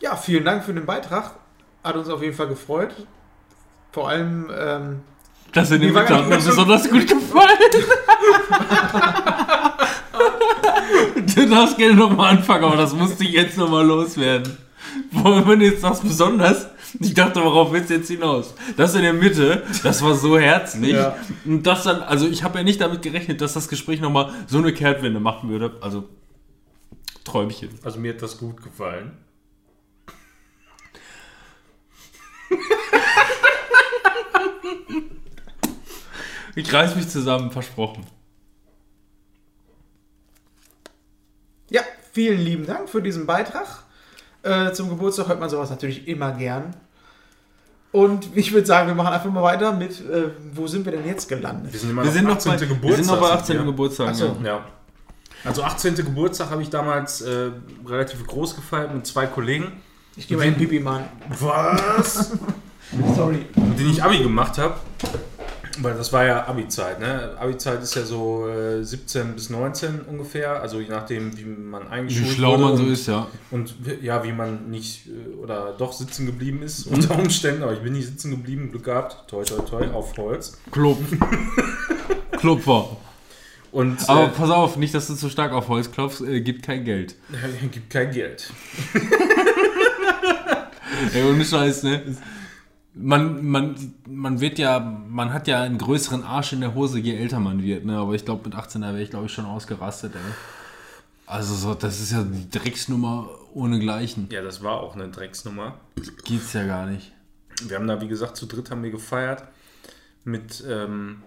Ja, 0.00 0.16
vielen 0.16 0.44
Dank 0.44 0.62
für 0.62 0.74
den 0.74 0.84
Beitrag. 0.84 1.30
Hat 1.82 1.96
uns 1.96 2.10
auf 2.10 2.20
jeden 2.20 2.36
Fall 2.36 2.48
gefreut. 2.48 2.94
Vor 3.90 4.10
allem, 4.10 4.50
ähm, 4.54 5.00
Das 5.52 5.70
in 5.70 5.80
dem 5.80 5.94
Winter 5.94 6.16
hat 6.18 6.28
mir 6.28 6.36
besonders 6.44 6.90
gut 6.90 7.08
gefallen. 7.08 7.56
du 11.34 11.48
darfst 11.48 11.78
gerne 11.78 11.94
nochmal 11.94 12.36
anfangen, 12.36 12.64
aber 12.64 12.76
das 12.76 12.92
musste 12.92 13.24
ich 13.24 13.30
jetzt 13.30 13.56
nochmal 13.56 13.86
loswerden. 13.86 14.58
Warum 15.10 15.48
wenn 15.48 15.60
du 15.60 15.64
jetzt 15.64 15.80
sagst 15.80 16.02
besonders? 16.02 16.66
Ich 17.00 17.14
dachte, 17.14 17.42
worauf 17.42 17.72
willst 17.72 17.90
du 17.90 17.94
jetzt 17.94 18.08
hinaus? 18.08 18.54
Das 18.76 18.94
in 18.94 19.02
der 19.02 19.12
Mitte, 19.12 19.64
das 19.82 20.02
war 20.02 20.14
so 20.14 20.38
herzlich. 20.38 20.92
Ja. 20.92 21.16
Und 21.44 21.64
das 21.64 21.84
dann, 21.84 22.02
also 22.02 22.26
ich 22.26 22.44
habe 22.44 22.58
ja 22.58 22.64
nicht 22.64 22.80
damit 22.80 23.02
gerechnet, 23.02 23.40
dass 23.40 23.54
das 23.54 23.68
Gespräch 23.68 24.00
nochmal 24.00 24.32
so 24.46 24.58
eine 24.58 24.72
Kehrtwende 24.72 25.20
machen 25.20 25.50
würde. 25.50 25.76
Also, 25.80 26.08
Träumchen. 27.24 27.70
Also 27.82 27.98
mir 27.98 28.12
hat 28.12 28.22
das 28.22 28.38
gut 28.38 28.62
gefallen. 28.62 29.16
Ich 36.56 36.72
reiß 36.72 36.94
mich 36.94 37.08
zusammen, 37.08 37.50
versprochen. 37.50 38.06
ja, 41.68 41.82
vielen 42.12 42.40
lieben 42.40 42.66
Dank 42.66 42.88
für 42.88 43.02
diesen 43.02 43.26
Beitrag. 43.26 43.82
Äh, 44.42 44.72
zum 44.72 44.88
Geburtstag 44.88 45.28
hört 45.28 45.40
man 45.40 45.50
sowas 45.50 45.70
natürlich 45.70 46.06
immer 46.06 46.32
gern. 46.32 46.76
Und 47.94 48.36
ich 48.36 48.52
würde 48.52 48.66
sagen, 48.66 48.88
wir 48.88 48.94
machen 48.96 49.12
einfach 49.14 49.30
mal 49.30 49.44
weiter 49.44 49.70
mit, 49.72 49.92
äh, 50.00 50.24
wo 50.52 50.66
sind 50.66 50.84
wir 50.84 50.90
denn 50.90 51.06
jetzt 51.06 51.28
gelandet? 51.28 51.72
Wir 51.72 51.78
sind 51.78 51.90
immer 51.90 52.02
Wir 52.02 52.10
sind, 52.10 52.24
noch 52.24 52.34
18. 52.34 52.50
bei, 52.50 52.88
wir 52.88 52.96
sind 52.96 53.06
noch 53.06 53.20
bei 53.20 53.30
18. 53.30 53.54
ja. 53.56 53.62
Geburtstag. 53.62 54.08
Ach 54.10 54.14
so. 54.16 54.36
ja. 54.42 54.64
Also 55.44 55.62
18. 55.62 55.94
Geburtstag 55.94 56.50
habe 56.50 56.60
ich 56.60 56.70
damals 56.70 57.20
äh, 57.20 57.50
relativ 57.86 58.26
groß 58.26 58.56
gefeiert 58.56 58.92
mit 58.92 59.06
zwei 59.06 59.26
Kollegen. 59.26 59.74
Ich 60.16 60.26
gehe 60.26 60.36
mal 60.36 60.42
in 60.42 60.54
den 60.54 60.58
Pipi, 60.58 60.80
Mann. 60.80 61.04
Was? 61.38 62.32
Sorry. 63.14 63.46
mit 63.54 63.78
denen 63.78 63.90
ich 63.90 64.02
Abi 64.02 64.18
gemacht 64.18 64.58
habe. 64.58 64.74
Weil 65.80 65.94
das 65.94 66.12
war 66.12 66.24
ja 66.24 66.46
Abi-Zeit, 66.46 67.00
ne? 67.00 67.34
Abi-Zeit 67.38 67.82
ist 67.82 67.96
ja 67.96 68.04
so 68.04 68.48
äh, 68.48 68.84
17 68.84 69.34
bis 69.34 69.50
19 69.50 70.02
ungefähr, 70.02 70.60
also 70.60 70.80
je 70.80 70.88
nachdem, 70.88 71.36
wie 71.36 71.44
man 71.44 71.84
Wie 71.84 71.88
eingeschult 71.88 72.28
schlau 72.28 72.52
wurde 72.52 72.62
man 72.62 72.76
so 72.76 72.82
und, 72.84 72.92
ist, 72.92 73.06
ja. 73.08 73.26
Und 73.50 73.74
ja, 74.00 74.22
wie 74.24 74.32
man 74.32 74.70
nicht 74.70 75.08
äh, 75.08 75.34
oder 75.36 75.74
doch 75.76 75.92
sitzen 75.92 76.26
geblieben 76.26 76.62
ist 76.62 76.86
unter 76.90 77.18
Umständen, 77.18 77.62
aber 77.62 77.72
ich 77.72 77.80
bin 77.80 77.92
nicht 77.92 78.06
sitzen 78.06 78.30
geblieben, 78.30 78.70
Glück 78.70 78.84
gehabt, 78.84 79.28
toi 79.28 79.42
toi 79.42 79.62
toi, 79.62 79.86
auf 79.92 80.16
Holz. 80.16 80.58
Klopf. 80.70 81.00
Klopfer. 82.38 82.96
Und 83.74 84.08
Aber 84.08 84.26
äh, 84.26 84.28
pass 84.28 84.50
auf, 84.50 84.76
nicht, 84.76 84.94
dass 84.94 85.08
du 85.08 85.16
zu 85.16 85.28
stark 85.28 85.50
auf 85.50 85.66
Holz 85.66 85.90
klopfst, 85.90 86.20
äh, 86.20 86.40
gibt 86.40 86.64
kein 86.64 86.84
Geld. 86.84 87.16
gibt 87.72 87.90
kein 87.90 88.12
Geld. 88.12 88.48
Ey, 91.12 91.24
ohne 91.24 91.44
Scheiß, 91.44 91.82
ne? 91.82 92.02
Man, 92.96 93.44
man, 93.44 93.74
man 94.08 94.40
wird 94.40 94.58
ja, 94.58 94.78
man 94.78 95.32
hat 95.32 95.48
ja 95.48 95.62
einen 95.62 95.78
größeren 95.78 96.22
Arsch 96.22 96.52
in 96.52 96.60
der 96.60 96.74
Hose, 96.74 96.98
je 97.00 97.16
älter 97.16 97.40
man 97.40 97.60
wird, 97.62 97.84
ne? 97.84 97.96
Aber 97.98 98.14
ich 98.14 98.24
glaube, 98.24 98.44
mit 98.48 98.54
18 98.56 98.82
da 98.82 98.88
wäre 98.92 99.02
ich, 99.02 99.10
glaube 99.10 99.26
ich, 99.26 99.32
schon 99.32 99.46
ausgerastet, 99.46 100.14
ey. 100.14 100.20
Also 101.26 101.54
so, 101.54 101.74
das 101.74 102.00
ist 102.00 102.12
ja 102.12 102.22
die 102.22 102.48
Drecksnummer 102.50 103.28
ohnegleichen. 103.52 104.28
Ja, 104.30 104.42
das 104.42 104.62
war 104.62 104.78
auch 104.80 104.94
eine 104.94 105.08
Drecksnummer. 105.08 105.80
Geht's 106.24 106.52
ja 106.52 106.66
gar 106.66 106.86
nicht. 106.86 107.10
Wir 107.66 107.76
haben 107.76 107.86
da, 107.88 108.00
wie 108.00 108.08
gesagt, 108.08 108.36
zu 108.36 108.46
dritt 108.46 108.70
haben 108.70 108.82
wir 108.84 108.90
gefeiert. 108.90 109.42
Mit, 110.24 110.62
ähm, 110.68 111.22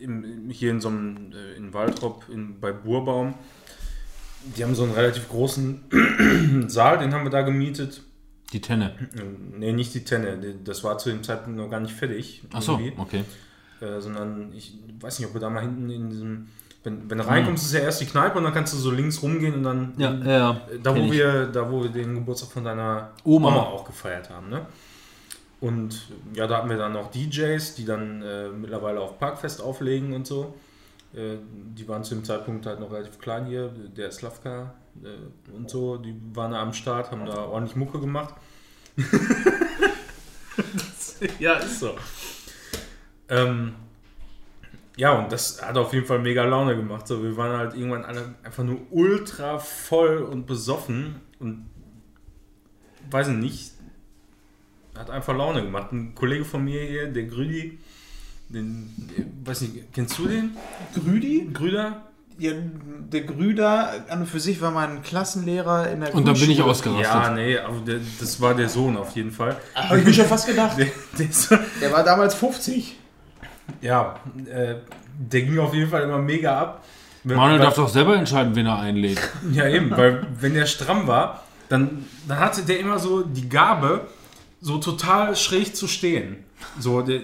im, 0.00 0.24
im- 0.24 0.50
hier 0.50 0.70
in 0.72 0.80
so 0.80 0.88
einem, 0.88 1.32
äh, 1.32 1.56
in 1.56 1.72
Waldrop, 1.72 2.24
in, 2.32 2.58
bei 2.60 2.72
Burbaum. 2.72 3.34
Die 4.56 4.64
haben 4.64 4.74
so 4.74 4.82
einen 4.84 4.92
relativ 4.92 5.28
großen 5.28 6.64
Saal, 6.68 6.98
den 6.98 7.12
haben 7.14 7.24
wir 7.24 7.30
da 7.30 7.42
gemietet. 7.42 8.02
Die 8.52 8.60
Tenne. 8.60 8.94
Ne, 9.58 9.72
nicht 9.72 9.94
die 9.94 10.04
Tenne, 10.04 10.38
das 10.64 10.82
war 10.82 10.98
zu 10.98 11.10
dem 11.10 11.22
Zeitpunkt 11.22 11.58
noch 11.58 11.70
gar 11.70 11.80
nicht 11.80 11.94
fertig. 11.94 12.42
Ach 12.52 12.62
so, 12.62 12.72
irgendwie. 12.72 12.94
okay. 12.98 13.24
Äh, 13.80 14.00
sondern 14.00 14.52
ich 14.54 14.74
weiß 15.00 15.18
nicht, 15.18 15.28
ob 15.28 15.34
wir 15.34 15.40
da 15.40 15.50
mal 15.50 15.62
hinten 15.62 15.88
in 15.90 16.10
diesem. 16.10 16.48
Wenn, 16.82 17.10
wenn 17.10 17.18
du 17.18 17.26
reinkommst, 17.26 17.66
ist 17.66 17.74
ja 17.74 17.80
erst 17.80 18.00
die 18.00 18.06
Kneipe 18.06 18.38
und 18.38 18.44
dann 18.44 18.54
kannst 18.54 18.72
du 18.72 18.78
so 18.78 18.90
links 18.90 19.22
rumgehen 19.22 19.54
und 19.54 19.62
dann 19.64 19.92
Ja, 19.98 20.14
ja, 20.14 20.30
ja. 20.30 20.60
da, 20.82 20.96
wo 20.96 21.00
ich. 21.00 21.12
wir, 21.12 21.46
da, 21.46 21.70
wo 21.70 21.82
wir 21.82 21.90
den 21.90 22.14
Geburtstag 22.14 22.50
von 22.50 22.64
deiner 22.64 23.10
Oma. 23.22 23.48
Oma, 23.48 23.62
auch 23.64 23.84
gefeiert 23.84 24.30
haben. 24.30 24.48
Ne? 24.48 24.64
Und 25.60 26.08
ja, 26.34 26.46
da 26.46 26.56
hatten 26.58 26.70
wir 26.70 26.78
dann 26.78 26.94
noch 26.94 27.10
DJs, 27.10 27.74
die 27.74 27.84
dann 27.84 28.22
äh, 28.22 28.48
mittlerweile 28.48 29.00
auf 29.00 29.18
Parkfest 29.18 29.60
auflegen 29.60 30.14
und 30.14 30.26
so. 30.26 30.54
Äh, 31.14 31.36
die 31.76 31.88
waren 31.88 32.04
zu 32.04 32.14
dem 32.14 32.24
Zeitpunkt 32.24 32.66
halt 32.66 32.80
noch 32.80 32.92
relativ 32.92 33.18
klein 33.18 33.46
hier, 33.46 33.68
der 33.68 34.12
Slavka 34.12 34.74
äh, 35.02 35.52
und 35.52 35.68
so, 35.68 35.96
die 35.96 36.14
waren 36.32 36.52
da 36.52 36.62
am 36.62 36.72
Start, 36.72 37.10
haben 37.10 37.26
da 37.26 37.44
ordentlich 37.46 37.76
Mucke 37.76 37.98
gemacht. 37.98 38.34
das, 40.56 41.16
ja, 41.38 41.54
ist 41.54 41.80
so. 41.80 41.94
Ähm, 43.28 43.74
ja, 44.96 45.12
und 45.18 45.32
das 45.32 45.62
hat 45.62 45.76
auf 45.78 45.92
jeden 45.94 46.06
Fall 46.06 46.18
mega 46.18 46.44
Laune 46.44 46.76
gemacht. 46.76 47.08
So, 47.08 47.22
wir 47.22 47.36
waren 47.36 47.56
halt 47.56 47.74
irgendwann 47.74 48.04
alle 48.04 48.34
einfach 48.42 48.64
nur 48.64 48.80
ultra 48.90 49.58
voll 49.58 50.18
und 50.18 50.46
besoffen 50.46 51.20
und 51.38 51.70
weiß 53.10 53.28
ich 53.28 53.36
nicht, 53.36 53.72
hat 54.94 55.10
einfach 55.10 55.34
Laune 55.36 55.62
gemacht. 55.62 55.92
Ein 55.92 56.14
Kollege 56.14 56.44
von 56.44 56.64
mir 56.64 56.82
hier, 56.82 57.06
der 57.06 57.24
Grüdi, 57.24 57.78
den, 58.52 58.92
weiß 59.44 59.62
nicht, 59.62 59.92
kennst 59.92 60.18
du 60.18 60.26
den? 60.26 60.56
Grüdi? 60.94 61.48
Grüder? 61.52 62.02
Ja, 62.38 62.52
der 63.12 63.20
Grüder 63.22 63.92
an 64.08 64.20
und 64.20 64.26
für 64.26 64.40
sich 64.40 64.62
war 64.62 64.70
mein 64.70 65.02
Klassenlehrer 65.02 65.90
in 65.90 66.00
der 66.00 66.14
Und 66.14 66.26
dann 66.26 66.38
bin 66.38 66.50
ich 66.50 66.62
ausgerastet. 66.62 67.04
Ja, 67.04 67.30
nee, 67.30 67.58
aber 67.58 67.80
der, 67.86 68.00
das 68.18 68.40
war 68.40 68.54
der 68.54 68.68
Sohn 68.70 68.96
auf 68.96 69.14
jeden 69.14 69.30
Fall. 69.30 69.56
Hab 69.74 69.96
ich 69.98 70.04
mir 70.06 70.14
schon 70.14 70.24
fast 70.24 70.46
gedacht. 70.46 70.78
Der, 70.78 70.86
der 71.18 71.58
Der 71.82 71.92
war 71.92 72.02
damals 72.02 72.34
50. 72.34 72.96
ja, 73.82 74.18
äh, 74.50 74.76
der 75.18 75.42
ging 75.42 75.58
auf 75.58 75.74
jeden 75.74 75.90
Fall 75.90 76.02
immer 76.04 76.18
mega 76.18 76.58
ab. 76.58 76.84
Manuel 77.24 77.58
Weil- 77.58 77.66
darf 77.66 77.74
doch 77.74 77.88
selber 77.90 78.16
entscheiden, 78.16 78.54
wen 78.56 78.64
er 78.64 78.78
einlädt. 78.78 79.20
Ja, 79.52 79.68
eben, 79.68 79.90
weil 79.90 80.26
wenn 80.40 80.54
der 80.54 80.64
stramm 80.64 81.06
war, 81.06 81.44
dann, 81.68 82.06
dann 82.26 82.38
hatte 82.40 82.62
der 82.62 82.80
immer 82.80 82.98
so 82.98 83.22
die 83.22 83.50
Gabe, 83.50 84.06
so 84.62 84.78
total 84.78 85.36
schräg 85.36 85.76
zu 85.76 85.86
stehen. 85.86 86.36
So, 86.78 87.02
der, 87.02 87.20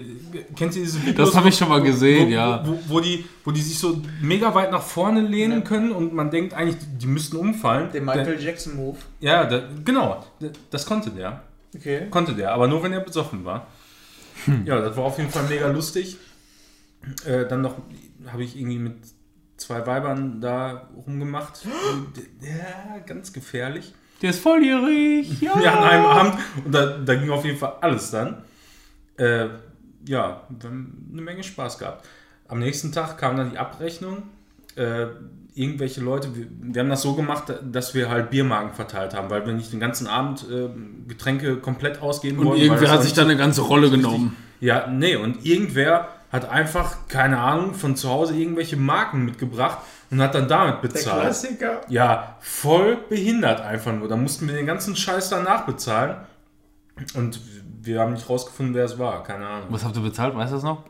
kennst 0.55 0.77
du 0.77 0.81
diese 0.81 1.01
Videos? 1.05 1.29
Das 1.29 1.35
habe 1.35 1.49
ich 1.49 1.57
schon 1.57 1.69
mal 1.69 1.81
gesehen, 1.81 2.27
wo, 2.27 2.31
ja. 2.31 2.67
Wo, 2.67 2.79
wo, 2.87 2.99
die, 2.99 3.25
wo 3.43 3.51
die 3.51 3.61
sich 3.61 3.79
so 3.79 4.01
mega 4.21 4.53
weit 4.53 4.71
nach 4.71 4.81
vorne 4.81 5.21
lehnen 5.21 5.63
können 5.63 5.91
und 5.91 6.13
man 6.13 6.29
denkt 6.31 6.53
eigentlich, 6.53 6.77
die, 6.97 7.07
müssten 7.07 7.37
umfallen. 7.37 7.89
Der 7.93 8.01
Michael 8.01 8.39
Jackson 8.41 8.75
Move. 8.75 8.97
ja, 9.19 9.45
da, 9.45 9.63
genau. 9.83 10.25
Das 10.69 10.85
konnte 10.85 11.11
der. 11.11 11.41
Okay. 11.75 12.07
Konnte 12.09 12.33
der, 12.33 12.53
aber 12.53 12.67
nur 12.67 12.81
wenn 12.83 12.93
er 12.93 13.01
besoffen 13.01 13.45
war. 13.45 13.67
Ja, 14.65 14.79
das 14.79 14.95
war 14.95 15.05
auf 15.05 15.17
jeden 15.17 15.29
Fall 15.29 15.43
mega 15.49 15.67
lustig. 15.67 16.17
Äh, 17.25 17.45
dann 17.47 17.61
noch 17.61 17.75
habe 18.31 18.43
ich 18.43 18.57
irgendwie 18.57 18.79
mit 18.79 18.95
zwei 19.57 19.85
Weibern 19.85 20.41
da 20.41 20.89
rumgemacht. 21.05 21.65
Ja, 22.41 22.99
ganz 23.05 23.33
gefährlich. 23.33 23.93
Der 24.21 24.29
ist 24.29 24.39
volljährig. 24.39 25.41
Ja. 25.41 25.59
Ja, 25.63 25.79
an 25.79 25.83
einem 25.83 26.05
Abend. 26.05 26.33
Und 26.63 26.71
da, 26.73 26.97
da 26.97 27.15
ging 27.15 27.29
auf 27.29 27.45
jeden 27.45 27.57
Fall 27.57 27.73
alles 27.81 28.11
dann. 28.11 28.43
Äh, 29.17 29.47
ja, 30.07 30.41
wir 30.49 30.69
haben 30.69 31.09
eine 31.11 31.21
Menge 31.21 31.43
Spaß 31.43 31.77
gehabt. 31.79 32.05
Am 32.47 32.59
nächsten 32.59 32.91
Tag 32.91 33.17
kam 33.17 33.35
dann 33.37 33.51
die 33.51 33.57
Abrechnung. 33.57 34.23
Äh, 34.75 35.07
irgendwelche 35.55 36.01
Leute, 36.01 36.35
wir, 36.35 36.47
wir 36.61 36.81
haben 36.81 36.89
das 36.89 37.01
so 37.01 37.15
gemacht, 37.15 37.51
dass 37.71 37.93
wir 37.95 38.09
halt 38.09 38.29
Biermarken 38.29 38.73
verteilt 38.73 39.15
haben, 39.15 39.29
weil 39.29 39.45
wir 39.45 39.53
nicht 39.53 39.73
den 39.73 39.79
ganzen 39.79 40.05
Abend 40.07 40.45
äh, 40.49 40.69
Getränke 41.07 41.57
komplett 41.57 42.01
ausgeben 42.01 42.37
Und 42.39 42.45
wollten. 42.45 42.59
weil 42.61 42.67
irgendwer 42.67 42.91
hat 42.91 43.01
sich 43.01 43.09
nicht 43.11 43.17
da 43.17 43.23
eine 43.23 43.37
ganze 43.37 43.61
Rolle 43.61 43.89
genommen. 43.89 44.35
ja, 44.59 44.87
nee, 44.87 45.15
und 45.15 45.43
irgendwer 45.45 46.09
hat 46.31 46.47
einfach, 46.49 47.07
keine 47.07 47.39
Ahnung, 47.39 47.73
von 47.73 47.95
zu 47.95 48.09
Hause 48.09 48.35
irgendwelche 48.35 48.77
Marken 48.77 49.25
mitgebracht 49.25 49.79
und 50.11 50.21
hat 50.21 50.35
dann 50.35 50.47
damit 50.47 50.75
Der 50.83 50.89
bezahlt. 50.89 51.21
Klassiker. 51.21 51.81
Ja, 51.89 52.35
voll 52.41 52.97
behindert 53.09 53.61
einfach 53.61 53.93
nur. 53.93 54.07
Da 54.07 54.15
mussten 54.17 54.47
wir 54.47 54.53
den 54.55 54.65
ganzen 54.67 54.95
Scheiß 54.95 55.29
danach 55.29 55.65
bezahlen. 55.65 56.17
Und 57.15 57.39
wir 57.81 57.99
haben 58.01 58.13
nicht 58.13 58.29
rausgefunden, 58.29 58.73
wer 58.75 58.85
es 58.85 58.97
war. 58.97 59.23
Keine 59.23 59.45
Ahnung. 59.47 59.67
Was 59.69 59.83
habt 59.83 59.95
ihr 59.95 60.01
bezahlt? 60.01 60.35
Weißt 60.35 60.51
du 60.51 60.55
das 60.55 60.63
noch? 60.63 60.83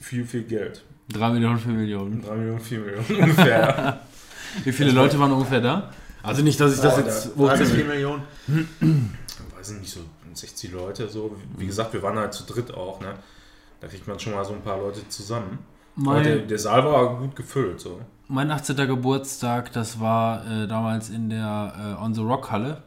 Viel, 0.00 0.24
viel 0.24 0.42
Geld. 0.44 0.84
3 1.12 1.30
Millionen, 1.30 1.58
4 1.58 1.72
Millionen. 1.72 2.22
3 2.22 2.34
Millionen, 2.34 2.60
4 2.60 2.78
Millionen 2.80 3.04
ungefähr. 3.22 4.00
Wie 4.64 4.72
viele 4.72 4.90
Leute 4.92 5.18
waren 5.18 5.32
ungefähr 5.32 5.60
da? 5.60 5.90
Also 6.22 6.42
nicht, 6.42 6.58
dass 6.60 6.74
ich 6.74 6.80
das 6.80 6.96
Oh, 6.96 7.00
jetzt... 7.00 7.30
da- 7.36 7.46
drei 7.46 7.56
bis 7.58 7.70
vier 7.72 7.84
Millionen. 7.84 8.22
Weiß 9.56 9.70
ich 9.72 9.80
nicht, 9.80 9.90
so 9.92 10.00
60 10.34 10.72
Leute 10.72 11.08
so. 11.08 11.36
Wie 11.56 11.66
gesagt, 11.66 11.92
wir 11.92 12.02
waren 12.02 12.18
halt 12.18 12.32
zu 12.34 12.44
dritt 12.44 12.72
auch, 12.74 13.00
ne? 13.00 13.14
Da 13.80 13.86
kriegt 13.88 14.06
man 14.08 14.18
schon 14.18 14.34
mal 14.34 14.44
so 14.44 14.52
ein 14.54 14.62
paar 14.62 14.78
Leute 14.78 15.06
zusammen. 15.08 15.58
Aber 15.98 16.20
der, 16.22 16.36
Mein, 16.36 16.48
der 16.48 16.58
Saal 16.58 16.84
war 16.84 17.18
gut 17.18 17.36
gefüllt, 17.36 17.80
so. 17.80 18.00
mein 18.28 18.50
18. 18.50 18.76
Geburtstag, 18.76 19.72
das 19.72 19.98
war 20.00 20.44
äh, 20.50 20.66
damals 20.66 21.08
in 21.10 21.30
der 21.30 21.96
äh, 21.98 22.02
On 22.04 22.12
the 22.14 22.20
Rock 22.22 22.50
Halle, 22.50 22.82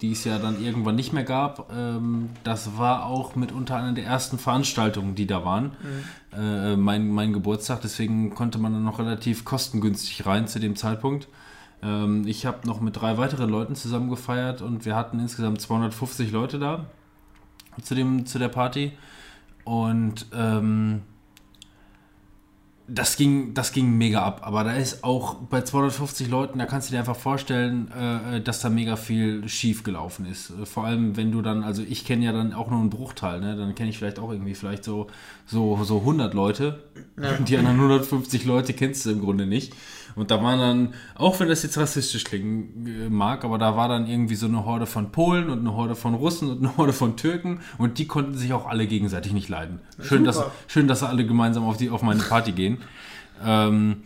die 0.00 0.12
es 0.12 0.24
ja 0.24 0.38
dann 0.38 0.62
irgendwann 0.62 0.96
nicht 0.96 1.12
mehr 1.12 1.24
gab. 1.24 1.72
Ähm, 1.72 2.30
das 2.42 2.76
war 2.76 3.06
auch 3.06 3.36
mitunter 3.36 3.76
eine 3.76 3.94
der 3.94 4.04
ersten 4.04 4.38
Veranstaltungen, 4.38 5.14
die 5.14 5.26
da 5.26 5.44
waren. 5.44 5.72
Äh, 6.36 6.76
mein, 6.76 7.08
mein 7.08 7.32
Geburtstag, 7.32 7.80
deswegen 7.82 8.34
konnte 8.34 8.58
man 8.58 8.72
dann 8.72 8.84
noch 8.84 8.98
relativ 8.98 9.44
kostengünstig 9.44 10.26
rein 10.26 10.48
zu 10.48 10.58
dem 10.58 10.76
Zeitpunkt. 10.76 11.28
Ähm, 11.82 12.26
ich 12.26 12.46
habe 12.46 12.66
noch 12.66 12.80
mit 12.80 13.00
drei 13.00 13.18
weiteren 13.18 13.48
Leuten 13.48 13.76
zusammen 13.76 14.10
gefeiert 14.10 14.62
und 14.62 14.84
wir 14.84 14.96
hatten 14.96 15.20
insgesamt 15.20 15.60
250 15.60 16.32
Leute 16.32 16.58
da 16.58 16.86
zu, 17.82 17.94
dem, 17.94 18.26
zu 18.26 18.38
der 18.38 18.48
Party. 18.48 18.92
Und 19.64 20.26
ähm, 20.34 21.02
das 22.86 23.16
ging, 23.16 23.54
das 23.54 23.72
ging 23.72 23.96
mega 23.96 24.22
ab. 24.22 24.42
Aber 24.44 24.62
da 24.62 24.72
ist 24.72 25.04
auch 25.04 25.36
bei 25.36 25.62
250 25.62 26.28
Leuten, 26.28 26.58
da 26.58 26.66
kannst 26.66 26.88
du 26.88 26.92
dir 26.92 26.98
einfach 26.98 27.16
vorstellen, 27.16 27.90
äh, 27.92 28.40
dass 28.42 28.60
da 28.60 28.68
mega 28.68 28.96
viel 28.96 29.48
schief 29.48 29.84
gelaufen 29.84 30.26
ist. 30.26 30.50
Äh, 30.50 30.66
Vor 30.66 30.84
allem, 30.84 31.16
wenn 31.16 31.32
du 31.32 31.40
dann, 31.40 31.62
also 31.64 31.82
ich 31.82 32.04
kenne 32.04 32.24
ja 32.24 32.32
dann 32.32 32.52
auch 32.52 32.70
nur 32.70 32.80
einen 32.80 32.90
Bruchteil, 32.90 33.40
ne? 33.40 33.56
dann 33.56 33.74
kenne 33.74 33.88
ich 33.88 33.98
vielleicht 33.98 34.18
auch 34.18 34.30
irgendwie 34.30 34.54
vielleicht 34.54 34.84
so, 34.84 35.06
so, 35.46 35.82
so 35.84 36.00
100 36.00 36.34
Leute. 36.34 36.84
Die 37.16 37.56
anderen 37.56 37.76
150 37.76 38.44
Leute 38.44 38.74
kennst 38.74 39.06
du 39.06 39.10
im 39.10 39.20
Grunde 39.20 39.46
nicht. 39.46 39.72
Und 40.16 40.30
da 40.30 40.42
waren 40.42 40.58
dann, 40.58 40.94
auch 41.14 41.40
wenn 41.40 41.48
das 41.48 41.62
jetzt 41.62 41.76
rassistisch 41.78 42.24
klingen 42.24 42.86
äh, 42.86 43.08
mag, 43.08 43.44
aber 43.44 43.58
da 43.58 43.76
war 43.76 43.88
dann 43.88 44.06
irgendwie 44.06 44.34
so 44.34 44.46
eine 44.46 44.64
Horde 44.64 44.86
von 44.86 45.10
Polen 45.12 45.50
und 45.50 45.60
eine 45.60 45.74
Horde 45.74 45.94
von 45.94 46.14
Russen 46.14 46.50
und 46.50 46.58
eine 46.58 46.76
Horde 46.76 46.92
von 46.92 47.16
Türken 47.16 47.60
und 47.78 47.98
die 47.98 48.06
konnten 48.06 48.34
sich 48.34 48.52
auch 48.52 48.66
alle 48.66 48.86
gegenseitig 48.86 49.32
nicht 49.32 49.48
leiden. 49.48 49.80
Schön, 50.02 50.24
dass, 50.24 50.42
schön, 50.68 50.88
dass 50.88 51.02
alle 51.02 51.26
gemeinsam 51.26 51.64
auf, 51.64 51.76
die, 51.76 51.90
auf 51.90 52.02
meine 52.02 52.22
Party 52.22 52.52
gehen. 52.52 52.78
Ähm, 53.44 54.04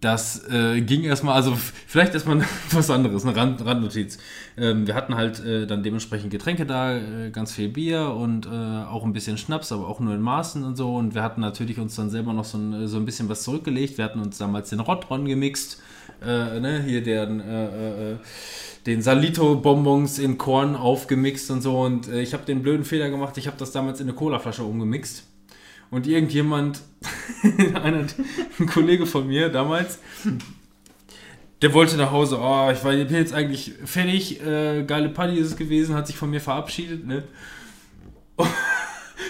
das 0.00 0.48
äh, 0.48 0.80
ging 0.80 1.04
erstmal, 1.04 1.34
also 1.34 1.54
vielleicht 1.86 2.14
erstmal 2.14 2.42
was 2.70 2.88
anderes, 2.88 3.26
eine 3.26 3.36
Rand, 3.36 3.64
Randnotiz. 3.64 4.16
Ähm, 4.56 4.86
wir 4.86 4.94
hatten 4.94 5.14
halt 5.14 5.44
äh, 5.44 5.66
dann 5.66 5.82
dementsprechend 5.82 6.30
Getränke 6.30 6.64
da, 6.64 6.96
äh, 6.96 7.30
ganz 7.30 7.52
viel 7.52 7.68
Bier 7.68 8.14
und 8.14 8.46
äh, 8.46 8.48
auch 8.48 9.04
ein 9.04 9.12
bisschen 9.12 9.36
Schnaps, 9.36 9.72
aber 9.72 9.86
auch 9.86 10.00
nur 10.00 10.14
in 10.14 10.22
Maßen 10.22 10.64
und 10.64 10.76
so. 10.76 10.96
Und 10.96 11.14
wir 11.14 11.22
hatten 11.22 11.42
natürlich 11.42 11.78
uns 11.78 11.96
dann 11.96 12.08
selber 12.08 12.32
noch 12.32 12.46
so 12.46 12.56
ein, 12.56 12.88
so 12.88 12.96
ein 12.96 13.04
bisschen 13.04 13.28
was 13.28 13.42
zurückgelegt. 13.42 13.98
Wir 13.98 14.06
hatten 14.06 14.20
uns 14.20 14.38
damals 14.38 14.70
den 14.70 14.80
Rotron 14.80 15.26
gemixt, 15.26 15.82
äh, 16.22 16.60
ne, 16.60 16.82
hier 16.82 17.02
den, 17.02 17.40
äh, 17.40 18.12
äh, 18.12 18.16
den 18.86 19.02
Salito-Bonbons 19.02 20.18
in 20.18 20.38
Korn 20.38 20.76
aufgemixt 20.76 21.50
und 21.50 21.60
so. 21.60 21.78
Und 21.78 22.08
äh, 22.08 22.22
ich 22.22 22.32
habe 22.32 22.46
den 22.46 22.62
blöden 22.62 22.86
Fehler 22.86 23.10
gemacht, 23.10 23.36
ich 23.36 23.46
habe 23.46 23.58
das 23.58 23.72
damals 23.72 24.00
in 24.00 24.08
eine 24.08 24.16
Colaflasche 24.16 24.62
umgemixt. 24.62 25.29
Und 25.90 26.06
irgendjemand, 26.06 26.80
ein 27.74 28.06
Kollege 28.72 29.06
von 29.06 29.26
mir 29.26 29.48
damals, 29.48 29.98
der 31.62 31.74
wollte 31.74 31.96
nach 31.96 32.12
Hause. 32.12 32.38
Oh, 32.40 32.70
ich 32.72 32.82
war 32.84 32.94
ich 32.94 33.06
bin 33.06 33.16
jetzt 33.16 33.34
eigentlich 33.34 33.72
fertig. 33.84 34.40
Äh, 34.44 34.84
geile 34.84 35.08
Party 35.08 35.36
ist 35.36 35.48
es 35.48 35.56
gewesen, 35.56 35.94
hat 35.94 36.06
sich 36.06 36.16
von 36.16 36.30
mir 36.30 36.40
verabschiedet. 36.40 37.06
Ne? 37.06 37.24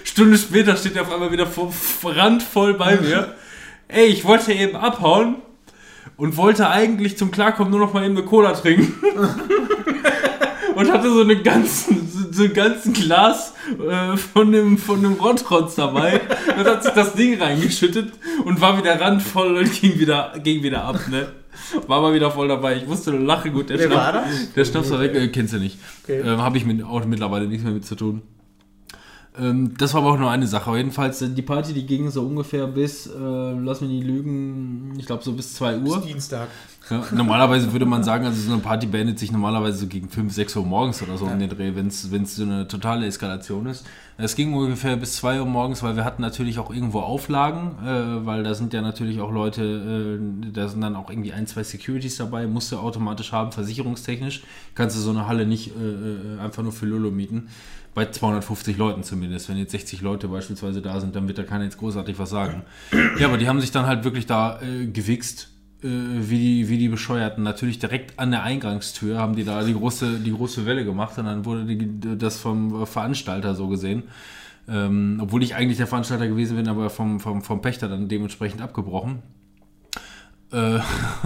Stunde 0.04 0.38
später 0.38 0.76
steht 0.76 0.96
er 0.96 1.02
auf 1.02 1.12
einmal 1.12 1.32
wieder 1.32 1.46
vor, 1.46 1.72
randvoll 2.04 2.74
bei 2.74 2.96
mir. 2.96 3.34
Ey, 3.88 4.06
ich 4.06 4.24
wollte 4.24 4.52
eben 4.52 4.76
abhauen 4.76 5.36
und 6.16 6.36
wollte 6.36 6.68
eigentlich 6.68 7.16
zum 7.16 7.30
Klarkommen 7.30 7.70
nur 7.70 7.80
noch 7.80 7.92
mal 7.92 8.04
eben 8.04 8.16
eine 8.16 8.26
Cola 8.26 8.52
trinken. 8.52 8.94
und 10.80 10.92
hatte 10.92 11.12
so 11.12 11.20
eine 11.20 11.42
ganzen, 11.42 12.08
so, 12.32 12.44
ein 12.44 12.52
ganzen 12.52 12.92
Glas 12.92 13.54
äh, 13.68 14.16
von 14.16 14.50
dem, 14.52 14.78
von 14.78 15.02
dem 15.02 15.14
Rottrotz 15.14 15.74
dabei 15.76 16.20
und 16.56 16.64
hat 16.64 16.82
sich 16.82 16.92
das 16.92 17.14
Ding 17.14 17.40
reingeschüttet 17.40 18.12
und 18.44 18.60
war 18.60 18.78
wieder 18.78 19.00
randvoll 19.00 19.56
und 19.58 19.80
ging 19.80 19.98
wieder, 19.98 20.32
ging 20.42 20.62
wieder 20.62 20.84
ab, 20.84 21.00
ne? 21.10 21.28
War 21.86 22.00
mal 22.00 22.14
wieder 22.14 22.30
voll 22.30 22.48
dabei. 22.48 22.76
Ich 22.76 22.86
wusste 22.88 23.10
nur 23.10 23.20
lache 23.20 23.50
gut. 23.50 23.68
Der 23.70 23.78
Wer 23.78 23.86
Schnaps, 23.86 24.04
war 24.04 24.12
das? 24.12 24.52
Der 24.54 24.64
Schnaps 24.64 24.90
war 24.90 25.00
weg, 25.00 25.14
äh, 25.14 25.28
kennst 25.28 25.52
du 25.52 25.58
nicht. 25.58 25.78
Okay. 26.04 26.20
Ähm, 26.20 26.42
Habe 26.42 26.56
ich 26.56 26.64
mit, 26.64 26.82
auch 26.82 27.04
mittlerweile 27.04 27.46
nichts 27.46 27.64
mehr 27.64 27.72
mit 27.72 27.84
zu 27.84 27.94
tun. 27.94 28.22
Ähm, 29.38 29.74
das 29.78 29.94
war 29.94 30.02
aber 30.02 30.12
auch 30.12 30.18
nur 30.18 30.30
eine 30.30 30.46
Sache. 30.46 30.68
Aber 30.68 30.76
jedenfalls, 30.76 31.22
äh, 31.22 31.28
die 31.28 31.42
Party, 31.42 31.72
die 31.72 31.86
ging 31.86 32.10
so 32.10 32.22
ungefähr 32.22 32.66
bis, 32.66 33.06
äh, 33.06 33.10
lass 33.18 33.80
mich 33.80 33.90
nicht 33.90 34.04
lügen, 34.04 34.94
ich 34.98 35.06
glaube 35.06 35.22
so 35.22 35.32
bis 35.32 35.54
2 35.54 35.78
Uhr. 35.78 36.00
Dienstag. 36.00 36.48
Ja, 36.88 37.04
normalerweise 37.12 37.70
würde 37.70 37.86
man 37.86 38.02
sagen, 38.02 38.24
also 38.24 38.40
so 38.40 38.52
eine 38.52 38.60
Party 38.60 38.86
beendet 38.86 39.18
sich 39.18 39.30
normalerweise 39.30 39.78
so 39.78 39.86
gegen 39.86 40.08
5, 40.08 40.32
6 40.32 40.56
Uhr 40.56 40.66
morgens 40.66 41.00
oder 41.02 41.16
so 41.16 41.26
um 41.26 41.38
den 41.38 41.48
Dreh, 41.48 41.72
wenn 41.76 41.86
es 41.86 42.02
so 42.36 42.42
eine 42.42 42.66
totale 42.66 43.06
Eskalation 43.06 43.66
ist. 43.66 43.86
Es 44.16 44.34
ging 44.34 44.52
ungefähr 44.52 44.96
bis 44.96 45.16
2 45.16 45.40
Uhr 45.40 45.46
morgens, 45.46 45.82
weil 45.82 45.96
wir 45.96 46.04
hatten 46.04 46.20
natürlich 46.20 46.58
auch 46.58 46.70
irgendwo 46.72 47.00
Auflagen, 47.00 47.76
äh, 47.84 48.26
weil 48.26 48.42
da 48.42 48.54
sind 48.54 48.72
ja 48.72 48.82
natürlich 48.82 49.20
auch 49.20 49.30
Leute, 49.30 50.18
äh, 50.20 50.52
da 50.52 50.68
sind 50.68 50.80
dann 50.80 50.96
auch 50.96 51.10
irgendwie 51.10 51.32
ein, 51.32 51.46
zwei 51.46 51.62
Securities 51.62 52.16
dabei, 52.16 52.46
musst 52.46 52.72
du 52.72 52.78
automatisch 52.78 53.32
haben, 53.32 53.52
versicherungstechnisch. 53.52 54.42
Kannst 54.74 54.96
du 54.96 55.00
so 55.00 55.10
eine 55.10 55.26
Halle 55.26 55.46
nicht 55.46 55.68
äh, 55.68 55.80
äh, 55.80 56.40
einfach 56.40 56.62
nur 56.62 56.72
für 56.72 56.86
Lolo 56.86 57.10
mieten. 57.10 57.48
Bei 57.94 58.06
250 58.06 58.76
Leuten 58.76 59.02
zumindest. 59.02 59.48
Wenn 59.48 59.56
jetzt 59.56 59.72
60 59.72 60.00
Leute 60.00 60.28
beispielsweise 60.28 60.80
da 60.80 61.00
sind, 61.00 61.16
dann 61.16 61.26
wird 61.26 61.38
da 61.38 61.42
keiner 61.42 61.64
jetzt 61.64 61.78
großartig 61.78 62.18
was 62.18 62.30
sagen. 62.30 62.62
Ja, 63.18 63.26
aber 63.26 63.36
die 63.36 63.48
haben 63.48 63.60
sich 63.60 63.72
dann 63.72 63.86
halt 63.86 64.04
wirklich 64.04 64.26
da 64.26 64.60
äh, 64.62 64.86
gewichst 64.86 65.50
äh, 65.82 65.88
wie, 65.88 66.38
die, 66.38 66.68
wie 66.68 66.78
die 66.78 66.88
Bescheuerten. 66.88 67.42
Natürlich 67.42 67.78
direkt 67.78 68.18
an 68.18 68.30
der 68.30 68.42
Eingangstür 68.42 69.18
haben 69.18 69.34
die 69.34 69.44
da 69.44 69.64
die 69.64 69.74
große, 69.74 70.20
die 70.20 70.32
große 70.32 70.66
Welle 70.66 70.84
gemacht 70.84 71.18
und 71.18 71.24
dann 71.24 71.44
wurde 71.44 71.64
die, 71.64 72.18
das 72.18 72.38
vom 72.38 72.86
Veranstalter 72.86 73.54
so 73.54 73.68
gesehen. 73.68 74.04
Ähm, 74.68 75.18
obwohl 75.20 75.42
ich 75.42 75.54
eigentlich 75.54 75.78
der 75.78 75.86
Veranstalter 75.86 76.28
gewesen 76.28 76.56
bin, 76.56 76.68
aber 76.68 76.90
vom, 76.90 77.18
vom, 77.18 77.42
vom 77.42 77.62
Pächter 77.62 77.88
dann 77.88 78.08
dementsprechend 78.08 78.60
abgebrochen. 78.62 79.22
Äh, 80.52 80.80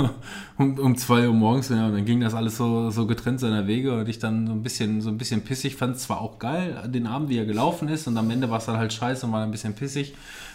um, 0.58 0.78
um 0.78 0.96
zwei 0.96 1.26
Uhr 1.26 1.34
morgens, 1.34 1.70
ja, 1.70 1.86
und 1.86 1.94
dann 1.94 2.04
ging 2.04 2.20
das 2.20 2.34
alles 2.34 2.56
so, 2.56 2.90
so 2.90 3.06
getrennt 3.06 3.40
seiner 3.40 3.66
Wege 3.66 3.98
und 3.98 4.08
ich 4.08 4.18
dann 4.18 4.46
so 4.46 4.52
ein 4.52 4.62
bisschen, 4.62 5.00
so 5.00 5.08
ein 5.08 5.18
bisschen 5.18 5.42
pissig 5.42 5.76
fand 5.76 5.96
es 5.96 6.02
zwar 6.02 6.20
auch 6.20 6.38
geil, 6.38 6.82
den 6.88 7.06
Abend, 7.06 7.30
wie 7.30 7.38
er 7.38 7.46
gelaufen 7.46 7.88
ist, 7.88 8.06
und 8.06 8.16
am 8.18 8.30
Ende 8.30 8.50
war 8.50 8.58
es 8.58 8.66
dann 8.66 8.76
halt 8.76 8.92
scheiße 8.92 9.26
und 9.26 9.32
war 9.32 9.42
ein 9.42 9.50
bisschen 9.50 9.74
pissig. 9.74 10.14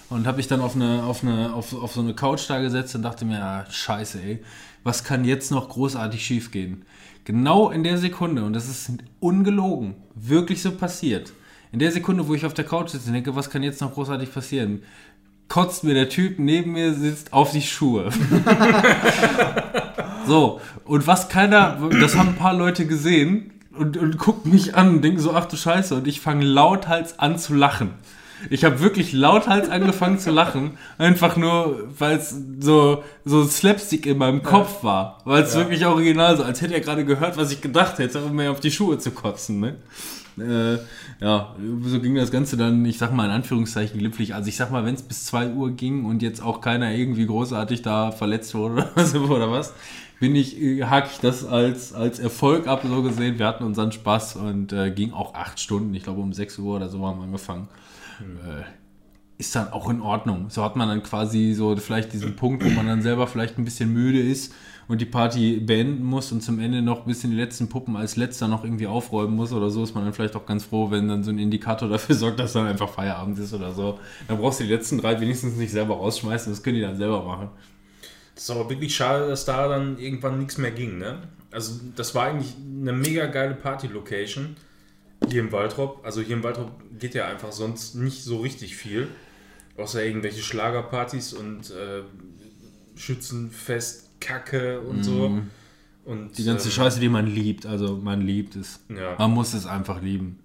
Und 0.09 0.25
habe 0.25 0.39
ich 0.39 0.47
dann 0.47 0.61
auf 0.61 0.75
eine, 0.75 1.03
auf 1.03 1.23
eine, 1.23 1.53
auf, 1.53 1.71
auf 1.73 1.93
so 1.93 2.01
eine 2.01 2.15
Couch 2.15 2.49
da 2.49 2.59
gesetzt 2.59 2.95
und 2.95 3.03
dachte 3.03 3.25
mir, 3.25 3.37
ja, 3.37 3.65
scheiße, 3.69 4.19
ey, 4.19 4.39
was 4.83 5.03
kann 5.03 5.23
jetzt 5.23 5.51
noch 5.51 5.69
großartig 5.69 6.25
schief 6.25 6.49
gehen? 6.49 6.83
Genau 7.25 7.69
in 7.69 7.83
der 7.83 7.99
Sekunde, 7.99 8.43
und 8.43 8.53
das 8.53 8.67
ist 8.69 8.91
ungelogen, 9.19 9.95
wirklich 10.15 10.61
so 10.63 10.71
passiert. 10.71 11.31
In 11.71 11.77
der 11.77 11.91
Sekunde, 11.91 12.27
wo 12.27 12.33
ich 12.33 12.45
auf 12.45 12.55
der 12.55 12.65
Couch 12.65 12.89
sitze 12.89 13.07
und 13.07 13.13
denke, 13.13 13.35
was 13.35 13.51
kann 13.51 13.61
jetzt 13.61 13.81
noch 13.81 13.93
großartig 13.93 14.33
passieren? 14.33 14.81
Kotzt 15.49 15.83
mir 15.83 15.93
der 15.93 16.09
Typ 16.09 16.39
neben 16.39 16.73
mir 16.73 16.93
sitzt 16.93 17.33
auf 17.33 17.51
die 17.51 17.61
Schuhe. 17.61 18.09
so, 20.27 20.61
und 20.85 21.07
was 21.07 21.27
keiner, 21.27 21.77
das 21.99 22.15
haben 22.15 22.29
ein 22.29 22.35
paar 22.35 22.53
Leute 22.53 22.85
gesehen 22.85 23.51
und, 23.75 23.97
und 23.97 24.17
gucken 24.17 24.51
mich 24.51 24.75
an 24.75 24.89
und 24.89 25.01
denken 25.01 25.19
so, 25.19 25.33
ach 25.33 25.45
du 25.45 25.57
Scheiße, 25.57 25.95
und 25.95 26.07
ich 26.07 26.21
fange 26.21 26.45
lauthals 26.45 27.19
an 27.19 27.37
zu 27.37 27.55
lachen. 27.55 27.91
Ich 28.49 28.63
habe 28.63 28.79
wirklich 28.79 29.11
lauthals 29.11 29.69
angefangen 29.69 30.17
zu 30.19 30.31
lachen, 30.31 30.77
einfach 30.97 31.35
nur, 31.35 31.89
weil 31.97 32.17
es 32.17 32.35
so, 32.59 33.03
so 33.25 33.43
Slapstick 33.43 34.05
in 34.05 34.17
meinem 34.17 34.43
Kopf 34.43 34.83
war. 34.83 35.17
Weil 35.25 35.43
es 35.43 35.55
wirklich 35.55 35.85
original 35.85 36.37
so, 36.37 36.43
als 36.43 36.61
hätte 36.61 36.73
er 36.73 36.79
gerade 36.79 37.03
gehört, 37.03 37.37
was 37.37 37.51
ich 37.51 37.59
gedacht 37.59 37.97
hätte, 37.99 38.23
um 38.23 38.35
mir 38.35 38.51
auf 38.51 38.59
die 38.59 38.71
Schuhe 38.71 38.97
zu 38.97 39.11
kotzen. 39.11 39.59
Ne? 39.59 39.75
Äh, 40.41 40.79
ja, 41.19 41.55
so 41.83 41.99
ging 41.99 42.15
das 42.15 42.31
Ganze 42.31 42.57
dann, 42.57 42.85
ich 42.85 42.97
sag 42.97 43.13
mal 43.13 43.25
in 43.25 43.31
Anführungszeichen 43.31 43.99
glimpflich. 43.99 44.33
Also 44.35 44.49
ich 44.49 44.55
sag 44.55 44.71
mal, 44.71 44.85
wenn 44.85 44.95
es 44.95 45.01
bis 45.01 45.25
2 45.25 45.53
Uhr 45.53 45.71
ging 45.71 46.05
und 46.05 46.21
jetzt 46.21 46.41
auch 46.41 46.61
keiner 46.61 46.91
irgendwie 46.93 47.25
großartig 47.25 47.81
da 47.81 48.11
verletzt 48.11 48.55
wurde 48.55 48.89
oder, 49.29 49.51
was, 49.51 49.73
bin 50.19 50.35
ich, 50.35 50.59
äh, 50.61 50.83
hake 50.83 51.09
ich 51.11 51.19
das 51.19 51.45
als, 51.45 51.93
als 51.93 52.19
Erfolg 52.19 52.67
ab, 52.67 52.83
so 52.87 53.01
gesehen. 53.03 53.39
Wir 53.39 53.47
hatten 53.47 53.63
unseren 53.63 53.91
Spaß 53.91 54.37
und 54.37 54.73
äh, 54.73 54.91
ging 54.91 55.13
auch 55.13 55.33
acht 55.33 55.59
Stunden. 55.59 55.93
Ich 55.93 56.03
glaube 56.03 56.21
um 56.21 56.33
6 56.33 56.59
Uhr 56.59 56.77
oder 56.77 56.89
so 56.89 57.05
haben 57.05 57.19
wir 57.19 57.25
angefangen. 57.25 57.67
Äh, 58.21 58.63
ist 59.37 59.55
dann 59.55 59.69
auch 59.71 59.89
in 59.89 60.01
Ordnung. 60.01 60.49
So 60.49 60.63
hat 60.63 60.75
man 60.75 60.89
dann 60.89 61.01
quasi 61.01 61.53
so 61.53 61.75
vielleicht 61.77 62.11
diesen 62.11 62.35
Punkt, 62.35 62.65
wo 62.65 62.69
man 62.69 62.87
dann 62.87 63.01
selber 63.01 63.25
vielleicht 63.27 63.57
ein 63.57 63.63
bisschen 63.63 63.93
müde 63.93 64.19
ist 64.19 64.53
und 64.89 64.99
die 64.99 65.05
Party 65.05 65.59
beenden 65.59 66.03
muss 66.03 66.31
und 66.31 66.41
zum 66.41 66.59
Ende 66.59 66.81
noch 66.81 67.01
ein 67.01 67.05
bisschen 67.05 67.29
die 67.29 67.37
letzten 67.37 67.69
Puppen 67.69 67.95
als 67.95 68.15
letzter 68.15 68.47
noch 68.47 68.63
irgendwie 68.63 68.87
aufräumen 68.87 69.35
muss 69.35 69.53
oder 69.53 69.69
so, 69.69 69.83
ist 69.83 69.93
man 69.93 70.03
dann 70.03 70.13
vielleicht 70.13 70.35
auch 70.35 70.47
ganz 70.47 70.65
froh, 70.65 70.89
wenn 70.89 71.07
dann 71.07 71.23
so 71.23 71.29
ein 71.29 71.37
Indikator 71.37 71.87
dafür 71.89 72.15
sorgt, 72.15 72.39
dass 72.39 72.53
dann 72.53 72.65
einfach 72.65 72.89
Feierabend 72.89 73.37
ist 73.37 73.53
oder 73.53 73.71
so. 73.71 73.99
Dann 74.27 74.39
brauchst 74.39 74.59
du 74.59 74.63
die 74.63 74.71
letzten 74.71 74.97
drei 74.97 75.21
wenigstens 75.21 75.55
nicht 75.55 75.71
selber 75.71 75.95
rausschmeißen, 75.95 76.51
das 76.51 76.63
können 76.63 76.75
die 76.75 76.81
dann 76.81 76.97
selber 76.97 77.23
machen. 77.23 77.49
Das 78.33 78.43
ist 78.45 78.49
aber 78.49 78.67
wirklich 78.69 78.95
schade, 78.95 79.27
dass 79.27 79.45
da 79.45 79.67
dann 79.67 79.99
irgendwann 79.99 80.39
nichts 80.39 80.57
mehr 80.57 80.71
ging, 80.71 80.97
ne? 80.97 81.21
Also 81.51 81.79
das 81.95 82.15
war 82.15 82.25
eigentlich 82.25 82.55
eine 82.81 82.93
mega 82.93 83.27
geile 83.27 83.53
Party-Location 83.53 84.55
hier 85.29 85.41
im 85.41 85.51
Waldrop. 85.51 85.99
Also 86.03 86.21
hier 86.21 86.35
im 86.35 86.43
Waldrop 86.43 86.71
geht 86.97 87.13
ja 87.13 87.27
einfach 87.27 87.51
sonst 87.51 87.95
nicht 87.95 88.23
so 88.23 88.37
richtig 88.39 88.75
viel. 88.75 89.07
Außer 89.77 90.03
irgendwelche 90.03 90.41
Schlagerpartys 90.41 91.33
und 91.33 91.71
äh, 91.71 92.03
Schützenfest, 92.95 94.08
Kacke 94.19 94.79
und 94.81 95.03
so. 95.03 95.31
Und, 96.05 96.37
Die 96.37 96.43
ganze 96.43 96.69
ähm, 96.69 96.71
Scheiße, 96.73 96.99
die 96.99 97.09
man 97.09 97.27
liebt, 97.27 97.65
also 97.65 97.97
man 97.97 98.21
liebt 98.21 98.55
es. 98.55 98.79
Ja. 98.89 99.15
Man 99.17 99.31
muss 99.31 99.53
es 99.53 99.65
einfach 99.65 100.01
lieben. 100.01 100.39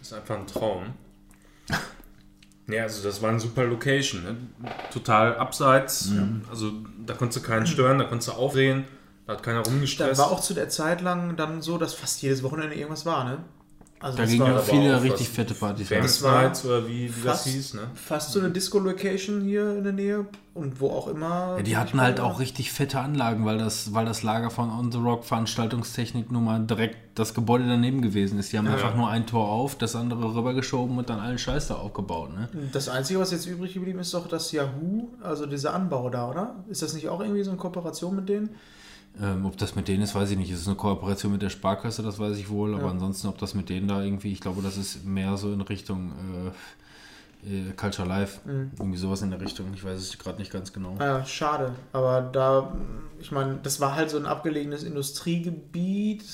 ist 0.00 0.12
einfach 0.12 0.36
ein 0.38 0.46
Traum. 0.46 0.84
Ja, 2.68 2.84
also 2.84 3.02
das 3.02 3.20
war 3.20 3.30
eine 3.30 3.40
super 3.40 3.64
Location. 3.64 4.22
Ne? 4.22 4.36
Total 4.92 5.36
abseits. 5.36 6.12
Also 6.48 6.72
da 7.04 7.14
konntest 7.14 7.44
du 7.44 7.48
keinen 7.48 7.66
stören, 7.66 7.98
da 7.98 8.04
konntest 8.04 8.28
du 8.28 8.32
aufdrehen. 8.32 8.84
Da 9.26 9.32
hat 9.34 9.42
keiner 9.42 9.62
Da 9.62 9.70
rumgestresst. 9.70 10.20
war 10.20 10.30
auch 10.30 10.40
zu 10.40 10.54
der 10.54 10.68
Zeit 10.68 11.00
lang 11.00 11.36
dann 11.36 11.62
so, 11.62 11.78
dass 11.78 11.94
fast 11.94 12.22
jedes 12.22 12.42
Wochenende 12.42 12.74
irgendwas 12.76 13.06
war, 13.06 13.24
ne? 13.24 13.38
Also 14.02 14.16
Da 14.16 14.22
das 14.22 14.32
gingen 14.32 14.46
ja 14.46 14.58
viele 14.58 15.02
richtig 15.02 15.28
fette 15.28 15.52
Partys. 15.52 15.88
Famous 15.88 16.22
war 16.22 16.42
Nights 16.44 16.64
oder 16.64 16.88
wie, 16.88 17.02
wie 17.14 17.22
das 17.22 17.42
fast- 17.42 17.46
hieß, 17.48 17.74
ne? 17.74 17.80
fast 17.94 18.32
so 18.32 18.38
eine 18.40 18.50
Disco-Location 18.50 19.42
hier 19.42 19.76
in 19.76 19.84
der 19.84 19.92
Nähe 19.92 20.26
und 20.54 20.80
wo 20.80 20.88
auch 20.88 21.06
immer. 21.08 21.56
Ja, 21.58 21.62
die 21.62 21.76
hatten 21.76 22.00
halt 22.00 22.18
auch 22.18 22.40
richtig 22.40 22.72
fette 22.72 22.98
Anlagen, 22.98 23.44
weil 23.44 23.58
das, 23.58 23.92
weil 23.92 24.06
das 24.06 24.22
Lager 24.22 24.50
von 24.50 24.70
On 24.70 24.90
The 24.90 24.96
Rock 24.96 25.24
Veranstaltungstechnik 25.26 26.32
nun 26.32 26.44
mal 26.46 26.60
direkt 26.60 26.96
das 27.18 27.34
Gebäude 27.34 27.66
daneben 27.68 28.00
gewesen 28.00 28.38
ist. 28.38 28.52
Die 28.54 28.58
haben 28.58 28.68
einfach 28.68 28.96
nur 28.96 29.10
ein 29.10 29.26
Tor 29.26 29.48
auf, 29.50 29.76
das 29.76 29.94
andere 29.94 30.34
rübergeschoben 30.34 30.96
und 30.96 31.10
dann 31.10 31.20
allen 31.20 31.36
Scheiß 31.38 31.68
da 31.68 31.74
aufgebaut. 31.74 32.30
Ne? 32.34 32.48
Das 32.72 32.88
Einzige, 32.88 33.20
was 33.20 33.32
jetzt 33.32 33.44
übrig 33.44 33.74
geblieben 33.74 33.98
ist, 33.98 34.14
doch 34.14 34.26
das 34.28 34.50
Yahoo, 34.52 35.08
also 35.22 35.44
dieser 35.44 35.74
Anbau 35.74 36.08
da, 36.08 36.30
oder? 36.30 36.54
Ist 36.70 36.80
das 36.80 36.94
nicht 36.94 37.08
auch 37.10 37.20
irgendwie 37.20 37.42
so 37.42 37.50
eine 37.50 37.58
Kooperation 37.58 38.16
mit 38.16 38.30
denen? 38.30 38.48
Ähm, 39.20 39.44
ob 39.44 39.56
das 39.58 39.74
mit 39.74 39.88
denen 39.88 40.02
ist, 40.02 40.14
weiß 40.14 40.30
ich 40.30 40.36
nicht. 40.38 40.50
Es 40.50 40.60
ist 40.60 40.66
eine 40.68 40.76
Kooperation 40.76 41.32
mit 41.32 41.42
der 41.42 41.50
Sparkasse, 41.50 42.02
das 42.02 42.18
weiß 42.18 42.36
ich 42.38 42.48
wohl. 42.48 42.74
Aber 42.74 42.84
Ja. 42.84 42.90
ansonsten, 42.90 43.28
ob 43.28 43.38
das 43.38 43.54
mit 43.54 43.68
denen 43.68 43.88
da 43.88 44.02
irgendwie, 44.02 44.32
ich 44.32 44.40
glaube, 44.40 44.62
das 44.62 44.76
ist 44.76 45.04
mehr 45.04 45.36
so 45.36 45.52
in 45.52 45.60
Richtung 45.62 46.12
äh, 47.44 47.48
äh, 47.68 47.72
Culture 47.72 48.06
Life. 48.06 48.40
Mhm. 48.48 48.70
Irgendwie 48.78 48.98
sowas 48.98 49.22
in 49.22 49.30
der 49.30 49.40
Richtung. 49.40 49.66
Ich 49.74 49.84
weiß 49.84 49.98
es 49.98 50.16
gerade 50.18 50.38
nicht 50.38 50.52
ganz 50.52 50.72
genau. 50.72 50.94
Naja, 50.96 51.24
schade. 51.24 51.72
Aber 51.92 52.20
da, 52.22 52.72
ich 53.18 53.32
meine, 53.32 53.58
das 53.62 53.80
war 53.80 53.94
halt 53.94 54.10
so 54.10 54.16
ein 54.16 54.26
abgelegenes 54.26 54.84
Industriegebiet, 54.84 56.24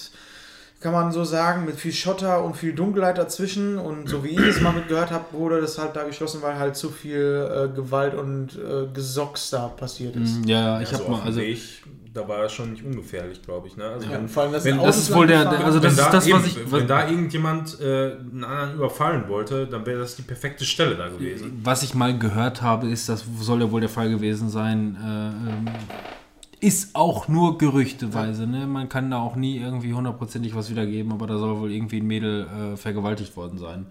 kann 0.81 0.93
man 0.93 1.11
so 1.11 1.25
sagen, 1.25 1.65
mit 1.65 1.77
viel 1.77 1.93
Schotter 1.93 2.45
und 2.45 2.55
viel 2.57 2.73
Dunkelheit 2.75 3.17
dazwischen. 3.19 3.79
Und 3.79 4.09
so 4.09 4.23
wie 4.23 4.31
ich 4.31 4.39
es 4.47 4.61
mal 4.61 4.73
mitgehört 4.73 5.11
habe, 5.11 5.25
wurde 5.33 5.61
das 5.61 5.79
halt 5.79 5.97
da 5.97 6.05
geschlossen, 6.05 6.43
weil 6.43 6.59
halt 6.59 6.77
zu 6.77 6.91
viel 6.91 7.49
äh, 7.71 7.75
Gewalt 7.75 8.15
und 8.15 8.51
äh, 8.57 8.87
Gesocks 8.93 9.51
da 9.51 9.69
passiert 9.69 10.15
ist. 10.17 10.39
Mhm, 10.43 10.49
Ja, 10.49 10.61
ja, 10.61 10.81
ich 10.83 10.89
Also 10.89 10.99
habe 11.05 11.11
mal, 11.11 11.17
auf 11.17 11.23
dem 11.23 11.27
also 11.29 11.41
Weg, 11.41 11.59
da 12.13 12.29
war 12.29 12.39
er 12.39 12.49
schon 12.49 12.73
nicht 12.73 12.85
ungefährlich, 12.85 13.43
glaube 13.43 13.67
ich. 13.69 13.77
Ne? 13.77 13.85
Also 13.85 14.07
Ja, 14.07 14.13
wenn, 14.15 14.29
vor 14.29 14.43
allem, 14.45 14.53
dass 14.53 14.65
wenn- 14.65 14.79
ein 14.79 14.85
das 14.87 14.97
ist 14.99 15.15
wohl 15.15 15.27
der- 15.27 15.45
langgefahren 15.45 15.65
also 15.67 15.83
wenn 15.83 15.89
das 15.89 15.97
da 15.97 16.05
ist 16.07 16.13
das, 16.15 16.31
was 16.33 16.47
eben, 16.47 16.63
ich- 16.67 16.73
Wenn 16.73 16.87
da 16.87 17.09
irgendjemand 17.09 17.81
äh, 17.81 17.85
einen 18.13 18.45
anderen 18.45 18.75
überfallen 18.75 19.29
wollte, 19.29 19.67
dann 19.67 19.85
wäre 19.87 19.99
das 20.01 20.17
die 20.17 20.23
perfekte 20.23 20.65
Stelle 20.65 20.95
da 20.95 21.09
gewesen. 21.09 21.59
Was 21.65 21.83
ich 21.83 21.95
mal 21.95 22.17
gehört 22.19 22.61
habe, 22.63 22.89
ist, 22.89 23.09
das 23.09 23.25
soll 23.41 23.61
ja 23.63 23.71
wohl 23.71 23.81
der 23.81 23.91
Fall 23.91 24.09
gewesen 24.11 24.49
sein, 24.51 24.97
äh, 25.03 25.51
ähm, 25.51 25.69
ist 26.61 26.95
auch 26.95 27.29
nur 27.29 27.59
gerüchteweise. 27.59 28.47
Ne? 28.47 28.67
Man 28.67 28.89
kann 28.89 29.11
da 29.11 29.19
auch 29.19 29.37
nie 29.37 29.59
irgendwie 29.59 29.93
hundertprozentig 29.93 30.55
was 30.55 30.71
wiedergeben, 30.71 31.13
aber 31.13 31.27
da 31.27 31.39
soll 31.39 31.61
wohl 31.61 31.71
irgendwie 31.71 32.01
ein 32.01 32.07
Mädel 32.07 32.47
äh, 32.47 32.77
vergewaltigt 32.77 33.37
worden 33.37 33.59
sein. 33.59 33.87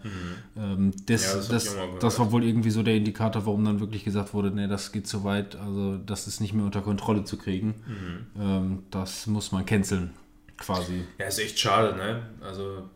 Ähm, 0.57 0.91
das, 1.05 1.25
Ja, 1.25 1.35
das 1.35 1.47
das, 1.47 1.75
das 1.99 2.19
war 2.19 2.31
wohl 2.31 2.43
irgendwie 2.43 2.71
so 2.71 2.81
der 2.81 2.95
Indikator, 2.95 3.45
warum 3.45 3.63
dann 3.65 3.79
wirklich 3.79 4.03
gesagt 4.03 4.33
wurde, 4.33 4.49
nee, 4.51 4.67
das 4.67 4.91
geht 4.91 5.07
zu 5.07 5.23
weit, 5.23 5.55
also 5.55 5.97
das 5.97 6.27
ist 6.27 6.41
nicht 6.41 6.53
mehr 6.53 6.65
unter 6.65 6.81
Kontrolle 6.81 7.23
zu 7.23 7.37
kriegen. 7.37 7.75
Ähm, 8.39 8.79
das 8.89 9.27
muss 9.27 9.51
man 9.51 9.65
canceln, 9.65 10.11
quasi. 10.57 11.03
Ja, 11.19 11.27
ist 11.27 11.39
echt 11.39 11.59
schade, 11.59 11.95
ne? 11.95 12.23
Also, 12.41 12.89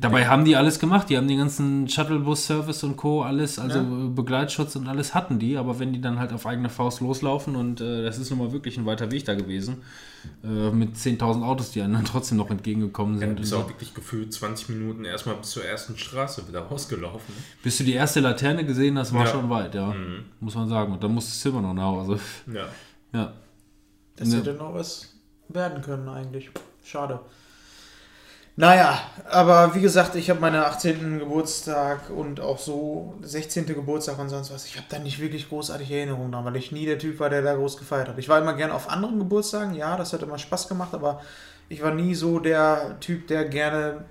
Dabei 0.00 0.26
haben 0.28 0.46
die 0.46 0.56
alles 0.56 0.78
gemacht. 0.78 1.10
Die 1.10 1.16
haben 1.18 1.28
den 1.28 1.36
ganzen 1.38 1.86
Shuttlebus-Service 1.86 2.84
und 2.84 2.96
Co. 2.96 3.22
alles, 3.22 3.58
also 3.58 4.10
Begleitschutz 4.14 4.74
und 4.76 4.88
alles 4.88 5.14
hatten 5.14 5.38
die. 5.38 5.58
Aber 5.58 5.78
wenn 5.78 5.92
die 5.92 6.00
dann 6.00 6.18
halt 6.18 6.32
auf 6.32 6.46
eigene 6.46 6.70
Faust 6.70 7.02
loslaufen 7.02 7.54
und 7.54 7.82
äh, 7.82 8.02
das 8.04 8.18
ist 8.18 8.30
nun 8.30 8.38
mal 8.38 8.52
wirklich 8.52 8.78
ein 8.78 8.86
weiter 8.86 9.10
Weg 9.10 9.26
da 9.26 9.34
gewesen, 9.34 9.82
äh, 10.42 10.70
mit 10.70 10.96
10.000 10.96 11.44
Autos, 11.44 11.72
die 11.72 11.82
einem 11.82 11.92
dann 11.94 12.04
trotzdem 12.06 12.38
noch 12.38 12.48
entgegengekommen 12.50 13.14
ja, 13.16 13.20
sind. 13.20 13.36
du 13.36 13.40
bist 13.42 13.52
auch 13.52 13.64
so. 13.64 13.68
wirklich 13.68 13.92
gefühlt 13.92 14.32
20 14.32 14.70
Minuten 14.70 15.04
erstmal 15.04 15.36
bis 15.36 15.50
zur 15.50 15.64
ersten 15.66 15.98
Straße 15.98 16.48
wieder 16.48 16.60
rausgelaufen. 16.60 17.34
Bis 17.62 17.76
du 17.76 17.84
die 17.84 17.92
erste 17.94 18.20
Laterne 18.20 18.64
gesehen 18.64 18.96
hast, 18.98 19.12
war 19.12 19.26
Ja. 19.26 19.30
schon 19.32 19.50
weit, 19.50 19.74
ja. 19.74 19.94
Muss 20.40 20.54
man 20.54 20.68
sagen. 20.68 20.94
Und 20.94 21.04
dann 21.04 21.12
musstest 21.12 21.44
du 21.44 21.50
immer 21.50 21.60
noch 21.60 21.74
nach 21.74 21.84
Hause. 21.84 22.18
Ja. 22.50 22.68
Ja. 23.12 23.32
Das 24.16 24.32
hätte 24.32 24.54
noch 24.54 24.74
was 24.74 25.14
werden 25.48 25.82
können 25.82 26.08
eigentlich. 26.08 26.50
Schade. 26.84 27.20
Naja, 28.60 29.00
aber 29.30 29.74
wie 29.74 29.80
gesagt, 29.80 30.16
ich 30.16 30.28
habe 30.28 30.38
meinen 30.38 30.60
18. 30.60 31.18
Geburtstag 31.18 32.10
und 32.10 32.40
auch 32.40 32.58
so 32.58 33.14
16. 33.22 33.64
Geburtstag 33.64 34.18
und 34.18 34.28
sonst 34.28 34.52
was. 34.52 34.66
Ich 34.66 34.76
habe 34.76 34.84
da 34.90 34.98
nicht 34.98 35.18
wirklich 35.18 35.48
großartige 35.48 35.96
Erinnerungen 35.96 36.30
dran, 36.30 36.44
weil 36.44 36.56
ich 36.56 36.70
nie 36.70 36.84
der 36.84 36.98
Typ 36.98 37.20
war, 37.20 37.30
der 37.30 37.40
da 37.40 37.54
groß 37.54 37.78
gefeiert 37.78 38.08
hat. 38.08 38.18
Ich 38.18 38.28
war 38.28 38.38
immer 38.38 38.52
gern 38.52 38.70
auf 38.70 38.90
anderen 38.90 39.18
Geburtstagen, 39.18 39.74
ja, 39.74 39.96
das 39.96 40.12
hat 40.12 40.20
immer 40.20 40.36
Spaß 40.36 40.68
gemacht, 40.68 40.92
aber 40.92 41.22
ich 41.70 41.82
war 41.82 41.94
nie 41.94 42.14
so 42.14 42.38
der 42.38 43.00
Typ, 43.00 43.28
der 43.28 43.46
gerne 43.46 44.04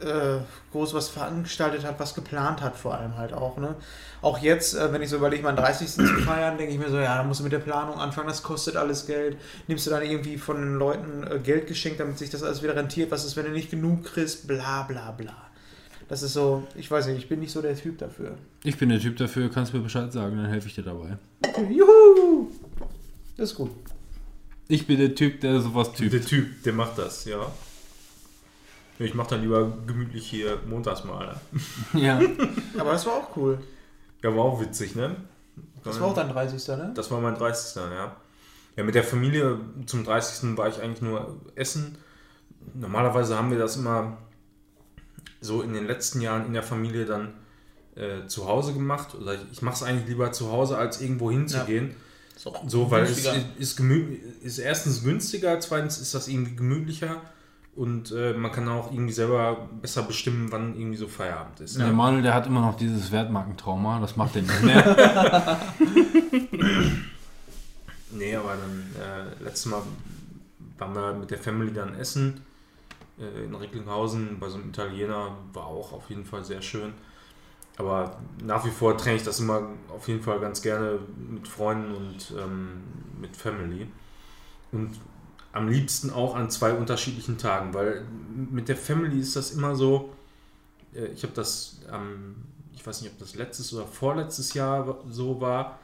äh, 0.00 0.38
groß 0.72 0.94
was 0.94 1.08
veranstaltet 1.08 1.84
hat, 1.84 2.00
was 2.00 2.14
geplant 2.14 2.60
hat, 2.60 2.76
vor 2.76 2.94
allem 2.94 3.16
halt 3.16 3.32
auch. 3.32 3.58
Ne? 3.58 3.76
Auch 4.22 4.38
jetzt, 4.38 4.74
äh, 4.74 4.92
wenn 4.92 5.02
ich 5.02 5.10
so 5.10 5.16
überlege, 5.16 5.42
meinen 5.42 5.56
30. 5.56 5.88
zu 5.88 6.04
feiern, 6.24 6.58
denke 6.58 6.72
ich 6.72 6.78
mir 6.78 6.90
so, 6.90 6.98
ja, 6.98 7.16
da 7.16 7.22
musst 7.22 7.40
du 7.40 7.44
mit 7.44 7.52
der 7.52 7.58
Planung 7.60 7.98
anfangen, 7.98 8.28
das 8.28 8.42
kostet 8.42 8.76
alles 8.76 9.06
Geld. 9.06 9.36
Nimmst 9.68 9.86
du 9.86 9.90
dann 9.90 10.02
irgendwie 10.02 10.38
von 10.38 10.56
den 10.56 10.74
Leuten 10.74 11.24
äh, 11.24 11.38
Geld 11.38 11.66
geschenkt, 11.66 12.00
damit 12.00 12.18
sich 12.18 12.30
das 12.30 12.42
alles 12.42 12.62
wieder 12.62 12.76
rentiert? 12.76 13.10
Was 13.10 13.24
ist, 13.24 13.36
wenn 13.36 13.44
du 13.44 13.52
nicht 13.52 13.70
genug 13.70 14.04
kriegst? 14.04 14.46
Bla 14.46 14.82
bla 14.82 15.12
bla. 15.12 15.36
Das 16.08 16.22
ist 16.22 16.34
so, 16.34 16.66
ich 16.74 16.90
weiß 16.90 17.06
nicht, 17.06 17.18
ich 17.18 17.28
bin 17.28 17.40
nicht 17.40 17.52
so 17.52 17.62
der 17.62 17.76
Typ 17.76 17.98
dafür. 17.98 18.36
Ich 18.62 18.76
bin 18.76 18.90
der 18.90 19.00
Typ 19.00 19.16
dafür, 19.16 19.50
kannst 19.50 19.72
mir 19.72 19.80
Bescheid 19.80 20.12
sagen, 20.12 20.36
dann 20.36 20.46
helfe 20.46 20.68
ich 20.68 20.74
dir 20.74 20.82
dabei. 20.82 21.16
Okay, 21.46 21.72
juhu! 21.72 22.50
Das 23.36 23.50
ist 23.52 23.56
gut. 23.56 23.70
Ich 24.68 24.86
bin 24.86 24.98
der 24.98 25.14
Typ, 25.14 25.40
der 25.40 25.60
sowas 25.60 25.92
Der 25.92 26.10
typt. 26.10 26.28
Typ, 26.28 26.62
der 26.62 26.72
macht 26.72 26.98
das, 26.98 27.24
ja. 27.24 27.50
Ich 28.98 29.14
mach 29.14 29.26
dann 29.26 29.42
lieber 29.42 29.72
gemütlich 29.86 30.26
hier 30.26 30.58
montags 30.66 31.04
mal. 31.04 31.40
Ja. 31.94 32.20
Aber 32.78 32.92
das 32.92 33.06
war 33.06 33.14
auch 33.14 33.36
cool. 33.36 33.58
Ja, 34.22 34.34
war 34.34 34.44
auch 34.44 34.60
witzig, 34.60 34.94
ne? 34.94 35.16
Das 35.82 36.00
war 36.00 36.08
auch 36.08 36.14
dein 36.14 36.28
30. 36.30 36.66
ne? 36.76 36.92
Das 36.94 37.10
war 37.10 37.20
mein 37.20 37.34
30. 37.34 37.76
Ja. 37.76 38.16
Ja, 38.76 38.82
mit 38.84 38.94
der 38.94 39.04
Familie 39.04 39.58
zum 39.86 40.04
30. 40.04 40.56
war 40.56 40.68
ich 40.68 40.80
eigentlich 40.80 41.02
nur 41.02 41.36
essen. 41.54 41.96
Normalerweise 42.74 43.36
haben 43.36 43.50
wir 43.50 43.58
das 43.58 43.76
immer 43.76 44.16
so 45.40 45.62
in 45.62 45.74
den 45.74 45.86
letzten 45.86 46.20
Jahren 46.22 46.46
in 46.46 46.54
der 46.54 46.62
Familie 46.62 47.04
dann 47.04 47.34
äh, 47.96 48.26
zu 48.26 48.48
Hause 48.48 48.72
gemacht. 48.72 49.14
Oder 49.14 49.36
ich 49.52 49.60
mache 49.62 49.74
es 49.76 49.82
eigentlich 49.82 50.08
lieber 50.08 50.32
zu 50.32 50.50
Hause, 50.50 50.78
als 50.78 51.00
irgendwo 51.00 51.30
hinzugehen. 51.30 51.94
Ist 52.34 52.46
auch 52.46 52.68
So, 52.68 52.90
weil 52.90 53.04
es 53.04 53.10
günstiger. 53.22 53.36
ist, 53.58 53.76
gemü 53.76 54.16
ist 54.42 54.58
erstens 54.58 55.04
günstiger, 55.04 55.60
zweitens 55.60 55.98
ist 55.98 56.14
das 56.14 56.26
irgendwie 56.28 56.56
gemütlicher 56.56 57.20
und 57.76 58.12
äh, 58.12 58.32
man 58.34 58.52
kann 58.52 58.68
auch 58.68 58.92
irgendwie 58.92 59.12
selber 59.12 59.68
besser 59.82 60.02
bestimmen, 60.02 60.50
wann 60.52 60.74
irgendwie 60.78 60.96
so 60.96 61.08
Feierabend 61.08 61.60
ist. 61.60 61.78
Der 61.78 61.88
Ne? 61.88 61.92
Manuel, 61.92 62.22
der 62.22 62.34
hat 62.34 62.46
immer 62.46 62.60
noch 62.60 62.76
dieses 62.76 63.10
Wertmarkentrauma, 63.10 64.00
das 64.00 64.16
macht 64.16 64.36
er 64.36 64.42
nicht 64.42 64.62
mehr. 64.62 65.60
Nee, 68.16 68.36
aber 68.36 68.50
dann 68.56 68.86
äh, 69.02 69.42
letztes 69.42 69.66
Mal 69.66 69.82
waren 70.78 70.94
wir 70.94 71.14
mit 71.14 71.30
der 71.30 71.38
Family 71.38 71.72
dann 71.72 71.94
essen 71.96 72.42
äh, 73.18 73.44
in 73.44 73.54
Recklinghausen 73.54 74.38
bei 74.38 74.48
so 74.48 74.56
einem 74.56 74.68
Italiener, 74.68 75.36
war 75.52 75.66
auch 75.66 75.92
auf 75.92 76.08
jeden 76.10 76.24
Fall 76.24 76.44
sehr 76.44 76.62
schön. 76.62 76.92
Aber 77.76 78.20
nach 78.44 78.64
wie 78.64 78.70
vor 78.70 78.96
trenne 78.96 79.16
ich 79.16 79.24
das 79.24 79.40
immer 79.40 79.62
auf 79.88 80.06
jeden 80.06 80.22
Fall 80.22 80.38
ganz 80.38 80.62
gerne 80.62 81.00
mit 81.28 81.48
Freunden 81.48 81.92
und 81.92 82.32
ähm, 82.38 82.82
mit 83.20 83.36
Family. 83.36 83.88
Und 84.70 84.92
am 85.54 85.68
liebsten 85.68 86.10
auch 86.10 86.34
an 86.34 86.50
zwei 86.50 86.72
unterschiedlichen 86.72 87.38
Tagen, 87.38 87.72
weil 87.74 88.04
mit 88.50 88.68
der 88.68 88.76
Family 88.76 89.20
ist 89.20 89.36
das 89.36 89.52
immer 89.52 89.76
so, 89.76 90.12
äh, 90.94 91.06
ich 91.06 91.22
habe 91.22 91.32
das, 91.34 91.78
ähm, 91.92 92.34
ich 92.74 92.84
weiß 92.84 93.00
nicht, 93.00 93.12
ob 93.12 93.18
das 93.18 93.34
letztes 93.36 93.72
oder 93.72 93.86
vorletztes 93.86 94.54
Jahr 94.54 94.98
so 95.08 95.40
war, 95.40 95.78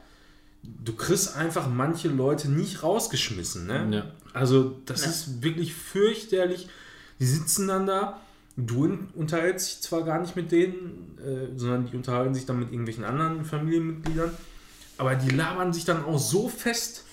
du 0.61 0.93
kriegst 0.93 1.35
einfach 1.37 1.67
manche 1.67 2.09
Leute 2.09 2.51
nicht 2.51 2.83
rausgeschmissen. 2.83 3.65
Ne? 3.65 3.87
Ja. 3.95 4.11
Also 4.33 4.75
das 4.85 5.07
ist 5.07 5.41
wirklich 5.41 5.73
fürchterlich. 5.73 6.67
Die 7.19 7.25
sitzen 7.25 7.67
dann 7.67 7.87
da, 7.87 8.19
du 8.57 8.83
un- 8.83 9.07
unterhältst 9.15 9.69
dich 9.69 9.81
zwar 9.81 10.03
gar 10.03 10.19
nicht 10.19 10.35
mit 10.35 10.51
denen, 10.51 11.17
äh, 11.25 11.57
sondern 11.57 11.87
die 11.89 11.95
unterhalten 11.95 12.35
sich 12.35 12.45
dann 12.45 12.59
mit 12.59 12.71
irgendwelchen 12.71 13.05
anderen 13.05 13.45
Familienmitgliedern, 13.45 14.31
aber 14.97 15.15
die 15.15 15.29
labern 15.29 15.71
sich 15.71 15.85
dann 15.85 16.03
auch 16.03 16.19
so 16.19 16.49
fest 16.49 17.05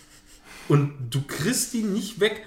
und 0.68 0.92
du 1.10 1.22
kriegst 1.22 1.72
die 1.72 1.82
nicht 1.82 2.20
weg. 2.20 2.44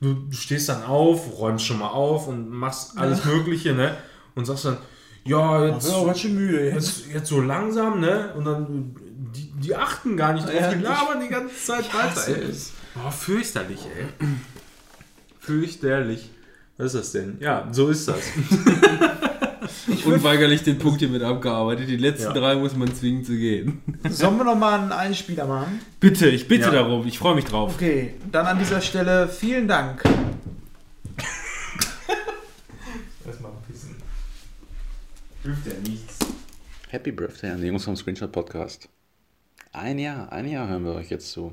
Du, 0.00 0.14
du 0.14 0.36
stehst 0.36 0.68
dann 0.68 0.82
auf, 0.84 1.38
räumst 1.38 1.64
schon 1.64 1.78
mal 1.78 1.88
auf 1.88 2.28
und 2.28 2.50
machst 2.50 2.98
alles 2.98 3.24
Mögliche, 3.24 3.72
ne? 3.72 3.96
Und 4.34 4.44
sagst 4.44 4.64
dann, 4.66 4.76
ja, 5.24 5.66
jetzt, 5.66 5.88
Ja, 5.90 6.04
ganz 6.04 6.18
schön 6.20 6.34
müde 6.34 6.68
jetzt. 6.70 7.06
jetzt, 7.12 7.28
so 7.28 7.40
langsam, 7.40 8.00
ne? 8.00 8.34
Und 8.36 8.44
dann, 8.44 8.94
die, 9.34 9.50
die 9.60 9.74
achten 9.74 10.16
gar 10.16 10.32
nicht 10.34 10.46
drauf, 10.46 10.54
Ja, 10.60 10.74
die 10.74 10.82
labern 10.82 11.20
die 11.20 11.28
ganze 11.28 11.54
Zeit 11.56 11.94
weiter. 11.94 12.28
Ey. 12.28 12.52
Oh, 13.06 13.10
fürchterlich, 13.10 13.80
ey. 13.96 14.06
Fürchterlich. 15.40 16.30
Was 16.76 16.86
ist 16.86 16.94
das 17.00 17.12
denn? 17.12 17.36
Ja, 17.40 17.68
so 17.70 17.88
ist 17.88 18.08
das. 18.08 18.18
Unweigerlich 20.04 20.62
den 20.62 20.78
Punkt 20.78 21.00
hier 21.00 21.08
mit 21.08 21.22
abgearbeitet. 21.22 21.88
Die 21.88 21.96
letzten 21.96 22.28
Ja. 22.28 22.32
drei 22.32 22.54
muss 22.56 22.74
man 22.74 22.94
zwingen 22.94 23.24
zu 23.24 23.36
gehen. 23.36 23.82
Sollen 24.08 24.36
wir 24.38 24.44
nochmal 24.44 24.80
einen 24.80 24.92
Einspieler 24.92 25.46
machen? 25.46 25.80
Bitte, 26.00 26.28
ich 26.28 26.48
bitte 26.48 26.64
Ja. 26.66 26.70
darum. 26.70 27.06
Ich 27.06 27.18
freue 27.18 27.34
mich 27.34 27.44
drauf. 27.44 27.74
Okay, 27.74 28.14
dann 28.32 28.46
an 28.46 28.58
dieser 28.58 28.80
Stelle 28.80 29.28
vielen 29.28 29.68
Dank. 29.68 30.02
Erstmal 33.26 33.52
pissen. 33.66 33.96
Hilft 35.42 35.66
ja 35.66 35.72
nichts. 35.88 36.18
Happy 36.88 37.12
Birthday 37.12 37.50
an 37.50 37.60
die 37.60 37.66
Jungs 37.66 37.84
vom 37.84 37.96
Screenshot 37.96 38.32
Podcast. 38.32 38.88
Ein 39.72 39.98
Jahr, 39.98 40.30
ein 40.32 40.48
Jahr 40.48 40.68
hören 40.68 40.84
wir 40.84 40.92
euch 40.94 41.10
jetzt 41.10 41.30
zu. 41.32 41.52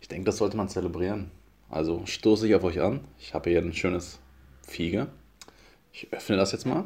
Ich 0.00 0.08
denke, 0.08 0.24
das 0.26 0.36
sollte 0.38 0.56
man 0.56 0.68
zelebrieren. 0.68 1.30
Also 1.68 2.02
stoße 2.06 2.46
ich 2.46 2.54
auf 2.54 2.62
euch 2.64 2.80
an. 2.80 3.00
Ich 3.18 3.34
habe 3.34 3.50
hier 3.50 3.60
ein 3.60 3.72
schönes 3.72 4.20
Fiege. 4.66 5.08
Ich 5.92 6.12
öffne 6.12 6.36
das 6.36 6.52
jetzt 6.52 6.66
mal. 6.66 6.84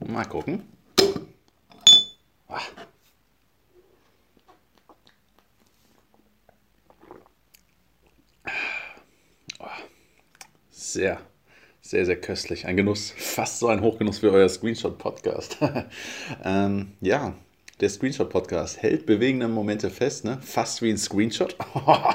Mal 0.00 0.24
gucken. 0.24 0.62
Ah. 2.48 2.60
Ah. 9.58 9.66
Sehr, 10.70 11.20
sehr, 11.80 12.06
sehr 12.06 12.20
köstlich. 12.20 12.66
Ein 12.66 12.76
Genuss, 12.76 13.12
fast 13.16 13.58
so 13.58 13.68
ein 13.68 13.80
Hochgenuss 13.80 14.18
für 14.20 14.30
euer 14.30 14.48
Screenshot-Podcast. 14.48 15.58
ähm, 16.44 16.92
ja, 17.00 17.34
der 17.80 17.88
Screenshot-Podcast 17.90 18.80
hält 18.80 19.04
bewegende 19.04 19.48
Momente 19.48 19.90
fest, 19.90 20.24
ne? 20.24 20.38
Fast 20.40 20.80
wie 20.80 20.90
ein 20.90 20.98
Screenshot. 20.98 21.56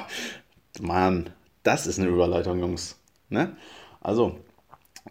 Mann, 0.80 1.30
das 1.62 1.86
ist 1.86 1.98
eine 1.98 2.08
Überleitung, 2.08 2.58
Jungs. 2.58 2.98
Ne? 3.28 3.56
Also, 4.00 4.40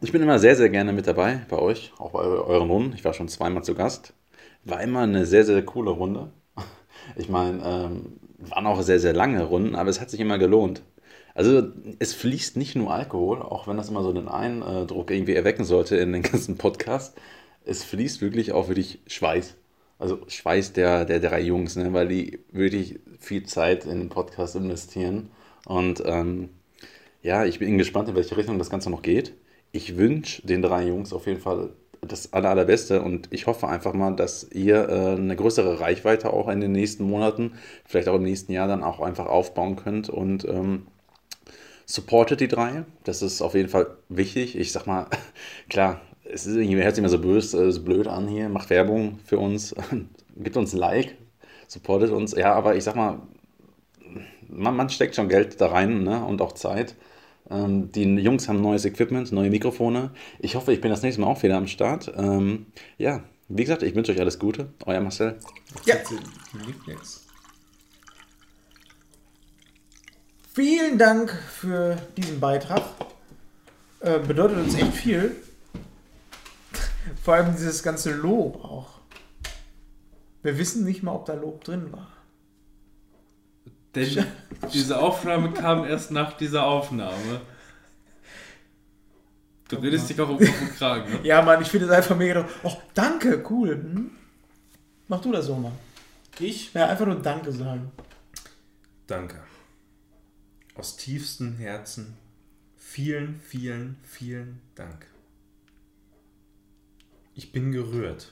ich 0.01 0.11
bin 0.11 0.21
immer 0.21 0.39
sehr, 0.39 0.55
sehr 0.55 0.69
gerne 0.69 0.93
mit 0.93 1.07
dabei 1.07 1.45
bei 1.49 1.57
euch, 1.57 1.93
auch 1.97 2.11
bei 2.11 2.19
euren 2.19 2.69
Runden. 2.69 2.93
Ich 2.93 3.05
war 3.05 3.13
schon 3.13 3.27
zweimal 3.27 3.63
zu 3.63 3.75
Gast. 3.75 4.13
War 4.63 4.81
immer 4.81 5.01
eine 5.01 5.25
sehr, 5.25 5.45
sehr 5.45 5.63
coole 5.63 5.91
Runde. 5.91 6.31
Ich 7.17 7.27
meine, 7.27 7.61
ähm, 7.65 8.19
waren 8.37 8.65
auch 8.65 8.81
sehr, 8.81 8.99
sehr 8.99 9.11
lange 9.13 9.43
Runden, 9.43 9.75
aber 9.75 9.89
es 9.89 9.99
hat 9.99 10.09
sich 10.09 10.21
immer 10.21 10.37
gelohnt. 10.37 10.83
Also 11.35 11.63
es 11.99 12.13
fließt 12.13 12.55
nicht 12.55 12.75
nur 12.75 12.93
Alkohol, 12.93 13.41
auch 13.41 13.67
wenn 13.67 13.75
das 13.77 13.89
immer 13.89 14.03
so 14.03 14.13
den 14.13 14.29
Eindruck 14.29 15.11
irgendwie 15.11 15.33
erwecken 15.35 15.65
sollte 15.65 15.97
in 15.97 16.13
den 16.13 16.21
ganzen 16.31 16.57
Podcast. 16.57 17.17
Es 17.65 17.83
fließt 17.83 18.21
wirklich 18.21 18.51
auch 18.53 18.69
wirklich 18.69 18.99
Schweiß. 19.07 19.55
Also 19.99 20.19
Schweiß 20.27 20.73
der, 20.73 21.05
der 21.05 21.19
drei 21.19 21.41
Jungs, 21.41 21.75
ne? 21.75 21.93
weil 21.93 22.07
die 22.07 22.39
wirklich 22.51 22.99
viel 23.19 23.43
Zeit 23.45 23.85
in 23.85 23.99
den 23.99 24.09
Podcast 24.09 24.55
investieren. 24.55 25.31
Und 25.65 26.03
ähm, 26.05 26.49
ja, 27.21 27.45
ich 27.45 27.59
bin 27.59 27.77
gespannt, 27.77 28.09
in 28.09 28.15
welche 28.15 28.37
Richtung 28.37 28.57
das 28.59 28.69
Ganze 28.69 28.89
noch 28.89 29.01
geht. 29.01 29.33
Ich 29.75 29.97
wünsche 29.97 30.45
den 30.45 30.61
drei 30.61 30.85
Jungs 30.85 31.13
auf 31.13 31.25
jeden 31.25 31.41
Fall 31.41 31.71
das 31.99 32.31
aller, 32.31 32.49
allerbeste 32.49 33.01
und 33.01 33.27
ich 33.31 33.47
hoffe 33.47 33.67
einfach 33.67 33.93
mal, 33.93 34.15
dass 34.15 34.43
ihr 34.51 34.87
äh, 34.87 35.15
eine 35.15 35.35
größere 35.35 35.79
Reichweite 35.79 36.31
auch 36.31 36.47
in 36.47 36.61
den 36.61 36.73
nächsten 36.73 37.03
Monaten, 37.03 37.53
vielleicht 37.83 38.07
auch 38.07 38.17
im 38.17 38.23
nächsten 38.23 38.51
Jahr 38.51 38.67
dann 38.67 38.83
auch 38.83 38.99
einfach 38.99 39.25
aufbauen 39.25 39.75
könnt 39.75 40.09
und 40.09 40.47
ähm, 40.47 40.85
supportet 41.87 42.39
die 42.39 42.47
drei. 42.47 42.85
Das 43.03 43.23
ist 43.23 43.41
auf 43.41 43.55
jeden 43.55 43.69
Fall 43.69 43.87
wichtig. 44.09 44.55
Ich 44.55 44.71
sag 44.71 44.85
mal, 44.85 45.07
klar, 45.69 46.01
es 46.23 46.45
ist 46.45 46.55
irgendwie, 46.55 46.83
hört 46.83 46.93
sich 46.93 47.01
immer 47.01 47.09
so 47.09 47.19
böse, 47.19 47.65
äh, 47.65 47.71
so 47.71 47.83
blöd 47.83 48.05
an 48.05 48.27
hier, 48.27 48.49
macht 48.49 48.69
Werbung 48.69 49.17
für 49.25 49.39
uns, 49.39 49.73
gibt 50.35 50.55
uns 50.55 50.73
ein 50.73 50.79
Like, 50.79 51.15
supportet 51.67 52.11
uns. 52.11 52.35
Ja, 52.35 52.53
aber 52.53 52.75
ich 52.75 52.83
sag 52.83 52.95
mal, 52.95 53.21
man, 54.49 54.75
man 54.75 54.89
steckt 54.91 55.15
schon 55.15 55.29
Geld 55.29 55.59
da 55.59 55.67
rein 55.67 56.03
ne? 56.03 56.23
und 56.23 56.43
auch 56.43 56.51
Zeit. 56.51 56.95
Ähm, 57.49 57.91
die 57.91 58.03
Jungs 58.03 58.47
haben 58.47 58.61
neues 58.61 58.85
Equipment, 58.85 59.31
neue 59.31 59.49
Mikrofone. 59.49 60.11
Ich 60.39 60.55
hoffe, 60.55 60.73
ich 60.73 60.81
bin 60.81 60.91
das 60.91 61.01
nächste 61.01 61.21
Mal 61.21 61.27
auch 61.27 61.43
wieder 61.43 61.57
am 61.57 61.67
Start. 61.67 62.11
Ähm, 62.15 62.67
ja, 62.97 63.23
wie 63.49 63.63
gesagt, 63.63 63.83
ich 63.83 63.93
wünsche 63.95 64.11
euch 64.11 64.19
alles 64.19 64.39
Gute. 64.39 64.69
Euer 64.85 65.01
Marcel. 65.01 65.37
Ja. 65.85 65.95
Vielen 70.53 70.97
Dank 70.97 71.31
für 71.31 71.97
diesen 72.15 72.39
Beitrag. 72.39 72.83
Äh, 73.99 74.19
bedeutet 74.19 74.57
uns 74.57 74.75
echt 74.75 74.93
viel. 74.93 75.35
Vor 77.23 77.35
allem 77.35 77.53
dieses 77.53 77.83
ganze 77.83 78.11
Lob 78.11 78.63
auch. 78.63 78.99
Wir 80.41 80.57
wissen 80.57 80.85
nicht 80.85 81.03
mal, 81.03 81.13
ob 81.13 81.25
da 81.25 81.33
Lob 81.33 81.63
drin 81.63 81.91
war. 81.91 82.12
Denn 83.95 84.25
diese 84.73 84.99
Aufnahme 84.99 85.51
kam 85.51 85.85
erst 85.85 86.11
nach 86.11 86.33
dieser 86.37 86.65
Aufnahme. 86.65 87.41
Du 89.69 89.77
redest 89.77 90.09
dich 90.09 90.19
auch 90.19 90.29
auf 90.29 90.39
den 90.39 90.75
Kragen. 90.75 91.11
Ne? 91.11 91.19
Ja, 91.23 91.41
Mann, 91.41 91.61
ich 91.61 91.67
finde 91.69 91.85
es 91.87 91.91
einfach 91.91 92.15
mega. 92.15 92.47
Oh, 92.63 92.75
danke, 92.93 93.43
cool. 93.49 93.69
Hm? 93.71 94.11
Mach 95.07 95.21
du 95.21 95.31
das 95.31 95.45
so, 95.45 95.55
Mann. 95.55 95.73
Ich 96.39 96.73
Ja, 96.73 96.87
einfach 96.87 97.05
nur 97.05 97.21
Danke 97.21 97.51
sagen. 97.51 97.91
danke. 99.07 99.39
Aus 100.75 100.97
tiefstem 100.97 101.55
Herzen. 101.57 102.17
Vielen, 102.77 103.39
vielen, 103.47 103.97
vielen 104.03 104.59
Dank. 104.75 105.05
Ich 107.35 107.51
bin 107.51 107.71
gerührt. 107.71 108.31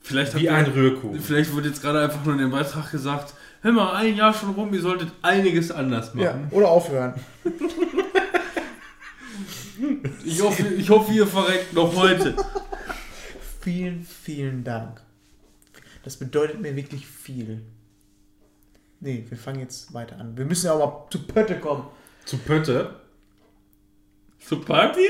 Vielleicht, 0.00 0.34
Wie 0.36 0.48
ein 0.50 0.66
Rührkuchen. 0.66 1.20
vielleicht 1.20 1.52
wurde 1.52 1.68
jetzt 1.68 1.80
gerade 1.82 2.00
einfach 2.02 2.24
nur 2.24 2.34
in 2.34 2.40
dem 2.40 2.50
Beitrag 2.50 2.90
gesagt, 2.90 3.34
hör 3.62 3.72
mal, 3.72 3.94
ein 3.94 4.16
Jahr 4.16 4.34
schon 4.34 4.50
rum, 4.50 4.72
ihr 4.74 4.80
solltet 4.82 5.10
einiges 5.22 5.70
anders 5.70 6.12
Ja, 6.14 6.32
machen. 6.32 6.48
oder 6.50 6.68
aufhören. 6.68 7.14
Ich, 10.24 10.40
hoffe, 10.40 10.62
ich 10.74 10.88
hoffe, 10.90 11.12
ihr 11.12 11.26
verreckt 11.26 11.72
noch 11.72 11.96
heute. 11.96 12.36
Vielen, 13.60 14.04
vielen 14.04 14.62
Dank. 14.62 15.02
Das 16.04 16.16
bedeutet 16.16 16.60
mir 16.60 16.76
wirklich 16.76 17.06
viel. 17.06 17.62
Nee, 19.00 19.24
wir 19.28 19.36
fangen 19.36 19.58
jetzt 19.60 19.92
weiter 19.92 20.18
an. 20.20 20.36
Wir 20.36 20.44
müssen 20.44 20.66
ja 20.66 20.74
auch 20.74 20.78
mal 20.78 21.06
zu 21.10 21.26
Pötte 21.26 21.58
kommen. 21.58 21.86
Zu 22.24 22.38
Pötte. 22.38 23.00
Zur 24.38 24.64
Party? 24.64 25.06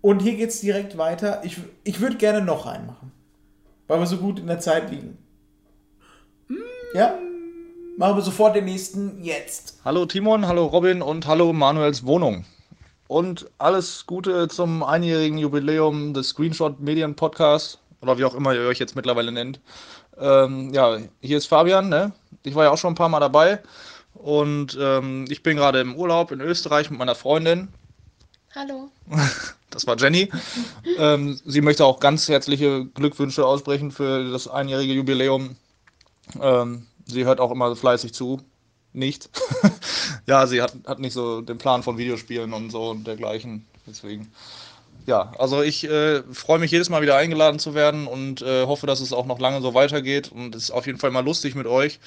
Und 0.00 0.20
hier 0.22 0.36
geht's 0.36 0.60
direkt 0.60 0.96
weiter. 0.96 1.42
Ich, 1.44 1.58
ich 1.82 2.00
würde 2.00 2.16
gerne 2.16 2.42
noch 2.42 2.66
einen 2.66 2.86
machen. 2.86 3.10
Weil 3.88 3.98
wir 3.98 4.06
so 4.06 4.18
gut 4.18 4.38
in 4.38 4.46
der 4.46 4.60
Zeit 4.60 4.90
liegen. 4.90 5.18
Ja? 6.94 7.18
Machen 7.98 8.14
wir 8.14 8.22
sofort 8.22 8.54
den 8.54 8.66
nächsten 8.66 9.24
jetzt. 9.24 9.80
Hallo 9.84 10.06
Timon, 10.06 10.46
hallo 10.46 10.66
Robin 10.66 11.02
und 11.02 11.26
hallo 11.26 11.52
Manuels 11.52 12.06
Wohnung. 12.06 12.44
Und 13.08 13.50
alles 13.58 14.06
Gute 14.06 14.46
zum 14.46 14.84
einjährigen 14.84 15.36
Jubiläum 15.36 16.14
des 16.14 16.28
Screenshot 16.28 16.78
Medien 16.78 17.16
Podcast 17.16 17.80
oder 18.00 18.16
wie 18.16 18.24
auch 18.24 18.36
immer 18.36 18.54
ihr 18.54 18.68
euch 18.68 18.78
jetzt 18.78 18.94
mittlerweile 18.94 19.32
nennt. 19.32 19.58
Ähm, 20.16 20.72
ja, 20.72 20.98
hier 21.20 21.38
ist 21.38 21.46
Fabian, 21.46 21.88
ne? 21.88 22.12
Ich 22.44 22.54
war 22.54 22.66
ja 22.66 22.70
auch 22.70 22.78
schon 22.78 22.92
ein 22.92 22.94
paar 22.94 23.08
Mal 23.08 23.18
dabei 23.18 23.64
und 24.14 24.78
ähm, 24.80 25.24
ich 25.28 25.42
bin 25.42 25.56
gerade 25.56 25.80
im 25.80 25.96
Urlaub 25.96 26.30
in 26.30 26.40
Österreich 26.40 26.90
mit 26.90 27.00
meiner 27.00 27.16
Freundin. 27.16 27.66
Hallo. 28.54 28.90
Das 29.70 29.86
war 29.86 29.98
Jenny. 29.98 30.30
ähm, 30.98 31.38
sie 31.44 31.60
möchte 31.60 31.84
auch 31.84 32.00
ganz 32.00 32.26
herzliche 32.28 32.86
Glückwünsche 32.86 33.44
aussprechen 33.44 33.90
für 33.90 34.30
das 34.30 34.48
einjährige 34.48 34.94
Jubiläum. 34.94 35.56
Ähm, 36.40 36.87
sie 37.08 37.24
hört 37.24 37.40
auch 37.40 37.50
immer 37.50 37.74
fleißig 37.74 38.14
zu. 38.14 38.40
Nicht. 38.92 39.28
ja, 40.26 40.46
sie 40.46 40.62
hat, 40.62 40.74
hat 40.86 40.98
nicht 40.98 41.12
so 41.12 41.40
den 41.40 41.58
Plan 41.58 41.82
von 41.82 41.98
Videospielen 41.98 42.52
und 42.52 42.70
so 42.70 42.90
und 42.90 43.06
dergleichen. 43.06 43.66
Deswegen. 43.86 44.30
Ja, 45.06 45.32
also 45.38 45.62
ich 45.62 45.84
äh, 45.84 46.22
freue 46.32 46.58
mich 46.58 46.70
jedes 46.70 46.90
Mal 46.90 47.02
wieder 47.02 47.16
eingeladen 47.16 47.58
zu 47.58 47.74
werden 47.74 48.06
und 48.06 48.42
äh, 48.42 48.66
hoffe, 48.66 48.86
dass 48.86 49.00
es 49.00 49.12
auch 49.12 49.26
noch 49.26 49.38
lange 49.38 49.60
so 49.62 49.74
weitergeht. 49.74 50.30
Und 50.30 50.54
es 50.54 50.64
ist 50.64 50.70
auf 50.70 50.86
jeden 50.86 50.98
Fall 50.98 51.10
mal 51.10 51.24
lustig 51.24 51.54
mit 51.54 51.66
euch. 51.66 51.98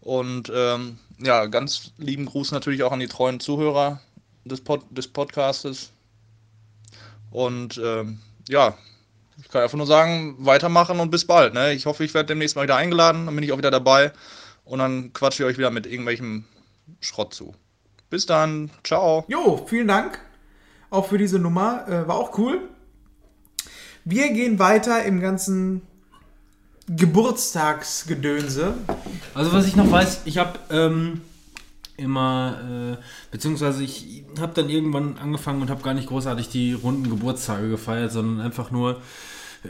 Und 0.00 0.50
ähm, 0.54 0.98
ja, 1.18 1.46
ganz 1.46 1.92
lieben 1.98 2.26
Gruß 2.26 2.52
natürlich 2.52 2.82
auch 2.82 2.92
an 2.92 3.00
die 3.00 3.06
treuen 3.06 3.38
Zuhörer 3.38 4.00
des, 4.44 4.62
Pod 4.62 4.82
des 4.90 5.08
Podcastes. 5.08 5.90
Und 7.30 7.80
ähm, 7.82 8.18
ja, 8.48 8.76
ich 9.40 9.48
kann 9.48 9.62
einfach 9.62 9.78
nur 9.78 9.86
sagen, 9.86 10.36
weitermachen 10.38 11.00
und 11.00 11.10
bis 11.10 11.26
bald. 11.26 11.54
Ne? 11.54 11.72
Ich 11.72 11.86
hoffe, 11.86 12.04
ich 12.04 12.14
werde 12.14 12.28
demnächst 12.28 12.56
mal 12.56 12.62
wieder 12.62 12.76
eingeladen, 12.76 13.26
dann 13.26 13.34
bin 13.34 13.44
ich 13.44 13.52
auch 13.52 13.58
wieder 13.58 13.70
dabei 13.70 14.12
und 14.64 14.78
dann 14.78 15.12
quatsche 15.12 15.42
ich 15.42 15.48
euch 15.48 15.58
wieder 15.58 15.70
mit 15.70 15.86
irgendwelchem 15.86 16.44
Schrott 17.00 17.34
zu. 17.34 17.54
Bis 18.10 18.26
dann, 18.26 18.70
ciao. 18.84 19.24
Jo, 19.28 19.64
vielen 19.68 19.88
Dank. 19.88 20.20
Auch 20.90 21.06
für 21.06 21.18
diese 21.18 21.38
Nummer. 21.38 21.86
Äh, 21.88 22.08
war 22.08 22.16
auch 22.16 22.36
cool. 22.38 22.68
Wir 24.04 24.32
gehen 24.32 24.58
weiter 24.58 25.04
im 25.04 25.20
ganzen 25.20 25.82
Geburtstagsgedönse. 26.88 28.74
Also 29.34 29.52
was 29.52 29.66
ich 29.66 29.76
noch 29.76 29.90
weiß, 29.90 30.22
ich 30.24 30.38
habe 30.38 30.58
ähm, 30.70 31.20
immer, 32.00 32.58
äh, 32.70 32.96
beziehungsweise 33.30 33.82
ich 33.84 34.24
habe 34.40 34.52
dann 34.54 34.68
irgendwann 34.68 35.18
angefangen 35.18 35.62
und 35.62 35.70
habe 35.70 35.82
gar 35.82 35.94
nicht 35.94 36.08
großartig 36.08 36.48
die 36.48 36.72
runden 36.72 37.08
Geburtstage 37.08 37.68
gefeiert, 37.68 38.12
sondern 38.12 38.44
einfach 38.44 38.70
nur, 38.70 39.00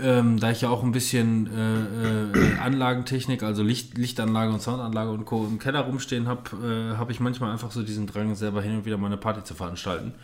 ähm, 0.01 0.39
da 0.39 0.51
ich 0.51 0.61
ja 0.61 0.69
auch 0.69 0.83
ein 0.83 0.93
bisschen 0.93 1.49
äh, 1.53 2.39
äh, 2.39 2.59
Anlagentechnik, 2.59 3.43
also 3.43 3.63
Licht, 3.63 3.99
Lichtanlage 3.99 4.53
und 4.53 4.63
Soundanlage 4.63 5.11
und 5.11 5.25
Co. 5.25 5.45
im 5.47 5.59
Keller 5.59 5.81
rumstehen 5.81 6.29
habe, 6.29 6.95
äh, 6.95 6.97
habe 6.97 7.13
ich 7.13 7.21
manchmal 7.21 7.51
einfach 7.51 7.73
so 7.73 7.83
diesen 7.83 8.07
Drang, 8.07 8.35
selber 8.35 8.63
hin 8.63 8.77
und 8.77 8.85
wieder 8.85 8.97
mal 8.97 9.09
eine 9.09 9.17
Party 9.17 9.43
zu 9.43 9.55
veranstalten. 9.55 10.15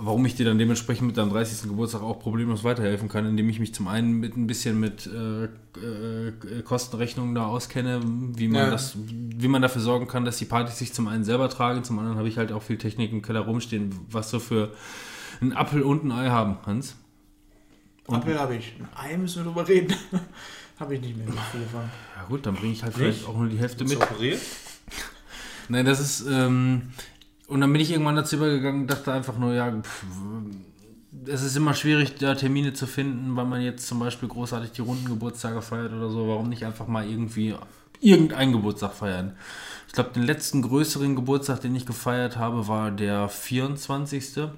Warum 0.00 0.24
ich 0.26 0.36
dir 0.36 0.44
dann 0.46 0.58
dementsprechend 0.58 1.08
mit 1.08 1.16
deinem 1.16 1.30
30. 1.30 1.62
Geburtstag 1.68 2.02
auch 2.02 2.20
problemlos 2.20 2.62
weiterhelfen 2.62 3.08
kann, 3.08 3.26
indem 3.26 3.48
ich 3.48 3.58
mich 3.58 3.74
zum 3.74 3.88
einen 3.88 4.12
mit 4.12 4.36
ein 4.36 4.46
bisschen 4.46 4.78
mit 4.78 5.06
äh, 5.08 5.44
äh, 5.46 6.62
Kostenrechnungen 6.64 7.34
da 7.34 7.46
auskenne, 7.46 8.00
wie 8.04 8.46
man 8.46 8.60
Ja. 8.66 8.70
das, 8.70 8.96
wie 8.96 9.48
man 9.48 9.60
dafür 9.60 9.82
sorgen 9.82 10.06
kann, 10.06 10.24
dass 10.24 10.36
die 10.38 10.44
Partys 10.44 10.78
sich 10.78 10.92
zum 10.94 11.08
einen 11.08 11.24
selber 11.24 11.48
tragen, 11.50 11.82
zum 11.82 11.98
anderen 11.98 12.16
habe 12.16 12.28
ich 12.28 12.38
halt 12.38 12.52
auch 12.52 12.62
viel 12.62 12.78
Technik 12.78 13.10
im 13.10 13.22
Keller 13.22 13.40
rumstehen, 13.40 13.92
was 14.08 14.30
so 14.30 14.38
für 14.38 14.72
einen 15.40 15.52
Apfel 15.52 15.82
und 15.82 16.04
ein 16.04 16.12
Ei 16.12 16.28
haben, 16.28 16.58
Hans. 16.64 16.94
Apfel 18.06 18.38
habe 18.38 18.54
ich. 18.54 18.74
Ein 18.94 19.12
Ei 19.12 19.16
müssen 19.16 19.44
wir 19.44 19.50
drüber 19.52 19.66
reden. 19.68 19.94
habe 20.78 20.94
ich 20.94 21.00
nicht 21.00 21.16
mehr. 21.16 21.26
Ja 21.26 22.24
gut, 22.28 22.46
dann 22.46 22.54
bringe 22.54 22.72
ich 22.72 22.82
halt 22.84 22.94
vielleicht 22.94 23.26
auch 23.26 23.36
nur 23.36 23.48
die 23.48 23.58
Hälfte 23.58 23.84
mit. 23.84 23.96
operiert? 23.96 24.40
Nein, 25.68 25.84
das 25.84 25.98
ist. 26.00 26.24
Ähm, 26.30 26.82
und 27.48 27.60
dann 27.62 27.72
bin 27.72 27.80
ich 27.80 27.90
irgendwann 27.90 28.16
dazu 28.16 28.36
übergegangen 28.36 28.82
und 28.82 28.86
dachte 28.88 29.12
einfach 29.12 29.38
nur, 29.38 29.54
ja, 29.54 29.72
pff, 29.72 30.04
es 31.26 31.42
ist 31.42 31.56
immer 31.56 31.74
schwierig, 31.74 32.16
da 32.16 32.34
Termine 32.34 32.74
zu 32.74 32.86
finden, 32.86 33.34
weil 33.36 33.46
man 33.46 33.62
jetzt 33.62 33.86
zum 33.86 33.98
Beispiel 33.98 34.28
großartig 34.28 34.72
die 34.72 34.82
runden 34.82 35.06
Geburtstage 35.06 35.62
feiert 35.62 35.92
oder 35.92 36.10
so. 36.10 36.28
Warum 36.28 36.50
nicht 36.50 36.64
einfach 36.64 36.86
mal 36.86 37.08
irgendwie 37.08 37.54
irgendeinen 38.00 38.52
Geburtstag 38.52 38.92
feiern? 38.92 39.34
Ich 39.86 39.94
glaube, 39.94 40.10
den 40.10 40.24
letzten 40.24 40.62
größeren 40.62 41.16
Geburtstag, 41.16 41.60
den 41.62 41.74
ich 41.74 41.86
gefeiert 41.86 42.36
habe, 42.36 42.68
war 42.68 42.90
der 42.90 43.28
24. 43.28 44.50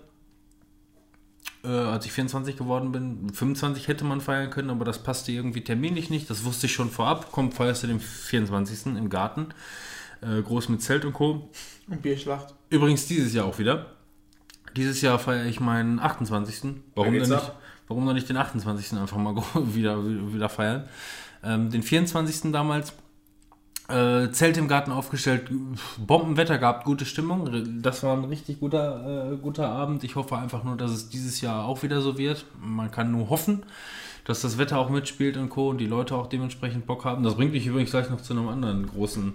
Äh, 1.63 1.69
als 1.69 2.07
ich 2.07 2.13
24 2.13 2.57
geworden 2.57 2.91
bin. 2.91 3.31
25 3.33 3.87
hätte 3.87 4.05
man 4.05 4.21
feiern 4.21 4.51
können, 4.51 4.71
aber 4.71 4.85
das 4.85 5.03
passte 5.03 5.31
irgendwie 5.31 5.63
terminlich 5.63 6.11
nicht. 6.11 6.29
Das 6.29 6.45
wusste 6.45 6.67
ich 6.67 6.73
schon 6.73 6.91
vorab. 6.91 7.29
Komm, 7.31 7.53
feierst 7.53 7.85
du 7.85 7.87
den 7.87 8.01
24. 8.01 8.97
im 8.97 9.09
Garten. 9.09 9.49
Äh, 10.21 10.43
groß 10.43 10.69
mit 10.69 10.83
Zelt 10.83 11.05
und 11.05 11.13
Co. 11.13 11.49
Und 11.89 12.03
Bierschlacht. 12.03 12.55
Übrigens 12.71 13.07
dieses 13.07 13.35
Jahr 13.35 13.47
auch 13.47 13.59
wieder. 13.59 13.87
Dieses 14.77 15.03
Jahr 15.03 15.19
feiere 15.19 15.47
ich 15.47 15.61
meinen 15.61 15.99
28. 15.99 16.75
Warum 16.95 17.13
denn 17.13 17.29
nicht, 17.29 17.53
warum 17.89 18.07
dann 18.07 18.15
nicht 18.15 18.29
den 18.29 18.37
28. 18.37 18.99
einfach 18.99 19.17
mal 19.17 19.35
wieder, 19.75 20.03
wieder 20.33 20.49
feiern? 20.49 20.89
Ähm, 21.43 21.71
den 21.71 21.83
24. 21.83 22.53
damals 22.53 22.93
äh, 23.89 24.31
Zelt 24.31 24.57
im 24.57 24.69
Garten 24.69 24.93
aufgestellt, 24.93 25.51
Bombenwetter 25.99 26.59
gehabt, 26.59 26.85
gute 26.85 27.05
Stimmung. 27.05 27.83
Das 27.83 28.05
war 28.05 28.17
ein 28.17 28.25
richtig 28.25 28.61
guter, 28.61 29.33
äh, 29.33 29.37
guter 29.37 29.69
Abend. 29.69 30.05
Ich 30.05 30.15
hoffe 30.15 30.39
einfach 30.39 30.63
nur, 30.63 30.77
dass 30.77 30.93
es 30.93 31.09
dieses 31.09 31.41
Jahr 31.41 31.65
auch 31.65 31.83
wieder 31.83 32.01
so 32.01 32.17
wird. 32.17 32.45
Man 32.61 32.93
kann 32.93 33.11
nur 33.11 33.31
hoffen, 33.31 33.65
dass 34.25 34.43
das 34.43 34.59
Wetter 34.59 34.79
auch 34.79 34.91
mitspielt 34.91 35.37
und 35.37 35.49
Co. 35.49 35.71
und 35.71 35.79
die 35.79 35.87
Leute 35.87 36.15
auch 36.15 36.29
dementsprechend 36.29 36.87
Bock 36.87 37.05
haben. 37.05 37.25
Das 37.25 37.35
bringt 37.35 37.53
mich 37.53 37.67
übrigens 37.67 37.91
gleich 37.91 38.11
noch 38.11 38.21
zu 38.21 38.33
einem 38.33 38.47
anderen 38.49 38.87
großen 38.87 39.33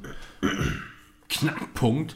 Knackpunkt. 1.28 2.16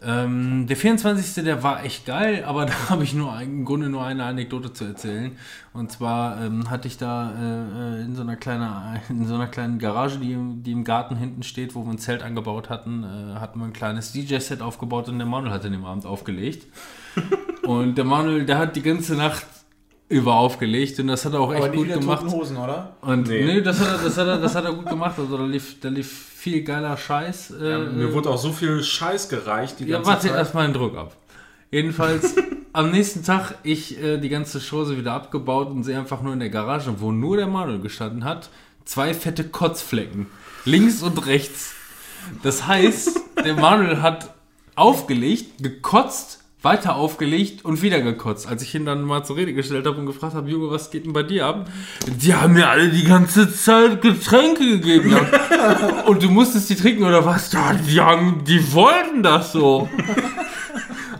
Ähm, 0.00 0.68
der 0.68 0.76
24. 0.76 1.42
der 1.44 1.64
war 1.64 1.84
echt 1.84 2.06
geil, 2.06 2.44
aber 2.46 2.66
da 2.66 2.72
habe 2.88 3.02
ich 3.02 3.14
nur 3.14 3.40
im 3.40 3.64
Grunde 3.64 3.88
nur 3.88 4.04
eine 4.04 4.24
Anekdote 4.24 4.72
zu 4.72 4.84
erzählen. 4.84 5.32
Und 5.72 5.90
zwar 5.90 6.40
ähm, 6.44 6.70
hatte 6.70 6.86
ich 6.86 6.98
da 6.98 7.32
äh, 7.32 7.98
äh, 7.98 8.04
in, 8.04 8.14
so 8.14 8.22
einer 8.22 8.36
kleinen, 8.36 9.00
in 9.08 9.26
so 9.26 9.34
einer 9.34 9.48
kleinen 9.48 9.78
Garage, 9.80 10.18
die, 10.18 10.32
im- 10.32 10.62
die 10.62 10.70
im 10.72 10.84
Garten 10.84 11.16
hinten 11.16 11.42
steht, 11.42 11.74
wo 11.74 11.84
wir 11.84 11.90
ein 11.90 11.98
Zelt 11.98 12.22
angebaut 12.22 12.70
hatten, 12.70 13.02
äh, 13.04 13.40
hatten 13.40 13.58
wir 13.58 13.66
ein 13.66 13.72
kleines 13.72 14.12
DJ-Set 14.12 14.62
aufgebaut 14.62 15.08
und 15.08 15.18
der 15.18 15.26
Manuel 15.26 15.52
hat 15.52 15.64
an 15.64 15.72
dem 15.72 15.84
Abend 15.84 16.06
aufgelegt. 16.06 16.66
und 17.64 17.96
der 17.98 18.04
Manuel, 18.04 18.44
der 18.46 18.58
hat 18.58 18.76
die 18.76 18.82
ganze 18.82 19.16
Nacht 19.16 19.44
über 20.08 20.36
aufgelegt 20.36 20.98
und 21.00 21.08
das 21.08 21.24
hat 21.24 21.34
er 21.34 21.40
auch 21.40 21.52
echt 21.52 21.62
Aber 21.64 21.74
nicht 21.74 21.92
gut 21.92 22.00
gemacht. 22.00 22.20
Toten 22.22 22.32
Hosen, 22.32 22.56
oder? 22.56 22.96
Und 23.02 23.28
Nee. 23.28 23.44
nee, 23.44 23.60
das, 23.60 23.78
hat 23.80 23.88
er, 23.98 24.04
das, 24.04 24.16
hat 24.16 24.26
er, 24.26 24.38
das 24.38 24.54
hat 24.54 24.64
er 24.64 24.72
gut 24.72 24.86
gemacht. 24.88 25.18
Also 25.18 25.36
da 25.36 25.44
lief, 25.44 25.80
da 25.80 25.88
lief 25.90 26.27
viel 26.38 26.62
geiler 26.62 26.96
Scheiß. 26.96 27.50
Äh, 27.60 27.70
Ja, 27.70 27.78
mir 27.80 28.12
wurde 28.14 28.30
auch 28.30 28.38
so 28.38 28.52
viel 28.52 28.80
Scheiß 28.82 29.28
gereicht 29.28 29.80
die 29.80 29.86
ja, 29.86 29.96
ganze 29.96 30.10
warte 30.10 30.28
Zeit. 30.28 30.36
erstmal 30.36 30.68
den 30.68 30.74
Druck 30.74 30.96
ab. 30.96 31.16
Jedenfalls 31.72 32.36
am 32.72 32.92
nächsten 32.92 33.24
Tag 33.24 33.56
ich 33.64 34.00
äh, 34.00 34.18
die 34.18 34.28
ganze 34.28 34.60
Chose 34.60 34.96
wieder 34.96 35.14
abgebaut 35.14 35.68
und 35.70 35.82
sehe 35.82 35.98
einfach 35.98 36.22
nur 36.22 36.32
in 36.32 36.38
der 36.38 36.50
Garage, 36.50 36.94
wo 37.00 37.10
nur 37.10 37.36
der 37.36 37.48
Manuel 37.48 37.80
gestanden 37.80 38.22
hat, 38.22 38.50
zwei 38.84 39.14
fette 39.14 39.42
Kotzflecken. 39.48 40.26
Links 40.64 41.02
und 41.02 41.26
rechts. 41.26 41.74
Das 42.44 42.66
heißt, 42.68 43.20
der 43.44 43.54
Manuel 43.54 44.00
hat 44.00 44.32
aufgelegt, 44.76 45.60
gekotzt, 45.62 46.37
weiter 46.62 46.96
aufgelegt 46.96 47.64
und 47.64 47.82
wieder 47.82 48.00
gekotzt. 48.00 48.48
Als 48.48 48.62
ich 48.62 48.74
ihn 48.74 48.84
dann 48.84 49.02
mal 49.04 49.24
zur 49.24 49.36
Rede 49.36 49.52
gestellt 49.54 49.86
habe 49.86 49.98
und 49.98 50.06
gefragt 50.06 50.34
habe, 50.34 50.50
Junge, 50.50 50.70
was 50.70 50.90
geht 50.90 51.06
denn 51.06 51.12
bei 51.12 51.22
dir 51.22 51.46
ab? 51.46 51.68
Die 52.06 52.34
haben 52.34 52.54
mir 52.54 52.68
alle 52.68 52.88
die 52.88 53.04
ganze 53.04 53.52
Zeit 53.54 54.02
Getränke 54.02 54.64
gegeben. 54.64 55.16
Und 56.06 56.22
du 56.22 56.30
musstest 56.30 56.68
die 56.70 56.74
trinken 56.74 57.04
oder 57.04 57.24
was? 57.24 57.52
Ja, 57.52 57.72
die, 57.74 58.00
haben, 58.00 58.42
die 58.44 58.72
wollten 58.72 59.22
das 59.22 59.52
so. 59.52 59.88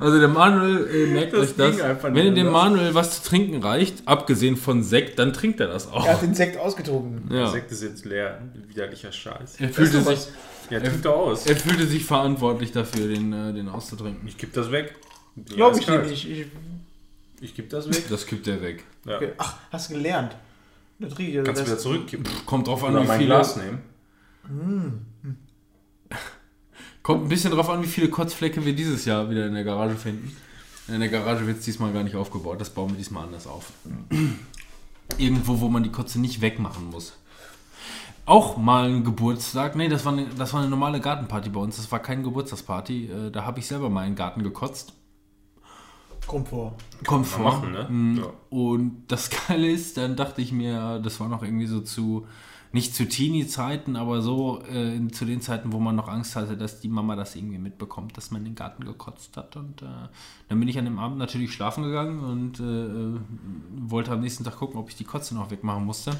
Also 0.01 0.19
der 0.21 0.29
Manuel, 0.29 0.89
äh, 0.93 1.07
merkt 1.13 1.33
Das 1.33 1.51
euch 1.51 1.57
das. 1.57 1.77
Wenn 2.03 2.35
dem. 2.35 2.51
Manuel 2.51 2.95
was 2.95 3.21
zu 3.23 3.29
trinken 3.29 3.63
reicht, 3.63 4.07
abgesehen 4.07 4.57
von 4.57 4.83
Sekt, 4.83 5.19
dann 5.19 5.33
trinkt 5.33 5.61
er 5.61 5.67
das 5.69 5.91
auch. 5.91 6.07
Er 6.07 6.15
hat 6.15 6.23
den 6.23 6.35
Sekt 6.35 6.59
ausgetrunken. 6.59 7.29
Ja. 7.31 7.43
Der 7.45 7.49
Sekt 7.49 7.73
ist 7.73 7.83
jetzt 7.83 8.05
leer. 8.05 8.41
Widerlicher 8.69 9.11
Scheiß. 9.13 9.57
Er 9.61 9.69
fühlte, 9.71 10.01
sich, 10.03 10.29
Ja, 10.71 10.79
trink 10.81 11.03
doch 11.03 11.17
aus. 11.17 11.47
er 11.47 11.57
fühlte 11.57 11.87
sich 11.87 12.05
verantwortlich 12.05 12.71
dafür, 12.73 13.09
den, 13.09 13.33
äh, 13.33 13.53
den 13.53 13.69
auszutrinken. 13.69 14.27
Ich 14.29 14.37
geb 14.39 14.53
das 14.53 14.71
weg. 14.71 14.95
Glaube 15.47 15.79
ich 15.79 15.87
dir 15.87 16.03
nicht. 16.03 16.29
Ich, 16.29 16.47
Ich 17.41 17.55
geb 17.55 17.71
das 17.71 17.89
weg. 17.89 18.05
Das 18.09 18.27
kippt 18.27 18.47
er 18.49 18.61
weg. 18.63 18.85
Ja. 19.05 19.17
okay. 19.17 19.33
Ach, 19.39 19.57
hast 19.71 19.91
du 19.91 19.95
gelernt. 19.95 20.37
Das 20.99 21.17
riecht 21.19 21.37
also 21.39 21.45
Kannst 21.47 21.63
du 21.63 21.67
wieder 21.67 21.79
zurückkippen. 21.79 22.27
Kommt 22.47 22.67
drauf 22.67 22.83
an, 22.85 22.95
Oder 22.95 23.03
wie 23.05 23.07
mein 23.07 23.19
viele. 23.19 23.29
Glas 23.35 23.57
nehmen. 23.57 25.07
Kommt 27.03 27.25
ein 27.25 27.29
bisschen 27.29 27.53
drauf 27.53 27.71
an, 27.71 27.83
wie 27.83 27.87
viele 27.87 28.09
Kotzflecke 28.09 28.65
wir 28.65 28.75
dieses 28.75 29.05
Jahr 29.05 29.31
wieder 29.31 29.47
in 29.47 29.55
der 29.55 29.65
Garage 29.65 29.97
finden. 29.97 30.37
In 30.89 31.01
der 31.01 31.09
Garage 31.09 31.47
wird 31.47 31.59
es 31.59 31.65
diesmal 31.65 31.93
gar 31.93 32.03
nicht 32.03 32.17
aufgebaut. 32.17 32.61
Das 32.61 32.71
bauen 32.71 32.91
wir 32.91 32.97
diesmal 32.97 33.25
anders 33.25 33.47
auf. 33.47 33.73
Irgendwo, 35.19 35.61
wo 35.61 35.69
man 35.69 35.83
die 35.83 35.91
Kotze 35.93 36.21
nicht 36.21 36.41
wegmachen 36.41 36.91
muss. 36.91 37.15
Auch 38.27 38.57
mal 38.59 38.91
ein 38.91 39.05
Geburtstag. 39.05 39.75
Nee, 39.75 39.89
das 39.89 40.05
war 40.05 40.13
eine, 40.13 40.27
das 40.37 40.53
war 40.53 40.61
eine 40.61 40.69
normale 40.69 41.01
Gartenparty 41.01 41.49
bei 41.51 41.61
uns. 41.61 41.77
Das 41.77 41.91
war 41.91 42.01
keine 42.01 42.23
Geburtstagsparty. 42.23 43.07
Äh, 43.11 43.31
Da 43.31 43.45
habe 43.45 43.59
ich 43.61 43.67
selber 43.67 43.89
mal 43.89 44.03
in 44.05 44.11
den 44.13 44.17
Garten 44.17 44.43
gekotzt. 44.43 44.93
Mal 47.23 47.25
vor. 47.25 47.53
machen, 47.53 47.73
ne? 47.73 47.87
Mm, 47.89 48.17
Ja. 48.19 48.25
Und 48.51 49.05
das 49.09 49.31
Geile 49.49 49.71
ist, 49.71 49.97
dann 49.97 50.17
dachte 50.17 50.43
ich 50.43 50.53
mir, 50.53 51.01
das 51.03 51.19
war 51.21 51.29
noch 51.29 51.43
irgendwie 51.43 51.67
so 51.67 51.81
zu, 51.81 52.27
nicht 52.73 52.95
zu 52.95 53.09
Teenie-Zeiten, 53.09 53.97
aber 53.97 54.21
so 54.21 54.63
äh, 54.71 54.95
in, 54.97 55.13
zu 55.13 55.25
den 55.25 55.41
Zeiten, 55.41 55.73
wo 55.73 55.79
man 55.79 55.97
noch 55.97 56.09
Angst 56.09 56.37
hatte, 56.37 56.57
dass 56.57 56.81
die 56.81 56.89
Mama 56.89 57.17
das 57.17 57.35
irgendwie 57.35 57.59
mitbekommt, 57.59 58.17
dass 58.17 58.31
man 58.31 58.43
in 58.43 58.47
den 58.47 58.55
Garten 58.55 58.85
gekotzt 58.85 59.37
hat. 59.39 59.57
Und 59.57 59.81
äh, 59.83 59.87
dann 60.49 60.61
bin 60.61 60.69
ich 60.69 60.79
an 60.79 60.85
dem 60.85 60.99
Abend 60.99 61.19
natürlich 61.19 61.53
schlafen 61.53 61.83
gegangen 61.85 62.21
und 62.21 62.61
äh, 62.61 62.63
äh, 62.63 63.19
wollte 63.91 64.13
am 64.13 64.21
nächsten 64.21 64.45
Tag 64.45 64.57
gucken, 64.57 64.79
ob 64.79 64.91
ich 64.91 64.97
die 64.97 65.05
Kotze 65.05 65.35
noch 65.35 65.51
wegmachen 65.51 65.85
musste. 65.85 66.11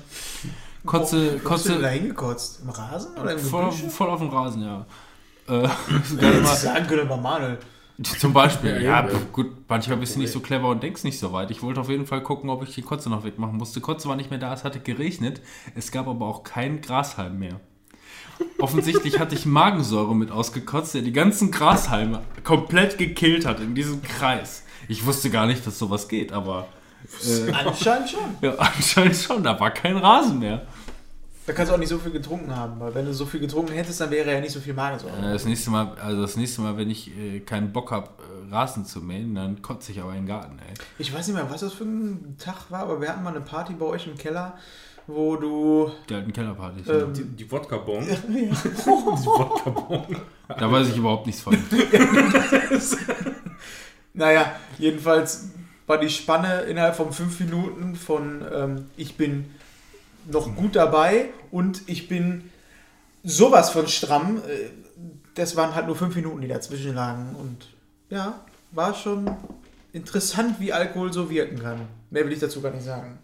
Kotze, 0.87 1.41
Wo 1.45 1.51
hast 1.51 1.67
du 1.67 1.71
da 1.71 1.75
Kotze, 1.77 1.91
hingekotzt? 1.91 2.61
Im 2.63 2.71
Rasen 2.71 3.17
oder 3.19 3.33
im 3.33 3.39
voll, 3.39 3.71
voll 3.73 4.09
auf 4.09 4.21
dem 4.21 4.31
Rasen, 4.31 4.63
ja. 4.63 4.87
Äh, 5.49 5.69
du 6.11 6.47
sagen 6.47 6.87
können, 6.87 7.09
Manuel. 7.09 7.59
Zum 8.03 8.33
Beispiel, 8.33 8.81
ja, 8.81 9.09
gut, 9.33 9.51
manchmal 9.67 9.99
bist 9.99 10.15
du 10.15 10.21
nicht 10.21 10.31
so 10.31 10.39
clever 10.39 10.69
und 10.69 10.83
denkst 10.85 11.03
nicht 11.03 11.19
so 11.19 11.33
weit. 11.33 11.51
Ich 11.51 11.63
wollte 11.63 11.81
auf 11.81 11.89
jeden 11.89 12.07
Fall 12.07 12.23
gucken, 12.23 12.49
ob 12.49 12.63
ich 12.63 12.73
die 12.73 12.83
Kotze 12.83 13.11
noch 13.11 13.25
wegmachen 13.25 13.57
musste. 13.57 13.81
Kotze 13.81 14.09
war 14.09 14.15
nicht 14.15 14.31
mehr 14.31 14.39
da, 14.39 14.55
es 14.55 14.63
hatte 14.63 14.79
geregnet. 14.79 15.41
Es 15.75 15.91
gab 15.91 16.07
aber 16.07 16.27
auch 16.27 16.45
keinen 16.45 16.81
Grashalm 16.81 17.41
mehr. 17.41 17.59
Offensichtlich 18.59 19.19
hatte 19.19 19.35
ich 19.35 19.47
Magensäure 19.47 20.15
mit 20.15 20.31
ausgekotzt, 20.31 20.95
der 20.95 21.03
die 21.03 21.13
ganzen 21.13 21.51
Grashalme 21.51 22.23
komplett 22.45 22.99
gekillt 22.99 23.45
hat 23.45 23.59
in 23.59 23.75
diesem 23.75 24.01
Kreis. 24.03 24.65
Ich 24.87 25.05
wusste 25.05 25.29
gar 25.31 25.47
nicht, 25.47 25.67
dass 25.67 25.77
sowas 25.77 26.07
geht, 26.07 26.33
aber 26.33 26.69
äh, 27.27 27.51
Anscheinend 27.51 28.11
schon. 28.11 28.21
ja, 28.43 28.55
anscheinend 28.55 29.17
schon, 29.17 29.43
da 29.43 29.59
war 29.59 29.73
kein 29.73 29.97
Rasen 29.97 30.39
mehr. 30.39 30.67
Da 31.49 31.55
kannst 31.55 31.71
du 31.71 31.75
auch 31.75 31.79
nicht 31.79 31.89
so 31.89 31.97
viel 31.99 32.13
getrunken 32.13 32.55
haben, 32.55 32.79
weil 32.79 32.95
wenn 32.95 33.07
du 33.07 33.15
so 33.15 33.25
viel 33.25 33.41
getrunken 33.41 33.73
hättest, 33.73 34.03
dann 34.03 34.11
wäre 34.11 34.31
ja 34.35 34.39
nicht 34.39 34.53
so 34.53 34.61
viel 34.61 34.75
Magensäure. 34.75 35.17
Äh, 35.17 35.33
Das 35.33 35.47
nächste 35.47 35.71
Mal, 35.71 35.93
also 35.99 36.21
das 36.21 36.37
nächste 36.37 36.61
Mal, 36.61 36.77
wenn 36.77 36.91
ich 36.91 37.11
äh, 37.19 37.41
keinen 37.41 37.73
Bock 37.73 37.91
habe, 37.91 38.09
äh, 38.19 38.55
Rasen 38.55 38.85
zu 38.85 39.01
mähen, 39.01 39.35
dann 39.35 39.63
kotze 39.63 39.91
ich 39.93 40.01
aber 40.03 40.11
in 40.11 40.19
den 40.19 40.27
Garten, 40.27 40.59
ey. 40.59 40.75
Ich 40.99 41.11
weiß 41.15 41.27
nicht 41.27 41.35
mehr, 41.37 41.51
was 41.51 41.63
das 41.63 41.73
für 41.73 41.85
ein 41.85 42.37
Tag 42.39 42.71
war, 42.71 42.81
aber 42.81 43.01
wir 43.01 43.09
hatten 43.09 43.23
mal 43.23 43.31
eine 43.31 43.41
Party 43.41 43.73
bei 43.73 43.87
euch 43.87 44.07
im 44.07 44.19
Keller, 44.19 44.59
wo 45.07 45.37
du. 45.37 45.91
Die 46.11 46.15
alten 46.17 46.35
Kellerpartys. 46.35 46.87
Ähm, 46.87 47.15
Die, 47.15 47.25
die 47.25 47.51
Wodka-Bon. 47.51 48.05
die 48.29 48.51
Wodka-Bon. 48.51 50.17
Da 50.49 50.71
weiß 50.71 50.89
ich 50.91 50.97
überhaupt 50.99 51.25
nichts 51.27 51.41
von. 51.41 51.57
Naja, 54.15 54.53
jedenfalls 54.79 55.49
war 55.87 55.99
die 55.99 56.11
Spanne 56.11 56.63
innerhalb 56.63 56.97
von 56.97 57.13
fünf 57.13 57.39
Minuten 57.41 57.95
von 57.95 58.43
ähm, 58.53 58.85
ich 58.97 59.17
bin 59.17 59.47
noch 60.31 60.55
gut 60.57 60.75
dabei 60.77 61.27
und 61.51 61.83
ich 61.87 62.09
bin 62.09 62.51
sowas 63.25 63.71
von 63.71 63.89
stramm. 63.89 64.39
Äh, 64.39 64.71
das 65.35 65.57
waren 65.57 65.75
halt 65.75 65.87
nur 65.87 65.97
fünf 65.97 66.17
Minuten, 66.17 66.41
die 66.41 66.49
dazwischen 66.49 66.95
lagen. 66.95 67.37
Und 67.37 67.69
ja, 68.11 68.41
war 68.73 68.95
schon 68.95 69.31
interessant, 69.93 70.57
wie 70.59 70.73
Alkohol 70.73 71.13
so 71.13 71.31
wirken 71.31 71.61
kann. 71.61 71.83
Mehr 72.11 72.25
will 72.25 72.33
ich 72.33 72.41
dazu 72.41 72.61
gar 72.61 72.73
nicht 72.73 72.85
sagen. 72.85 73.19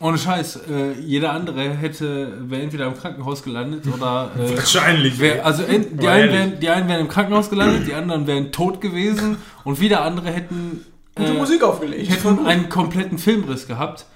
Ohne 0.00 0.16
Scheiß, 0.16 0.60
äh, 0.70 0.92
jeder 0.92 1.32
andere 1.32 1.70
hätte, 1.70 2.48
wäre 2.48 2.62
entweder 2.62 2.86
im 2.86 2.94
Krankenhaus 2.94 3.42
gelandet 3.42 3.84
oder. 3.92 4.30
Äh, 4.38 4.50
Wahrscheinlich. 4.56 5.18
wär, 5.18 5.44
also 5.44 5.64
en, 5.64 5.98
die, 5.98 6.06
einen 6.06 6.32
wären, 6.32 6.60
die 6.60 6.68
einen 6.68 6.88
wären 6.88 7.00
im 7.00 7.08
Krankenhaus 7.08 7.50
gelandet, 7.50 7.88
die 7.88 7.94
anderen 7.94 8.28
wären 8.28 8.52
tot 8.52 8.80
gewesen 8.80 9.38
und 9.64 9.80
wieder 9.80 10.02
andere 10.02 10.30
hätten, 10.30 10.86
Gute 11.16 11.32
äh, 11.32 11.34
Musik 11.34 11.64
aufgelegt. 11.64 12.10
hätten 12.10 12.46
einen 12.46 12.68
kompletten 12.68 13.18
Filmriss 13.18 13.66
gehabt. 13.66 14.06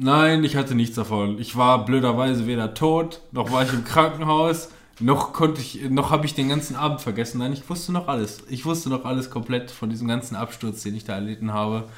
Nein, 0.00 0.44
ich 0.44 0.54
hatte 0.54 0.76
nichts 0.76 0.94
davon. 0.94 1.40
Ich 1.40 1.56
war 1.56 1.84
blöderweise 1.84 2.46
weder 2.46 2.72
tot, 2.72 3.20
noch 3.32 3.50
war 3.50 3.64
ich 3.64 3.72
im 3.72 3.82
Krankenhaus, 3.82 4.68
noch 5.00 5.32
konnte 5.32 5.60
ich, 5.60 5.90
noch 5.90 6.12
habe 6.12 6.24
ich 6.24 6.34
den 6.34 6.48
ganzen 6.48 6.76
Abend 6.76 7.00
vergessen. 7.00 7.38
Nein, 7.38 7.52
ich 7.52 7.68
wusste 7.68 7.90
noch 7.90 8.06
alles. 8.06 8.44
Ich 8.48 8.64
wusste 8.64 8.90
noch 8.90 9.04
alles 9.04 9.28
komplett 9.28 9.72
von 9.72 9.90
diesem 9.90 10.06
ganzen 10.06 10.36
Absturz, 10.36 10.84
den 10.84 10.94
ich 10.94 11.02
da 11.02 11.14
erlitten 11.14 11.52
habe. 11.52 11.88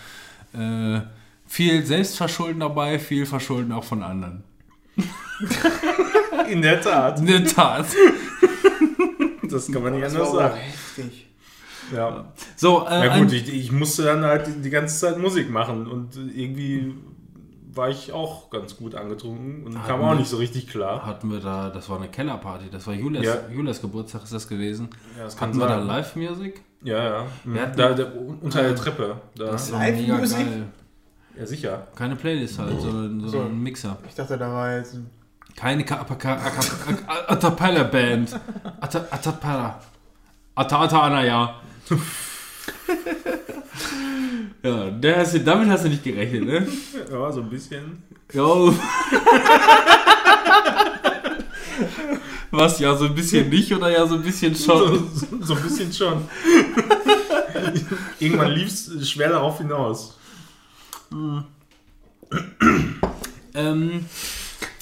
Äh, 0.55 1.01
viel 1.47 1.85
Selbstverschulden 1.85 2.61
dabei, 2.61 2.99
viel 2.99 3.27
Verschulden 3.27 3.71
auch 3.73 3.85
von 3.85 4.03
anderen. 4.03 4.45
In 6.51 6.63
der 6.63 6.81
Tat. 6.81 7.19
In 7.19 7.27
der 7.27 7.45
Tat. 7.45 7.85
Das 9.43 9.71
kann 9.71 9.83
man 9.83 9.93
nicht 9.93 10.05
das 10.05 10.15
war 10.15 10.21
anders 10.21 10.33
sagen. 10.33 10.57
heftig. 10.57 11.27
Ja. 11.95 12.33
So, 12.57 12.87
äh, 12.87 13.09
Na 13.09 13.19
gut, 13.19 13.33
ich, 13.33 13.53
ich 13.53 13.73
musste 13.73 14.05
dann 14.05 14.25
halt 14.25 14.49
die 14.65 14.71
ganze 14.71 14.99
Zeit 14.99 15.19
Musik 15.19 15.51
machen 15.51 15.87
und 15.87 16.17
irgendwie 16.35 16.95
war 17.73 17.89
ich 17.89 18.13
auch 18.13 18.51
ganz 18.51 18.77
gut 18.77 18.95
angetrunken 18.95 19.65
und 19.65 19.85
kam 19.87 20.03
auch 20.03 20.15
nicht 20.15 20.29
so 20.29 20.37
richtig 20.39 20.69
klar. 20.69 21.05
hatten 21.07 21.31
wir 21.31 21.41
da, 21.41 21.71
das 21.71 21.89
war 21.89 21.99
eine 21.99 22.09
Kellerparty, 22.09 22.71
das 22.71 22.87
war 22.87 22.95
Julias, 22.95 23.25
Ja. 23.25 23.35
Julias 23.53 23.81
Geburtstag 23.81 24.25
ist 24.25 24.33
das 24.33 24.49
gewesen. 24.49 24.89
Ja, 25.17 25.25
das 25.25 25.37
kann 25.37 25.51
hatten 25.51 25.59
wir 25.61 25.67
da 25.69 25.79
sein. 25.79 25.87
Live-Musik? 25.87 26.63
Ja, 26.83 27.05
ja. 27.05 27.27
Mhm. 27.45 27.55
Wir 27.55 27.63
hatten- 27.63 27.77
Da, 27.77 27.93
da, 27.95 28.05
unter 28.41 28.63
der 28.63 28.75
Treppe. 28.77 29.17
Da. 29.37 29.45
Das 29.53 29.71
war 29.73 29.81
mega 29.81 30.17
geil. 30.19 30.67
Ja, 31.39 31.47
sicher. 31.47 31.87
Keine 31.95 32.17
Playlist 32.17 32.59
halt, 32.59 32.81
sondern 32.81 33.21
so 33.21 33.29
So. 33.29 33.41
ein 33.43 33.63
Mixer. 33.63 33.97
Ich 34.09 34.15
dachte, 34.15 34.37
da 34.37 34.51
war 34.53 34.77
jetzt 34.77 34.95
ein 34.95 35.09
Keine 35.57 35.85
Atapella-Band. 37.29 38.39
Ata- 38.81 39.07
Atapella. 39.11 39.81
Ata 40.55 40.81
Ata 40.83 41.01
Anaya. 41.03 41.55
Ja, 44.63 44.91
hast 45.17 45.35
du, 45.35 45.41
damit 45.41 45.69
hast 45.69 45.85
du 45.85 45.89
nicht 45.89 46.05
gerechnet, 46.05 46.45
ne? 46.45 46.67
Ja, 47.11 47.33
so 47.33 47.41
ein 47.41 47.49
bisschen. 47.51 48.03
Jo. 48.33 48.75
Was, 52.51 52.79
ja, 52.81 52.95
so 52.97 53.05
ein 53.07 53.15
bisschen 53.15 53.49
nicht 53.49 53.73
oder 53.73 53.91
ja, 53.91 54.05
so 54.07 54.17
ein 54.17 54.23
bisschen 54.23 54.55
So, 54.55 54.79
schon? 54.87 55.11
so, 55.15 55.27
so 55.41 55.55
ein 55.55 55.63
bisschen 55.63 55.93
schon. 55.93 56.29
Irgendwann 58.19 58.51
lief 58.53 58.67
es 58.69 59.09
schwer 59.09 59.29
darauf 59.31 59.59
hinaus. 59.59 60.19
Ähm, 63.55 64.05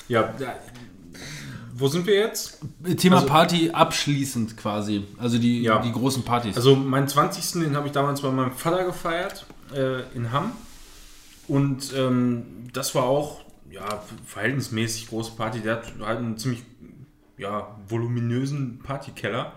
Ja, 0.09 0.34
ja. 0.38 0.55
wo 1.74 1.88
sind 1.88 2.06
wir 2.06 2.14
jetzt? 2.14 2.59
Thema 2.96 3.16
Also- 3.16 3.28
Party 3.28 3.70
abschließend 3.70 4.56
quasi. 4.56 5.05
Also 5.18 5.38
die, 5.38 5.60
Ja. 5.62 5.78
die 5.80 5.92
großen 5.92 6.22
Partys. 6.22 6.56
Also 6.56 6.74
meinen 6.74 7.06
20. 7.06 7.62
den 7.64 7.76
habe 7.76 7.86
ich 7.86 7.92
damals 7.92 8.22
bei 8.22 8.30
meinem 8.30 8.52
Vater 8.52 8.84
gefeiert 8.84 9.44
äh, 9.74 10.02
in 10.14 10.32
Hamm. 10.32 10.52
Und 11.46 11.92
ähm, 11.96 12.68
das 12.72 12.94
war 12.94 13.04
auch 13.04 13.44
ja, 13.70 14.02
verhältnismäßig 14.26 15.08
große 15.08 15.32
Party. 15.32 15.60
Der 15.60 15.76
hat 15.76 15.92
halt 16.00 16.18
einen 16.18 16.38
ziemlich 16.38 16.62
ja, 17.36 17.76
voluminösen 17.88 18.80
Partykeller 18.80 19.52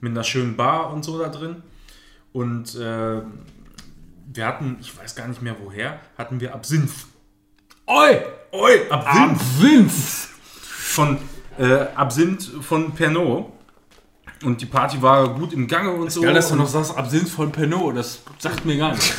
mit 0.00 0.10
einer 0.10 0.24
schönen 0.24 0.56
Bar 0.56 0.92
und 0.92 1.04
so 1.04 1.18
da 1.18 1.28
drin. 1.28 1.62
Und 2.32 2.74
äh, 2.74 3.22
wir 4.32 4.46
hatten, 4.46 4.76
ich 4.80 4.96
weiß 4.96 5.14
gar 5.14 5.26
nicht 5.28 5.42
mehr 5.42 5.56
woher, 5.62 6.00
hatten 6.16 6.40
wir 6.40 6.54
Absinth. 6.54 7.06
Oi! 7.86 8.20
Oi, 8.52 8.90
Absinth! 8.90 9.40
Vince! 9.60 10.28
Von 10.52 11.18
äh, 11.58 11.86
Absinth 11.94 12.44
von 12.62 12.92
Pernod. 12.92 13.46
Und 14.42 14.60
die 14.60 14.66
Party 14.66 15.00
war 15.02 15.34
gut 15.34 15.52
im 15.52 15.66
Gange 15.68 15.90
und 15.92 16.10
so. 16.10 16.22
Geil, 16.22 16.32
dass 16.34 16.48
du 16.48 16.56
noch 16.56 16.66
sagst, 16.68 16.96
Absinth 16.96 17.28
von 17.28 17.52
Pernod, 17.52 17.96
das 17.96 18.22
sagt 18.38 18.64
mir 18.64 18.76
gar 18.78 18.92
nichts. 18.92 19.12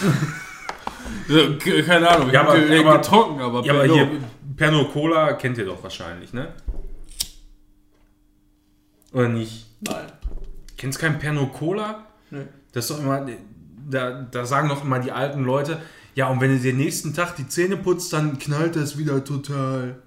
Keine 1.86 2.10
Ahnung, 2.10 2.28
ich 2.28 2.34
Ja, 2.34 2.42
aber- 2.42 2.54
aber- 2.54 2.98
getrunken, 2.98 3.40
aber 3.42 3.64
Ja, 3.64 3.74
aber 3.74 3.82
Pernod. 3.84 3.98
hier, 4.10 4.20
Pernod 4.58 4.92
Cola 4.92 5.34
kennt 5.34 5.58
ihr 5.60 5.66
doch 5.66 5.82
wahrscheinlich, 5.84 6.34
ne? 6.34 6.54
Oder 9.14 9.30
nicht? 9.30 9.68
Nein. 9.82 10.12
Kennst 10.78 11.00
kein 11.00 11.20
Pernod 11.20 11.54
Cola? 11.54 12.06
Nö. 12.30 12.46
Das 12.72 12.86
ist 12.90 12.92
doch 12.92 13.00
immer, 13.04 13.26
da, 13.90 14.22
da 14.24 14.46
sagen 14.46 14.70
doch 14.70 14.84
immer 14.84 15.00
die 15.00 15.12
alten 15.12 15.44
Leute, 15.44 15.82
ja, 16.16 16.28
und 16.30 16.42
wenn 16.42 16.52
du 16.56 16.60
den 16.60 16.78
nächsten 16.78 17.14
Tag 17.14 17.36
die 17.36 17.48
Zähne 17.48 17.78
putzt, 17.78 18.12
dann 18.14 18.40
knallt 18.40 18.76
das 18.76 18.98
wieder 18.98 19.24
total. 19.24 20.02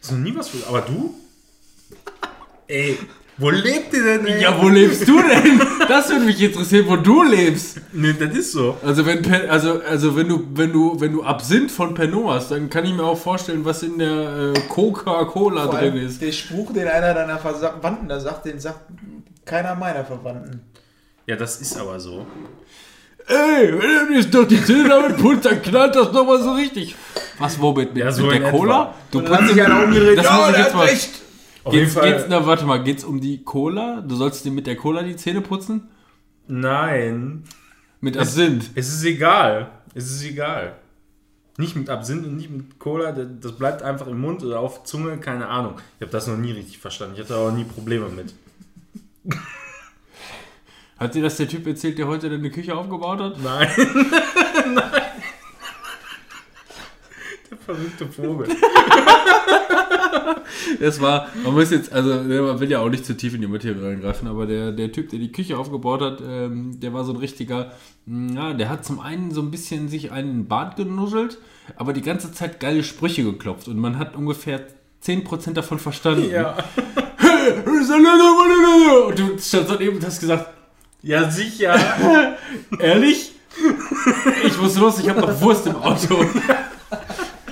Das 0.00 0.10
ist 0.10 0.12
noch 0.12 0.18
nie 0.22 0.34
was 0.36 0.48
für. 0.48 0.66
Aber 0.68 0.80
du? 0.82 1.14
Ey, 2.66 2.98
Wo 3.42 3.50
lebt 3.50 3.92
ihr 3.92 4.02
denn, 4.04 4.26
ey? 4.26 4.40
Ja, 4.42 4.56
wo 4.62 4.68
lebst 4.68 5.06
du 5.06 5.20
denn? 5.20 5.60
Das 5.88 6.08
würde 6.10 6.24
mich 6.24 6.40
interessieren, 6.40 6.86
wo 6.88 6.96
du 6.96 7.22
lebst. 7.24 7.80
Nee, 7.92 8.14
das 8.18 8.34
ist 8.36 8.52
so. 8.52 8.76
Also 8.84 9.04
wenn 9.04 9.24
also 9.50 9.80
also 9.82 10.16
wenn 10.16 10.28
du 10.28 10.46
wenn 10.54 10.72
du 10.72 10.98
wenn 11.00 11.12
du 11.12 11.22
Absinth 11.24 11.70
von 11.72 11.94
Pernod 11.94 12.30
hast, 12.34 12.50
dann 12.52 12.70
kann 12.70 12.84
ich 12.84 12.92
mir 12.94 13.02
auch 13.04 13.18
vorstellen, 13.18 13.64
was 13.64 13.82
in 13.82 13.98
der 13.98 14.52
äh, 14.56 14.60
Coca-Cola 14.68 15.66
drin 15.66 15.96
ist. 15.96 16.22
Der 16.22 16.32
Spruch, 16.32 16.72
den 16.72 16.86
einer 16.88 17.14
deiner 17.14 17.38
Verwandten 17.38 18.08
da 18.08 18.20
sagt, 18.20 18.46
den 18.46 18.58
sagt 18.60 18.80
keiner 19.44 19.74
meiner 19.74 20.04
Verwandten. 20.04 20.60
Ja, 21.26 21.36
das 21.36 21.60
ist 21.60 21.76
aber 21.76 21.98
so. 22.00 22.26
Ey, 23.28 23.72
wenn 23.72 24.08
du 24.08 24.14
jetzt 24.14 24.34
doch 24.34 24.46
die 24.46 24.62
Zähne 24.64 24.88
damit 24.88 25.16
putzt, 25.18 25.44
dann 25.46 25.62
knallt 25.62 25.94
das 25.94 26.10
doch 26.10 26.26
mal 26.26 26.42
so 26.42 26.52
richtig. 26.52 26.96
Was, 27.38 27.60
womit? 27.60 27.94
Mit, 27.94 28.02
Ja, 28.04 28.10
so 28.10 28.22
mit 28.24 28.32
der 28.32 28.48
etwa. 28.48 28.50
Cola? 28.58 28.94
Du 29.12 29.28
hat 29.28 29.48
sich 29.48 29.62
einer 29.62 29.84
umgedreht. 29.84 30.18
Das 30.18 30.30
muss 30.32 30.48
ich 30.48 30.54
der 30.54 30.64
jetzt 30.64 30.74
mal- 30.74 30.86
recht. 30.86 31.10
Auf 31.64 31.72
jeden 31.72 31.84
Geht's, 31.84 31.94
Fall. 31.94 32.12
geht's, 32.12 32.24
na, 32.28 32.44
warte 32.46 32.64
mal, 32.64 32.82
geht's 32.82 33.04
um 33.04 33.20
die 33.20 33.42
Cola? 33.44 34.00
Du 34.00 34.16
sollst 34.16 34.44
dir 34.44 34.50
mit 34.50 34.66
der 34.66 34.76
Cola 34.76 35.02
die 35.02 35.16
Zähne 35.16 35.40
putzen? 35.40 35.88
Nein. 36.48 37.44
Mit 38.00 38.16
Absinth. 38.16 38.70
Es 38.74 38.92
ist 38.92 39.04
egal. 39.04 39.70
Es 39.94 40.10
ist 40.10 40.24
egal. 40.24 40.76
Nicht 41.58 41.76
mit 41.76 41.88
Absinth 41.88 42.26
und 42.26 42.36
nicht 42.36 42.50
mit 42.50 42.78
Cola, 42.78 43.12
das 43.12 43.26
das 43.40 43.52
bleibt 43.52 43.82
einfach 43.82 44.06
im 44.08 44.20
Mund 44.20 44.42
oder 44.42 44.58
auf 44.58 44.84
Zunge, 44.84 45.18
keine 45.18 45.48
Ahnung. 45.48 45.74
Ich 45.98 46.02
habe 46.02 46.10
das 46.10 46.26
noch 46.26 46.36
nie 46.36 46.52
richtig 46.52 46.78
verstanden. 46.78 47.14
Ich 47.14 47.20
hatte 47.20 47.36
auch 47.36 47.52
nie 47.52 47.64
Probleme 47.64 48.08
mit. 48.08 48.34
Hat 50.98 51.14
dir 51.14 51.22
das 51.22 51.36
der 51.36 51.48
Typ 51.48 51.66
erzählt, 51.66 51.98
der 51.98 52.06
heute 52.06 52.30
deine 52.30 52.50
Küche 52.50 52.74
aufgebaut 52.74 53.20
hat? 53.20 53.42
Nein. 53.42 53.68
Nein. 54.74 55.01
Verrückte 57.64 58.06
Vogel. 58.06 58.48
Das 60.80 61.00
war, 61.00 61.28
man 61.42 61.54
muss 61.54 61.70
jetzt, 61.70 61.92
also 61.92 62.10
man 62.14 62.60
will 62.60 62.70
ja 62.70 62.80
auch 62.80 62.88
nicht 62.88 63.06
zu 63.06 63.16
tief 63.16 63.34
in 63.34 63.40
die 63.40 63.46
Materie 63.46 63.82
reingreifen, 63.82 64.28
aber 64.28 64.46
der, 64.46 64.72
der 64.72 64.92
Typ, 64.92 65.10
der 65.10 65.18
die 65.18 65.32
Küche 65.32 65.56
aufgebaut 65.56 66.00
hat, 66.00 66.20
ähm, 66.26 66.78
der 66.80 66.92
war 66.92 67.04
so 67.04 67.12
ein 67.12 67.18
richtiger, 67.18 67.72
mh, 68.06 68.34
ja, 68.34 68.52
der 68.52 68.68
hat 68.68 68.84
zum 68.84 69.00
einen 69.00 69.30
so 69.32 69.40
ein 69.40 69.50
bisschen 69.50 69.88
sich 69.88 70.12
einen 70.12 70.46
Bart 70.48 70.76
genuschelt, 70.76 71.38
aber 71.76 71.92
die 71.92 72.02
ganze 72.02 72.32
Zeit 72.32 72.60
geile 72.60 72.84
Sprüche 72.84 73.22
geklopft 73.24 73.68
und 73.68 73.78
man 73.78 73.98
hat 73.98 74.16
ungefähr 74.16 74.60
10% 75.04 75.52
davon 75.54 75.78
verstanden. 75.78 76.30
Ja. 76.30 76.56
Und 79.08 79.18
du 79.18 79.38
standst 79.38 79.70
daneben 79.70 79.96
und 79.96 80.06
hast 80.06 80.20
gesagt, 80.20 80.46
Ja, 81.02 81.28
sicher. 81.28 81.74
ehrlich? 82.78 83.32
Ich 84.46 84.60
muss 84.60 84.76
los, 84.78 85.00
ich 85.00 85.08
habe 85.08 85.20
noch 85.20 85.40
Wurst 85.40 85.66
im 85.66 85.74
Auto. 85.76 86.24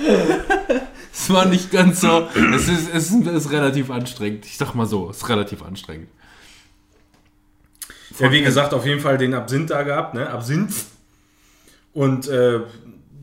Es 1.12 1.28
war 1.28 1.44
nicht 1.44 1.70
ganz 1.70 2.00
so. 2.00 2.28
Es 2.54 2.68
ist, 2.68 2.94
es 2.94 3.10
ist, 3.10 3.50
relativ 3.50 3.90
anstrengend. 3.90 4.46
Ich 4.46 4.56
sag 4.56 4.74
mal 4.74 4.86
so, 4.86 5.10
es 5.10 5.18
ist 5.18 5.28
relativ 5.28 5.62
anstrengend. 5.62 6.08
Ja, 8.18 8.30
wie 8.30 8.42
gesagt, 8.42 8.74
auf 8.74 8.86
jeden 8.86 9.00
Fall 9.00 9.18
den 9.18 9.34
Absinth 9.34 9.70
da 9.70 9.82
gehabt, 9.82 10.14
ne? 10.14 10.28
Absinth. 10.30 10.86
Und 11.92 12.28
äh, 12.28 12.60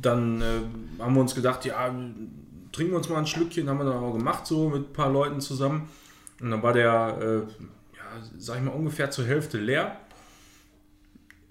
dann 0.02 0.42
äh, 0.42 1.02
haben 1.02 1.14
wir 1.14 1.22
uns 1.22 1.34
gedacht, 1.34 1.66
ja, 1.66 1.88
trinken 2.72 2.92
wir 2.92 2.98
uns 2.98 3.10
mal 3.10 3.20
ein 3.20 3.28
Schlückchen, 3.28 3.70
haben 3.70 3.80
wir 3.80 3.86
dann 3.86 4.04
auch 4.04 4.14
gemacht, 4.14 4.46
so 4.46 4.70
mit 4.70 4.90
ein 4.90 4.94
paar 4.94 5.12
Leuten 5.12 5.40
zusammen. 5.40 5.90
Und 6.42 6.52
dann 6.52 6.62
war 6.62 6.74
der, 6.74 7.18
äh, 7.20 7.36
ja, 7.96 8.04
sag 8.38 8.58
ich 8.58 8.64
mal, 8.64 8.72
ungefähr 8.72 9.10
zur 9.12 9.26
Hälfte 9.26 9.58
leer. 9.58 9.98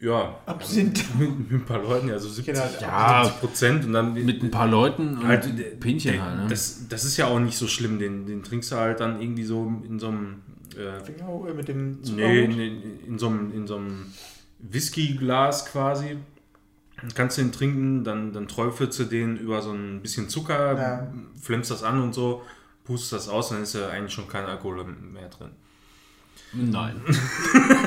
Ja, 0.07 0.39
Absinth. 0.47 1.05
mit, 1.19 1.51
mit 1.51 1.51
ein 1.63 1.65
paar 1.65 1.83
Leuten, 1.83 2.09
ja, 2.09 2.19
so 2.19 2.29
70, 2.29 2.55
Genau, 2.55 2.67
ja. 2.81 3.25
70 3.25 3.41
Prozent. 3.41 3.85
Und 3.87 3.93
dann 3.93 4.15
Mit 4.15 4.43
ein 4.43 4.51
paar 4.53 4.69
Leuten 4.69 5.19
und 5.19 5.27
halt, 5.27 5.81
Pinchen 5.81 6.23
halt, 6.23 6.39
ne? 6.43 6.47
das, 6.49 6.87
das 6.89 7.05
ist 7.05 7.17
ja 7.17 7.27
auch 7.27 7.41
nicht 7.41 7.59
so 7.59 7.67
schlimm, 7.67 7.99
den, 7.99 8.25
den 8.27 8.43
trinkst 8.45 8.71
du 8.71 8.77
halt 8.77 9.01
dann 9.01 9.21
irgendwie 9.21 9.45
so 9.45 9.73
in 9.89 9.99
so 9.99 10.09
einem. 10.09 10.43
Äh, 10.77 11.01
Finger 11.05 11.55
mit 11.55 11.69
dem 11.69 11.99
Nee, 12.03 12.45
in, 12.45 12.61
in, 12.61 13.01
in 13.07 13.19
so 13.19 13.29
einem, 13.29 13.53
in 13.53 13.67
so 13.67 13.77
einem 13.77 14.07
Whiskyglas 14.61 15.67
quasi. 15.67 16.19
Kannst 17.15 17.37
du 17.37 17.43
den 17.43 17.53
trinken, 17.53 18.05
dann, 18.05 18.33
dann 18.33 18.49
träufelst 18.49 18.99
du 19.01 19.05
den 19.05 19.37
über 19.37 19.61
so 19.61 19.71
ein 19.73 20.01
bisschen 20.03 20.29
Zucker, 20.29 20.79
Ja. 20.79 21.13
flemmst 21.41 21.71
das 21.71 21.83
an 21.83 22.01
und 22.01 22.15
so, 22.15 22.43
pustest 22.85 23.13
das 23.13 23.29
aus, 23.29 23.51
dann 23.51 23.63
ist 23.63 23.75
ja 23.75 23.89
eigentlich 23.89 24.15
schon 24.15 24.29
kein 24.29 24.45
Alkohol 24.47 24.85
mehr 24.85 25.29
drin. 25.29 25.51
Nein. 26.53 27.01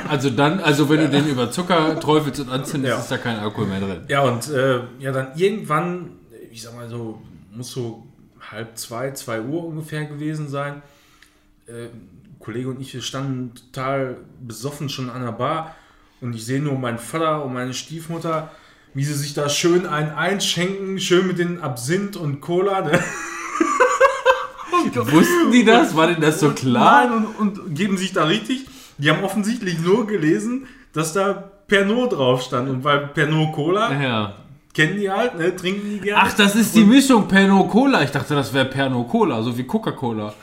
Also 0.10 0.32
dann, 0.32 0.60
also 0.60 0.90
wenn 0.90 1.02
du 1.02 1.10
den 1.10 1.28
über 1.28 1.52
Zucker 1.52 2.00
träufelst 2.00 2.40
und 2.40 2.50
anzündest, 2.50 2.96
Ja. 2.96 3.00
ist 3.00 3.12
da 3.12 3.18
kein 3.20 3.38
Alkohol 3.38 3.68
mehr 3.68 3.80
drin. 3.80 4.02
Ja, 4.08 4.22
und 4.22 4.50
äh, 4.50 4.80
ja, 4.98 5.12
dann 5.12 5.28
irgendwann, 5.36 6.14
ich 6.52 6.64
sag 6.64 6.74
mal 6.76 6.90
so, 6.90 7.22
muss 7.52 7.70
so 7.72 8.08
halb 8.52 8.76
zwei, 8.76 9.12
zwei 9.12 9.40
Uhr 9.42 9.66
ungefähr 9.66 10.06
gewesen 10.06 10.48
sein. 10.50 10.82
Äh, 11.68 11.90
Kollege 12.40 12.70
und 12.70 12.82
ich, 12.82 12.92
wir 12.96 13.04
standen 13.04 13.54
total 13.54 14.18
besoffen 14.42 14.90
schon 14.90 15.12
an 15.12 15.22
der 15.24 15.32
Bar 15.34 15.76
und 16.22 16.34
ich 16.34 16.44
sehe 16.44 16.60
nur 16.60 16.80
meinen 16.80 16.98
Vater 16.98 17.46
und 17.46 17.54
meine 17.54 17.76
Stiefmutter, 17.76 18.50
wie 18.96 19.04
sie 19.04 19.14
sich 19.14 19.36
da 19.36 19.48
schön 19.48 19.86
einen 19.86 20.10
einschenken, 20.10 21.00
schön 21.00 21.28
mit 21.28 21.38
den 21.38 21.62
Absinth 21.62 22.18
und 22.18 22.42
Cola. 22.42 22.82
Ne? 22.82 23.00
Wussten 25.12 25.52
die 25.52 25.64
das? 25.66 25.96
War 25.96 26.08
denen 26.08 26.22
das 26.22 26.40
so 26.40 26.52
klar? 26.52 27.08
Nein, 27.08 27.26
und, 27.40 27.60
und 27.60 27.76
geben 27.76 27.98
sich 27.98 28.14
da 28.14 28.26
richtig. 28.26 28.66
Die 28.98 29.10
haben 29.10 29.24
offensichtlich 29.24 29.80
nur 29.80 30.08
gelesen, 30.08 30.68
dass 30.94 31.14
da 31.14 31.32
Pernod 31.68 32.14
drauf 32.14 32.42
stand. 32.42 32.70
Und 32.70 32.84
weil 32.84 33.08
Pernod 33.08 33.54
Cola 33.54 33.92
Ja. 34.02 34.34
kennen 34.74 34.98
die 34.98 35.10
halt, 35.10 35.38
ne, 35.38 35.56
trinken 35.56 35.90
die 35.90 36.00
gerne. 36.00 36.24
Ach, 36.26 36.34
das 36.34 36.56
ist 36.56 36.76
die 36.76 36.84
Mischung 36.84 37.28
Pernod 37.28 37.70
Cola. 37.70 38.04
Ich 38.04 38.12
dachte, 38.12 38.36
das 38.36 38.54
wäre 38.54 38.66
Pernod 38.66 39.08
Cola, 39.10 39.42
so 39.42 39.58
wie 39.58 39.64
Coca-Cola. 39.64 40.34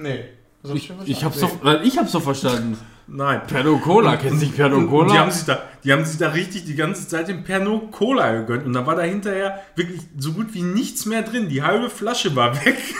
Nee. 0.00 0.24
So 0.62 0.74
Ich, 0.74 0.92
ich, 1.06 1.24
hab's 1.24 1.38
verstanden. 1.38 1.64
so, 1.64 1.70
äh, 1.70 1.82
ich 1.86 1.98
hab's 1.98 2.12
so 2.12 2.20
verstanden. 2.20 2.78
Nein. 3.08 3.40
Pernod 3.48 3.82
Cola, 3.82 4.16
kennst 4.16 4.40
du 4.42 4.46
nicht 4.46 4.56
Pernod 4.56 4.78
und 4.78 4.84
die, 4.84 4.90
Cola? 4.90 5.14
haben 5.18 5.30
sich 5.30 5.44
da, 5.44 5.58
die 5.82 5.92
haben 5.92 6.04
sich 6.04 6.18
da 6.18 6.28
richtig 6.28 6.64
die 6.64 6.76
ganze 6.76 7.08
Zeit 7.08 7.28
den 7.28 7.42
Pernod 7.44 7.90
Cola 7.90 8.32
gegönnt. 8.32 8.64
Und 8.66 8.72
da 8.74 8.86
war 8.86 8.94
da 8.94 9.02
hinterher 9.02 9.60
wirklich 9.74 10.00
so 10.18 10.32
gut 10.32 10.54
wie 10.54 10.62
nichts 10.62 11.04
mehr 11.06 11.22
drin. 11.22 11.48
Die 11.48 11.62
halbe 11.62 11.90
Flasche 11.90 12.34
war 12.36 12.54
weg. 12.64 12.76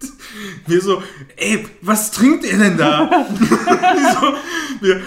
Wir 0.66 0.80
so, 0.80 1.02
ey, 1.36 1.66
was 1.80 2.10
trinkt 2.10 2.44
ihr 2.44 2.58
denn 2.58 2.76
da? 2.76 3.26
So, 4.20 4.34
wir, 4.80 5.00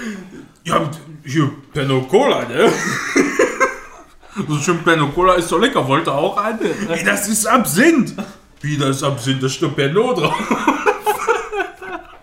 ja, 0.64 0.90
hier, 1.24 1.52
Pernod 1.74 2.10
Cola, 2.10 2.48
ne? 2.48 2.72
So 4.48 4.58
schön 4.58 4.80
Pernod 4.84 5.14
Cola 5.14 5.34
ist 5.34 5.52
doch 5.52 5.60
lecker, 5.60 5.88
wollte 5.88 6.12
auch 6.12 6.38
ein. 6.38 6.60
Ey, 6.90 7.04
das 7.04 7.28
ist 7.28 7.46
Absinth. 7.46 8.16
Wie, 8.62 8.78
das 8.78 8.98
ist 8.98 9.04
Absinth, 9.04 9.44
da 9.44 9.50
steht 9.50 9.76
Pernod 9.76 10.18
drauf. 10.18 10.36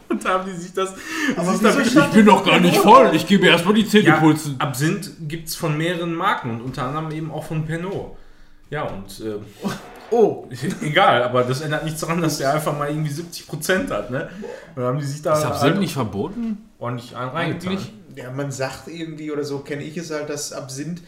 Und 0.08 0.24
da 0.24 0.30
haben 0.30 0.50
die 0.50 0.56
sich 0.56 0.72
das... 0.72 0.94
das 1.36 1.48
ist 1.54 1.64
da 1.64 1.78
ich 1.78 2.12
bin 2.12 2.26
doch 2.26 2.44
gar 2.44 2.58
nicht 2.58 2.76
voll. 2.76 3.10
Ich 3.14 3.28
mir 3.28 3.50
erstmal 3.50 3.74
die 3.74 3.86
Zähne 3.86 4.08
ja, 4.08 4.16
putzen. 4.16 4.56
Absinth 4.58 5.10
gibt 5.20 5.48
es 5.48 5.56
von 5.56 5.76
mehreren 5.76 6.14
Marken 6.14 6.50
und 6.50 6.60
unter 6.62 6.84
anderem 6.84 7.10
eben 7.10 7.30
auch 7.30 7.44
von 7.44 7.66
Pernod. 7.66 8.16
Ja, 8.70 8.84
und 8.84 9.20
äh, 9.20 9.38
Oh, 10.10 10.46
egal, 10.82 11.22
aber 11.22 11.42
das 11.44 11.60
ändert 11.60 11.84
nichts 11.84 12.00
daran, 12.00 12.22
dass 12.22 12.38
der 12.38 12.52
einfach 12.54 12.76
mal 12.76 12.88
irgendwie 12.88 13.12
70% 13.12 13.90
hat, 13.90 14.10
ne? 14.10 14.28
Und 14.74 14.76
dann 14.82 14.84
haben 14.84 14.98
die 14.98 15.04
sich 15.04 15.22
da 15.22 15.32
Ist 15.36 15.44
Absinth 15.44 15.62
halt 15.62 15.78
nicht 15.80 15.94
verboten? 15.94 16.58
ordentlich 16.78 17.16
einen 17.16 17.30
reingetan. 17.30 17.78
Ja, 18.14 18.30
man 18.30 18.50
sagt 18.50 18.88
irgendwie 18.88 19.30
oder 19.30 19.44
so 19.44 19.58
kenne 19.58 19.82
ich 19.82 19.96
es 19.96 20.10
halt, 20.10 20.28
dass 20.30 20.52
Absinth, 20.52 21.02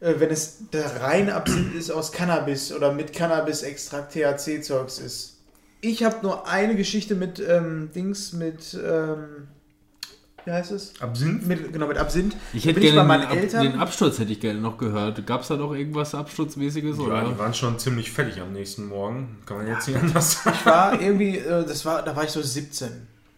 äh, 0.00 0.14
wenn 0.18 0.30
es 0.30 0.70
der 0.72 1.02
reine 1.02 1.34
Absinth 1.34 1.74
ist 1.74 1.90
aus 1.90 2.12
Cannabis 2.12 2.72
oder 2.72 2.92
mit 2.92 3.12
Cannabis-Extrakt 3.12 4.12
THC-Zeugs 4.12 4.98
ist. 4.98 5.38
Ich 5.80 6.02
habe 6.02 6.16
nur 6.22 6.48
eine 6.48 6.76
Geschichte 6.76 7.14
mit 7.14 7.40
ähm, 7.46 7.90
Dings, 7.94 8.32
mit, 8.32 8.74
ähm, 8.74 9.48
wie 10.44 10.50
heißt 10.52 10.72
es? 10.72 10.92
Absinth? 11.00 11.46
Mit, 11.46 11.72
genau, 11.72 11.86
mit 11.86 11.96
Absinth. 11.98 12.36
Ich 12.52 12.66
hätte 12.66 12.80
gerne 12.80 12.98
bei 12.98 13.04
meinen 13.04 13.20
den, 13.22 13.30
Ab 13.30 13.36
Eltern. 13.36 13.62
den 13.62 13.78
Absturz 13.78 14.18
hätte 14.18 14.32
ich 14.32 14.40
gerne 14.40 14.60
noch 14.60 14.78
gehört. 14.78 15.26
Gab 15.26 15.42
es 15.42 15.48
da 15.48 15.56
noch 15.56 15.72
irgendwas 15.72 16.14
Absturzmäßiges? 16.14 16.96
Ja, 16.98 17.02
Oder? 17.04 17.24
die 17.24 17.38
waren 17.38 17.54
schon 17.54 17.78
ziemlich 17.78 18.10
fertig 18.12 18.40
am 18.40 18.52
nächsten 18.52 18.86
Morgen. 18.88 19.38
Kann 19.46 19.58
man 19.58 19.66
jetzt 19.68 19.88
nicht 19.88 19.98
anders 20.00 20.42
sagen. 20.42 20.56
Ich 20.60 20.66
war 20.66 21.00
irgendwie, 21.00 21.38
äh, 21.38 21.64
das 21.64 21.84
war, 21.84 22.02
da 22.02 22.14
war 22.14 22.24
ich 22.24 22.30
so 22.30 22.42
17, 22.42 22.88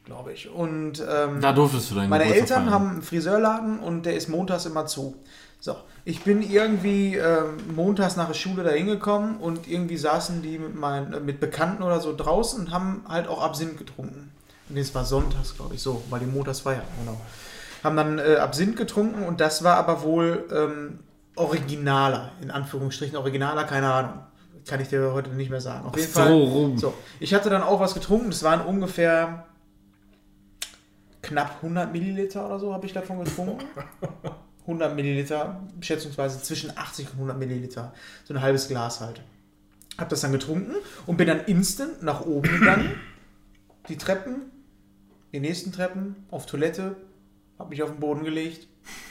glaube 0.04 0.32
ich. 0.32 0.48
Und 0.50 1.00
ähm, 1.08 1.40
Da 1.40 1.52
durftest 1.52 1.90
du 1.90 1.94
deinen 1.96 2.10
Meine 2.10 2.24
Geburtstag 2.24 2.58
Eltern 2.58 2.64
feiern. 2.70 2.74
haben 2.74 2.90
einen 2.90 3.02
Friseurladen 3.02 3.78
und 3.80 4.06
der 4.06 4.16
ist 4.16 4.28
montags 4.28 4.66
immer 4.66 4.86
zu. 4.86 5.16
So, 5.58 5.74
ich 6.04 6.22
bin 6.22 6.42
irgendwie 6.42 7.16
ähm, 7.16 7.56
montags 7.74 8.14
nach 8.16 8.26
der 8.28 8.34
Schule 8.34 8.62
da 8.62 8.70
hingekommen 8.70 9.38
und 9.38 9.66
irgendwie 9.68 9.96
saßen 9.96 10.42
die 10.42 10.58
mit, 10.58 10.74
meinen, 10.74 11.12
äh, 11.14 11.20
mit 11.20 11.40
Bekannten 11.40 11.82
oder 11.82 11.98
so 12.00 12.14
draußen 12.14 12.60
und 12.60 12.70
haben 12.72 13.04
halt 13.08 13.26
auch 13.26 13.42
Absinth 13.42 13.78
getrunken. 13.78 14.30
Und 14.68 14.76
es 14.76 14.94
war 14.94 15.04
sonntags, 15.04 15.54
glaube 15.54 15.74
ich, 15.74 15.82
so, 15.82 16.02
weil 16.10 16.20
die 16.20 16.26
montags 16.26 16.60
feiern, 16.60 16.82
genau. 16.98 17.20
Haben 17.84 17.96
dann 17.96 18.18
äh, 18.18 18.36
Absinth 18.36 18.76
getrunken 18.76 19.22
und 19.22 19.40
das 19.40 19.62
war 19.62 19.76
aber 19.76 20.02
wohl 20.02 20.44
ähm, 20.52 20.98
originaler, 21.36 22.32
in 22.40 22.50
Anführungsstrichen 22.50 23.16
originaler, 23.16 23.64
keine 23.64 23.92
Ahnung. 23.92 24.18
Kann 24.66 24.80
ich 24.80 24.88
dir 24.88 25.12
heute 25.12 25.30
nicht 25.30 25.50
mehr 25.50 25.60
sagen. 25.60 25.86
Auf 25.86 25.96
jeden 25.96 26.12
so 26.12 26.20
Fall. 26.20 26.32
rum. 26.32 26.76
So, 26.76 26.92
ich 27.20 27.32
hatte 27.34 27.50
dann 27.50 27.62
auch 27.62 27.78
was 27.78 27.94
getrunken. 27.94 28.30
Das 28.30 28.42
waren 28.42 28.60
ungefähr 28.62 29.46
knapp 31.22 31.56
100 31.62 31.92
Milliliter 31.92 32.46
oder 32.46 32.58
so 32.58 32.72
habe 32.72 32.84
ich 32.86 32.92
davon 32.92 33.22
getrunken. 33.22 33.64
100 34.62 34.96
Milliliter, 34.96 35.60
schätzungsweise 35.80 36.42
zwischen 36.42 36.76
80 36.76 37.06
und 37.10 37.14
100 37.14 37.38
Milliliter. 37.38 37.92
So 38.24 38.34
ein 38.34 38.42
halbes 38.42 38.66
Glas 38.66 39.00
halt. 39.00 39.20
Hab 39.98 40.08
das 40.08 40.20
dann 40.20 40.32
getrunken 40.32 40.74
und 41.06 41.16
bin 41.16 41.28
dann 41.28 41.44
instant 41.44 42.02
nach 42.02 42.22
oben 42.22 42.50
gegangen. 42.58 43.00
Die 43.88 43.96
Treppen. 43.96 44.50
Die 45.36 45.40
nächsten 45.40 45.70
Treppen, 45.70 46.16
auf 46.30 46.46
Toilette, 46.46 46.96
habe 47.58 47.68
mich 47.68 47.82
auf 47.82 47.90
den 47.90 48.00
Boden 48.00 48.24
gelegt, 48.24 48.68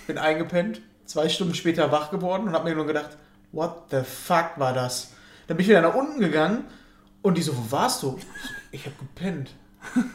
bin 0.08 0.18
eingepennt, 0.18 0.82
zwei 1.06 1.30
Stunden 1.30 1.54
später 1.54 1.92
wach 1.92 2.10
geworden 2.10 2.48
und 2.48 2.54
habe 2.54 2.68
mir 2.68 2.76
nur 2.76 2.88
gedacht, 2.88 3.12
what 3.52 3.92
the 3.92 4.02
fuck 4.04 4.54
war 4.58 4.74
das? 4.74 5.12
Dann 5.46 5.56
bin 5.56 5.64
ich 5.64 5.70
wieder 5.70 5.82
nach 5.82 5.94
unten 5.94 6.20
gegangen 6.20 6.64
und 7.22 7.38
die 7.38 7.44
so, 7.44 7.56
wo 7.56 7.72
warst 7.72 8.02
du? 8.02 8.18
Ich, 8.72 8.88
habe 8.88 8.96
gepennt. 8.98 9.52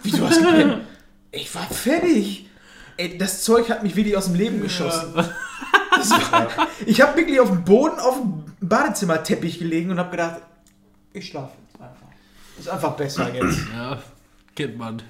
Wieso 0.02 0.28
hast 0.28 0.40
du 0.40 0.46
gepennt? 0.46 0.84
Ich 1.30 1.54
war 1.54 1.62
fertig. 1.62 2.48
Ey, 2.96 3.16
das 3.16 3.44
Zeug 3.44 3.70
hat 3.70 3.84
mich 3.84 3.94
wirklich 3.94 4.16
aus 4.16 4.26
dem 4.26 4.34
Leben 4.34 4.60
geschossen. 4.60 5.14
Das 5.14 6.10
war, 6.10 6.48
ich 6.86 7.00
habe 7.00 7.16
wirklich 7.16 7.38
auf 7.38 7.50
dem 7.50 7.62
Boden 7.64 8.00
auf 8.00 8.16
dem 8.16 8.44
Badezimmerteppich 8.60 9.60
gelegen 9.60 9.90
und 9.90 9.98
habe 9.98 10.10
gedacht, 10.10 10.40
ich 11.12 11.28
schlafe 11.28 11.52
jetzt 11.68 11.80
einfach. 11.80 12.06
Ist 12.58 12.68
einfach 12.68 12.96
besser 12.96 13.32
jetzt. 13.32 13.60
Ja, 13.72 14.02
kennt 14.56 14.76
man. 14.76 15.02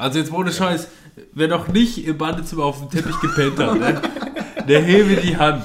Also 0.00 0.18
jetzt 0.18 0.32
ohne 0.32 0.52
Scheiß, 0.52 0.88
wer 1.34 1.48
noch 1.48 1.68
nicht 1.68 2.06
im 2.06 2.16
Badezimmer 2.18 2.64
auf 2.64 2.78
dem 2.78 2.90
Teppich 2.90 3.18
gepennt 3.20 3.58
hat, 3.58 3.78
ne, 3.78 4.00
der 4.68 4.80
hebe 4.82 5.16
die 5.20 5.36
Hand. 5.36 5.64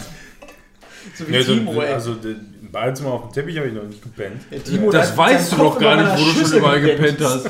So 1.15 1.27
wie 1.27 1.31
Nee, 1.31 1.41
so, 1.41 1.53
Timo, 1.53 1.81
ey. 1.81 1.93
also 1.93 2.11
im 2.23 2.71
Badezimmer 2.71 3.11
auf 3.11 3.21
dem 3.23 3.31
Teppich 3.33 3.57
habe 3.57 3.67
ich 3.67 3.73
noch 3.73 3.83
nicht 3.83 4.01
gepennt. 4.01 4.41
Der 4.51 4.63
Timo, 4.63 4.91
Das 4.91 5.15
weißt 5.15 5.51
du 5.53 5.55
doch 5.57 5.79
gar 5.79 5.95
nicht, 5.95 6.11
wo 6.11 6.25
du 6.41 6.45
schon 6.47 6.57
überall 6.57 6.81
gepennt. 6.81 7.17
gepennt 7.19 7.21
hast. 7.31 7.49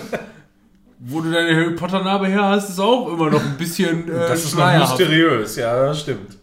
Wo 1.00 1.22
du 1.22 1.32
deine 1.32 1.56
Harry 1.56 1.72
Potter 1.76 2.04
Narbe 2.04 2.28
her 2.28 2.44
hast, 2.46 2.70
ist 2.70 2.80
auch 2.80 3.12
immer 3.12 3.30
noch 3.30 3.44
ein 3.44 3.58
bisschen 3.58 4.08
äh, 4.10 4.12
Das 4.28 4.44
ist 4.44 4.58
noch 4.58 4.78
mysteriös, 4.80 5.56
ja, 5.58 5.88
das 5.88 6.02
stimmt. 6.02 6.38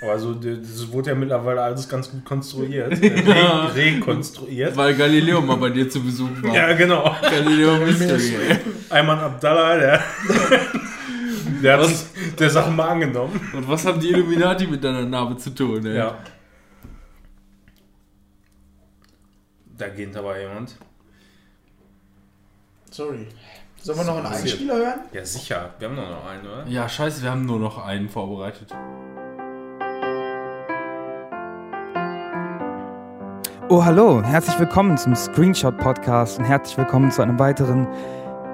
Aber 0.00 0.18
so, 0.18 0.34
das 0.34 0.92
wurde 0.92 1.10
ja 1.10 1.16
mittlerweile 1.16 1.62
alles 1.62 1.88
ganz 1.88 2.10
gut 2.10 2.24
konstruiert. 2.24 2.92
Re 3.02 3.74
rekonstruiert. 3.74 4.76
Weil 4.76 4.94
Galileo 4.94 5.40
mal 5.40 5.56
bei 5.56 5.70
dir 5.70 5.88
zu 5.88 6.02
Besuch 6.02 6.28
war. 6.42 6.54
Ja, 6.54 6.72
genau. 6.74 7.16
Galileo 7.22 7.76
Mystery. 7.86 8.58
Ayman 8.90 9.18
Abdallah, 9.18 9.78
der, 9.78 10.04
der 11.62 11.78
hat 11.78 11.86
sich 11.86 12.06
der 12.38 12.50
Sache 12.50 12.70
mal 12.70 12.88
angenommen. 12.88 13.40
Und 13.54 13.66
was 13.68 13.86
haben 13.86 13.98
die 13.98 14.10
Illuminati 14.10 14.66
mit 14.66 14.84
deiner 14.84 15.04
Narbe 15.06 15.38
zu 15.38 15.54
tun? 15.54 15.86
Ey? 15.86 15.96
Ja. 15.96 16.18
Da 19.78 19.88
geht 19.88 20.14
aber 20.14 20.38
jemand. 20.38 20.76
Sorry. 22.90 23.26
Sollen 23.82 23.98
wir 23.98 24.04
noch 24.04 24.16
einen 24.16 24.26
Einspieler 24.26 24.76
hören? 24.76 25.00
Ja, 25.12 25.24
sicher. 25.24 25.74
Wir 25.78 25.88
haben 25.88 25.96
doch 25.96 26.08
noch 26.08 26.26
einen, 26.26 26.46
oder? 26.46 26.66
ja, 26.66 26.88
scheiße, 26.88 27.22
wir 27.22 27.30
haben 27.30 27.46
nur 27.46 27.60
noch 27.60 27.84
einen 27.84 28.08
vorbereitet. 28.08 28.74
Oh, 33.68 33.84
hallo, 33.84 34.22
herzlich 34.22 34.56
willkommen 34.60 34.96
zum 34.96 35.16
Screenshot 35.16 35.76
Podcast 35.78 36.38
und 36.38 36.44
herzlich 36.44 36.78
willkommen 36.78 37.10
zu 37.10 37.20
einem 37.20 37.36
weiteren 37.40 37.88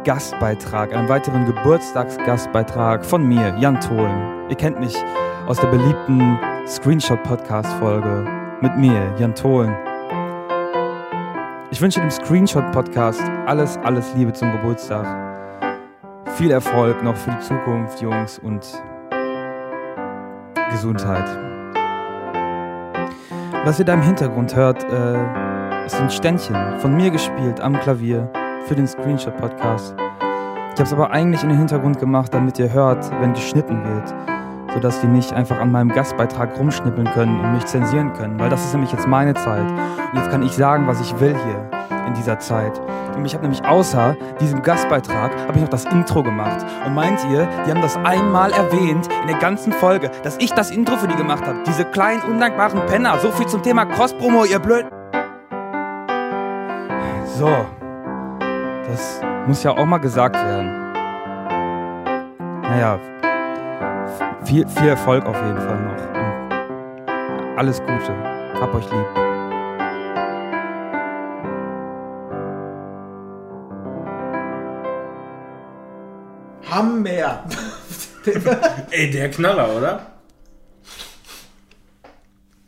Gastbeitrag, 0.04 0.94
einem 0.94 1.06
weiteren 1.06 1.44
Geburtstagsgastbeitrag 1.44 3.04
von 3.04 3.28
mir, 3.28 3.54
Jan 3.58 3.78
Tholen. 3.78 4.48
Ihr 4.48 4.56
kennt 4.56 4.80
mich 4.80 4.96
aus 5.46 5.58
der 5.58 5.66
beliebten 5.66 6.38
Screenshot 6.66 7.22
Podcast 7.24 7.70
Folge 7.74 8.26
mit 8.62 8.74
mir, 8.78 9.14
Jan 9.18 9.34
Tholen. 9.34 9.76
Ich 11.70 11.82
wünsche 11.82 12.00
dem 12.00 12.10
Screenshot 12.10 12.72
Podcast 12.72 13.20
alles, 13.44 13.76
alles 13.84 14.14
Liebe 14.14 14.32
zum 14.32 14.50
Geburtstag. 14.52 15.06
Viel 16.36 16.52
Erfolg 16.52 17.02
noch 17.02 17.16
für 17.16 17.32
die 17.32 17.40
Zukunft, 17.40 18.00
Jungs, 18.00 18.38
und 18.38 18.82
Gesundheit. 20.70 21.51
Was 23.64 23.78
ihr 23.78 23.84
da 23.84 23.94
im 23.94 24.02
Hintergrund 24.02 24.56
hört, 24.56 24.82
äh, 24.82 25.86
ist 25.86 25.94
ein 25.94 26.10
Ständchen 26.10 26.56
von 26.80 26.96
mir 26.96 27.12
gespielt 27.12 27.60
am 27.60 27.78
Klavier 27.78 28.28
für 28.66 28.74
den 28.74 28.88
Screenshot 28.88 29.36
Podcast. 29.36 29.94
Ich 29.96 30.80
habe 30.80 30.82
es 30.82 30.92
aber 30.92 31.12
eigentlich 31.12 31.44
in 31.44 31.48
den 31.48 31.58
Hintergrund 31.58 32.00
gemacht, 32.00 32.34
damit 32.34 32.58
ihr 32.58 32.72
hört, 32.72 33.08
wenn 33.20 33.34
geschnitten 33.34 33.80
wird, 33.84 34.12
sodass 34.74 35.00
die 35.00 35.06
nicht 35.06 35.32
einfach 35.32 35.58
an 35.60 35.70
meinem 35.70 35.90
Gastbeitrag 35.90 36.58
rumschnippeln 36.58 37.10
können 37.12 37.40
und 37.40 37.52
mich 37.52 37.66
zensieren 37.66 38.12
können, 38.12 38.38
weil 38.38 38.50
das 38.50 38.64
ist 38.64 38.72
nämlich 38.72 38.92
jetzt 38.92 39.06
meine 39.06 39.34
Zeit. 39.34 39.70
Und 39.70 40.18
jetzt 40.18 40.30
kann 40.30 40.42
ich 40.42 40.52
sagen, 40.52 40.86
was 40.86 41.00
ich 41.00 41.18
will 41.20 41.34
hier 41.34 42.06
in 42.06 42.14
dieser 42.14 42.38
Zeit. 42.38 42.80
Und 43.16 43.24
ich 43.24 43.34
habe 43.34 43.42
nämlich 43.42 43.64
außer 43.64 44.16
diesem 44.40 44.62
Gastbeitrag 44.62 45.32
habe 45.46 45.56
ich 45.56 45.62
noch 45.62 45.68
das 45.68 45.84
Intro 45.84 46.22
gemacht. 46.22 46.64
Und 46.86 46.94
meint 46.94 47.20
ihr, 47.30 47.48
die 47.66 47.70
haben 47.70 47.82
das 47.82 47.96
einmal 47.98 48.52
erwähnt 48.52 49.08
in 49.22 49.28
der 49.28 49.38
ganzen 49.38 49.72
Folge, 49.72 50.10
dass 50.22 50.36
ich 50.38 50.52
das 50.52 50.70
Intro 50.70 50.96
für 50.96 51.08
die 51.08 51.16
gemacht 51.16 51.46
habe? 51.46 51.58
Diese 51.66 51.84
kleinen 51.84 52.22
undankbaren 52.22 52.84
Penner. 52.86 53.18
So 53.18 53.30
viel 53.30 53.46
zum 53.46 53.62
Thema 53.62 53.84
Cross-Promo, 53.86 54.44
ihr 54.44 54.58
blöd. 54.58 54.86
So, 57.36 57.50
das 58.88 59.20
muss 59.46 59.62
ja 59.62 59.72
auch 59.72 59.86
mal 59.86 59.98
gesagt 59.98 60.36
werden. 60.36 60.92
Naja, 62.62 62.98
viel, 64.44 64.66
viel 64.68 64.88
Erfolg 64.88 65.24
auf 65.24 65.36
jeden 65.36 65.58
Fall 65.58 65.80
noch. 65.80 67.40
Und 67.40 67.58
alles 67.58 67.80
Gute. 67.80 68.14
Hab 68.60 68.74
euch 68.74 68.84
lieb. 68.90 69.06
Hammer. 76.70 77.44
Ey, 78.90 79.10
der 79.10 79.30
Knaller, 79.30 79.76
oder? 79.76 80.12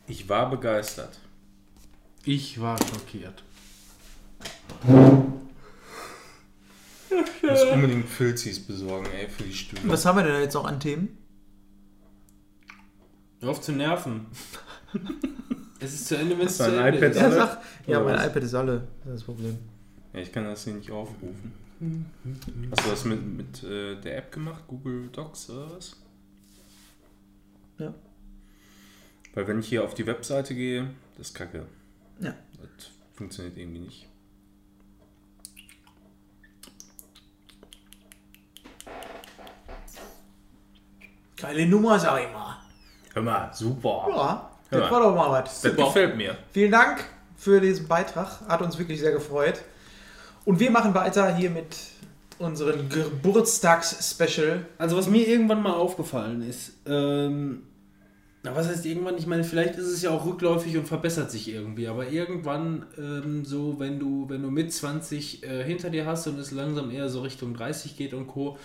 Ich 0.07 0.29
war 0.29 0.49
begeistert. 0.49 1.19
Ich 2.23 2.59
war 2.61 2.77
schockiert. 2.77 3.43
Ich 7.09 7.49
muss 7.49 7.63
unbedingt 7.63 8.09
Filzis 8.09 8.59
besorgen, 8.59 9.07
ey, 9.17 9.29
für 9.29 9.43
die 9.43 9.53
Stühle. 9.53 9.81
Was 9.85 10.05
haben 10.05 10.17
wir 10.17 10.23
denn 10.23 10.41
jetzt 10.41 10.53
noch 10.53 10.65
an 10.65 10.79
Themen? 10.79 11.24
Hör 13.45 13.51
auf 13.51 13.61
zu 13.61 13.73
nerven. 13.73 14.25
es 15.79 15.93
ist 15.93 16.07
zu 16.07 16.17
Ende, 16.17 16.35
wenn 16.35 16.47
es 16.47 16.57
zu 16.57 16.63
Ende 16.63 16.97
iPad 16.97 17.11
ist. 17.11 17.21
Ja, 17.21 17.27
Alle? 17.27 17.61
Ja, 17.85 17.99
mein 17.99 18.15
was? 18.15 18.25
iPad 18.25 18.43
ist 18.43 18.55
alle. 18.55 18.87
Das 19.03 19.05
ist 19.05 19.13
das 19.13 19.23
Problem. 19.23 19.59
Ja, 20.13 20.19
ich 20.19 20.31
kann 20.31 20.45
das 20.45 20.63
hier 20.63 20.73
nicht 20.73 20.89
aufrufen. 20.89 21.53
Hast 22.71 22.85
du 22.85 22.89
das 22.89 23.05
mit, 23.05 23.23
mit 23.23 23.63
äh, 23.63 24.01
der 24.01 24.17
App 24.17 24.31
gemacht? 24.31 24.63
Google 24.65 25.09
Docs 25.09 25.51
oder 25.51 25.75
was? 25.75 25.95
Ja. 27.77 27.93
Weil 29.35 29.47
wenn 29.47 29.59
ich 29.59 29.67
hier 29.67 29.83
auf 29.83 29.93
die 29.93 30.07
Webseite 30.07 30.55
gehe, 30.55 30.89
das 31.15 31.27
ist 31.27 31.35
kacke. 31.35 31.67
Ja. 32.21 32.33
Das 32.77 32.89
funktioniert 33.13 33.55
irgendwie 33.57 33.81
nicht. 33.81 34.07
Geile 41.37 41.67
Nummer, 41.67 41.99
sag 41.99 42.25
ich 42.25 42.33
mal. 42.33 42.64
Hör 43.15 43.23
mal, 43.23 43.49
super. 43.53 44.05
Ja, 44.09 44.49
Ja. 44.71 44.79
das 44.81 44.91
war 44.91 44.99
doch 45.01 45.15
mal 45.15 45.31
was. 45.31 45.61
das 45.61 45.75
gefällt 45.75 46.17
mir. 46.17 46.37
Vielen 46.51 46.71
Dank 46.71 47.03
für 47.37 47.59
diesen 47.61 47.87
Beitrag. 47.87 48.41
Hat 48.47 48.61
uns 48.61 48.77
wirklich 48.77 48.99
sehr 48.99 49.13
gefreut. 49.13 49.61
Und 50.43 50.59
wir 50.59 50.69
machen 50.69 50.93
weiter 50.93 51.33
hier 51.33 51.49
mit 51.49 51.75
unserem 52.39 52.89
Geburtstags-Special. 52.89 54.65
Also 54.77 54.97
was 54.97 55.07
mir 55.07 55.27
irgendwann 55.27 55.63
mal 55.63 55.73
aufgefallen 55.73 56.41
ist, 56.41 56.73
ähm, 56.85 57.63
na, 58.43 58.55
was 58.55 58.67
heißt 58.67 58.85
irgendwann? 58.85 59.17
Ich 59.17 59.25
meine, 59.25 59.43
vielleicht 59.43 59.75
ist 59.75 59.87
es 59.87 60.01
ja 60.03 60.11
auch 60.11 60.25
rückläufig 60.25 60.77
und 60.77 60.85
verbessert 60.85 61.31
sich 61.31 61.47
irgendwie, 61.51 61.87
aber 61.87 62.07
irgendwann 62.09 62.85
ähm, 62.97 63.43
so, 63.45 63.79
wenn 63.79 63.97
du, 63.99 64.25
wenn 64.29 64.43
du 64.43 64.51
mit 64.51 64.71
20 64.71 65.43
äh, 65.43 65.63
hinter 65.63 65.89
dir 65.89 66.05
hast 66.05 66.27
und 66.27 66.37
es 66.37 66.51
langsam 66.51 66.91
eher 66.91 67.09
so 67.09 67.21
Richtung 67.21 67.55
30 67.55 67.97
geht 67.97 68.13
und 68.13 68.27
Co. 68.27 68.57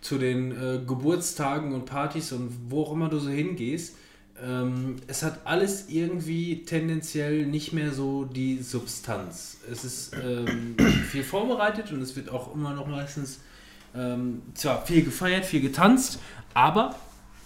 zu 0.00 0.18
den 0.18 0.52
äh, 0.52 0.80
Geburtstagen 0.86 1.72
und 1.72 1.84
Partys 1.84 2.32
und 2.32 2.50
wo 2.68 2.82
auch 2.82 2.92
immer 2.92 3.08
du 3.08 3.18
so 3.18 3.30
hingehst, 3.30 3.96
ähm, 4.42 4.96
es 5.06 5.22
hat 5.22 5.40
alles 5.44 5.88
irgendwie 5.88 6.64
tendenziell 6.64 7.46
nicht 7.46 7.72
mehr 7.72 7.92
so 7.92 8.24
die 8.24 8.62
Substanz. 8.62 9.58
Es 9.70 9.84
ist 9.84 10.12
ähm, 10.14 10.76
viel 11.10 11.24
vorbereitet 11.24 11.92
und 11.92 12.00
es 12.00 12.16
wird 12.16 12.30
auch 12.30 12.54
immer 12.54 12.74
noch 12.74 12.86
meistens 12.86 13.40
ähm, 13.94 14.42
zwar 14.54 14.86
viel 14.86 15.04
gefeiert, 15.04 15.44
viel 15.44 15.60
getanzt, 15.60 16.18
aber 16.54 16.94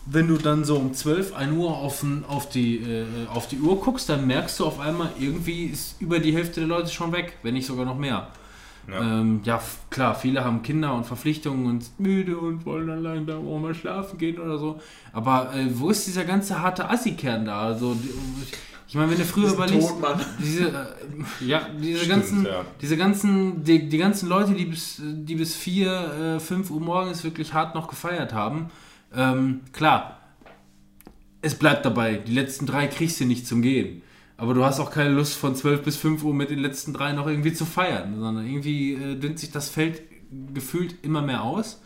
wenn 0.07 0.29
du 0.29 0.37
dann 0.37 0.65
so 0.65 0.77
um 0.77 0.93
12, 0.93 1.35
1 1.35 1.57
Uhr 1.57 1.77
auf, 1.77 2.05
auf, 2.29 2.49
die, 2.51 2.77
äh, 2.77 3.07
auf 3.33 3.49
die 3.49 3.59
Uhr 3.59 3.81
guckst, 3.81 4.09
dann 4.09 4.27
merkst 4.27 4.61
du 4.61 4.67
auf 4.67 4.79
einmal, 4.79 5.11
irgendwie 5.19 5.65
ist 5.65 6.01
über 6.01 6.19
die 6.19 6.35
Hälfte 6.35 6.61
der 6.61 6.69
Leute 6.69 6.91
schon 6.91 7.13
weg, 7.13 7.39
wenn 7.43 7.55
nicht 7.55 7.67
sogar 7.67 7.87
noch 7.87 7.97
mehr. 7.97 8.29
Ja. 8.91 9.01
Ähm, 9.21 9.41
ja 9.45 9.61
klar, 9.91 10.15
viele 10.15 10.45
haben 10.45 10.63
Kinder 10.63 10.95
und 10.95 11.05
Verpflichtungen 11.07 11.67
und 11.67 11.85
sind 11.85 12.01
müde 12.01 12.37
und 12.39 12.67
wollen 12.67 12.87
dann 12.87 13.03
langsam 13.03 13.47
auch 13.49 13.59
mal 13.59 13.75
schlafen 13.75 14.19
gehen 14.19 14.39
oder 14.39 14.59
so. 14.59 14.81
Aber 15.13 15.55
äh, 15.55 15.67
wo 15.79 15.91
ist 15.91 16.07
dieser 16.07 16.25
ganze 16.25 16.61
harte 16.61 16.89
Assi-Kern 16.91 17.45
da? 17.47 17.63
Also, 17.63 17.95
die- 17.95 18.11
ich 18.87 18.95
meine, 18.97 19.11
wenn 19.11 19.19
du 19.19 19.25
früher 19.25 19.53
überlegst, 19.53 19.89
Todmann. 19.89 20.21
diese, 20.39 20.69
äh, 20.69 21.47
ja, 21.47 21.67
diese 21.81 21.99
Stimmt, 22.01 22.11
ganzen, 22.13 22.45
ja. 22.45 22.65
diese 22.81 22.97
ganzen, 22.97 23.65
die, 23.65 23.89
die 23.89 23.99
ganzen 23.99 24.29
Leute, 24.29 24.53
die 24.53 24.67
bis, 24.67 25.01
die 25.03 25.35
bis 25.35 25.57
4, 25.57 26.37
äh, 26.37 26.41
5 26.41 26.71
Uhr 26.71 26.81
morgens 26.81 27.25
wirklich 27.25 27.55
hart 27.55 27.75
noch 27.75 27.89
gefeiert 27.89 28.33
haben, 28.35 28.67
ähm, 29.17 29.63
klar, 29.73 30.21
es 31.43 31.55
bleibt 31.59 31.85
dabei, 31.85 32.17
die 32.17 32.33
letzten 32.33 32.67
drei 32.67 32.87
kriegst 32.87 33.19
du 33.21 33.25
nicht 33.25 33.47
zum 33.47 33.63
Gehen. 33.63 34.03
Aber 34.37 34.55
du 34.55 34.65
hast 34.65 34.81
auch 34.81 34.91
keine 34.91 35.11
Lust 35.11 35.35
von 35.35 35.55
12 35.55 35.83
bis 35.83 35.97
5 35.97 36.25
Uhr 36.25 36.35
mit 36.35 36.51
den 36.51 36.59
letzten 36.59 36.93
drei 36.93 37.13
noch 37.13 37.27
irgendwie 37.27 37.53
zu 37.53 37.65
feiern, 37.65 38.19
sondern 38.19 38.47
irgendwie 38.47 38.95
äh, 38.95 39.15
dünnt 39.15 39.39
sich 39.39 39.53
das 39.53 39.69
Feld 39.69 40.03
gefühlt 40.53 40.97
immer 41.03 41.23
mehr 41.23 41.43
aus. 41.43 41.81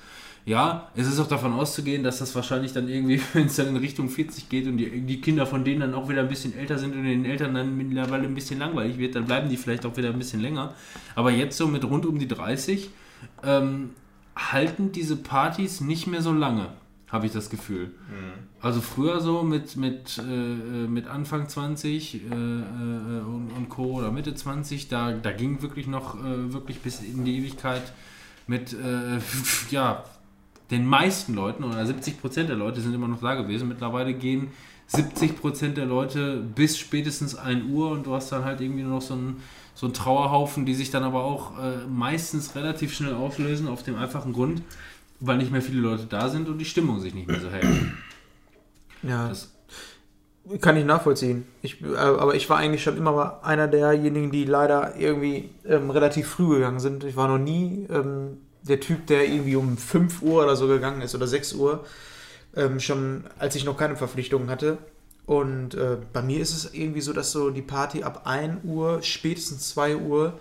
Ja, 0.47 0.91
es 0.97 1.07
ist 1.07 1.21
auch 1.21 1.27
davon 1.27 1.53
auszugehen, 1.53 2.03
dass 2.03 2.21
das 2.21 2.35
wahrscheinlich 2.35 2.73
dann 2.73 2.89
irgendwie, 2.89 3.21
wenn 3.35 3.47
es 3.47 3.57
dann 3.57 3.69
in 3.69 3.77
Richtung 3.77 4.09
40 4.09 4.49
geht 4.49 4.67
und 4.67 4.79
die, 4.79 5.03
die 5.03 5.21
Kinder 5.21 5.47
von 5.47 5.63
denen 5.63 5.81
dann 5.81 5.95
auch 5.95 6.09
wieder 6.09 6.23
ein 6.23 6.29
bisschen 6.29 6.57
älter 6.57 6.79
sind 6.79 6.95
und 6.97 7.05
den 7.05 7.27
Eltern 7.27 7.53
dann 7.53 7.77
mittlerweile 7.77 8.25
ein 8.25 8.35
bisschen 8.35 8.59
langweilig 8.59 8.97
wird, 8.97 9.15
dann 9.15 9.27
bleiben 9.27 9.51
die 9.51 9.59
vielleicht 9.59 9.85
auch 9.85 9.97
wieder 9.99 10.09
ein 10.09 10.19
bisschen 10.19 10.41
länger. 10.41 10.75
Aber 11.15 11.31
jetzt 11.31 11.59
so 11.59 11.69
mit 11.69 11.85
rund 11.85 12.07
um 12.07 12.19
die 12.19 12.29
30 12.29 12.89
ähm, 13.45 13.91
halten 14.35 14.91
diese 14.93 15.17
Partys 15.17 15.83
nicht 15.83 16.07
mehr 16.07 16.23
so 16.23 16.33
lange, 16.33 16.69
habe 17.09 17.27
ich 17.27 17.33
das 17.33 17.51
Gefühl. 17.51 17.91
Also 18.61 18.81
früher 18.81 19.21
so 19.21 19.43
mit, 19.43 19.77
mit, 19.77 20.19
äh, 20.19 20.23
mit 20.89 21.07
Anfang 21.07 21.49
20 21.49 22.15
äh, 22.15 22.19
äh, 22.19 22.31
und, 22.31 23.53
und 23.57 23.69
Co. 23.69 23.99
oder 23.99 24.11
Mitte 24.11 24.35
20, 24.35 24.89
da, 24.89 25.13
da 25.13 25.31
ging 25.31 25.63
wirklich 25.63 25.87
noch 25.87 26.17
äh, 26.17 26.53
wirklich 26.53 26.81
bis 26.81 27.01
in 27.01 27.25
die 27.25 27.39
Ewigkeit 27.39 27.93
mit 28.49 28.73
äh, 28.73 29.21
ja, 29.71 30.03
den 30.73 30.87
meisten 30.87 31.35
Leuten 31.35 31.63
oder 31.63 31.87
70 31.87 32.21
Prozent 32.21 32.49
der 32.49 32.57
Leute 32.57 32.81
sind 32.81 32.95
immer 32.95 33.07
noch 33.07 33.21
da 33.21 33.37
gewesen. 33.37 33.69
Mittlerweile 33.69 34.13
gehen 34.13 34.49
70 34.89 35.41
Prozent 35.41 35.77
der 35.77 35.87
Leute 35.87 36.43
bis 36.55 36.79
spätestens 36.79 37.37
1 37.37 37.71
Uhr 37.71 37.91
und 37.93 38.07
du 38.07 38.15
hast 38.15 38.33
dann 38.33 38.45
halt 38.45 38.61
irgendwie 38.61 38.83
nur 38.83 38.95
noch 38.95 39.03
so 39.03 39.15
einen, 39.15 39.41
so 39.75 39.87
einen 39.87 39.95
Trauerhaufen, 39.95 40.67
die 40.67 40.75
sich 40.75 40.91
dann 40.91 41.05
aber 41.05 41.23
auch 41.23 41.59
äh, 41.59 41.87
meistens 41.89 42.57
relativ 42.57 42.93
schnell 42.93 43.15
auflösen, 43.15 43.69
auf 43.69 43.85
dem 43.85 43.95
einfachen 43.95 44.33
Grund, 44.33 44.63
weil 45.21 45.37
nicht 45.37 45.53
mehr 45.53 45.63
viele 45.63 45.81
Leute 45.81 46.07
da 46.07 46.29
sind 46.29 46.49
und 46.49 46.59
die 46.59 46.65
Stimmung 46.65 47.01
sich 47.01 47.15
nicht 47.15 47.29
mehr 47.29 47.41
so 47.41 47.51
hält. 47.51 47.67
Ja, 49.03 49.29
Das, 49.29 49.51
kann 50.61 50.77
ich 50.77 50.85
nachvollziehen. 50.85 51.47
Ich, 51.63 51.83
äh, 51.83 51.97
aber 51.97 52.35
ich 52.35 52.49
war 52.49 52.57
eigentlich 52.59 52.83
schon 52.83 52.97
immer 52.97 53.41
einer 53.45 53.69
derjenigen, 53.69 54.31
die 54.31 54.45
leider 54.45 54.97
irgendwie 54.97 55.51
ähm, 55.67 55.91
relativ 55.91 56.29
früh 56.29 56.55
gegangen 56.55 56.81
sind. 56.81 57.05
Ich 57.05 57.17
war 57.17 57.29
noch 57.29 57.39
nie 57.39 57.87
ähm, 57.91 58.39
der 58.63 58.81
Typ, 58.81 59.07
der 59.07 59.27
irgendwie 59.27 59.57
um 59.57 59.77
5 59.77 60.23
Uhr 60.23 60.45
oder 60.45 60.57
so 60.57 60.67
gegangen 60.67 61.03
ist 61.03 61.15
oder 61.15 61.27
6 61.27 61.55
Uhr. 61.55 61.85
Ähm, 62.57 62.81
schon 62.81 63.25
als 63.39 63.55
ich 63.57 63.65
noch 63.65 63.77
keine 63.77 63.97
Verpflichtungen 63.97 64.49
hatte. 64.49 64.79
Und 65.27 65.75
äh, 65.75 65.99
bei 66.15 66.23
mir 66.23 66.41
ist 66.41 66.55
es 66.55 66.73
irgendwie 66.73 67.03
so, 67.03 67.13
dass 67.13 67.33
so 67.33 67.51
die 67.51 67.61
Party 67.63 68.03
ab 68.03 68.23
1 68.25 68.65
Uhr, 68.65 69.03
spätestens 69.03 69.69
2 69.69 69.97
Uhr, 69.97 70.39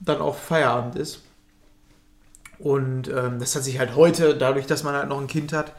dann 0.00 0.20
auch 0.20 0.36
Feierabend 0.36 0.96
ist. 0.96 1.22
Und 2.58 3.08
ähm, 3.08 3.38
das 3.38 3.56
hat 3.56 3.64
sich 3.64 3.78
halt 3.78 3.96
heute, 3.96 4.36
dadurch, 4.36 4.66
dass 4.66 4.82
man 4.82 4.94
halt 4.94 5.08
noch 5.08 5.20
ein 5.20 5.26
Kind 5.26 5.54
hat, 5.54 5.72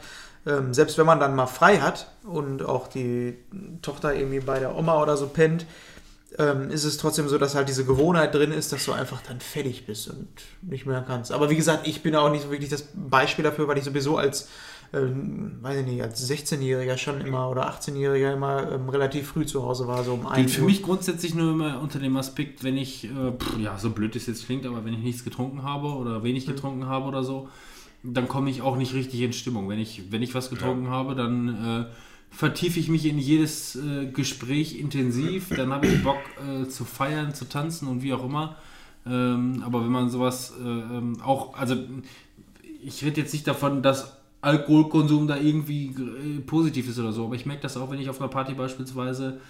ähm, 0.48 0.72
selbst 0.72 0.96
wenn 0.98 1.06
man 1.06 1.20
dann 1.20 1.36
mal 1.36 1.46
frei 1.46 1.78
hat 1.78 2.10
und 2.24 2.64
auch 2.64 2.88
die 2.88 3.36
Tochter 3.82 4.14
irgendwie 4.14 4.40
bei 4.40 4.58
der 4.58 4.74
Oma 4.76 5.00
oder 5.02 5.16
so 5.16 5.28
pennt, 5.28 5.66
ähm, 6.38 6.70
ist 6.70 6.84
es 6.84 6.98
trotzdem 6.98 7.28
so, 7.28 7.38
dass 7.38 7.54
halt 7.54 7.68
diese 7.68 7.84
Gewohnheit 7.84 8.34
drin 8.34 8.52
ist, 8.52 8.72
dass 8.72 8.84
du 8.84 8.92
einfach 8.92 9.20
dann 9.26 9.40
fertig 9.40 9.86
bist 9.86 10.08
und 10.08 10.28
nicht 10.62 10.86
mehr 10.86 11.04
kannst. 11.06 11.32
Aber 11.32 11.50
wie 11.50 11.56
gesagt, 11.56 11.86
ich 11.86 12.02
bin 12.02 12.14
auch 12.14 12.30
nicht 12.30 12.44
so 12.44 12.50
wirklich 12.50 12.70
das 12.70 12.88
Beispiel 12.94 13.42
dafür, 13.42 13.66
weil 13.68 13.78
ich 13.78 13.84
sowieso 13.84 14.16
als, 14.16 14.48
ähm, 14.92 15.58
weiß 15.60 15.80
ich 15.80 15.86
nicht, 15.86 16.02
als 16.02 16.30
16-Jähriger 16.30 16.96
schon 16.96 17.20
immer 17.20 17.50
oder 17.50 17.70
18-Jähriger 17.70 18.34
immer 18.34 18.72
ähm, 18.72 18.88
relativ 18.88 19.28
früh 19.28 19.46
zu 19.46 19.62
Hause 19.64 19.86
war, 19.88 20.04
so 20.04 20.14
um 20.14 20.26
1 20.26 20.52
für 20.52 20.62
mich 20.62 20.82
grundsätzlich 20.82 21.34
nur 21.34 21.52
immer 21.52 21.80
unter 21.80 21.98
dem 21.98 22.16
Aspekt, 22.16 22.62
wenn 22.62 22.76
ich, 22.76 23.04
äh, 23.04 23.32
pff, 23.32 23.58
ja, 23.58 23.78
so 23.78 23.90
blöd 23.90 24.14
es 24.14 24.26
jetzt 24.26 24.46
klingt, 24.46 24.66
aber 24.66 24.84
wenn 24.84 24.94
ich 24.94 25.00
nichts 25.00 25.24
getrunken 25.24 25.62
habe 25.62 25.88
oder 25.88 26.22
wenig 26.22 26.46
getrunken 26.46 26.86
habe 26.86 27.06
oder 27.06 27.24
so, 27.24 27.48
dann 28.02 28.28
komme 28.28 28.50
ich 28.50 28.62
auch 28.62 28.76
nicht 28.76 28.94
richtig 28.94 29.20
in 29.22 29.32
Stimmung. 29.32 29.68
Wenn 29.68 29.78
ich, 29.78 30.10
wenn 30.10 30.22
ich 30.22 30.34
was 30.34 30.50
getrunken 30.50 30.88
habe, 30.88 31.14
dann 31.14 31.48
äh, 31.48 31.86
vertiefe 32.30 32.78
ich 32.78 32.88
mich 32.88 33.06
in 33.06 33.18
jedes 33.18 33.76
äh, 33.76 34.06
Gespräch 34.06 34.78
intensiv, 34.78 35.48
dann 35.56 35.72
habe 35.72 35.86
ich 35.86 36.02
Bock 36.02 36.20
äh, 36.46 36.68
zu 36.68 36.84
feiern, 36.84 37.34
zu 37.34 37.46
tanzen 37.46 37.88
und 37.88 38.02
wie 38.02 38.12
auch 38.12 38.24
immer. 38.24 38.56
Ähm, 39.06 39.62
aber 39.64 39.82
wenn 39.82 39.90
man 39.90 40.10
sowas 40.10 40.52
äh, 40.62 40.68
ähm, 40.68 41.20
auch, 41.22 41.54
also 41.54 41.76
ich 42.82 43.04
rede 43.04 43.20
jetzt 43.20 43.32
nicht 43.32 43.46
davon, 43.46 43.82
dass 43.82 44.16
Alkoholkonsum 44.40 45.26
da 45.26 45.36
irgendwie 45.36 45.86
äh, 45.86 46.40
positiv 46.40 46.88
ist 46.88 46.98
oder 46.98 47.12
so, 47.12 47.24
aber 47.24 47.34
ich 47.34 47.46
merke 47.46 47.62
das 47.62 47.76
auch, 47.76 47.90
wenn 47.90 48.00
ich 48.00 48.08
auf 48.08 48.20
einer 48.20 48.28
Party 48.28 48.54
beispielsweise 48.54 49.40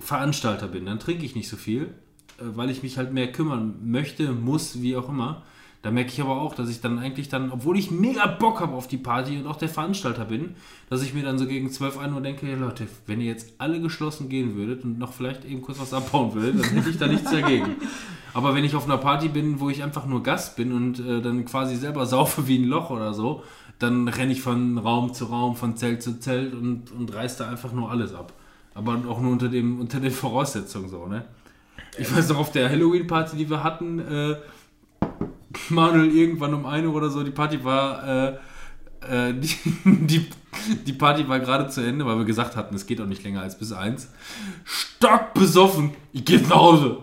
Veranstalter 0.00 0.68
bin, 0.68 0.86
dann 0.86 0.98
trinke 0.98 1.24
ich 1.24 1.34
nicht 1.34 1.48
so 1.48 1.56
viel, 1.56 1.94
äh, 2.38 2.44
weil 2.54 2.70
ich 2.70 2.82
mich 2.82 2.98
halt 2.98 3.12
mehr 3.12 3.32
kümmern 3.32 3.76
möchte, 3.82 4.32
muss, 4.32 4.82
wie 4.82 4.96
auch 4.96 5.08
immer. 5.08 5.42
Da 5.82 5.90
merke 5.90 6.10
ich 6.10 6.20
aber 6.20 6.40
auch, 6.40 6.54
dass 6.54 6.68
ich 6.68 6.80
dann 6.80 6.98
eigentlich 6.98 7.28
dann, 7.28 7.52
obwohl 7.52 7.78
ich 7.78 7.90
mega 7.90 8.26
Bock 8.26 8.60
habe 8.60 8.74
auf 8.74 8.88
die 8.88 8.96
Party 8.96 9.38
und 9.38 9.46
auch 9.46 9.56
der 9.56 9.68
Veranstalter 9.68 10.24
bin, 10.24 10.56
dass 10.90 11.02
ich 11.02 11.14
mir 11.14 11.22
dann 11.22 11.38
so 11.38 11.46
gegen 11.46 11.70
12, 11.70 11.98
1 11.98 12.14
Uhr 12.14 12.20
denke, 12.20 12.46
hey 12.46 12.54
Leute, 12.56 12.86
wenn 13.06 13.20
ihr 13.20 13.26
jetzt 13.26 13.54
alle 13.58 13.80
geschlossen 13.80 14.28
gehen 14.28 14.56
würdet 14.56 14.84
und 14.84 14.98
noch 14.98 15.12
vielleicht 15.12 15.44
eben 15.44 15.62
kurz 15.62 15.78
was 15.78 15.94
abbauen 15.94 16.34
würdet, 16.34 16.64
dann 16.64 16.70
hätte 16.70 16.90
ich 16.90 16.98
da 16.98 17.06
nichts 17.06 17.30
dagegen. 17.30 17.76
Aber 18.34 18.54
wenn 18.54 18.64
ich 18.64 18.74
auf 18.74 18.84
einer 18.84 18.98
Party 18.98 19.28
bin, 19.28 19.60
wo 19.60 19.70
ich 19.70 19.82
einfach 19.82 20.04
nur 20.04 20.22
Gast 20.22 20.56
bin 20.56 20.72
und 20.72 20.98
äh, 20.98 21.22
dann 21.22 21.44
quasi 21.46 21.76
selber 21.76 22.04
saufe 22.04 22.46
wie 22.48 22.58
ein 22.58 22.64
Loch 22.64 22.90
oder 22.90 23.14
so, 23.14 23.42
dann 23.78 24.08
renne 24.08 24.32
ich 24.32 24.42
von 24.42 24.78
Raum 24.78 25.14
zu 25.14 25.26
Raum, 25.26 25.56
von 25.56 25.76
Zelt 25.76 26.02
zu 26.02 26.18
Zelt 26.18 26.54
und, 26.54 26.90
und 26.92 27.14
reiß 27.14 27.36
da 27.36 27.48
einfach 27.48 27.72
nur 27.72 27.90
alles 27.90 28.14
ab. 28.14 28.32
Aber 28.74 29.00
auch 29.08 29.20
nur 29.20 29.32
unter, 29.32 29.48
dem, 29.48 29.80
unter 29.80 30.00
den 30.00 30.10
Voraussetzungen 30.10 30.88
so, 30.88 31.06
ne? 31.06 31.24
Ich 31.98 32.14
weiß 32.14 32.28
noch, 32.28 32.38
auf 32.38 32.52
der 32.52 32.68
Halloween-Party, 32.68 33.36
die 33.36 33.48
wir 33.48 33.62
hatten, 33.64 34.00
äh, 34.00 34.36
Manuel 35.68 36.14
irgendwann 36.14 36.54
um 36.54 36.66
1 36.66 36.86
Uhr 36.86 36.94
oder 36.94 37.10
so, 37.10 37.22
die 37.22 37.30
Party 37.30 37.62
war, 37.64 38.06
äh, 38.08 39.28
äh, 39.28 39.34
die, 39.34 39.56
die, 39.84 40.26
die 40.86 40.92
Party 40.92 41.28
war 41.28 41.40
gerade 41.40 41.68
zu 41.68 41.80
Ende, 41.80 42.06
weil 42.06 42.18
wir 42.18 42.24
gesagt 42.24 42.56
hatten, 42.56 42.74
es 42.74 42.86
geht 42.86 43.00
auch 43.00 43.06
nicht 43.06 43.22
länger 43.24 43.42
als 43.42 43.58
bis 43.58 43.72
1. 43.72 44.08
Stock 44.64 45.34
besoffen, 45.34 45.92
ich 46.12 46.24
geh 46.24 46.36
jetzt 46.36 46.48
nach 46.48 46.56
Hause. 46.56 46.98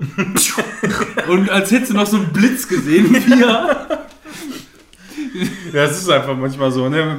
Und 1.27 1.49
als 1.49 1.71
hättest 1.71 1.91
du 1.91 1.95
noch 1.95 2.07
so 2.07 2.17
einen 2.17 2.34
Blitz 2.34 2.67
gesehen, 2.67 3.13
wie 3.13 3.41
er 3.41 4.03
Ja, 5.71 5.84
es 5.84 5.99
ist 5.99 6.09
einfach 6.09 6.35
manchmal 6.35 6.71
so. 6.71 6.89
Ne? 6.89 7.17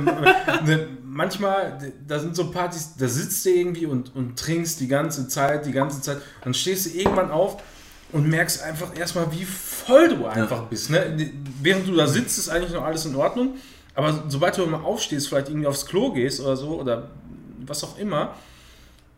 Ne, 0.65 0.86
manchmal, 1.05 1.78
da 2.06 2.19
sind 2.19 2.36
so 2.36 2.51
Partys, 2.51 2.94
da 2.97 3.09
sitzt 3.09 3.44
du 3.44 3.51
irgendwie 3.51 3.86
und, 3.86 4.15
und 4.15 4.39
trinkst 4.39 4.81
die 4.81 4.89
ganze 4.89 5.28
Zeit, 5.28 5.66
die 5.66 5.73
ganze 5.73 6.01
Zeit. 6.01 6.19
Dann 6.43 6.55
stehst 6.55 6.86
du 6.86 6.98
irgendwann 6.98 7.31
auf 7.31 7.62
und 8.15 8.28
merkst 8.28 8.62
einfach 8.62 8.97
erstmal, 8.97 9.31
wie 9.32 9.45
voll 9.45 10.09
du 10.09 10.27
einfach 10.27 10.62
bist. 10.62 10.89
Ne? 10.89 11.32
Während 11.61 11.89
du 11.89 11.97
da 11.97 12.07
sitzt, 12.07 12.39
ist 12.39 12.49
eigentlich 12.49 12.73
noch 12.73 12.85
alles 12.85 13.05
in 13.07 13.16
Ordnung. 13.16 13.55
Aber 13.97 14.24
sobald 14.28 14.57
du 14.57 14.65
mal 14.66 14.82
aufstehst, 14.82 15.28
vielleicht 15.28 15.49
irgendwie 15.49 15.66
aufs 15.66 15.85
Klo 15.85 16.12
gehst 16.12 16.41
oder 16.41 16.57
so, 16.57 16.81
oder 16.81 17.11
was 17.66 17.82
auch 17.82 17.99
immer, 17.99 18.35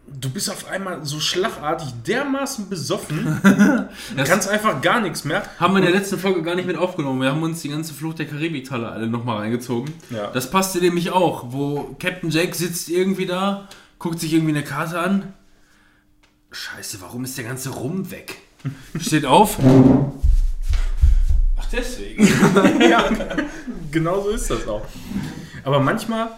du 0.06 0.30
bist 0.30 0.48
auf 0.48 0.68
einmal 0.68 1.04
so 1.04 1.20
schlagartig 1.20 1.88
dermaßen 2.06 2.70
besoffen, 2.70 3.38
du 4.16 4.24
kannst 4.24 4.48
einfach 4.48 4.80
gar 4.80 5.02
nichts 5.02 5.24
mehr. 5.24 5.42
Haben 5.60 5.74
wir 5.74 5.80
in 5.80 5.92
der 5.92 5.94
letzten 5.94 6.18
Folge 6.18 6.42
gar 6.42 6.54
nicht 6.54 6.66
mit 6.66 6.78
aufgenommen. 6.78 7.20
Wir 7.20 7.30
haben 7.30 7.42
uns 7.42 7.60
die 7.60 7.68
ganze 7.68 7.92
Flucht 7.92 8.18
der 8.18 8.26
Karibik-Talle 8.26 8.88
alle 8.88 9.08
nochmal 9.08 9.38
reingezogen. 9.38 9.92
Ja. 10.08 10.28
Das 10.28 10.50
passte 10.50 10.78
nämlich 10.78 11.10
auch, 11.10 11.52
wo 11.52 11.94
Captain 11.98 12.30
Jack 12.30 12.54
sitzt 12.54 12.88
irgendwie 12.88 13.26
da, 13.26 13.68
guckt 13.98 14.20
sich 14.20 14.32
irgendwie 14.32 14.52
eine 14.52 14.64
Karte 14.64 14.98
an. 14.98 15.34
Scheiße, 16.50 17.02
warum 17.02 17.24
ist 17.24 17.36
der 17.36 17.44
ganze 17.44 17.68
Rum 17.68 18.10
weg? 18.10 18.38
Steht 19.00 19.24
auf. 19.24 19.58
Ach, 21.58 21.66
deswegen. 21.72 22.26
ja, 22.90 23.04
genau 23.90 24.22
so 24.22 24.30
ist 24.30 24.50
das 24.50 24.66
auch. 24.68 24.82
Aber 25.64 25.80
manchmal, 25.80 26.28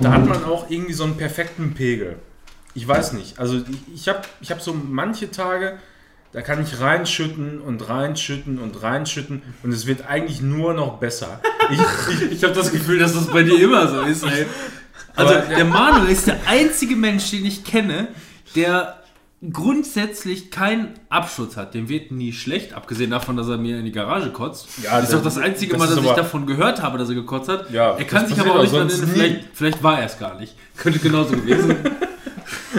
da 0.00 0.12
hat 0.12 0.26
man 0.26 0.44
auch 0.44 0.68
irgendwie 0.70 0.92
so 0.92 1.04
einen 1.04 1.16
perfekten 1.16 1.74
Pegel. 1.74 2.16
Ich 2.74 2.86
weiß 2.86 3.14
nicht. 3.14 3.38
Also 3.38 3.62
ich, 3.94 4.08
habe 4.08 4.20
ich 4.40 4.50
hab 4.50 4.60
so 4.60 4.74
manche 4.74 5.30
Tage, 5.30 5.78
da 6.32 6.42
kann 6.42 6.62
ich 6.62 6.80
reinschütten 6.80 7.60
und 7.62 7.88
reinschütten 7.88 8.58
und 8.58 8.82
reinschütten 8.82 9.42
und 9.62 9.72
es 9.72 9.86
wird 9.86 10.06
eigentlich 10.06 10.42
nur 10.42 10.74
noch 10.74 10.98
besser. 10.98 11.40
Ich, 11.70 11.80
ich, 12.12 12.32
Ich 12.32 12.44
habe 12.44 12.52
das 12.52 12.70
Gefühl, 12.72 12.98
dass 12.98 13.14
das 13.14 13.28
bei 13.28 13.42
dir 13.42 13.58
immer 13.58 13.88
so 13.88 14.02
ist, 14.02 14.22
ey. 14.24 14.46
Also, 15.14 15.34
Aber- 15.34 15.46
der 15.46 15.64
Manuel 15.64 16.10
ist 16.10 16.26
der 16.26 16.38
einzige 16.46 16.94
Mensch, 16.96 17.30
den 17.30 17.46
ich 17.46 17.64
kenne, 17.64 18.08
der 18.54 19.02
grundsätzlich 19.52 20.50
keinen 20.50 20.94
Abschutz 21.08 21.56
hat. 21.56 21.74
Dem 21.74 21.88
wird 21.88 22.10
nie 22.12 22.32
schlecht, 22.32 22.72
abgesehen 22.74 23.10
davon, 23.10 23.36
dass 23.36 23.48
er 23.48 23.58
mir 23.58 23.78
in 23.78 23.84
die 23.84 23.92
Garage 23.92 24.30
kotzt. 24.30 24.66
Ja, 24.82 24.96
das 25.00 25.04
ist 25.10 25.14
doch 25.14 25.22
das 25.22 25.38
einzige 25.38 25.72
das 25.72 25.78
Mal, 25.78 25.94
dass 25.94 26.04
ich 26.04 26.10
davon 26.12 26.46
gehört 26.46 26.82
habe, 26.82 26.98
dass 26.98 27.08
er 27.08 27.14
gekotzt 27.14 27.48
hat. 27.48 27.70
Ja, 27.70 27.96
er 27.96 28.04
kann 28.04 28.26
sich 28.26 28.38
aber 28.38 28.56
auch 28.56 28.62
nicht 28.62 28.72
auch 28.74 28.78
sonst 28.78 28.94
erinnern. 29.00 29.10
Vielleicht, 29.14 29.44
vielleicht 29.54 29.82
war 29.82 29.98
er 30.00 30.06
es 30.06 30.18
gar 30.18 30.38
nicht. 30.38 30.54
Könnte 30.76 30.98
genauso 30.98 31.32
gewesen 31.36 31.68
sein. 31.68 31.90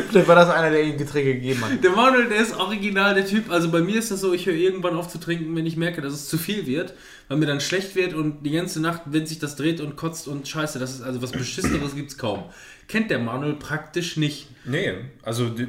Vielleicht 0.10 0.28
war 0.28 0.36
das 0.36 0.50
einer, 0.50 0.70
der 0.70 0.84
ihm 0.84 0.98
Getränke 0.98 1.34
gegeben 1.36 1.62
hat. 1.66 1.84
Der 1.84 1.92
Manuel, 1.92 2.30
der 2.30 2.38
ist 2.40 2.56
original 2.58 3.14
der 3.14 3.26
Typ. 3.26 3.52
Also 3.52 3.70
bei 3.70 3.82
mir 3.82 4.00
ist 4.00 4.10
das 4.10 4.22
so, 4.22 4.32
ich 4.34 4.46
höre 4.46 4.54
irgendwann 4.56 4.96
auf 4.96 5.10
zu 5.10 5.18
trinken, 5.20 5.54
wenn 5.56 5.66
ich 5.66 5.76
merke, 5.76 6.02
dass 6.02 6.14
es 6.14 6.30
zu 6.30 6.38
viel 6.38 6.66
wird, 6.66 6.94
weil 7.28 7.38
mir 7.38 7.46
dann 7.46 7.60
schlecht 7.60 7.96
wird 7.96 8.14
und 8.14 8.44
die 8.46 8.52
ganze 8.52 8.80
Nacht, 8.82 9.02
wenn 9.06 9.26
sich 9.26 9.40
das 9.40 9.56
dreht 9.56 9.82
und 9.82 9.96
kotzt 9.98 10.28
und 10.28 10.48
scheiße, 10.48 10.80
das 10.80 10.94
ist 10.94 11.02
also 11.02 11.22
was 11.22 11.32
Beschisseneres 11.34 11.94
gibt 11.96 12.12
es 12.12 12.18
kaum. 12.18 12.44
Kennt 12.88 13.12
der 13.12 13.20
Manuel 13.20 13.54
praktisch 13.56 14.16
nicht. 14.18 14.48
nee, 14.66 14.94
also 15.24 15.50
die- 15.50 15.68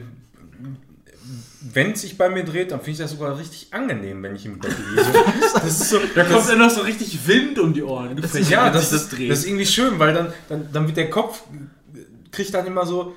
wenn 1.60 1.92
es 1.92 2.02
sich 2.02 2.16
bei 2.16 2.28
mir 2.28 2.44
dreht, 2.44 2.70
dann 2.70 2.78
finde 2.78 2.92
ich 2.92 2.98
das 2.98 3.10
sogar 3.12 3.36
richtig 3.38 3.68
angenehm, 3.72 4.22
wenn 4.22 4.36
ich 4.36 4.46
im 4.46 4.58
Bett 4.58 4.74
liege. 4.90 5.02
So, 5.52 5.58
Das 5.60 5.80
ist 5.80 5.94
Da 6.14 6.24
kommt 6.24 6.48
dann 6.48 6.58
noch 6.58 6.70
so 6.70 6.82
richtig 6.82 7.26
Wind 7.26 7.58
um 7.58 7.72
die 7.72 7.82
Ohren. 7.82 8.14
Du 8.16 8.22
Frechheit, 8.22 8.50
ja, 8.50 8.70
das, 8.70 8.90
sich 8.90 9.02
ist, 9.02 9.12
das 9.12 9.38
ist 9.40 9.46
irgendwie 9.46 9.66
schön, 9.66 9.98
weil 9.98 10.14
dann, 10.14 10.32
dann, 10.48 10.68
dann 10.72 10.86
wird 10.86 10.96
der 10.96 11.10
Kopf, 11.10 11.42
kriegt 12.30 12.54
dann 12.54 12.66
immer 12.66 12.86
so, 12.86 13.14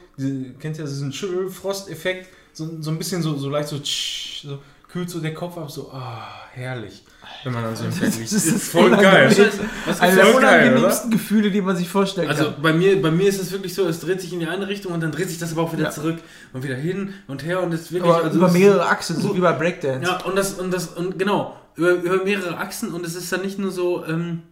kennt 0.60 0.78
ihr 0.78 0.86
diesen 0.86 1.14
Schüttelfrost-Effekt, 1.14 2.30
so, 2.54 2.82
so 2.82 2.92
ein 2.92 2.98
bisschen 2.98 3.22
so, 3.22 3.38
so 3.38 3.50
leicht 3.50 3.70
so, 3.70 3.80
tsch, 3.80 4.42
so 4.44 4.60
kühlt 4.88 5.10
so 5.10 5.20
der 5.20 5.34
Kopf 5.34 5.58
ab, 5.58 5.70
so, 5.70 5.92
ah, 5.92 6.28
herrlich. 6.54 7.04
Wenn 7.44 7.54
man 7.54 7.64
an 7.66 7.76
so 7.76 7.84
einem 7.86 7.94
Bett 8.00 8.18
liegt. 8.18 8.32
Das 8.32 8.46
ist 8.46 8.72
voll 8.72 8.90
geil. 8.92 9.28
unangenehm. 9.28 9.70
Was 9.86 10.00
Eine 10.00 10.16
der 10.16 10.26
voll 10.26 10.42
geil, 10.42 10.62
unangenehmsten 10.68 11.12
Gefühle, 11.12 11.52
die 11.52 11.62
man 11.62 11.76
sich 11.76 11.90
vorstellen 11.90 12.30
Also 12.30 12.46
kann. 12.46 12.62
bei 12.62 12.74
mir, 12.74 13.02
bei 13.02 13.12
mir 13.12 13.28
ist 13.30 13.42
es 13.42 13.52
wirklich 13.52 13.74
so, 13.74 13.88
es 13.88 14.00
dreht 14.00 14.22
sich 14.22 14.32
in 14.34 14.40
die 14.40 14.48
eine 14.48 14.68
Richtung 14.68 14.92
und 14.94 15.02
dann 15.02 15.12
dreht 15.12 15.30
sich 15.30 15.38
das 15.40 15.52
aber 15.52 15.62
auch 15.64 15.74
wieder 15.74 15.86
Ja. 15.86 15.92
zurück 15.92 16.18
und 16.54 16.64
wieder 16.64 16.76
hin 16.76 17.14
und 17.28 17.44
her 17.46 17.62
und 17.64 17.74
es 17.74 17.82
ist 17.82 17.92
wirklich 17.92 18.12
Aber 18.12 18.24
also 18.24 18.38
über 18.38 18.52
mehrere 18.52 18.86
Achsen, 18.88 19.20
so 19.20 19.36
wie 19.36 19.40
bei 19.40 19.54
Breakdance. 19.54 20.06
Ja, 20.06 20.18
und 20.24 20.36
das, 20.38 20.54
und 20.54 20.72
das, 20.74 20.88
und 20.90 21.18
genau, 21.18 21.56
über, 21.76 21.92
über 21.94 22.24
mehrere 22.24 22.58
Achsen 22.58 22.94
und 22.94 23.06
es 23.06 23.16
ist 23.16 23.32
dann 23.32 23.42
nicht 23.42 23.58
nur 23.60 23.72
so, 23.72 24.06
ähm, 24.06 24.44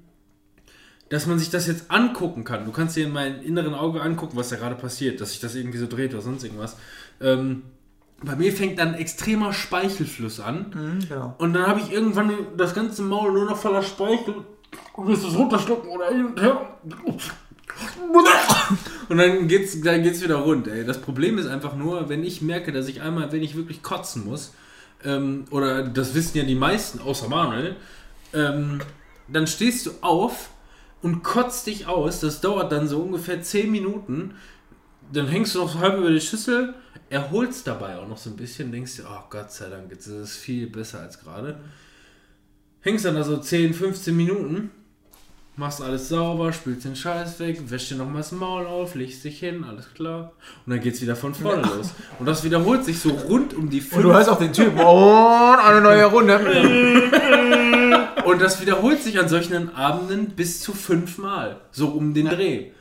dass 1.09 1.25
man 1.25 1.39
sich 1.39 1.49
das 1.49 1.65
jetzt 1.67 1.89
angucken 1.89 2.43
kann. 2.43 2.65
Du 2.65 2.71
kannst 2.71 2.95
dir 2.95 3.05
in 3.07 3.11
meinem 3.11 3.41
inneren 3.41 3.73
Auge 3.73 4.01
angucken, 4.01 4.37
was 4.37 4.49
da 4.49 4.57
gerade 4.57 4.75
passiert, 4.75 5.19
dass 5.21 5.31
sich 5.31 5.39
das 5.39 5.55
irgendwie 5.55 5.79
so 5.79 5.87
dreht 5.87 6.13
oder 6.13 6.21
sonst 6.21 6.43
irgendwas. 6.43 6.75
Ähm, 7.19 7.63
bei 8.23 8.35
mir 8.35 8.51
fängt 8.51 8.79
dann 8.79 8.95
extremer 8.95 9.53
Speichelfluss 9.53 10.39
an. 10.39 10.73
Mhm, 10.73 11.07
genau. 11.07 11.35
Und 11.37 11.53
dann 11.53 11.67
habe 11.67 11.79
ich 11.79 11.91
irgendwann 11.91 12.31
das 12.57 12.73
ganze 12.73 13.01
Maul 13.01 13.31
nur 13.31 13.45
noch 13.45 13.57
voller 13.57 13.83
Speichel. 13.83 14.35
Und 14.93 15.07
willst 15.07 15.25
es 15.25 15.35
runterschlucken 15.35 15.89
oder 15.89 16.09
hin 16.09 16.25
und 16.25 16.41
her. 16.41 16.77
Und 19.07 19.17
dann 19.17 19.47
geht's, 19.47 19.79
dann 19.81 20.03
geht's 20.03 20.21
wieder 20.21 20.35
rund, 20.35 20.67
ey. 20.67 20.85
Das 20.85 20.99
Problem 20.99 21.37
ist 21.37 21.47
einfach 21.47 21.75
nur, 21.75 22.09
wenn 22.09 22.23
ich 22.23 22.41
merke, 22.41 22.71
dass 22.71 22.87
ich 22.87 23.01
einmal, 23.01 23.31
wenn 23.31 23.41
ich 23.41 23.55
wirklich 23.55 23.81
kotzen 23.81 24.25
muss, 24.25 24.53
ähm, 25.03 25.45
oder 25.51 25.83
das 25.83 26.13
wissen 26.13 26.37
ja 26.37 26.43
die 26.43 26.55
meisten, 26.55 26.99
außer 26.99 27.29
Manuel, 27.29 27.75
ähm, 28.33 28.79
dann 29.27 29.47
stehst 29.47 29.85
du 29.85 29.91
auf 30.01 30.49
und 31.01 31.23
kotzt 31.23 31.67
dich 31.67 31.87
aus. 31.87 32.19
Das 32.19 32.41
dauert 32.41 32.71
dann 32.71 32.87
so 32.87 32.99
ungefähr 32.99 33.41
10 33.41 33.71
Minuten. 33.71 34.35
Dann 35.11 35.27
hängst 35.27 35.55
du 35.55 35.59
noch 35.59 35.71
so 35.71 35.79
halb 35.79 35.97
über 35.97 36.11
die 36.11 36.21
Schüssel, 36.21 36.73
erholst 37.09 37.67
dabei 37.67 37.97
auch 37.97 38.07
noch 38.07 38.17
so 38.17 38.29
ein 38.29 38.35
bisschen, 38.35 38.71
denkst 38.71 38.97
dir, 38.97 39.05
oh 39.09 39.23
Gott 39.29 39.51
sei 39.51 39.69
Dank, 39.69 39.91
jetzt 39.91 40.07
ist 40.07 40.13
es 40.13 40.35
viel 40.37 40.67
besser 40.67 41.01
als 41.01 41.19
gerade. 41.19 41.59
Hängst 42.81 43.05
dann 43.05 43.15
da 43.15 43.23
so 43.23 43.37
10, 43.37 43.73
15 43.73 44.15
Minuten, 44.15 44.71
machst 45.55 45.81
alles 45.81 46.07
sauber, 46.07 46.53
spülst 46.53 46.85
den 46.85 46.95
Scheiß 46.95 47.39
weg, 47.39 47.59
wäschst 47.69 47.91
dir 47.91 47.95
nochmal 47.95 48.17
das 48.17 48.31
Maul 48.31 48.65
auf, 48.65 48.95
legst 48.95 49.23
dich 49.25 49.39
hin, 49.39 49.65
alles 49.65 49.93
klar. 49.93 50.31
Und 50.65 50.71
dann 50.71 50.79
geht's 50.79 51.01
wieder 51.01 51.15
von 51.15 51.35
vorne 51.35 51.63
los. 51.63 51.91
Und 52.19 52.25
das 52.25 52.43
wiederholt 52.43 52.85
sich 52.85 52.99
so 52.99 53.09
rund 53.09 53.53
um 53.53 53.69
die 53.69 53.81
Und 53.81 54.03
du 54.03 54.13
hörst 54.13 54.29
auch 54.29 54.39
den 54.39 54.53
Typen. 54.53 54.79
Und 54.79 55.59
eine 55.59 55.81
neue 55.81 56.05
Runde. 56.05 56.39
Und 58.23 58.41
das 58.41 58.61
wiederholt 58.61 59.01
sich 59.01 59.19
an 59.19 59.27
solchen 59.27 59.75
Abenden 59.75 60.29
bis 60.29 60.61
zu 60.61 60.73
fünfmal. 60.73 61.59
So 61.71 61.89
um 61.89 62.13
den 62.13 62.27
Dreh. 62.27 62.71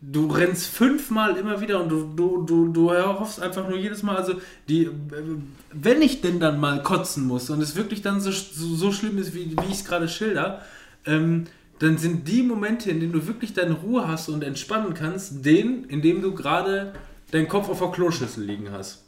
Du 0.00 0.26
rennst 0.26 0.66
fünfmal 0.66 1.36
immer 1.36 1.60
wieder 1.60 1.82
und 1.82 1.88
du, 1.88 2.04
du, 2.14 2.42
du, 2.44 2.68
du 2.68 2.90
hoffst 2.92 3.40
einfach 3.40 3.68
nur 3.68 3.78
jedes 3.78 4.02
Mal, 4.02 4.16
also 4.16 4.34
die, 4.68 4.84
äh, 4.84 4.90
wenn 5.72 6.02
ich 6.02 6.20
denn 6.20 6.38
dann 6.38 6.60
mal 6.60 6.82
kotzen 6.82 7.26
muss 7.26 7.48
und 7.48 7.62
es 7.62 7.76
wirklich 7.76 8.02
dann 8.02 8.20
so, 8.20 8.30
so, 8.30 8.76
so 8.76 8.92
schlimm 8.92 9.18
ist, 9.18 9.34
wie, 9.34 9.56
wie 9.56 9.66
ich 9.70 9.78
es 9.78 9.84
gerade 9.84 10.08
schilder, 10.08 10.62
ähm, 11.06 11.46
dann 11.78 11.98
sind 11.98 12.28
die 12.28 12.42
Momente, 12.42 12.90
in 12.90 13.00
denen 13.00 13.12
du 13.12 13.26
wirklich 13.26 13.54
deine 13.54 13.74
Ruhe 13.74 14.06
hast 14.06 14.28
und 14.28 14.44
entspannen 14.44 14.94
kannst, 14.94 15.44
den, 15.44 15.84
in 15.84 16.02
dem 16.02 16.22
du 16.22 16.34
gerade 16.34 16.92
deinen 17.30 17.48
Kopf 17.48 17.68
auf 17.68 17.80
der 17.80 17.88
Kloschüssel 17.88 18.44
liegen 18.44 18.70
hast. 18.70 19.05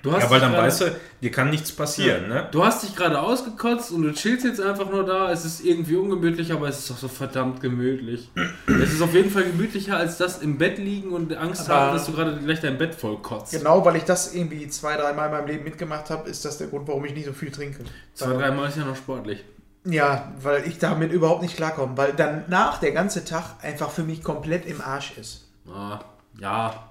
Du 0.00 0.12
hast 0.12 0.22
Ja, 0.22 0.30
weil 0.30 0.38
dich 0.38 0.42
dann 0.44 0.52
gerade- 0.52 0.66
weißt 0.68 0.80
du, 0.82 0.96
dir 1.22 1.30
kann 1.32 1.50
nichts 1.50 1.72
passieren, 1.72 2.28
ne? 2.28 2.46
Du 2.52 2.64
hast 2.64 2.84
dich 2.84 2.94
gerade 2.94 3.20
ausgekotzt 3.20 3.90
und 3.90 4.02
du 4.02 4.12
chillst 4.12 4.44
jetzt 4.44 4.60
einfach 4.60 4.88
nur 4.90 5.04
da. 5.04 5.32
Es 5.32 5.44
ist 5.44 5.64
irgendwie 5.64 5.96
ungemütlich, 5.96 6.52
aber 6.52 6.68
es 6.68 6.78
ist 6.78 6.90
doch 6.90 6.98
so 6.98 7.08
verdammt 7.08 7.60
gemütlich. 7.60 8.30
es 8.66 8.92
ist 8.92 9.02
auf 9.02 9.12
jeden 9.12 9.28
Fall 9.30 9.42
gemütlicher, 9.44 9.96
als 9.96 10.16
das 10.16 10.38
im 10.40 10.56
Bett 10.56 10.78
liegen 10.78 11.10
und 11.10 11.36
Angst 11.36 11.68
Aber- 11.68 11.80
haben, 11.80 11.94
dass 11.96 12.06
du 12.06 12.12
gerade 12.12 12.36
gleich 12.36 12.60
dein 12.60 12.78
Bett 12.78 12.94
voll 12.94 13.18
kotzt. 13.18 13.52
Genau, 13.52 13.84
weil 13.84 13.96
ich 13.96 14.04
das 14.04 14.34
irgendwie 14.34 14.68
zwei, 14.68 14.96
dreimal 14.96 15.26
in 15.26 15.32
meinem 15.34 15.46
Leben 15.48 15.64
mitgemacht 15.64 16.10
habe, 16.10 16.28
ist 16.30 16.44
das 16.44 16.58
der 16.58 16.68
Grund, 16.68 16.86
warum 16.86 17.04
ich 17.04 17.14
nicht 17.14 17.26
so 17.26 17.32
viel 17.32 17.50
trinke. 17.50 17.82
Zwei, 18.14 18.34
dreimal 18.34 18.68
ist 18.68 18.76
ja 18.76 18.84
noch 18.84 18.96
sportlich. 18.96 19.44
Ja, 19.84 20.32
weil 20.42 20.66
ich 20.68 20.78
damit 20.78 21.12
überhaupt 21.12 21.42
nicht 21.42 21.56
klarkomme. 21.56 21.96
Weil 21.96 22.12
danach 22.16 22.78
der 22.78 22.92
ganze 22.92 23.24
Tag 23.24 23.56
einfach 23.62 23.90
für 23.90 24.02
mich 24.04 24.22
komplett 24.22 24.66
im 24.66 24.80
Arsch 24.80 25.12
ist. 25.18 25.48
Ah, 25.68 26.00
ja. 26.38 26.84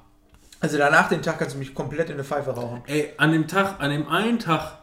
Also 0.60 0.78
danach 0.78 1.10
den 1.10 1.22
Tag 1.22 1.40
kannst 1.40 1.56
du 1.56 1.60
mich 1.60 1.76
komplett 1.76 2.08
in 2.10 2.16
eine 2.16 2.24
Pfeife 2.24 2.52
rauchen. 2.52 2.82
Ey, 2.88 3.14
an 3.18 3.32
dem 3.32 3.48
Tag, 3.48 3.80
an 3.80 3.92
dem 3.92 4.08
einen 4.08 4.40
Tag, 4.40 4.80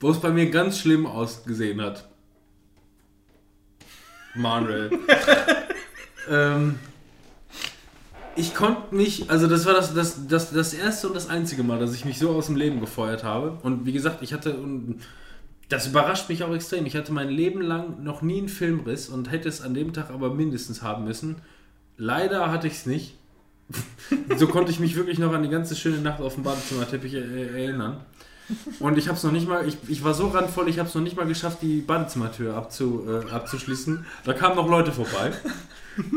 wo 0.00 0.10
es 0.10 0.20
bei 0.20 0.30
mir 0.30 0.50
ganz 0.50 0.78
schlimm 0.80 1.06
ausgesehen 1.06 1.80
hat. 1.80 2.08
Manuel. 4.34 4.90
ähm, 6.30 6.78
ich 8.34 8.54
konnte 8.54 8.94
mich, 8.94 9.30
also 9.30 9.46
das 9.46 9.64
war 9.64 9.72
das, 9.72 9.94
das, 9.94 10.26
das, 10.26 10.52
das 10.52 10.74
erste 10.74 11.08
und 11.08 11.14
das 11.14 11.28
einzige 11.28 11.62
Mal, 11.62 11.78
dass 11.78 11.94
ich 11.94 12.04
mich 12.04 12.18
so 12.18 12.30
aus 12.30 12.46
dem 12.46 12.56
Leben 12.56 12.80
gefeuert 12.80 13.24
habe. 13.24 13.58
Und 13.62 13.86
wie 13.86 13.92
gesagt, 13.92 14.22
ich 14.22 14.32
hatte, 14.32 14.54
und 14.56 15.00
das 15.68 15.86
überrascht 15.86 16.28
mich 16.28 16.44
auch 16.44 16.54
extrem, 16.54 16.86
ich 16.86 16.96
hatte 16.96 17.12
mein 17.12 17.30
Leben 17.30 17.62
lang 17.62 18.02
noch 18.02 18.20
nie 18.20 18.38
einen 18.38 18.48
Filmriss 18.48 19.08
und 19.08 19.30
hätte 19.30 19.48
es 19.48 19.62
an 19.62 19.74
dem 19.74 19.92
Tag 19.92 20.10
aber 20.10 20.34
mindestens 20.34 20.82
haben 20.82 21.04
müssen. 21.04 21.36
Leider 21.96 22.50
hatte 22.50 22.66
ich 22.66 22.74
es 22.74 22.86
nicht. 22.86 23.14
So 24.36 24.46
konnte 24.46 24.70
ich 24.70 24.80
mich 24.80 24.96
wirklich 24.96 25.18
noch 25.18 25.32
an 25.32 25.42
die 25.42 25.48
ganze 25.48 25.76
schöne 25.76 25.98
Nacht 25.98 26.20
auf 26.20 26.34
dem 26.34 26.44
Badezimmerteppich 26.44 27.14
erinnern. 27.14 28.00
Und 28.78 28.96
ich 28.96 29.08
habe 29.08 29.16
es 29.16 29.24
noch 29.24 29.32
nicht 29.32 29.48
mal, 29.48 29.66
ich, 29.66 29.76
ich 29.88 30.04
war 30.04 30.14
so 30.14 30.28
randvoll, 30.28 30.68
ich 30.68 30.78
habe 30.78 30.88
es 30.88 30.94
noch 30.94 31.02
nicht 31.02 31.16
mal 31.16 31.26
geschafft, 31.26 31.58
die 31.62 31.80
Badezimmertür 31.80 32.54
abzu, 32.54 33.04
äh, 33.08 33.30
abzuschließen. 33.32 34.04
Da 34.24 34.32
kamen 34.34 34.56
noch 34.56 34.68
Leute 34.68 34.92
vorbei. 34.92 35.32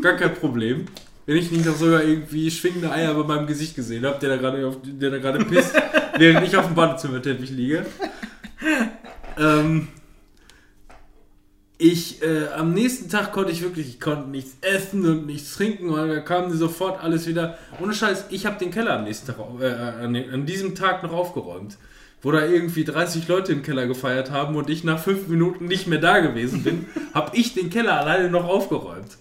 Gar 0.01 0.13
kein 0.13 0.35
Problem. 0.35 0.85
Wenn 1.25 1.37
ich 1.37 1.51
nicht 1.51 1.65
noch 1.65 1.75
sogar 1.75 2.03
irgendwie 2.03 2.49
schwingende 2.51 2.91
Eier 2.91 3.13
bei 3.13 3.23
meinem 3.23 3.47
Gesicht 3.47 3.75
gesehen 3.75 4.05
habe, 4.05 4.19
der 4.19 4.29
da 4.29 4.37
gerade 4.37 4.77
der 4.83 5.11
da 5.11 5.17
gerade 5.17 5.45
pisst, 5.45 5.73
während 6.17 6.47
ich 6.47 6.55
auf 6.55 6.65
dem 6.65 6.75
Badezimmerteppich 6.75 7.51
liege. 7.51 7.85
Ähm, 9.37 9.87
ich, 11.81 12.21
äh, 12.21 12.47
am 12.55 12.73
nächsten 12.73 13.09
Tag 13.09 13.31
konnte 13.31 13.51
ich 13.53 13.61
wirklich, 13.63 13.87
ich 13.87 13.99
konnte 14.01 14.29
nichts 14.29 14.57
essen 14.61 15.05
und 15.05 15.25
nichts 15.25 15.55
trinken, 15.55 15.91
weil 15.93 16.09
da 16.09 16.19
kamen 16.19 16.55
sofort 16.55 17.01
alles 17.01 17.25
wieder. 17.25 17.57
Ohne 17.81 17.93
Scheiß, 17.93 18.25
ich 18.31 18.45
habe 18.45 18.59
den 18.59 18.69
Keller 18.69 18.97
am 18.99 19.05
nächsten 19.05 19.27
Tag, 19.27 19.39
au- 19.39 19.59
äh, 19.61 19.71
an, 19.71 20.13
den, 20.13 20.29
an 20.31 20.45
diesem 20.45 20.75
Tag 20.75 21.01
noch 21.03 21.13
aufgeräumt. 21.13 21.77
Wo 22.21 22.31
da 22.33 22.45
irgendwie 22.45 22.83
30 22.83 23.29
Leute 23.29 23.53
im 23.53 23.63
Keller 23.63 23.87
gefeiert 23.87 24.29
haben 24.29 24.57
und 24.57 24.69
ich 24.69 24.83
nach 24.83 24.99
fünf 24.99 25.29
Minuten 25.29 25.67
nicht 25.67 25.87
mehr 25.87 25.99
da 25.99 26.19
gewesen 26.19 26.63
bin, 26.63 26.85
habe 27.13 27.35
ich 27.37 27.53
den 27.53 27.69
Keller 27.69 27.97
alleine 27.97 28.29
noch 28.29 28.43
aufgeräumt. 28.43 29.17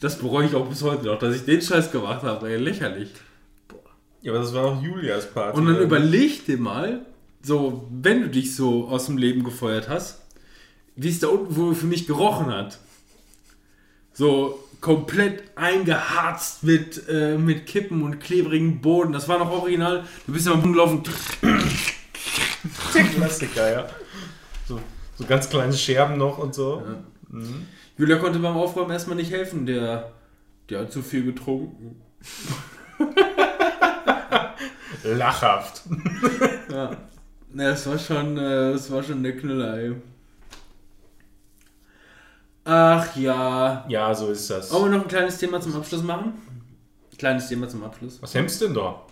Das 0.00 0.18
bereue 0.18 0.46
ich 0.46 0.54
auch 0.54 0.66
bis 0.66 0.82
heute 0.82 1.04
noch, 1.04 1.18
dass 1.18 1.36
ich 1.36 1.44
den 1.44 1.60
Scheiß 1.60 1.92
gemacht 1.92 2.22
habe, 2.22 2.48
ey, 2.48 2.56
lächerlich. 2.56 3.10
Ja, 4.22 4.32
aber 4.32 4.40
das 4.40 4.54
war 4.54 4.64
auch 4.64 4.82
Julias 4.82 5.30
Party. 5.30 5.58
Und 5.58 5.66
dann 5.66 5.78
überleg 5.82 6.46
dir 6.46 6.56
mal, 6.58 7.00
so, 7.42 7.86
wenn 7.90 8.22
du 8.22 8.28
dich 8.30 8.56
so 8.56 8.88
aus 8.88 9.06
dem 9.06 9.18
Leben 9.18 9.44
gefeuert 9.44 9.90
hast, 9.90 10.22
wie 10.96 11.08
es 11.08 11.20
da 11.20 11.28
unten 11.28 11.54
wohl 11.56 11.74
für 11.74 11.86
mich 11.86 12.06
gerochen 12.06 12.46
hat. 12.46 12.78
So 14.12 14.58
komplett 14.80 15.44
eingeharzt 15.56 16.62
mit, 16.64 17.06
äh, 17.08 17.36
mit 17.36 17.66
Kippen 17.66 18.02
und 18.02 18.18
klebrigen 18.18 18.80
Boden. 18.80 19.12
Das 19.12 19.28
war 19.28 19.38
noch 19.38 19.50
original. 19.50 20.04
Du 20.26 20.32
bist 20.32 20.46
ja 20.46 20.52
am 20.52 20.60
Boden 20.60 20.72
gelaufen. 20.72 21.02
Klassiker, 23.14 23.70
ja. 23.70 23.88
So, 24.66 24.80
so 25.16 25.24
ganz 25.24 25.48
kleine 25.48 25.72
Scherben 25.74 26.18
noch 26.18 26.38
und 26.38 26.54
so. 26.54 26.82
Julia 27.98 28.16
konnte 28.16 28.38
beim 28.38 28.56
Aufräumen 28.56 28.90
erstmal 28.90 29.16
nicht 29.16 29.30
helfen. 29.30 29.66
Der, 29.66 30.12
der 30.70 30.80
hat 30.80 30.92
zu 30.92 31.02
viel 31.02 31.24
getrunken. 31.24 32.00
Lachhaft. 35.04 35.82
Ja. 36.70 36.96
Ne, 37.52 37.64
das 37.70 37.86
war 37.86 37.98
schon, 37.98 38.36
äh, 38.36 38.72
das 38.72 38.90
war 38.90 39.02
schon 39.02 39.22
der 39.22 39.36
Knüller, 39.36 39.78
ey. 39.78 39.94
Ach 42.68 43.14
ja. 43.14 43.84
Ja, 43.88 44.12
so 44.12 44.30
ist 44.30 44.50
das. 44.50 44.72
Wollen 44.72 44.90
wir 44.90 44.98
noch 44.98 45.04
ein 45.04 45.08
kleines 45.08 45.38
Thema 45.38 45.60
zum 45.60 45.76
Abschluss 45.76 46.02
machen? 46.02 46.34
Kleines 47.16 47.48
Thema 47.48 47.68
zum 47.68 47.84
Abschluss. 47.84 48.20
Was 48.20 48.34
hemmst 48.34 48.60
du 48.60 48.66
denn 48.66 48.74
da? 48.74 49.02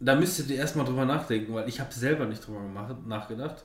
Da 0.00 0.14
müsstet 0.14 0.50
ihr 0.50 0.56
erstmal 0.56 0.84
drüber 0.84 1.06
nachdenken, 1.06 1.54
weil 1.54 1.66
ich 1.66 1.80
habe 1.80 1.92
selber 1.92 2.26
nicht 2.26 2.46
drüber 2.46 2.60
gemacht, 2.60 2.94
nachgedacht. 3.06 3.64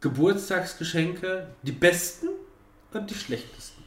Geburtstagsgeschenke, 0.00 1.48
die 1.62 1.72
besten 1.72 2.28
und 2.92 3.10
die 3.10 3.14
schlechtesten. 3.14 3.82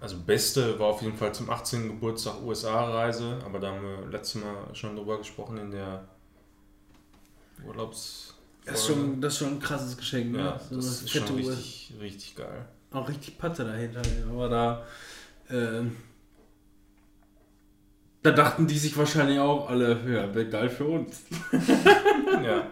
Also 0.00 0.16
beste 0.18 0.80
war 0.80 0.88
auf 0.88 1.02
jeden 1.02 1.16
Fall 1.16 1.32
zum 1.32 1.48
18. 1.48 1.86
Geburtstag 1.86 2.42
USA-Reise, 2.42 3.38
aber 3.46 3.60
da 3.60 3.68
haben 3.68 3.82
wir 3.82 4.06
letztes 4.10 4.42
Mal 4.42 4.74
schon 4.74 4.96
drüber 4.96 5.18
gesprochen 5.18 5.58
in 5.58 5.70
der 5.70 6.04
Urlaubs. 7.64 8.31
Das 8.64 8.80
ist 8.80 8.86
schon, 8.86 9.20
das 9.20 9.32
ist 9.32 9.38
schon 9.40 9.48
ein 9.48 9.60
krasses 9.60 9.96
Geschenk. 9.96 10.36
Ja, 10.36 10.42
ne? 10.42 10.60
So 10.70 10.76
das 10.76 10.86
ist 10.86 11.10
schon 11.10 11.34
richtig, 11.36 11.94
richtig 12.00 12.36
geil. 12.36 12.64
Auch 12.92 13.08
richtig 13.08 13.38
Patte 13.38 13.64
dahinter. 13.64 14.00
ey. 14.00 14.30
Aber 14.30 14.48
da, 14.48 14.86
ähm, 15.50 15.96
da 18.22 18.30
dachten 18.30 18.66
die 18.66 18.78
sich 18.78 18.96
wahrscheinlich 18.96 19.38
auch 19.38 19.68
alle, 19.68 19.98
ja, 20.06 20.32
wäre 20.34 20.48
geil 20.48 20.70
für 20.70 20.86
uns. 20.86 21.22
Ja. 22.44 22.66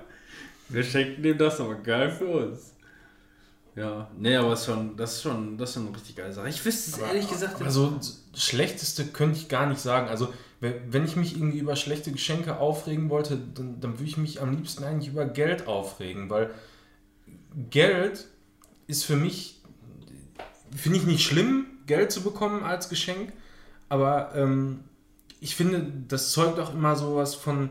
Wir 0.68 0.82
schenken 0.82 1.22
dem 1.22 1.38
das, 1.38 1.60
aber 1.60 1.74
geil 1.76 2.10
für 2.10 2.26
uns. 2.26 2.72
Ja, 3.76 4.10
nee, 4.16 4.36
aber 4.36 4.52
ist 4.54 4.66
schon, 4.66 4.96
das 4.96 5.14
ist 5.16 5.22
schon, 5.22 5.56
das 5.56 5.70
ist 5.70 5.74
schon 5.74 5.86
eine 5.88 5.96
richtig 5.96 6.16
geile 6.16 6.32
Sache. 6.32 6.48
Ich 6.48 6.64
wüsste 6.64 6.90
es 6.90 6.98
ehrlich 6.98 7.28
gesagt 7.28 7.60
Aber 7.60 7.70
so 7.70 7.90
das 7.90 8.44
Schlechteste 8.44 9.06
könnte 9.06 9.38
ich 9.38 9.48
gar 9.48 9.66
nicht 9.66 9.80
sagen. 9.80 10.08
Also 10.08 10.32
wenn 10.60 11.04
ich 11.04 11.16
mich 11.16 11.36
irgendwie 11.36 11.58
über 11.58 11.74
schlechte 11.74 12.12
Geschenke 12.12 12.58
aufregen 12.58 13.08
wollte, 13.08 13.38
dann, 13.54 13.80
dann 13.80 13.94
würde 13.94 14.04
ich 14.04 14.18
mich 14.18 14.42
am 14.42 14.52
liebsten 14.54 14.84
eigentlich 14.84 15.08
über 15.08 15.24
Geld 15.24 15.66
aufregen, 15.66 16.28
weil 16.28 16.50
Geld 17.70 18.28
ist 18.86 19.04
für 19.04 19.16
mich, 19.16 19.60
finde 20.74 20.98
ich 20.98 21.06
nicht 21.06 21.24
schlimm, 21.24 21.66
Geld 21.86 22.12
zu 22.12 22.22
bekommen 22.22 22.62
als 22.62 22.90
Geschenk, 22.90 23.32
aber 23.88 24.32
ähm, 24.34 24.80
ich 25.40 25.56
finde, 25.56 25.90
das 26.08 26.32
zeugt 26.32 26.58
auch 26.60 26.74
immer 26.74 26.94
sowas 26.94 27.34
von, 27.34 27.70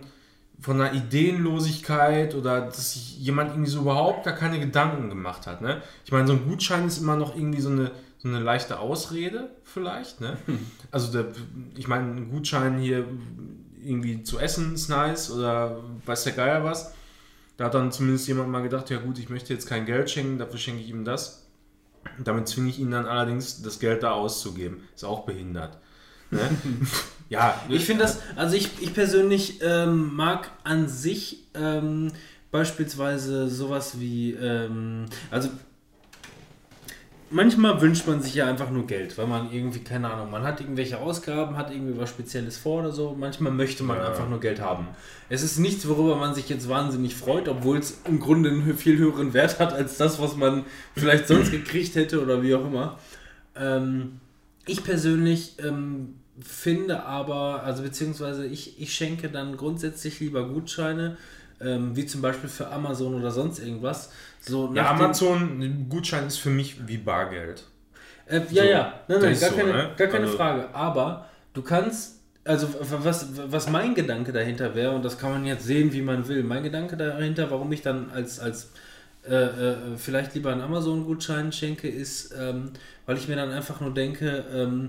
von 0.60 0.82
einer 0.82 0.94
Ideenlosigkeit 0.94 2.34
oder 2.34 2.61
dass 2.61 2.94
sich 2.94 3.20
jemand 3.20 3.52
irgendwie 3.52 3.70
so 3.70 3.82
überhaupt 3.82 4.26
gar 4.26 4.34
keine 4.34 4.60
Gedanken 4.60 5.10
gemacht 5.10 5.45
hat. 5.45 5.61
Ne? 5.61 5.82
Ich 6.06 6.11
meine, 6.11 6.26
so 6.26 6.34
ein 6.34 6.48
Gutschein 6.48 6.88
ist 6.88 6.98
immer 6.98 7.16
noch 7.16 7.36
irgendwie 7.36 7.61
so 7.61 7.70
eine, 7.70 7.91
so 8.22 8.28
eine 8.28 8.40
leichte 8.40 8.80
Ausrede 8.80 9.50
vielleicht. 9.64 10.22
Ne? 10.22 10.38
Also 10.91 11.12
der, 11.12 11.32
ich 11.76 11.88
meine, 11.88 12.12
ein 12.12 12.30
Gutschein 12.30 12.78
hier 12.78 13.06
irgendwie 13.82 14.24
zu 14.24 14.40
essen 14.40 14.76
ist 14.76 14.90
nice 14.90 15.32
oder 15.32 15.82
weiß 16.06 16.26
der 16.26 16.34
Geier 16.34 16.64
was. 16.64 16.94
Da 17.56 17.66
hat 17.66 17.74
dann 17.74 17.91
zumindest 17.91 18.28
jemand 18.28 18.50
mal 18.50 18.62
gedacht, 18.62 18.90
ja 18.90 19.00
gut, 19.00 19.20
ich 19.20 19.30
möchte 19.30 19.54
jetzt 19.54 19.68
kein 19.68 19.86
Geld 19.86 20.10
schenken, 20.10 20.38
dafür 20.38 20.60
schenke 20.60 20.82
ich 20.82 20.90
ihm 20.90 21.06
das. 21.06 21.48
Damit 22.24 22.48
zwinge 22.48 22.70
ich 22.70 22.80
ihn 22.80 22.91
dann 22.91 23.06
allerdings, 23.06 23.62
das 23.62 23.80
Geld 23.80 24.04
da 24.04 24.12
auszugeben. 24.12 24.82
Ist 24.96 25.06
auch 25.06 25.26
behindert. 25.26 25.78
Ne? 26.32 26.41
ja, 27.30 27.62
Ich 27.70 27.86
finde 27.86 28.04
das, 28.04 28.20
also 28.36 28.56
ich, 28.56 28.82
ich 28.82 28.94
persönlich 28.94 29.60
ähm, 29.62 30.14
mag 30.14 30.52
an 30.64 30.90
sich 30.90 31.46
ähm, 31.54 32.12
beispielsweise 32.52 33.50
sowas 33.50 34.00
wie, 34.00 34.34
ähm, 34.34 35.06
also 35.32 35.50
manchmal 37.32 37.80
wünscht 37.82 38.08
man 38.08 38.22
sich 38.22 38.36
ja 38.36 38.48
einfach 38.48 38.70
nur 38.70 38.88
Geld, 38.88 39.18
weil 39.18 39.28
man 39.28 39.52
irgendwie, 39.52 39.80
keine 39.80 40.10
Ahnung, 40.12 40.32
man 40.32 40.44
hat 40.44 40.62
irgendwelche 40.62 40.98
Ausgaben, 41.00 41.58
hat 41.58 41.72
irgendwie 41.72 41.98
was 42.00 42.10
Spezielles 42.10 42.58
vor 42.58 42.82
oder 42.82 42.92
so. 42.92 43.16
Manchmal 43.18 43.52
möchte 43.52 43.84
man 43.84 43.98
Ja. 43.98 44.10
einfach 44.10 44.28
nur 44.30 44.40
Geld 44.40 44.60
haben. 44.62 44.88
Es 45.30 45.44
ist 45.44 45.60
nichts, 45.60 45.88
worüber 45.88 46.16
man 46.16 46.34
sich 46.36 46.50
jetzt 46.50 46.68
wahnsinnig 46.70 47.16
freut, 47.16 47.48
obwohl 47.48 47.78
es 47.78 48.02
im 48.06 48.20
Grunde 48.20 48.50
einen 48.50 48.76
viel 48.78 48.98
höheren 48.98 49.34
Wert 49.34 49.60
hat 49.60 49.74
als 49.74 49.98
das, 49.98 50.20
was 50.22 50.36
man 50.36 50.66
vielleicht 50.96 51.28
sonst 51.28 51.52
gekriegt 51.52 51.96
hätte 51.96 52.22
oder 52.22 52.42
wie 52.42 52.56
auch 52.56 52.66
immer. 52.66 52.98
Ähm, 53.56 54.20
ich 54.66 54.84
persönlich 54.84 55.56
ähm, 55.60 56.16
finde 56.42 57.04
aber, 57.04 57.64
also 57.64 57.84
beziehungsweise 57.84 58.46
ich, 58.46 58.80
ich 58.82 58.94
schenke 58.94 59.30
dann 59.30 59.58
grundsätzlich 59.58 60.20
lieber 60.20 60.48
Gutscheine, 60.48 61.18
ähm, 61.62 61.96
wie 61.96 62.06
zum 62.06 62.22
Beispiel 62.22 62.50
für 62.50 62.70
Amazon 62.72 63.16
oder 63.16 63.32
sonst 63.32 63.60
irgendwas. 63.60 64.12
So 64.41 64.68
Ja, 64.74 64.84
nach 64.84 64.91
dem- 64.98 65.02
Amazon, 65.06 65.61
ein 65.61 65.88
Gutschein 65.90 66.28
ist 66.28 66.38
für 66.38 66.49
mich 66.49 66.88
wie 66.88 66.98
Bargeld. 66.98 67.64
Äh, 68.28 68.41
ja, 68.52 68.64
So, 68.64 68.70
ja, 68.70 68.94
nein, 69.07 69.20
nein, 69.22 69.40
gar 69.40 69.49
so, 69.49 69.56
keine, 69.56 69.74
ne? 69.74 69.90
gar 69.98 70.07
keine 70.07 70.26
Also- 70.26 70.38
Frage. 70.38 70.70
Aber 70.74 71.26
du 71.53 71.61
kannst, 71.61 72.20
also 72.45 72.68
was, 73.03 73.28
was 73.52 73.70
mein 73.70 73.95
Gedanke 73.95 74.32
dahinter 74.32 74.76
wäre, 74.76 74.91
und 74.91 75.03
das 75.03 75.18
kann 75.18 75.32
man 75.32 75.45
jetzt 75.45 75.66
sehen, 75.66 75.91
wie 75.94 76.02
man 76.02 76.28
will, 76.28 76.44
mein 76.44 76.64
Gedanke 76.64 76.95
dahinter, 76.98 77.49
warum 77.52 77.72
ich 77.72 77.82
dann 77.82 78.10
als, 78.11 78.40
als 78.40 78.72
äh, 79.28 79.36
äh, 79.36 79.76
vielleicht 79.98 80.34
lieber 80.36 80.52
einen 80.52 80.61
Amazon-Gutschein 80.61 81.52
schenke, 81.52 81.90
ist, 81.90 82.34
ähm, 82.40 82.72
weil 83.06 83.18
ich 83.18 83.28
mir 83.28 83.36
dann 83.36 83.52
einfach 83.52 83.82
nur 83.82 83.94
denke, 83.94 84.45
ähm, 84.53 84.88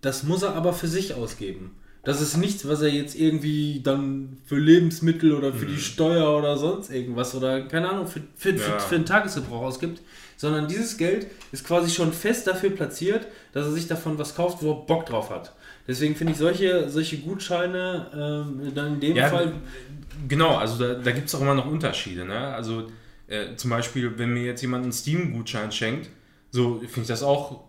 das 0.00 0.22
muss 0.22 0.42
er 0.42 0.54
aber 0.54 0.72
für 0.72 0.86
sich 0.86 1.14
ausgeben. 1.14 1.74
Das 2.04 2.20
ist 2.20 2.36
nichts, 2.36 2.66
was 2.68 2.82
er 2.82 2.88
jetzt 2.88 3.14
irgendwie 3.14 3.80
dann 3.82 4.38
für 4.44 4.58
Lebensmittel 4.58 5.34
oder 5.34 5.52
für 5.52 5.66
die 5.66 5.78
Steuer 5.78 6.36
oder 6.36 6.56
sonst 6.56 6.90
irgendwas 6.90 7.32
oder 7.36 7.62
keine 7.62 7.88
Ahnung, 7.90 8.06
für, 8.08 8.20
für, 8.36 8.56
für, 8.56 8.70
Ja. 8.72 8.78
für 8.80 8.96
den 8.96 9.06
Tagesgebrauch 9.06 9.62
ausgibt, 9.62 10.00
sondern 10.36 10.66
dieses 10.66 10.96
Geld 10.96 11.28
ist 11.52 11.64
quasi 11.64 11.90
schon 11.94 12.12
fest 12.12 12.48
dafür 12.48 12.70
platziert, 12.70 13.28
dass 13.52 13.66
er 13.66 13.72
sich 13.72 13.86
davon 13.86 14.18
was 14.18 14.34
kauft, 14.34 14.62
wo 14.62 14.72
er 14.72 14.86
Bock 14.86 15.06
drauf 15.06 15.30
hat. 15.30 15.52
Deswegen 15.86 16.16
finde 16.16 16.32
ich 16.32 16.38
solche, 16.40 16.90
solche 16.90 17.18
Gutscheine 17.18 18.06
ähm, 18.12 18.72
dann 18.74 18.94
in 18.94 19.00
dem 19.00 19.16
Ja, 19.16 19.28
Fall. 19.28 19.52
Genau, 20.26 20.56
also 20.56 20.82
da, 20.84 20.94
da 20.94 21.10
gibt 21.12 21.28
es 21.28 21.34
auch 21.36 21.40
immer 21.40 21.54
noch 21.54 21.66
Unterschiede. 21.66 22.24
Ne? 22.24 22.36
Also 22.36 22.88
äh, 23.28 23.54
zum 23.56 23.70
Beispiel, 23.70 24.18
wenn 24.18 24.32
mir 24.34 24.42
jetzt 24.44 24.62
jemand 24.62 24.82
einen 24.82 24.92
Steam-Gutschein 24.92 25.70
schenkt, 25.70 26.10
so 26.50 26.78
finde 26.80 27.00
ich 27.02 27.06
das 27.08 27.22
auch 27.22 27.62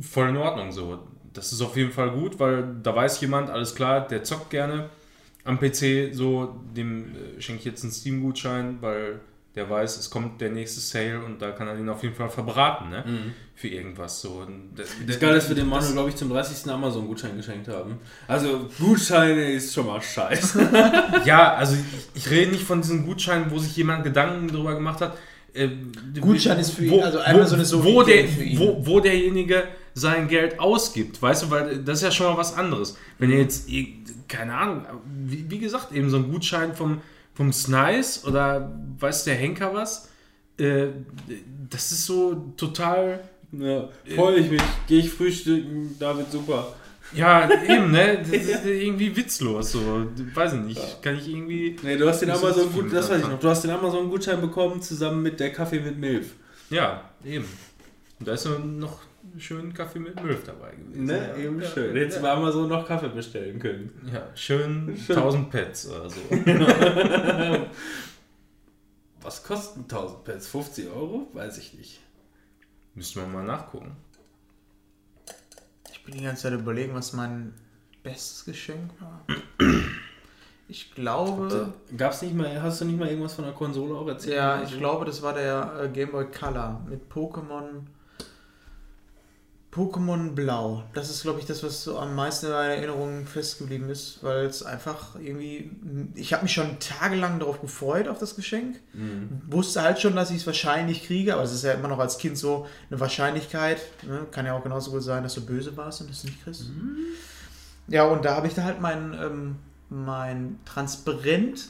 voll 0.00 0.30
in 0.30 0.36
Ordnung. 0.36 0.72
So. 0.72 0.98
Das 1.32 1.52
ist 1.52 1.60
auf 1.62 1.76
jeden 1.76 1.92
Fall 1.92 2.10
gut, 2.10 2.38
weil 2.38 2.64
da 2.82 2.94
weiß 2.94 3.20
jemand, 3.20 3.50
alles 3.50 3.74
klar, 3.74 4.06
der 4.06 4.22
zockt 4.24 4.50
gerne 4.50 4.90
am 5.44 5.58
PC, 5.58 6.10
so, 6.14 6.54
dem 6.76 7.14
äh, 7.16 7.40
schenke 7.40 7.60
ich 7.60 7.64
jetzt 7.66 7.82
einen 7.82 7.92
Steam-Gutschein, 7.92 8.78
weil 8.80 9.20
der 9.54 9.68
weiß, 9.68 9.98
es 9.98 10.08
kommt 10.08 10.40
der 10.40 10.50
nächste 10.50 10.80
Sale 10.80 11.22
und 11.22 11.42
da 11.42 11.50
kann 11.50 11.68
er 11.68 11.74
den 11.74 11.86
auf 11.90 12.02
jeden 12.02 12.14
Fall 12.14 12.30
verbraten, 12.30 12.88
ne? 12.88 13.04
Für 13.54 13.68
irgendwas 13.68 14.22
so. 14.22 14.46
Das, 14.74 14.88
Das 15.06 15.20
Geile, 15.20 15.34
dass 15.34 15.48
wir 15.48 15.54
dem 15.56 15.68
Manuel, 15.68 15.92
glaube 15.92 16.08
ich, 16.08 16.16
zum 16.16 16.30
30. 16.30 16.70
Amazon-Gutschein 16.70 17.36
geschenkt 17.36 17.68
haben. 17.68 17.98
Also, 18.26 18.70
Gutscheine 18.78 19.52
ist 19.52 19.74
schon 19.74 19.86
mal 19.86 20.00
scheiße. 20.00 20.70
Ja, 21.26 21.54
also 21.54 21.76
ich, 21.76 22.24
ich 22.24 22.30
rede 22.30 22.52
nicht 22.52 22.64
von 22.64 22.80
diesen 22.80 23.04
Gutscheinen, 23.04 23.50
wo 23.50 23.58
sich 23.58 23.76
jemand 23.76 24.04
Gedanken 24.04 24.48
darüber 24.48 24.74
gemacht 24.74 25.00
hat. 25.02 25.18
äh, 25.52 25.68
Gutschein 26.18 26.58
ist 26.58 26.70
für 26.70 26.86
ihn, 26.86 26.90
wo, 26.92 27.02
also 27.02 27.20
Amazon 27.20 27.58
wo, 27.58 27.62
ist 27.62 27.68
so 27.68 27.84
wo, 27.84 28.02
der, 28.02 28.24
wo, 28.56 28.78
wo 28.86 29.00
derjenige 29.00 29.64
sein 29.94 30.28
Geld 30.28 30.58
ausgibt, 30.58 31.20
weißt 31.20 31.44
du, 31.44 31.50
weil 31.50 31.78
das 31.84 31.98
ist 31.98 32.04
ja 32.04 32.10
schon 32.10 32.26
mal 32.32 32.38
was 32.38 32.56
anderes. 32.56 32.96
Wenn 33.18 33.30
ihr 33.30 33.38
jetzt, 33.38 33.68
keine 34.28 34.54
Ahnung, 34.54 34.86
wie, 35.24 35.50
wie 35.50 35.58
gesagt, 35.58 35.92
eben 35.92 36.08
so 36.10 36.16
ein 36.16 36.30
Gutschein 36.30 36.74
vom, 36.74 37.00
vom 37.34 37.52
Snice 37.52 38.24
oder 38.26 38.72
weiß 38.98 39.24
der 39.24 39.34
Henker 39.34 39.74
was, 39.74 40.08
äh, 40.58 40.88
das 41.70 41.92
ist 41.92 42.06
so 42.06 42.52
total, 42.56 43.20
Ja, 43.52 43.88
freue 44.14 44.36
ich 44.36 44.50
mich. 44.50 44.62
Gehe 44.86 45.00
ich 45.00 45.10
frühstücken, 45.10 45.96
David, 45.98 46.30
super. 46.30 46.74
ja, 47.14 47.48
eben, 47.68 47.90
ne, 47.90 48.18
das 48.18 48.28
ist 48.30 48.64
irgendwie 48.64 49.14
witzlos, 49.14 49.72
so, 49.72 50.06
weiß 50.34 50.54
ich 50.54 50.60
nicht, 50.60 51.02
kann 51.02 51.16
ich 51.18 51.28
irgendwie, 51.28 51.76
Nee, 51.82 51.96
du 51.96 52.08
hast 52.08 52.20
den 52.20 52.30
Amazon 52.30 52.72
gut, 52.72 52.92
das 52.92 53.10
weiß 53.10 53.22
ich 53.22 53.28
noch. 53.28 53.38
Du 53.40 53.48
hast 53.48 53.62
den 53.62 53.70
Amazon 53.70 54.08
Gutschein 54.08 54.40
bekommen 54.40 54.80
zusammen 54.80 55.22
mit 55.22 55.38
der 55.40 55.52
Kaffee 55.52 55.80
mit 55.80 55.98
Milch. 55.98 56.26
ja, 56.70 57.10
eben. 57.24 57.44
Und 58.18 58.28
da 58.28 58.34
ist 58.34 58.46
noch 58.46 59.00
schön 59.38 59.72
Kaffee 59.72 59.98
mit 59.98 60.22
Milch 60.22 60.44
dabei 60.44 60.72
gewesen. 60.72 61.04
Ne, 61.04 61.28
ja. 61.28 61.36
eben 61.36 61.60
ja, 61.60 61.68
schön. 61.68 61.94
Ja, 61.94 62.00
Hättest 62.02 62.18
du 62.18 62.22
bei 62.22 62.30
Amazon 62.30 62.68
noch 62.68 62.86
Kaffee 62.86 63.08
bestellen 63.08 63.58
können. 63.58 64.10
ja, 64.12 64.26
schön 64.34 64.96
1000 65.08 65.50
Pets 65.50 65.88
oder 65.90 66.08
so. 66.10 66.20
Was 69.22 69.42
kosten 69.44 69.82
1000 69.82 70.24
Pets? 70.24 70.48
50 70.48 70.88
Euro? 70.88 71.28
Weiß 71.32 71.58
ich 71.58 71.74
nicht. 71.74 72.00
Müsste 72.94 73.20
man 73.20 73.32
mal 73.32 73.44
nachgucken. 73.44 73.96
Ich 75.92 76.02
bin 76.04 76.14
die 76.18 76.24
ganze 76.24 76.42
Zeit 76.42 76.52
überlegen, 76.54 76.94
was 76.94 77.12
mein 77.12 77.54
bestes 78.02 78.44
Geschenk 78.44 78.90
war. 79.00 79.24
Ich 80.68 80.94
glaube, 80.94 81.74
Gab's 81.98 82.22
nicht 82.22 82.34
mal, 82.34 82.62
hast 82.62 82.80
du 82.80 82.86
nicht 82.86 82.98
mal 82.98 83.06
irgendwas 83.08 83.34
von 83.34 83.44
der 83.44 83.52
Konsole 83.52 83.94
auch 83.94 84.06
erzählt? 84.08 84.36
ja, 84.36 84.62
ich 84.62 84.78
glaube, 84.78 85.04
das 85.04 85.20
war 85.20 85.34
der 85.34 85.80
äh, 85.82 85.88
Game 85.88 86.10
Boy 86.12 86.24
Color 86.30 86.80
mit 86.88 87.12
Pokémon. 87.12 87.82
Pokémon 89.72 90.34
Blau. 90.34 90.84
Das 90.92 91.08
ist, 91.08 91.22
glaube 91.22 91.40
ich, 91.40 91.46
das, 91.46 91.62
was 91.62 91.82
so 91.82 91.98
am 91.98 92.14
meisten 92.14 92.46
in 92.46 92.52
meiner 92.52 92.74
Erinnerung 92.74 93.24
festgeblieben 93.24 93.88
ist, 93.88 94.22
weil 94.22 94.44
es 94.44 94.62
einfach 94.62 95.16
irgendwie. 95.18 95.70
Ich 96.14 96.34
habe 96.34 96.42
mich 96.42 96.52
schon 96.52 96.78
tagelang 96.78 97.38
darauf 97.38 97.60
gefreut, 97.60 98.06
auf 98.06 98.18
das 98.18 98.36
Geschenk. 98.36 98.76
Wusste 99.48 99.80
halt 99.80 99.98
schon, 99.98 100.14
dass 100.14 100.30
ich 100.30 100.38
es 100.38 100.46
wahrscheinlich 100.46 101.06
kriege, 101.06 101.32
aber 101.32 101.42
es 101.42 101.52
ist 101.52 101.64
ja 101.64 101.72
immer 101.72 101.88
noch 101.88 101.98
als 101.98 102.18
Kind 102.18 102.36
so 102.36 102.66
eine 102.90 103.00
Wahrscheinlichkeit. 103.00 103.80
Ne? 104.06 104.26
Kann 104.30 104.44
ja 104.44 104.52
auch 104.52 104.62
genauso 104.62 104.90
gut 104.90 105.02
sein, 105.02 105.22
dass 105.22 105.34
du 105.34 105.40
böse 105.40 105.74
warst 105.74 106.02
und 106.02 106.10
es 106.10 106.22
nicht 106.24 106.44
kriegst. 106.44 106.66
Ja, 107.88 108.04
und 108.04 108.26
da 108.26 108.36
habe 108.36 108.48
ich 108.48 108.54
da 108.54 108.64
halt 108.64 108.80
meinen 108.80 109.14
ähm, 109.14 109.56
mein 109.88 110.58
transparent 110.66 111.68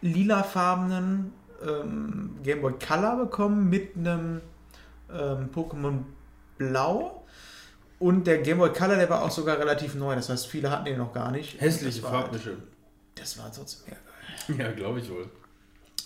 lilafarbenen 0.00 1.32
ähm, 1.66 2.36
Game 2.42 2.62
Boy 2.62 2.74
Color 2.84 3.16
bekommen 3.16 3.70
mit 3.70 3.96
einem 3.96 4.40
ähm, 5.12 5.50
Pokémon 5.54 6.00
Blau. 6.56 7.24
Und 7.98 8.26
der 8.26 8.38
Game 8.38 8.58
Boy 8.58 8.72
Color, 8.72 8.96
der 8.96 9.10
war 9.10 9.22
auch 9.22 9.30
sogar 9.30 9.58
relativ 9.58 9.94
neu. 9.94 10.14
Das 10.14 10.28
heißt, 10.28 10.46
viele 10.46 10.70
hatten 10.70 10.84
den 10.84 10.98
noch 10.98 11.12
gar 11.12 11.30
nicht. 11.30 11.60
Hässliche 11.60 12.02
Farbmische. 12.02 12.56
das 13.16 13.38
war 13.38 13.50
trotzdem 13.52 13.92
ja 13.92 14.56
geil. 14.56 14.66
Ja, 14.66 14.72
glaube 14.72 15.00
ich 15.00 15.10
wohl. 15.10 15.28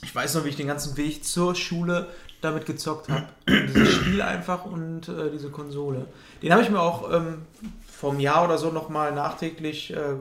Ich 0.02 0.14
weiß 0.14 0.34
noch, 0.34 0.44
wie 0.44 0.48
ich 0.48 0.56
den 0.56 0.66
ganzen 0.66 0.96
Weg 0.96 1.24
zur 1.24 1.54
Schule 1.54 2.08
damit 2.40 2.66
gezockt 2.66 3.08
habe. 3.08 3.26
Dieses 3.48 3.94
Spiel 3.94 4.20
einfach 4.20 4.64
und 4.64 5.08
äh, 5.08 5.30
diese 5.30 5.50
Konsole. 5.50 6.06
Den 6.42 6.52
habe 6.52 6.62
ich 6.62 6.70
mir 6.70 6.80
auch 6.80 7.12
ähm, 7.12 7.42
einem 8.10 8.20
Jahr 8.20 8.44
oder 8.44 8.58
so 8.58 8.70
nochmal 8.70 9.12
nachträglich 9.12 9.92
äh, 9.92 10.16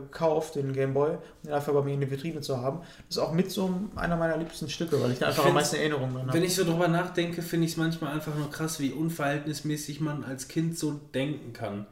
den 0.56 0.74
Game 0.74 0.94
Boy, 0.94 1.12
um 1.12 1.18
den 1.44 1.54
einfach 1.54 1.74
bei 1.74 1.82
mir 1.82 1.94
in 1.94 2.00
der 2.00 2.12
Vitrine 2.12 2.42
zu 2.42 2.58
haben. 2.58 2.80
Das 3.08 3.18
ist 3.18 3.24
auch 3.24 3.34
mit 3.34 3.52
so 3.52 3.74
einer 3.96 4.16
meiner 4.16 4.38
liebsten 4.38 4.70
Stücke, 4.70 5.02
weil 5.02 5.12
ich 5.12 5.20
da 5.20 5.28
einfach 5.28 5.46
am 5.46 5.54
meisten 5.54 5.78
Erinnerungen 5.78 6.14
dran 6.14 6.28
Wenn 6.28 6.36
habe. 6.36 6.46
ich 6.46 6.56
so 6.56 6.64
drüber 6.64 6.88
nachdenke, 6.88 7.42
finde 7.42 7.66
ich 7.66 7.72
es 7.72 7.78
manchmal 7.78 8.14
einfach 8.14 8.36
nur 8.36 8.50
krass, 8.50 8.80
wie 8.80 8.92
unverhältnismäßig 8.92 10.02
man 10.02 10.24
als 10.24 10.48
Kind 10.48 10.78
so 10.78 11.00
denken 11.14 11.54
kann. 11.54 11.86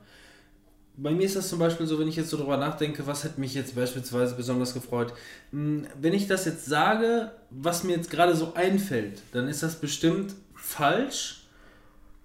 Bei 1.01 1.11
mir 1.11 1.23
ist 1.25 1.37
das 1.37 1.47
zum 1.47 1.59
Beispiel 1.59 1.85
so, 1.87 1.97
wenn 1.97 2.09
ich 2.09 2.17
jetzt 2.17 2.29
so 2.29 2.35
drüber 2.35 2.57
nachdenke, 2.57 3.07
was 3.07 3.23
hätte 3.23 3.39
mich 3.39 3.53
jetzt 3.53 3.73
beispielsweise 3.73 4.35
besonders 4.35 4.73
gefreut. 4.73 5.13
Hm, 5.51 5.87
Wenn 5.99 6.13
ich 6.13 6.27
das 6.27 6.43
jetzt 6.45 6.65
sage, 6.65 7.31
was 7.49 7.85
mir 7.85 7.95
jetzt 7.95 8.09
gerade 8.09 8.35
so 8.35 8.53
einfällt, 8.53 9.21
dann 9.31 9.47
ist 9.47 9.63
das 9.63 9.75
bestimmt 9.75 10.35
falsch, 10.55 11.38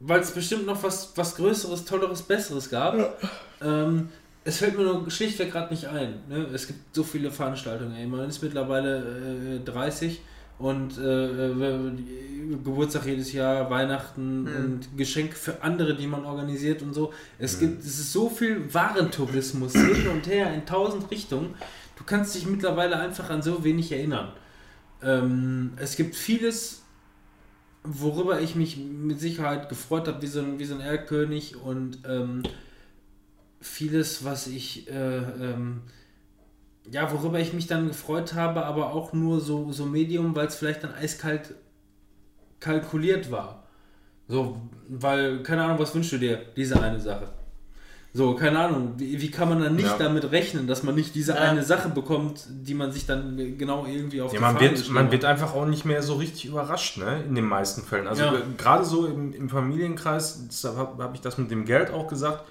weil 0.06 0.20
es 0.20 0.30
bestimmt 0.30 0.66
noch 0.66 0.82
was, 0.82 1.12
was 1.16 1.34
Größeres, 1.36 1.84
Tolleres, 1.84 2.22
Besseres 2.22 2.68
gab. 2.70 2.94
Ähm, 3.62 4.08
es 4.44 4.58
fällt 4.58 4.76
mir 4.76 4.84
nur 4.84 5.10
schlichtweg 5.10 5.50
gerade 5.52 5.72
nicht 5.72 5.86
ein. 5.86 6.20
Ne? 6.28 6.46
Es 6.52 6.66
gibt 6.66 6.94
so 6.94 7.02
viele 7.02 7.30
Veranstaltungen. 7.30 7.94
Ey. 7.96 8.06
Man 8.06 8.28
ist 8.28 8.42
mittlerweile 8.42 9.56
äh, 9.56 9.64
30 9.64 10.20
und 10.58 10.98
äh, 10.98 11.48
äh, 11.48 11.90
Geburtstag 12.62 13.06
jedes 13.06 13.32
Jahr, 13.32 13.68
Weihnachten 13.70 14.42
Mhm. 14.44 14.56
und 14.64 14.96
Geschenke 14.96 15.34
für 15.34 15.62
andere, 15.62 15.96
die 15.96 16.06
man 16.06 16.24
organisiert 16.24 16.82
und 16.82 16.92
so. 16.94 17.12
Es 17.38 17.58
gibt, 17.58 17.80
es 17.82 17.98
ist 17.98 18.12
so 18.12 18.28
viel 18.28 18.72
Warentourismus 18.72 19.72
hin 19.72 20.08
und 20.12 20.26
her 20.28 20.52
in 20.54 20.64
tausend 20.66 21.10
Richtungen. 21.10 21.54
Du 21.96 22.04
kannst 22.04 22.34
dich 22.34 22.46
mittlerweile 22.46 22.96
einfach 22.98 23.30
an 23.30 23.40
so 23.42 23.64
wenig 23.64 23.90
erinnern. 23.90 24.28
Ähm, 25.02 25.72
es 25.76 25.96
gibt 25.96 26.14
vieles, 26.14 26.82
worüber 27.84 28.40
ich 28.40 28.54
mich 28.54 28.78
mit 28.78 29.20
Sicherheit 29.20 29.68
gefreut 29.68 30.08
habe, 30.08 30.22
wie 30.22 30.26
so 30.26 30.40
ein, 30.40 30.58
so 30.64 30.74
ein 30.74 30.80
Erlkönig 30.80 31.56
und 31.56 31.98
ähm, 32.08 32.42
vieles, 33.60 34.24
was 34.24 34.46
ich, 34.46 34.90
äh, 34.90 35.18
ähm, 35.18 35.82
ja, 36.90 37.12
worüber 37.12 37.38
ich 37.38 37.52
mich 37.52 37.66
dann 37.66 37.88
gefreut 37.88 38.34
habe, 38.34 38.64
aber 38.64 38.92
auch 38.92 39.12
nur 39.12 39.40
so, 39.40 39.70
so 39.70 39.86
Medium, 39.86 40.34
weil 40.34 40.46
es 40.46 40.56
vielleicht 40.56 40.82
dann 40.82 40.94
eiskalt 40.94 41.54
kalkuliert 42.60 43.30
war. 43.30 43.64
So, 44.28 44.60
weil, 44.88 45.42
keine 45.42 45.64
Ahnung, 45.64 45.78
was 45.78 45.94
wünschst 45.94 46.12
du 46.12 46.18
dir? 46.18 46.40
Diese 46.56 46.80
eine 46.80 46.98
Sache. 46.98 47.28
So, 48.16 48.36
keine 48.36 48.60
Ahnung, 48.60 48.94
wie, 48.96 49.20
wie 49.20 49.28
kann 49.28 49.48
man 49.48 49.60
dann 49.60 49.74
nicht 49.74 49.88
Ja. 49.88 49.98
damit 49.98 50.30
rechnen, 50.30 50.68
dass 50.68 50.84
man 50.84 50.94
nicht 50.94 51.16
diese 51.16 51.32
Ja. 51.32 51.38
eine 51.40 51.64
Sache 51.64 51.88
bekommt, 51.88 52.46
die 52.48 52.74
man 52.74 52.92
sich 52.92 53.06
dann 53.06 53.36
genau 53.58 53.86
irgendwie 53.86 54.20
auf 54.22 54.32
Ja, 54.32 54.38
die 54.38 54.42
man 54.42 54.56
Fahne 54.56 54.70
wird, 54.70 54.88
man 54.90 55.10
wird 55.10 55.24
einfach 55.24 55.52
auch 55.52 55.66
nicht 55.66 55.84
mehr 55.84 56.00
so 56.00 56.14
richtig 56.14 56.44
überrascht, 56.46 56.96
ne? 56.98 57.24
In 57.26 57.34
den 57.34 57.44
meisten 57.46 57.82
Fällen. 57.82 58.06
Also 58.06 58.22
Ja. 58.22 58.34
äh, 58.34 58.42
gerade 58.56 58.84
so 58.84 59.06
im, 59.08 59.32
im 59.32 59.48
Familienkreis, 59.50 60.46
deshalb 60.46 60.76
habe 60.76 61.02
hab 61.02 61.14
ich 61.16 61.22
das 61.22 61.38
mit 61.38 61.50
dem 61.50 61.64
Geld 61.64 61.90
auch 61.90 62.06
gesagt. 62.06 62.44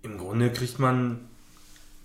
Im 0.00 0.16
Grunde 0.16 0.50
kriegt 0.50 0.78
man 0.78 1.28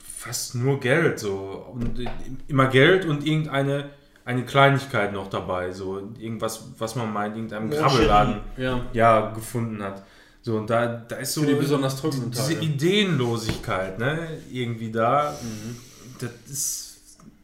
fast 0.04 0.56
nur 0.56 0.82
Geld, 0.82 1.18
so 1.18 1.66
und 1.74 1.98
äh, 1.98 2.08
immer 2.50 2.68
Geld 2.68 3.06
und 3.06 3.26
irgendeine 3.26 3.86
eine 4.26 4.44
Kleinigkeit 4.44 5.14
noch 5.14 5.30
dabei, 5.30 5.72
so 5.72 5.98
irgendwas, 6.20 6.66
was 6.78 6.96
man 6.96 7.12
mal 7.12 7.28
in 7.28 7.36
irgendeinem. 7.36 7.70
Krabbelladen 7.72 8.36
Ja. 8.58 8.82
ja, 8.94 9.32
gefunden 9.32 9.82
hat. 9.82 10.04
So, 10.44 10.58
und 10.58 10.70
da, 10.70 10.88
da 11.08 11.18
ist 11.18 11.34
so 11.34 11.46
die 11.46 11.54
besonders 11.54 11.98
trockenen 11.98 12.32
die- 12.32 12.38
diese 12.38 12.54
Tage. 12.56 12.66
Ideenlosigkeit, 12.66 14.00
ne, 14.00 14.28
irgendwie 14.52 14.92
da. 14.92 15.36
Das 16.20 16.32
ist 16.50 16.98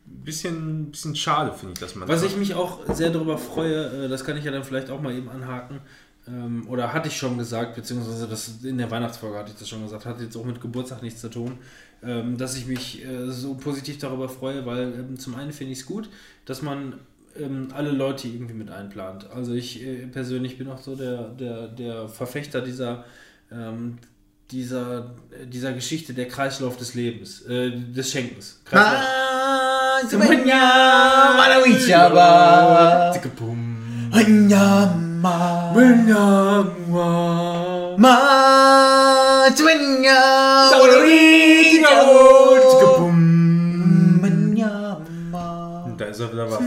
ein 0.07 0.23
bisschen, 0.23 0.91
bisschen 0.91 1.15
schade, 1.15 1.53
finde 1.53 1.73
ich, 1.73 1.79
dass 1.79 1.95
man 1.95 2.07
Was 2.07 2.21
das 2.21 2.31
ich 2.31 2.37
mich 2.37 2.55
auch 2.55 2.79
sehr 2.93 3.09
darüber 3.11 3.37
freue, 3.37 4.05
äh, 4.05 4.09
das 4.09 4.23
kann 4.23 4.35
ich 4.37 4.43
ja 4.45 4.51
dann 4.51 4.63
vielleicht 4.63 4.89
auch 4.89 5.01
mal 5.01 5.13
eben 5.13 5.29
anhaken, 5.29 5.79
ähm, 6.27 6.67
oder 6.69 6.91
hatte 6.91 7.07
ich 7.07 7.17
schon 7.17 7.37
gesagt, 7.37 7.75
beziehungsweise 7.75 8.27
das 8.27 8.51
in 8.63 8.77
der 8.77 8.89
Weihnachtsfolge 8.91 9.37
hatte 9.37 9.51
ich 9.53 9.59
das 9.59 9.69
schon 9.69 9.83
gesagt, 9.83 10.05
hat 10.05 10.19
jetzt 10.19 10.35
auch 10.35 10.45
mit 10.45 10.59
Geburtstag 10.59 11.01
nichts 11.03 11.21
zu 11.21 11.29
tun, 11.29 11.57
ähm, 12.03 12.37
dass 12.37 12.55
ich 12.57 12.65
mich 12.67 13.05
äh, 13.05 13.29
so 13.31 13.53
positiv 13.55 13.99
darüber 13.99 14.27
freue, 14.27 14.65
weil 14.65 14.93
ähm, 14.99 15.19
zum 15.19 15.35
einen 15.35 15.51
finde 15.53 15.73
ich 15.73 15.79
es 15.79 15.85
gut, 15.85 16.09
dass 16.45 16.61
man 16.61 16.95
ähm, 17.39 17.69
alle 17.73 17.91
Leute 17.91 18.27
irgendwie 18.27 18.53
mit 18.53 18.69
einplant. 18.69 19.29
Also 19.33 19.53
ich 19.53 19.83
äh, 19.85 20.07
persönlich 20.07 20.57
bin 20.57 20.69
auch 20.69 20.79
so 20.79 20.95
der, 20.95 21.29
der, 21.29 21.67
der 21.67 22.07
Verfechter 22.07 22.61
dieser, 22.61 23.05
ähm, 23.51 23.97
dieser, 24.51 25.15
äh, 25.31 25.45
dieser 25.45 25.73
Geschichte, 25.73 26.13
der 26.13 26.27
Kreislauf 26.27 26.77
des 26.77 26.93
Lebens, 26.93 27.41
äh, 27.41 27.71
des 27.71 28.11
Schenkens. 28.11 28.61
Kreislauf. 28.65 29.01
Da 45.97 46.05
ist 46.05 46.19
er 46.19 46.31
wieder 46.31 46.51
wach. 46.51 46.59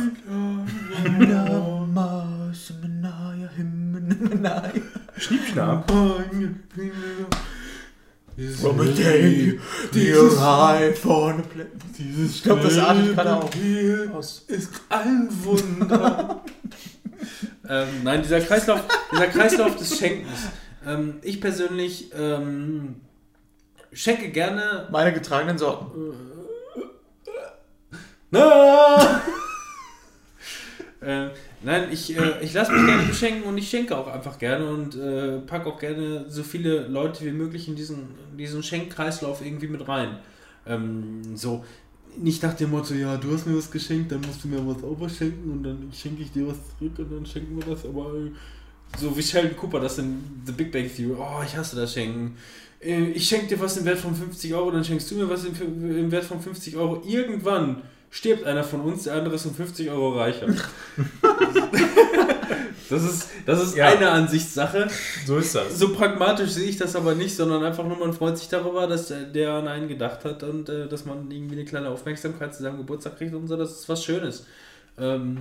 Schniepschnapp. 5.16 5.90
Ich 12.26 12.42
glaube, 12.42 12.62
das 12.62 12.78
atmet 12.78 13.14
gerade 13.14 13.36
auch. 13.36 13.50
ist 14.48 14.70
ein 14.88 15.28
Wunder. 15.44 16.42
ähm, 17.68 17.88
nein, 18.02 18.22
dieser 18.22 18.40
Kreislauf, 18.40 18.82
dieser 19.12 19.26
Kreislauf 19.26 19.76
des 19.76 19.98
Schenkens. 19.98 20.48
Ähm, 20.86 21.18
ich 21.22 21.40
persönlich 21.40 22.10
ähm, 22.18 22.96
schenke 23.92 24.30
gerne. 24.30 24.88
Meine 24.90 25.12
getragenen 25.12 25.58
Sorten. 25.58 26.14
Na! 28.30 29.20
äh, 31.00 31.28
nein, 31.62 31.88
ich, 31.92 32.16
äh, 32.16 32.40
ich 32.42 32.52
lasse 32.52 32.72
mich 32.72 32.84
gerne 32.86 33.02
beschenken 33.04 33.44
und 33.44 33.58
ich 33.58 33.68
schenke 33.68 33.96
auch 33.96 34.06
einfach 34.06 34.38
gerne 34.38 34.66
und 34.68 34.96
äh, 34.96 35.38
packe 35.40 35.68
auch 35.68 35.78
gerne 35.78 36.24
so 36.28 36.42
viele 36.42 36.86
Leute 36.88 37.24
wie 37.24 37.32
möglich 37.32 37.68
in 37.68 37.76
diesen, 37.76 38.08
diesen 38.38 38.62
Schenkkreislauf 38.62 39.44
irgendwie 39.44 39.68
mit 39.68 39.86
rein. 39.86 40.18
Ähm, 40.66 41.22
so, 41.36 41.64
nicht 42.16 42.42
nach 42.42 42.54
dem 42.54 42.70
Motto, 42.70 42.94
ja, 42.94 43.16
du 43.16 43.32
hast 43.32 43.46
mir 43.46 43.56
was 43.56 43.70
geschenkt, 43.70 44.12
dann 44.12 44.20
musst 44.22 44.44
du 44.44 44.48
mir 44.48 44.64
was 44.66 44.82
auch 44.82 44.96
was 45.00 45.16
schenken 45.16 45.50
und 45.50 45.62
dann 45.62 45.90
schenke 45.92 46.22
ich 46.22 46.32
dir 46.32 46.46
was 46.48 46.58
zurück 46.78 46.98
und 46.98 47.10
dann 47.12 47.26
schenken 47.26 47.56
wir 47.56 47.64
das, 47.74 47.84
aber 47.84 48.14
äh, 48.14 48.30
so 48.98 49.16
wie 49.16 49.22
Sheldon 49.22 49.56
Cooper 49.56 49.80
das 49.80 49.98
in 49.98 50.42
The 50.44 50.52
Big 50.52 50.72
Bang 50.72 50.88
Theory, 50.94 51.16
oh, 51.18 51.42
ich 51.44 51.56
hasse 51.56 51.76
das 51.76 51.92
Schenken. 51.92 52.36
Äh, 52.80 53.10
Ich 53.12 53.28
schenke 53.28 53.46
dir 53.48 53.60
was 53.60 53.76
im 53.76 53.84
Wert 53.84 53.98
von 53.98 54.14
50 54.14 54.52
Euro, 54.54 54.70
dann 54.70 54.84
schenkst 54.84 55.10
du 55.10 55.16
mir 55.16 55.28
was 55.28 55.44
im 55.44 56.10
Wert 56.10 56.24
von 56.24 56.40
50 56.40 56.76
Euro. 56.76 57.02
Irgendwann 57.06 57.82
stirbt 58.10 58.44
einer 58.44 58.64
von 58.64 58.80
uns, 58.80 59.04
der 59.04 59.14
andere 59.14 59.36
ist 59.36 59.46
um 59.46 59.54
50 59.54 59.88
Euro 59.90 60.18
reicher. 60.18 60.46
das 62.90 63.02
ist, 63.04 63.28
das 63.46 63.62
ist 63.62 63.76
Ja. 63.76 63.86
eine 63.86 64.10
Ansichtssache. 64.10 64.88
So 65.26 65.38
ist 65.38 65.54
das. 65.54 65.78
So 65.78 65.92
pragmatisch 65.94 66.50
sehe 66.50 66.68
ich 66.68 66.76
das 66.76 66.96
aber 66.96 67.14
nicht, 67.14 67.34
sondern 67.36 67.62
einfach 67.64 67.86
nur, 67.86 67.96
man 67.96 68.12
freut 68.12 68.36
sich 68.38 68.48
darüber, 68.48 68.86
dass 68.86 69.12
der 69.32 69.52
an 69.54 69.68
einen 69.68 69.88
gedacht 69.88 70.24
hat 70.24 70.42
und 70.42 70.68
äh, 70.68 70.88
dass 70.88 71.04
man 71.04 71.30
irgendwie 71.30 71.54
eine 71.56 71.64
kleine 71.64 71.88
Aufmerksamkeit 71.88 72.54
zu 72.54 72.62
seinem 72.62 72.78
Geburtstag 72.78 73.16
kriegt 73.16 73.34
und 73.34 73.46
so, 73.46 73.56
das 73.56 73.70
ist 73.72 73.88
was 73.88 74.04
Schönes. 74.04 74.44
Ähm, 74.98 75.38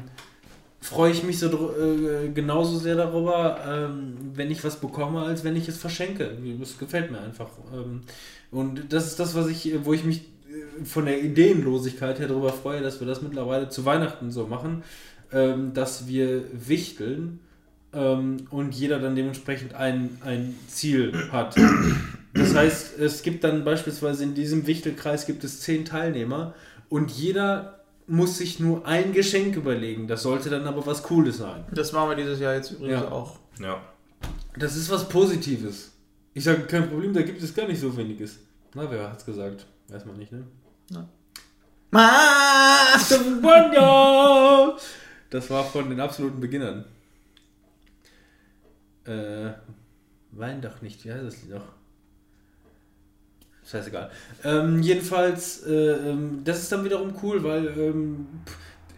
freue 0.82 1.12
ich 1.12 1.24
mich 1.24 1.40
so 1.40 1.48
äh, 1.48 2.30
genauso 2.30 2.78
sehr 2.78 2.96
darüber, 2.96 3.58
ähm, 3.68 4.16
wenn 4.36 4.50
ich 4.52 4.64
was 4.64 4.78
bekomme, 4.78 5.24
als 5.24 5.44
wenn 5.44 5.56
ich 5.56 5.68
es 5.68 5.78
verschenke. 5.78 6.38
Das 6.60 6.78
gefällt 6.78 7.12
mir 7.12 7.20
einfach. 7.20 7.50
Ähm, 7.74 8.02
und 8.52 8.94
das 8.94 9.08
ist 9.08 9.20
das, 9.20 9.36
was 9.36 9.48
ich, 9.48 9.74
wo 9.84 9.94
ich 9.94 10.04
mich 10.06 10.22
von 10.86 11.06
der 11.06 11.22
Ideenlosigkeit 11.24 12.20
her 12.20 12.28
darüber 12.28 12.52
freue, 12.54 12.82
dass 12.82 13.00
wir 13.00 13.08
das 13.08 13.22
mittlerweile 13.22 13.70
zu 13.70 13.86
Weihnachten 13.86 14.32
so 14.32 14.48
machen, 14.48 14.84
ähm, 15.32 15.74
dass 15.74 16.08
wir 16.08 16.44
wichteln 16.54 17.40
ähm, 17.94 18.38
und 18.52 18.74
jeder 18.76 19.00
dann 19.00 19.16
dementsprechend 19.16 19.74
ein, 19.76 20.18
ein 20.24 20.56
Ziel 20.68 21.14
hat. 21.32 21.56
Das 22.34 22.54
heißt, 22.56 23.00
es 23.00 23.22
gibt 23.24 23.44
dann 23.44 23.64
beispielsweise 23.66 24.24
in 24.24 24.34
diesem 24.36 24.68
Wichtelkreis 24.68 25.26
gibt 25.26 25.44
es 25.44 25.62
zehn 25.62 25.86
Teilnehmer 25.86 26.54
und 26.90 27.12
jeder 27.12 27.80
muss 28.08 28.38
sich 28.40 28.60
nur 28.60 28.88
ein 28.88 29.14
Geschenk 29.14 29.56
überlegen. 29.56 30.08
Das 30.08 30.24
sollte 30.24 30.50
dann 30.50 30.66
aber 30.66 30.86
was 30.86 31.04
Cooles 31.04 31.38
sein. 31.38 31.64
Das 31.72 31.92
machen 31.92 32.10
wir 32.10 32.16
dieses 32.16 32.40
Jahr 32.40 32.56
jetzt 32.56 32.72
übrigens 32.72 33.02
Ja. 33.02 33.12
auch. 33.12 33.38
Ja. 33.62 33.82
Das 34.58 34.76
ist 34.76 34.90
was 34.90 35.08
Positives. 35.08 35.92
Ich 36.34 36.44
sage, 36.44 36.62
kein 36.62 36.90
Problem, 36.90 37.14
da 37.14 37.22
gibt 37.22 37.42
es 37.42 37.54
gar 37.54 37.68
nicht 37.68 37.80
so 37.80 37.96
weniges. 37.96 38.40
Na, 38.74 38.90
wer 38.90 39.12
hat's 39.12 39.26
gesagt? 39.26 39.66
Weiß 39.90 40.06
man 40.06 40.18
nicht, 40.18 40.32
ne? 40.32 40.44
Wonder! 43.42 44.78
Das 45.30 45.50
war 45.50 45.64
von 45.64 45.90
den 45.90 46.00
absoluten 46.00 46.40
Beginnern. 46.40 46.86
Äh, 49.06 49.52
wein 50.32 50.62
doch 50.62 50.82
nicht, 50.82 51.04
wie 51.06 51.12
heißt 51.12 51.26
das 51.26 51.42
Lied 51.42 51.52
noch? 51.52 51.66
Scheißegal. 53.66 54.10
Ähm, 54.44 54.82
jedenfalls, 54.82 55.64
äh, 55.64 56.10
ähm, 56.10 56.42
das 56.44 56.60
ist 56.60 56.72
dann 56.72 56.84
wiederum 56.84 57.14
cool, 57.22 57.44
weil 57.44 57.68
ähm, 57.78 58.28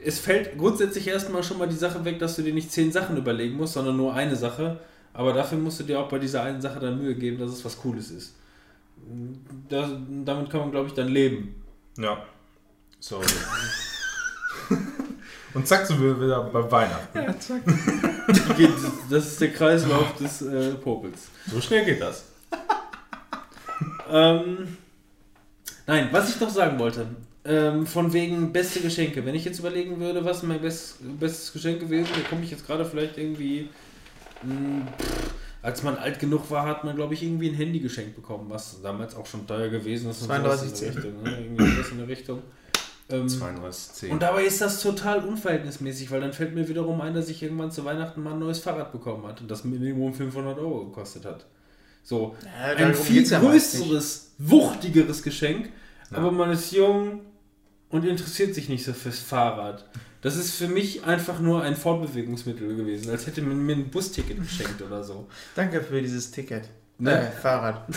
es 0.03 0.19
fällt 0.19 0.57
grundsätzlich 0.57 1.07
erstmal 1.07 1.43
schon 1.43 1.57
mal 1.57 1.67
die 1.67 1.75
Sache 1.75 2.05
weg, 2.05 2.19
dass 2.19 2.37
du 2.37 2.41
dir 2.41 2.53
nicht 2.53 2.71
zehn 2.71 2.91
Sachen 2.91 3.17
überlegen 3.17 3.57
musst, 3.57 3.73
sondern 3.73 3.97
nur 3.97 4.13
eine 4.13 4.35
Sache. 4.35 4.79
Aber 5.13 5.33
dafür 5.33 5.57
musst 5.57 5.81
du 5.81 5.83
dir 5.83 5.99
auch 5.99 6.07
bei 6.07 6.19
dieser 6.19 6.43
einen 6.43 6.61
Sache 6.61 6.79
dann 6.79 6.97
Mühe 6.97 7.15
geben, 7.15 7.37
dass 7.37 7.51
es 7.51 7.65
was 7.65 7.77
Cooles 7.77 8.11
ist. 8.11 8.35
Das, 9.67 9.89
damit 10.23 10.49
kann 10.49 10.61
man, 10.61 10.71
glaube 10.71 10.87
ich, 10.87 10.93
dann 10.93 11.09
leben. 11.09 11.60
Ja. 11.97 12.23
So. 12.99 13.21
Und 15.53 15.67
zack, 15.67 15.85
sind 15.85 16.01
wir 16.01 16.19
wieder 16.21 16.43
bei 16.43 16.71
Weihnachten. 16.71 17.17
Ja, 17.17 17.37
zack. 17.37 17.61
Geht, 18.57 18.69
das 19.09 19.27
ist 19.27 19.41
der 19.41 19.51
Kreislauf 19.51 20.15
des 20.15 20.41
äh, 20.41 20.75
Popels. 20.75 21.27
So 21.47 21.59
schnell 21.59 21.85
geht 21.85 22.01
das. 22.01 22.25
Ähm, 24.13 24.77
nein, 25.87 26.09
was 26.11 26.29
ich 26.29 26.39
noch 26.41 26.49
sagen 26.49 26.77
wollte, 26.77 27.07
ähm, 27.45 27.87
von 27.87 28.11
wegen 28.11 28.51
beste 28.51 28.81
Geschenke. 28.81 29.25
Wenn 29.25 29.35
ich 29.35 29.45
jetzt 29.45 29.59
überlegen 29.59 30.01
würde, 30.01 30.25
was 30.25 30.43
mein 30.43 30.61
best, 30.61 30.97
bestes 31.17 31.53
Geschenk 31.53 31.79
gewesen, 31.79 32.09
da 32.13 32.29
komme 32.29 32.43
ich 32.43 32.51
jetzt 32.51 32.67
gerade 32.67 32.83
vielleicht 32.83 33.17
irgendwie. 33.17 33.69
mh, 34.43 34.85
pff, 34.99 35.33
als 35.61 35.83
man 35.83 35.95
alt 35.97 36.19
genug 36.19 36.49
war, 36.49 36.65
hat 36.65 36.83
man, 36.83 36.95
glaube 36.95 37.13
ich, 37.13 37.23
irgendwie 37.23 37.49
ein 37.49 37.55
Handy 37.55 37.79
geschenkt 37.79 38.15
bekommen, 38.15 38.45
was 38.49 38.81
damals 38.81 39.15
auch 39.15 39.25
schon 39.25 39.45
teuer 39.45 39.69
gewesen 39.69 40.09
ist. 40.09 40.21
und 40.21 40.27
sowas 40.27 40.63
in 40.63 40.69
der 40.69 40.91
32,10. 40.91 40.95
Richtung, 40.95 41.23
ne? 41.23 41.39
Irgendwie 41.39 41.71
sowas 41.75 41.91
in 41.91 41.97
der 41.97 42.07
Richtung. 42.07 42.41
Ähm, 43.09 43.27
32,10. 43.27 44.09
und 44.09 44.21
dabei 44.21 44.45
ist 44.45 44.61
das 44.61 44.81
total 44.81 45.25
unverhältnismäßig, 45.25 46.09
weil 46.11 46.21
dann 46.21 46.31
fällt 46.31 46.55
mir 46.55 46.67
wiederum 46.69 47.01
ein, 47.01 47.13
dass 47.13 47.27
ich 47.27 47.43
irgendwann 47.43 47.69
zu 47.69 47.83
Weihnachten 47.83 48.23
mal 48.23 48.33
ein 48.33 48.39
neues 48.39 48.59
Fahrrad 48.59 48.93
bekommen 48.93 49.27
hat 49.27 49.41
und 49.41 49.51
das 49.51 49.65
Minimum 49.65 50.13
500 50.13 50.57
Euro 50.57 50.85
gekostet 50.85 51.25
hat. 51.25 51.45
So, 52.03 52.35
Ja, 52.43 52.73
ein 52.75 52.95
viel 52.95 53.17
geht's 53.17 53.31
ja 53.31 53.39
größeres, 53.39 54.31
wuchtigeres 54.37 55.21
Geschenk, 55.23 55.71
aber 56.11 56.31
man 56.31 56.51
ist 56.51 56.71
jung 56.71 57.21
und 57.89 58.05
interessiert 58.05 58.55
sich 58.55 58.69
nicht 58.69 58.83
so 58.85 58.93
fürs 58.93 59.19
Fahrrad. 59.19 59.85
Das 60.21 60.35
ist 60.35 60.51
für 60.55 60.67
mich 60.67 61.03
einfach 61.03 61.39
nur 61.39 61.63
ein 61.63 61.75
Fortbewegungsmittel 61.75 62.75
gewesen, 62.75 63.09
als 63.09 63.25
hätte 63.25 63.41
man 63.41 63.57
mir 63.65 63.75
ein 63.75 63.89
Busticket 63.89 64.39
geschenkt 64.41 64.81
oder 64.81 65.03
so. 65.03 65.27
Danke 65.55 65.81
für 65.81 66.01
dieses 66.01 66.29
Ticket. 66.31 66.65
Ne? 66.99 67.27
Äh, 67.27 67.31
Fahrrad. 67.31 67.87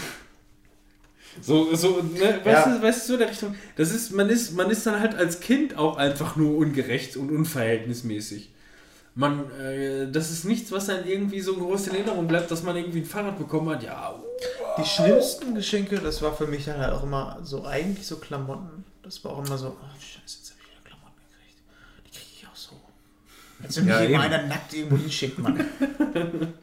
So, 1.43 1.75
so, 1.75 2.01
ne, 2.01 2.41
weißt, 2.45 2.67
Ja. 2.67 2.77
du, 2.79 2.83
weißt 2.83 3.03
du, 3.03 3.07
so 3.09 3.13
in 3.15 3.19
der 3.19 3.31
Richtung. 3.31 3.55
Das 3.75 3.91
ist, 3.93 4.13
man 4.13 4.29
ist, 4.31 4.53
man 4.53 4.71
ist 4.71 4.87
dann 4.87 5.01
halt 5.01 5.17
als 5.17 5.41
Kind 5.41 5.77
auch 5.77 5.97
einfach 5.97 6.37
nur 6.37 6.57
ungerecht 6.57 7.17
und 7.17 7.29
unverhältnismäßig. 7.31 8.51
Man, 9.17 9.51
äh, 9.61 10.09
das 10.13 10.31
ist 10.31 10.45
nichts, 10.45 10.71
was 10.71 10.87
dann 10.87 11.05
irgendwie 11.07 11.41
so 11.41 11.57
groß 11.57 11.89
in 11.89 11.95
Erinnerung 11.95 12.29
bleibt, 12.29 12.53
dass 12.53 12.63
man 12.63 12.77
irgendwie 12.77 13.01
ein 13.01 13.05
Fahrrad 13.05 13.37
bekommen 13.37 13.69
hat. 13.71 13.83
Ja, 13.83 14.15
Die 14.79 14.85
schlimmsten 14.85 15.57
Geschenke, 15.57 15.99
das 15.99 16.23
war 16.23 16.37
für 16.37 16.47
mich 16.47 16.67
dann 16.67 16.79
halt 16.79 16.93
auch 16.93 17.03
immer 17.03 17.41
so, 17.43 17.65
eigentlich 17.65 18.07
so 18.07 18.17
Klamotten. 18.19 18.85
Das 19.03 19.25
war 19.25 19.33
auch 19.33 19.45
immer 19.45 19.59
so, 19.59 19.69
oh 19.81 19.95
scheiße, 20.01 20.39
jetzt 20.39 20.51
habe 20.51 20.61
ich 20.63 20.71
wieder 20.71 20.83
Klamotten 20.85 21.21
gekriegt. 21.31 21.59
Die 22.07 22.11
kriege 22.13 22.31
ich 22.39 22.47
auch 22.47 22.55
so. 22.57 22.77
Als 23.65 23.77
wenn 23.79 23.89
Ja, 23.89 24.01
mich 24.01 24.19
einer 24.19 24.43
nackt 24.47 24.75
irgendwo 24.75 24.97
hinschickt, 24.97 25.39
Mann. 25.39 25.65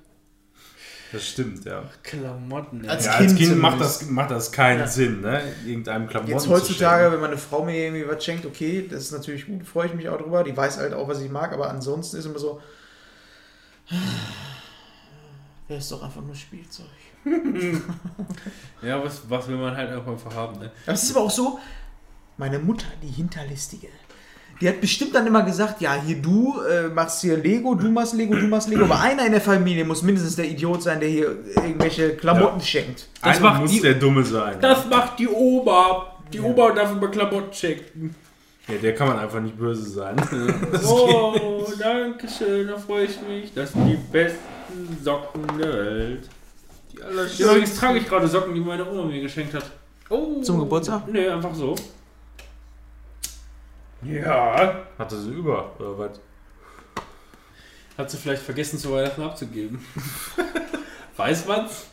Das 1.11 1.27
stimmt, 1.27 1.65
ja. 1.65 1.83
Klamotten. 2.03 2.87
Als 2.87 3.05
ja, 3.05 3.17
Kind 3.17 3.31
als 3.31 3.37
Kind 3.37 3.57
macht 3.57 3.81
das, 3.81 4.09
macht 4.09 4.31
das 4.31 4.49
keinen 4.49 4.79
Ja. 4.79 4.87
Sinn, 4.87 5.19
ne? 5.19 5.41
Irgendeinem 5.65 6.07
Klamotten 6.07 6.31
Jetzt 6.31 6.43
zu 6.43 6.49
heutzutage, 6.51 7.11
wenn 7.11 7.19
meine 7.19 7.37
Frau 7.37 7.65
mir 7.65 7.75
irgendwie 7.75 8.07
was 8.07 8.23
schenkt, 8.23 8.45
okay, 8.45 8.87
das 8.89 9.01
ist 9.03 9.11
natürlich 9.11 9.45
gut, 9.45 9.67
freue 9.67 9.87
ich 9.87 9.93
mich 9.93 10.07
auch 10.07 10.17
drüber. 10.17 10.41
Die 10.45 10.55
weiß 10.55 10.77
halt 10.77 10.93
auch, 10.93 11.09
was 11.09 11.19
ich 11.19 11.29
mag, 11.29 11.51
aber 11.51 11.69
ansonsten 11.69 12.15
ist 12.15 12.23
immer 12.25 12.39
so, 12.39 12.61
wäre 15.67 15.79
es 15.79 15.89
doch 15.89 16.01
einfach 16.01 16.21
nur 16.21 16.35
Spielzeug. 16.35 16.85
Ja, 18.81 19.03
was, 19.03 19.29
was 19.29 19.47
will 19.47 19.57
man 19.57 19.75
halt 19.75 19.93
auch 19.93 20.07
einfach 20.07 20.33
haben, 20.33 20.59
ne? 20.59 20.71
Aber 20.85 20.93
es 20.93 21.03
ist 21.03 21.15
aber 21.15 21.25
auch 21.25 21.31
so, 21.31 21.59
meine 22.37 22.57
Mutter, 22.57 22.87
die 23.03 23.09
Hinterlistige, 23.09 23.87
die 24.61 24.69
hat 24.69 24.79
bestimmt 24.79 25.13
dann 25.15 25.25
immer 25.27 25.41
gesagt, 25.41 25.81
ja, 25.81 25.95
hier 26.05 26.21
du 26.21 26.61
äh, 26.61 26.87
machst 26.89 27.21
hier 27.21 27.35
Lego, 27.37 27.73
du 27.75 27.89
machst 27.89 28.13
Lego, 28.13 28.35
du 28.35 28.47
machst 28.47 28.69
Lego. 28.69 28.83
Aber 28.85 28.99
einer 28.99 29.25
in 29.25 29.31
der 29.31 29.41
Familie 29.41 29.83
muss 29.83 30.03
mindestens 30.03 30.35
der 30.35 30.45
Idiot 30.47 30.83
sein, 30.83 30.99
der 30.99 31.09
hier 31.09 31.35
irgendwelche 31.55 32.15
Klamotten 32.15 32.61
schenkt. 32.61 33.07
Das 33.23 33.37
Einer 33.37 33.49
macht 33.49 33.61
muss 33.61 33.71
die- 33.71 33.81
der 33.81 33.95
Dumme 33.95 34.23
sein. 34.23 34.57
Das 34.61 34.85
macht 34.87 35.17
die 35.19 35.27
Oma. 35.27 36.15
Die 36.31 36.39
Oma 36.39 36.71
darf 36.71 36.91
über 36.93 37.09
Klamotten 37.09 37.51
checken. 37.51 38.15
ja, 38.67 38.75
der 38.75 38.93
kann 38.95 39.07
man 39.07 39.19
einfach 39.19 39.41
nicht 39.41 39.57
böse 39.57 39.89
sein. 39.89 40.15
Oh, 40.87 41.65
danke 41.79 42.27
schön, 42.29 42.67
da 42.67 42.77
freue 42.77 43.05
ich 43.05 43.19
mich. 43.27 43.51
Das 43.53 43.73
sind 43.73 43.87
die 43.87 43.97
besten 44.11 44.97
Socken 45.03 45.41
der 45.59 45.73
Welt. 45.73 46.29
Die 46.93 47.01
allerschönsten. 47.01 47.45
Übrigens 47.47 47.75
trage 47.77 47.97
ich 47.99 48.07
gerade 48.07 48.27
Socken, 48.27 48.53
die 48.53 48.61
meine 48.61 48.89
Oma 48.89 49.03
mir 49.05 49.21
geschenkt 49.21 49.53
hat. 49.55 49.65
Oh. 50.09 50.41
Zum 50.41 50.59
Geburtstag? 50.59 51.07
Nee, 51.11 51.27
einfach 51.27 51.53
so. 51.55 51.75
Ja. 54.03 54.85
Hatte 54.97 55.19
sie 55.21 55.31
über, 55.31 55.79
oder 55.79 55.97
was? 55.97 56.19
Hat 57.97 58.09
sie 58.09 58.17
vielleicht 58.17 58.41
vergessen, 58.41 58.79
zu 58.79 58.91
Weihnachten 58.91 59.21
abzugeben. 59.21 59.79
Weiß 61.17 61.45
man's? 61.47 61.85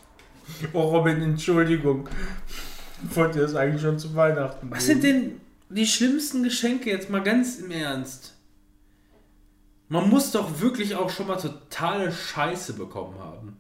Oh, 0.73 0.83
Robin, 0.83 1.21
Entschuldigung. 1.21 2.09
Ich 3.09 3.17
wollte 3.17 3.41
das 3.41 3.55
eigentlich 3.55 3.83
schon 3.83 3.99
zu 3.99 4.15
Weihnachten 4.15 4.71
Was 4.71 4.87
geben. 4.87 5.01
sind 5.01 5.05
denn 5.05 5.41
die 5.69 5.87
schlimmsten 5.87 6.43
Geschenke 6.43 6.91
jetzt 6.91 7.11
mal 7.11 7.23
ganz 7.23 7.59
im 7.59 7.71
Ernst? 7.71 8.35
Man 9.89 10.09
muss 10.09 10.33
doch 10.33 10.61
wirklich 10.61 10.95
auch 10.95 11.11
schon 11.11 11.27
mal 11.27 11.37
totale 11.37 12.13
Scheiße 12.13 12.75
bekommen 12.75 13.19
haben. 13.19 13.57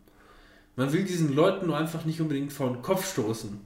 Man 0.76 0.92
will 0.92 1.04
diesen 1.04 1.34
Leuten 1.34 1.66
nur 1.66 1.76
einfach 1.76 2.04
nicht 2.04 2.20
unbedingt 2.20 2.52
vor 2.52 2.68
den 2.70 2.82
Kopf 2.82 3.10
stoßen. 3.12 3.60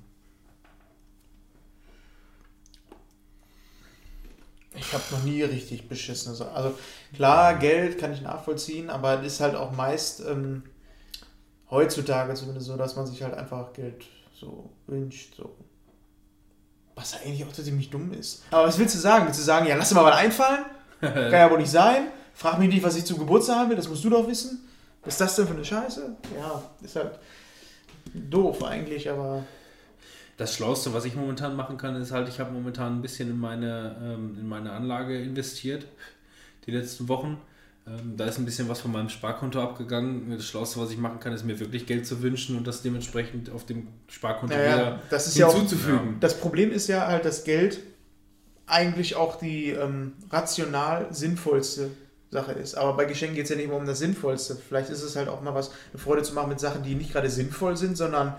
Ich 4.86 4.92
habe 4.92 5.02
noch 5.10 5.22
nie 5.22 5.42
richtig 5.42 5.88
beschissen. 5.88 6.34
Also, 6.54 6.74
klar, 7.14 7.54
Geld 7.54 7.98
kann 7.98 8.12
ich 8.12 8.20
nachvollziehen, 8.20 8.90
aber 8.90 9.20
es 9.20 9.34
ist 9.34 9.40
halt 9.40 9.54
auch 9.54 9.72
meist 9.72 10.20
ähm, 10.20 10.64
heutzutage 11.70 12.34
zumindest 12.34 12.66
so, 12.66 12.76
dass 12.76 12.96
man 12.96 13.06
sich 13.06 13.22
halt 13.22 13.34
einfach 13.34 13.72
Geld 13.72 14.04
so 14.34 14.70
wünscht. 14.86 15.34
So. 15.36 15.54
Was 16.94 17.14
eigentlich 17.14 17.44
auch 17.44 17.52
ziemlich 17.52 17.90
dumm 17.90 18.12
ist. 18.12 18.42
Aber 18.50 18.66
was 18.66 18.78
willst 18.78 18.94
du 18.94 18.98
sagen? 18.98 19.26
Willst 19.26 19.40
du 19.40 19.44
sagen, 19.44 19.66
ja, 19.66 19.76
lass 19.76 19.88
dir 19.88 19.94
mal 19.94 20.04
was 20.04 20.16
einfallen? 20.16 20.64
Kann 21.00 21.32
ja 21.32 21.50
wohl 21.50 21.58
nicht 21.58 21.70
sein. 21.70 22.08
Frag 22.34 22.58
mich 22.58 22.68
nicht, 22.68 22.82
was 22.82 22.96
ich 22.96 23.04
zum 23.04 23.18
Geburtstag 23.18 23.56
haben 23.56 23.70
will, 23.70 23.76
das 23.76 23.88
musst 23.88 24.04
du 24.04 24.10
doch 24.10 24.26
wissen. 24.26 24.68
Was 25.04 25.14
ist 25.14 25.20
das 25.20 25.36
denn 25.36 25.46
für 25.46 25.54
eine 25.54 25.64
Scheiße? 25.64 26.16
Ja, 26.38 26.62
ist 26.82 26.96
halt 26.96 27.18
doof 28.14 28.62
eigentlich, 28.64 29.10
aber 29.10 29.44
Das 30.42 30.54
Schlauste, 30.56 30.92
was 30.92 31.04
ich 31.04 31.14
momentan 31.14 31.54
machen 31.54 31.76
kann, 31.76 31.94
ist 31.94 32.10
halt, 32.10 32.28
ich 32.28 32.40
habe 32.40 32.50
momentan 32.50 32.96
ein 32.98 33.00
bisschen 33.02 33.30
in 33.30 33.38
meine, 33.38 33.94
ähm, 34.02 34.36
in 34.40 34.48
meine 34.48 34.72
Anlage 34.72 35.16
investiert, 35.22 35.86
die 36.66 36.72
letzten 36.72 37.06
Wochen. 37.06 37.38
Ähm, 37.86 38.16
da 38.16 38.24
ist 38.24 38.38
ein 38.38 38.44
bisschen 38.44 38.68
was 38.68 38.80
von 38.80 38.90
meinem 38.90 39.08
Sparkonto 39.08 39.62
abgegangen. 39.62 40.32
Das 40.36 40.44
Schlauste, 40.44 40.80
was 40.80 40.90
ich 40.90 40.98
machen 40.98 41.20
kann, 41.20 41.32
ist 41.32 41.44
mir 41.44 41.60
wirklich 41.60 41.86
Geld 41.86 42.08
zu 42.08 42.22
wünschen 42.22 42.56
und 42.58 42.66
das 42.66 42.82
dementsprechend 42.82 43.50
auf 43.50 43.66
dem 43.66 43.86
Sparkonto 44.08 44.52
Naja, 44.56 44.72
wieder 44.76 45.02
das 45.10 45.28
ist 45.28 45.36
ja 45.38 45.46
auch- 45.46 45.54
hinzuzufügen. 45.54 46.16
Das 46.18 46.36
Problem 46.36 46.72
ist 46.72 46.88
ja 46.88 47.06
halt, 47.06 47.24
dass 47.24 47.44
Geld 47.44 47.78
eigentlich 48.66 49.14
auch 49.14 49.36
die 49.38 49.70
ähm, 49.70 50.14
rational 50.30 51.06
sinnvollste 51.12 51.90
Sache 52.32 52.50
ist. 52.50 52.74
Aber 52.74 52.94
bei 52.96 53.04
Geschenken 53.04 53.36
geht 53.36 53.44
es 53.44 53.50
ja 53.50 53.56
nicht 53.56 53.66
immer 53.66 53.76
um 53.76 53.86
das 53.86 54.00
Sinnvollste. 54.00 54.56
Vielleicht 54.56 54.90
ist 54.90 55.02
es 55.02 55.14
halt 55.14 55.28
auch 55.28 55.40
mal 55.40 55.54
was, 55.54 55.70
eine 55.92 56.02
Freude 56.02 56.22
zu 56.22 56.34
machen 56.34 56.48
mit 56.48 56.58
Sachen, 56.58 56.82
die 56.82 56.96
nicht 56.96 57.12
gerade 57.12 57.30
sinnvoll 57.30 57.76
sind, 57.76 57.96
sondern 57.96 58.34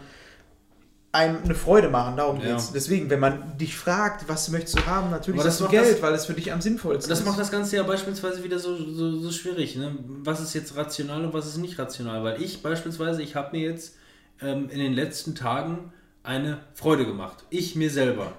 einem 1.14 1.38
eine 1.44 1.56
Freude 1.56 1.90
machen. 1.90 2.18
Darum 2.18 2.41
Ja. 2.41 2.48
geht's. 2.53 2.72
Deswegen, 2.73 3.10
wenn 3.10 3.19
man 3.19 3.57
dich 3.57 3.77
fragt, 3.77 4.27
was 4.27 4.49
möchtest 4.49 4.80
du 4.80 4.85
haben, 4.85 5.10
natürlich 5.11 5.40
Aber 5.40 5.48
das 5.48 5.60
sagst 5.60 5.72
du 5.72 5.77
Geld, 5.77 5.94
das- 5.95 6.02
weil 6.02 6.14
es 6.14 6.26
für 6.26 6.34
dich 6.34 6.52
am 6.52 6.60
sinnvollsten 6.60 7.10
Das 7.10 7.19
ist. 7.19 7.26
macht 7.26 7.40
das 7.40 7.52
Ganze 7.52 7.76
ja 7.77 7.84
beispielsweise 7.84 8.44
wieder 8.44 8.60
so, 8.60 8.76
so, 8.76 9.19
so 9.19 9.31
schwierig. 9.31 9.76
Ne? 9.77 9.95
Was 10.23 10.41
ist 10.41 10.53
jetzt 10.53 10.76
rational 10.76 11.23
und 11.26 11.34
was 11.34 11.45
ist 11.45 11.57
nicht 11.57 11.77
rational? 11.80 12.23
Weil 12.23 12.41
ich 12.41 12.61
beispielsweise, 12.61 13.22
ich 13.22 13.35
habe 13.35 13.56
mir 13.56 13.69
jetzt 13.69 13.95
ähm, 14.41 14.68
in 14.69 14.80
den 14.80 14.94
letzten 14.94 15.35
Tagen 15.35 15.94
eine 16.23 16.57
Freude 16.73 17.06
gemacht. 17.06 17.44
Ich 17.52 17.76
mir 17.76 17.90
selber. 17.91 18.34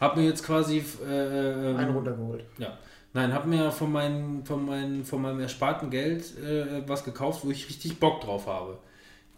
Habe 0.00 0.20
mir 0.20 0.26
jetzt 0.26 0.44
quasi... 0.44 0.82
Äh, 1.06 1.70
ähm, 1.70 1.76
einen 1.76 1.92
runtergeholt. 1.94 2.44
Ja. 2.58 2.78
Nein, 3.12 3.34
habe 3.34 3.46
mir 3.48 3.70
von, 3.72 3.92
meinem 3.92 4.44
von, 4.46 4.64
meinem 4.64 5.04
von 5.04 5.20
meinem 5.20 5.40
ersparten 5.40 5.90
Geld 5.90 6.22
äh, 6.38 6.82
was 6.88 7.04
gekauft, 7.04 7.40
wo 7.44 7.50
ich 7.50 7.68
richtig 7.68 7.98
Bock 8.00 8.22
drauf 8.22 8.46
habe. 8.46 8.78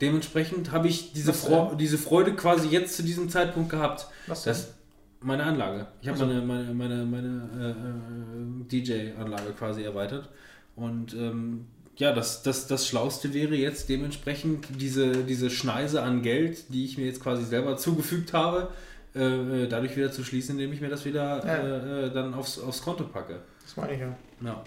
Dementsprechend 0.02 0.72
habe 0.72 0.88
ich 0.88 1.12
diese, 1.14 1.32
denn? 1.32 1.78
diese 1.78 1.96
Freude 1.96 2.34
quasi 2.34 2.68
jetzt 2.68 2.96
zu 2.96 3.02
diesem 3.02 3.28
Zeitpunkt 3.30 3.70
gehabt. 3.70 4.08
Was 4.26 4.42
das, 4.44 4.74
meine 5.20 5.44
Anlage. 5.44 5.86
Ich 6.02 6.08
habe 6.08 6.20
Also- 6.20 6.26
meine, 6.26 6.42
meine, 6.44 6.74
meine, 6.74 7.04
meine 7.06 7.48
äh, 7.56 8.76
äh, 8.76 8.82
DJ-Anlage 8.82 9.52
quasi 9.56 9.82
erweitert. 9.84 10.28
Und 10.76 11.14
ähm, 11.14 11.66
ja, 11.96 12.12
das, 12.12 12.42
das, 12.42 12.66
das 12.66 12.86
Schlauste 12.88 13.32
wäre 13.32 13.54
jetzt 13.54 13.88
dementsprechend 13.88 14.66
diese, 14.80 15.12
diese 15.24 15.50
Schneise 15.50 16.02
an 16.02 16.22
Geld, 16.22 16.64
die 16.74 16.84
ich 16.84 16.98
mir 16.98 17.06
jetzt 17.06 17.22
quasi 17.22 17.44
selber 17.44 17.76
zugefügt 17.76 18.32
habe, 18.32 18.70
äh, 19.14 19.20
äh, 19.64 19.68
dadurch 19.68 19.96
wieder 19.96 20.10
zu 20.10 20.24
schließen, 20.24 20.52
indem 20.58 20.72
ich 20.72 20.80
mir 20.80 20.88
das 20.88 21.04
wieder 21.04 21.44
Ja. 21.46 21.54
äh, 21.54 22.06
äh, 22.06 22.10
dann 22.12 22.34
aufs, 22.34 22.58
aufs 22.58 22.82
Konto 22.82 23.04
packe. 23.04 23.40
Das 23.62 23.76
meine 23.76 23.94
ich 23.94 24.00
ja. 24.00 24.16
Ja. 24.44 24.64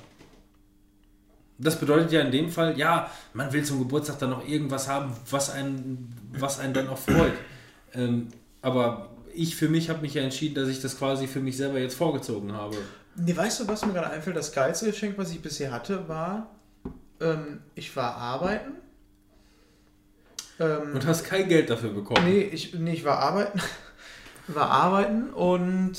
Das 1.57 1.79
bedeutet 1.79 2.11
ja 2.11 2.21
in 2.21 2.31
dem 2.31 2.49
Fall, 2.49 2.77
ja, 2.77 3.09
man 3.33 3.51
will 3.53 3.63
zum 3.63 3.79
Geburtstag 3.79 4.19
dann 4.19 4.31
noch 4.31 4.45
irgendwas 4.47 4.89
haben, 4.89 5.13
was 5.29 5.49
einen, 5.49 6.13
was 6.33 6.59
einen 6.59 6.73
dann 6.73 6.89
auch 6.89 6.97
freut. 6.97 7.33
Ähm, 7.93 8.27
aber 8.61 9.09
ich 9.33 9.55
für 9.55 9.69
mich 9.69 9.89
habe 9.89 10.01
mich 10.01 10.13
ja 10.15 10.21
entschieden, 10.21 10.55
dass 10.55 10.67
ich 10.69 10.81
das 10.81 10.97
quasi 10.97 11.27
für 11.27 11.39
mich 11.39 11.55
selber 11.55 11.79
jetzt 11.79 11.95
vorgezogen 11.95 12.53
habe. 12.53 12.75
Nee, 13.15 13.35
weißt 13.35 13.61
du, 13.61 13.67
was 13.67 13.85
mir 13.85 13.93
gerade 13.93 14.09
einfällt? 14.09 14.35
Das 14.35 14.51
geilste 14.51 14.87
Geschenk, 14.87 15.17
was 15.17 15.31
ich 15.31 15.41
bisher 15.41 15.71
hatte, 15.71 16.07
war, 16.09 16.51
ähm, 17.21 17.61
ich 17.75 17.95
war 17.95 18.15
arbeiten. 18.15 18.73
Ähm, 20.59 20.93
Und 20.93 21.05
hast 21.05 21.23
kein 21.23 21.47
Geld 21.47 21.69
dafür 21.69 21.91
bekommen. 21.91 22.25
Nee, 22.25 22.41
ich, 22.41 22.73
nee, 22.73 22.93
ich 22.93 23.05
war 23.05 23.19
arbeiten. 23.19 23.59
war 24.47 24.69
arbeiten 24.69 25.29
und 25.29 25.95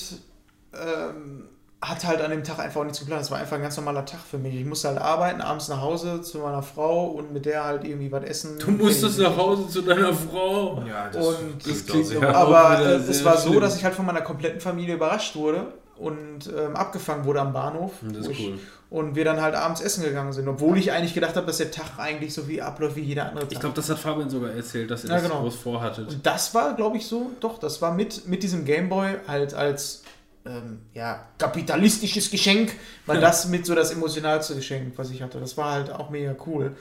ähm, 0.75 1.49
hatte 1.89 2.07
halt 2.09 2.21
an 2.21 2.31
dem 2.31 2.43
Tag 2.45 2.59
einfach 2.59 2.81
auch 2.81 2.85
nichts 2.85 2.99
geplant. 3.01 3.23
Es 3.23 3.31
war 3.31 3.39
einfach 3.39 3.57
ein 3.57 3.63
ganz 3.63 3.77
normaler 3.77 4.05
Tag 4.05 4.21
für 4.31 4.39
mich. 4.39 4.55
Ich 4.55 4.65
musste 4.65 4.89
halt 4.89 4.99
arbeiten, 4.99 5.41
abends 5.41 5.69
nach 5.69 5.81
Hause 5.81 6.21
zu 6.23 6.39
meiner 6.39 6.63
Frau 6.63 7.07
und 7.07 7.33
mit 7.33 7.47
der 7.47 7.65
halt 7.65 7.85
irgendwie 7.85 8.11
was 8.11 8.25
essen. 8.25 8.59
Du 8.59 8.71
musstest 8.73 9.19
nach 9.19 9.37
Hause 9.37 9.69
zu 9.69 9.83
deiner 9.83 10.13
Frau. 10.13 10.83
Ja, 10.87 11.07
Und 11.21 11.67
das 11.67 11.87
klingt 11.87 12.07
sehr- 12.07 12.37
aber- 12.37 12.81
äh, 12.81 12.95
es 12.97 13.25
war 13.25 13.37
so, 13.37 13.49
schlimm. 13.51 13.61
dass 13.61 13.77
ich 13.77 13.85
halt 13.85 13.95
von 13.95 14.05
meiner 14.07 14.23
kompletten 14.23 14.61
Familie 14.61 14.95
überrascht 14.97 15.37
wurde. 15.37 15.67
und 15.99 16.53
ähm, 16.55 16.77
abgefangen 16.77 17.25
wurde 17.25 17.41
am 17.41 17.55
Bahnhof. 17.55 17.93
Das 18.03 18.27
ist 18.27 18.29
ich- 18.33 18.49
cool. 18.49 18.59
Und 18.91 19.15
wir 19.17 19.25
dann 19.25 19.41
halt 19.41 19.55
abends 19.55 19.81
essen 19.81 20.05
gegangen 20.05 20.31
sind, 20.35 20.47
obwohl 20.47 20.77
ich 20.77 20.93
eigentlich 20.93 21.15
gedacht 21.15 21.37
habe, 21.37 21.47
dass 21.47 21.57
der 21.57 21.71
Tag 21.71 21.99
eigentlich 21.99 22.35
so 22.35 22.47
wie 22.49 22.61
abläuft 22.61 22.97
wie 22.97 23.01
jeder 23.01 23.25
andere 23.31 23.45
Tag. 23.45 23.53
Ich 23.53 23.61
glaube, 23.61 23.75
das 23.75 23.89
hat 23.89 23.99
Fabian 23.99 24.29
sogar 24.29 24.51
erzählt, 24.53 24.91
dass 24.91 25.05
ihr 25.05 25.09
Ja, 25.11 25.17
das 25.17 25.23
genau. 25.25 25.41
groß 25.41 25.55
vorhattet. 25.57 26.09
Und 26.11 26.27
das 26.27 26.55
war, 26.55 26.75
glaube 26.77 26.99
ich, 26.99 27.07
so, 27.07 27.31
doch, 27.41 27.59
das 27.59 27.81
war 27.81 27.95
mit, 27.95 28.29
mit 28.29 28.43
diesem 28.43 28.67
Gameboy 28.67 29.09
halt 29.27 29.55
als 29.55 30.03
ähm, 30.47 30.81
ja, 30.95 31.29
kapitalistisches 31.39 32.31
Geschenk, 32.31 32.73
war 33.07 33.17
das 33.21 33.49
mit 33.49 33.67
so 33.67 33.75
das 33.75 33.91
emotionalste 33.91 34.55
Geschenk, 34.55 34.97
was 34.97 35.11
ich 35.11 35.23
hatte. 35.23 35.41
Das 35.41 35.57
war 35.57 35.73
halt 35.73 35.91
auch 35.91 36.11
mega 36.11 36.35
cool. 36.47 36.77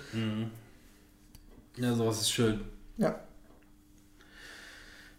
Ja, 1.78 1.94
sowas 1.94 2.22
ist 2.22 2.32
schön. 2.32 2.62
Ja. 2.98 3.20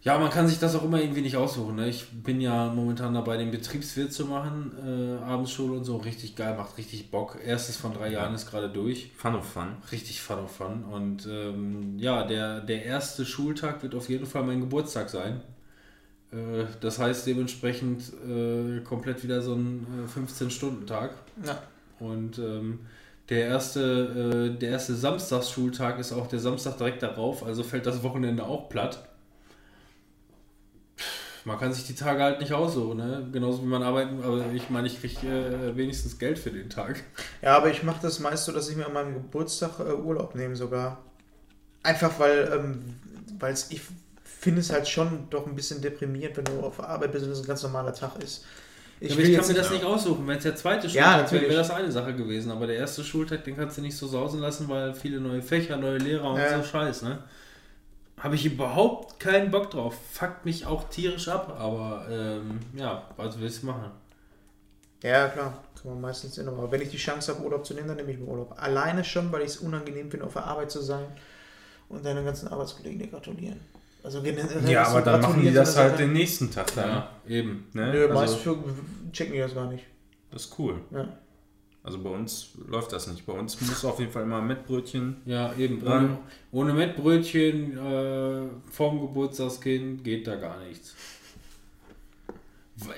Ja, 0.07 0.17
man 0.17 0.29
kann 0.29 0.47
sich 0.47 0.57
das 0.57 0.73
auch 0.73 0.83
immer 0.83 1.01
irgendwie 1.01 1.19
nicht 1.19 1.35
aussuchen. 1.35 1.75
Ne? 1.75 1.89
Ich 1.89 2.07
bin 2.09 2.39
ja 2.39 2.71
momentan 2.73 3.13
dabei, 3.13 3.35
den 3.35 3.51
Betriebswirt 3.51 4.13
zu 4.13 4.25
machen, 4.25 4.71
äh, 4.81 5.21
Abendschule 5.21 5.73
und 5.73 5.83
so. 5.83 5.97
Richtig 5.97 6.37
geil, 6.37 6.55
macht 6.55 6.77
richtig 6.77 7.11
Bock. 7.11 7.37
Erstes 7.43 7.75
von 7.75 7.93
drei 7.93 8.11
Jahren 8.11 8.33
ist 8.33 8.49
gerade 8.49 8.69
durch. 8.69 9.11
Fun 9.17 9.35
of 9.35 9.45
Fun. 9.45 9.75
Richtig 9.91 10.21
fun 10.21 10.39
of 10.39 10.55
fun. 10.55 10.85
Und 10.85 11.27
ähm, 11.29 11.99
ja, 11.99 12.23
der, 12.23 12.61
der 12.61 12.85
erste 12.85 13.25
Schultag 13.25 13.83
wird 13.83 13.95
auf 13.95 14.07
jeden 14.07 14.25
Fall 14.25 14.43
mein 14.43 14.61
Geburtstag 14.61 15.09
sein. 15.09 15.41
Äh, 16.31 16.65
das 16.81 16.99
heißt 16.99 17.25
dementsprechend 17.27 18.11
äh, 18.27 18.81
komplett 18.81 19.23
wieder 19.23 19.41
so 19.41 19.53
ein 19.53 19.85
äh, 20.05 20.19
15-Stunden-Tag. 20.19 21.11
Ja. 21.45 21.61
Und 21.99 22.39
ähm, 22.39 22.79
der 23.29 23.45
erste, 23.47 24.51
äh, 24.53 24.57
der 24.57 24.69
erste 24.69 24.95
Samstagsschultag 24.95 25.99
ist 25.99 26.13
auch 26.13 26.27
der 26.27 26.39
Samstag 26.39 26.77
direkt 26.77 27.03
darauf, 27.03 27.43
also 27.43 27.63
fällt 27.63 27.85
das 27.85 28.03
Wochenende 28.03 28.43
auch 28.43 28.69
platt. 28.69 29.07
Man 31.43 31.57
kann 31.57 31.73
sich 31.73 31.87
die 31.87 31.95
Tage 31.95 32.21
halt 32.23 32.41
nicht 32.41 32.51
aussuchen, 32.51 32.97
ne? 32.97 33.25
Genauso 33.31 33.63
wie 33.63 33.67
man 33.67 33.81
arbeiten, 33.81 34.21
aber 34.21 34.51
ich 34.53 34.69
meine, 34.69 34.87
ich 34.87 34.99
kriege 34.99 35.27
äh, 35.27 35.77
wenigstens 35.77 36.19
Geld 36.19 36.37
für 36.37 36.51
den 36.51 36.69
Tag. 36.69 37.03
Ja, 37.41 37.55
aber 37.55 37.71
ich 37.71 37.83
mache 37.83 38.01
das 38.01 38.19
meist 38.19 38.45
so, 38.45 38.51
dass 38.51 38.69
ich 38.69 38.75
mir 38.75 38.85
an 38.85 38.91
meinem 38.91 39.13
Geburtstag 39.13 39.79
äh, 39.79 39.93
Urlaub 39.93 40.35
nehme 40.35 40.57
sogar. 40.57 41.05
Einfach 41.83 42.19
weil 42.19 42.51
ähm, 42.53 42.95
weil's, 43.39 43.71
ich 43.71 43.81
finde 44.47 44.61
es 44.61 44.71
halt 44.71 44.87
schon 44.87 45.29
doch 45.29 45.45
ein 45.45 45.55
bisschen 45.55 45.81
deprimierend, 45.81 46.37
wenn 46.37 46.45
du 46.45 46.61
auf 46.61 46.77
der 46.77 46.87
Arbeit 46.87 47.11
bist 47.11 47.25
und 47.25 47.31
es 47.33 47.41
ein 47.41 47.47
ganz 47.47 47.63
normaler 47.63 47.93
Tag 47.93 48.15
ist. 48.23 48.45
Ich, 49.01 49.09
ich 49.19 49.35
kann 49.35 49.45
mir 49.45 49.53
das 49.53 49.69
nicht 49.71 49.83
aussuchen. 49.83 50.25
Wenn 50.25 50.37
es 50.37 50.43
der 50.43 50.55
zweite 50.55 50.89
Schultag 50.89 51.05
wäre, 51.09 51.21
natürlich. 51.23 51.49
wäre 51.49 51.59
das 51.59 51.69
eine 51.69 51.91
Sache 51.91 52.15
gewesen. 52.15 52.49
Aber 52.49 52.65
der 52.65 52.77
erste 52.77 53.03
Schultag, 53.03 53.43
den 53.43 53.57
kannst 53.57 53.77
du 53.77 53.81
nicht 53.81 53.97
so 53.97 54.07
sausen 54.07 54.39
lassen, 54.39 54.69
weil 54.69 54.93
viele 54.93 55.19
neue 55.19 55.41
Fächer, 55.41 55.75
neue 55.75 55.97
Lehrer 55.97 56.31
und 56.31 56.39
Ja. 56.39 56.57
so 56.57 56.63
Scheiß, 56.63 57.01
ne? 57.01 57.23
Habe 58.19 58.35
ich 58.35 58.45
überhaupt 58.45 59.19
keinen 59.19 59.51
Bock 59.51 59.69
drauf. 59.69 59.95
Fuckt 60.13 60.45
mich 60.45 60.65
auch 60.65 60.87
tierisch 60.89 61.27
ab, 61.27 61.57
aber 61.59 62.07
ähm, 62.09 62.59
ja, 62.73 63.03
was 63.17 63.37
willst 63.37 63.63
du 63.63 63.67
machen? 63.67 63.91
Ja, 65.03 65.27
klar. 65.27 65.61
Kann 65.81 65.91
man 65.91 65.99
meistens 66.01 66.37
immer. 66.37 66.53
Aber 66.53 66.71
wenn 66.71 66.81
ich 66.81 66.89
die 66.89 66.97
Chance 66.97 67.33
habe, 67.35 67.43
Urlaub 67.43 67.65
zu 67.65 67.73
nehmen, 67.73 67.89
dann 67.89 67.97
nehme 67.97 68.13
ich 68.13 68.17
mir 68.17 68.25
Urlaub. 68.25 68.55
Alleine 68.57 69.03
schon, 69.03 69.29
weil 69.33 69.41
ich 69.41 69.49
es 69.49 69.57
unangenehm 69.57 70.09
finde, 70.09 70.25
auf 70.25 70.33
der 70.33 70.45
Arbeit 70.45 70.71
zu 70.71 70.81
sein 70.81 71.05
und 71.89 72.05
deine 72.05 72.23
ganzen 72.23 72.47
Arbeitskollegen 72.47 72.99
dir 72.99 73.07
gratulieren. 73.07 73.59
Also 74.07 74.21
generell 74.21 74.69
Ja, 74.69 74.85
so 74.85 74.91
aber 74.91 75.01
dann 75.01 75.19
machen 75.19 75.41
die 75.41 75.51
das 75.51 75.75
halt 75.75 75.99
den 75.99 76.13
nächsten 76.13 76.49
Tag 76.49 76.73
dann. 76.75 76.89
Ja, 76.89 77.09
eben. 77.27 77.67
Ne? 77.73 77.91
Nö, 77.91 78.07
meist 78.07 78.35
also, 78.35 78.55
für, 78.55 79.11
checken 79.11 79.33
die 79.33 79.39
das 79.39 79.53
gar 79.53 79.69
nicht. 79.69 79.83
das 80.31 80.45
ist 80.45 80.55
cool. 80.57 80.79
Ja. 80.91 81.09
Also 81.83 82.01
bei 82.01 82.09
uns 82.09 82.51
läuft 82.69 82.93
das 82.93 83.07
nicht. 83.07 83.25
Bei 83.25 83.33
uns 83.33 83.59
muss 83.59 83.83
auf 83.83 83.99
jeden 83.99 84.13
Fall 84.13 84.23
immer 84.23 84.37
ein 84.37 84.47
Mettbrötchen. 84.47 85.17
Ja, 85.25 85.53
eben. 85.57 85.81
Dran. 85.83 86.17
Ohne, 86.53 86.71
ohne 86.71 86.73
Mettbrötchen 86.73 87.77
äh, 87.77 88.47
vorm 88.71 89.01
Geburtstagskind 89.01 90.05
geht 90.05 90.25
da 90.25 90.37
gar 90.37 90.57
nichts. 90.63 90.95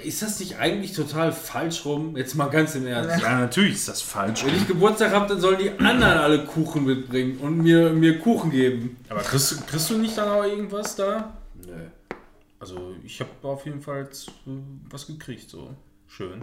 Ist 0.03 0.21
das 0.21 0.39
nicht 0.41 0.57
eigentlich 0.57 0.91
total 0.93 1.31
falsch 1.31 1.85
rum? 1.85 2.17
Jetzt 2.17 2.35
mal 2.35 2.49
ganz 2.49 2.75
im 2.75 2.85
Ernst. 2.85 3.21
Ja, 3.23 3.39
natürlich 3.39 3.75
ist 3.75 3.87
das 3.87 4.01
falsch. 4.01 4.45
Wenn 4.45 4.55
ich 4.55 4.67
Geburtstag 4.67 5.13
habe, 5.13 5.27
dann 5.27 5.39
sollen 5.39 5.57
die 5.57 5.71
anderen 5.71 6.17
alle 6.17 6.45
Kuchen 6.45 6.83
mitbringen 6.85 7.37
und 7.39 7.59
mir, 7.59 7.91
mir 7.91 8.19
Kuchen 8.19 8.51
geben. 8.51 8.97
Aber 9.07 9.21
kriegst, 9.21 9.51
du- 9.53 9.61
kriegst 9.65 9.89
du 9.89 9.97
nicht 9.97 10.17
dann 10.17 10.27
auch 10.29 10.43
irgendwas 10.43 10.95
da? 10.97 11.33
Nö. 11.65 11.73
Also 12.59 12.93
ich 13.05 13.21
habe 13.21 13.29
auf 13.43 13.65
jeden 13.65 13.81
Fall 13.81 14.01
äh, 14.03 14.49
was 14.89 15.07
gekriegt, 15.07 15.49
so 15.49 15.73
schön. 16.07 16.41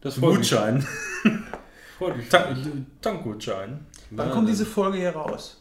Das 0.00 0.14
freut. 0.14 0.36
Gutschein. 0.36 0.86
Freut 1.98 2.16
mich. 2.16 2.28
Ta 2.30 2.56
Tankgutschein. 3.02 3.86
Wann 4.10 4.30
kommt 4.30 4.48
diese 4.48 4.64
Folge 4.66 4.98
hier 4.98 5.10
raus? 5.10 5.60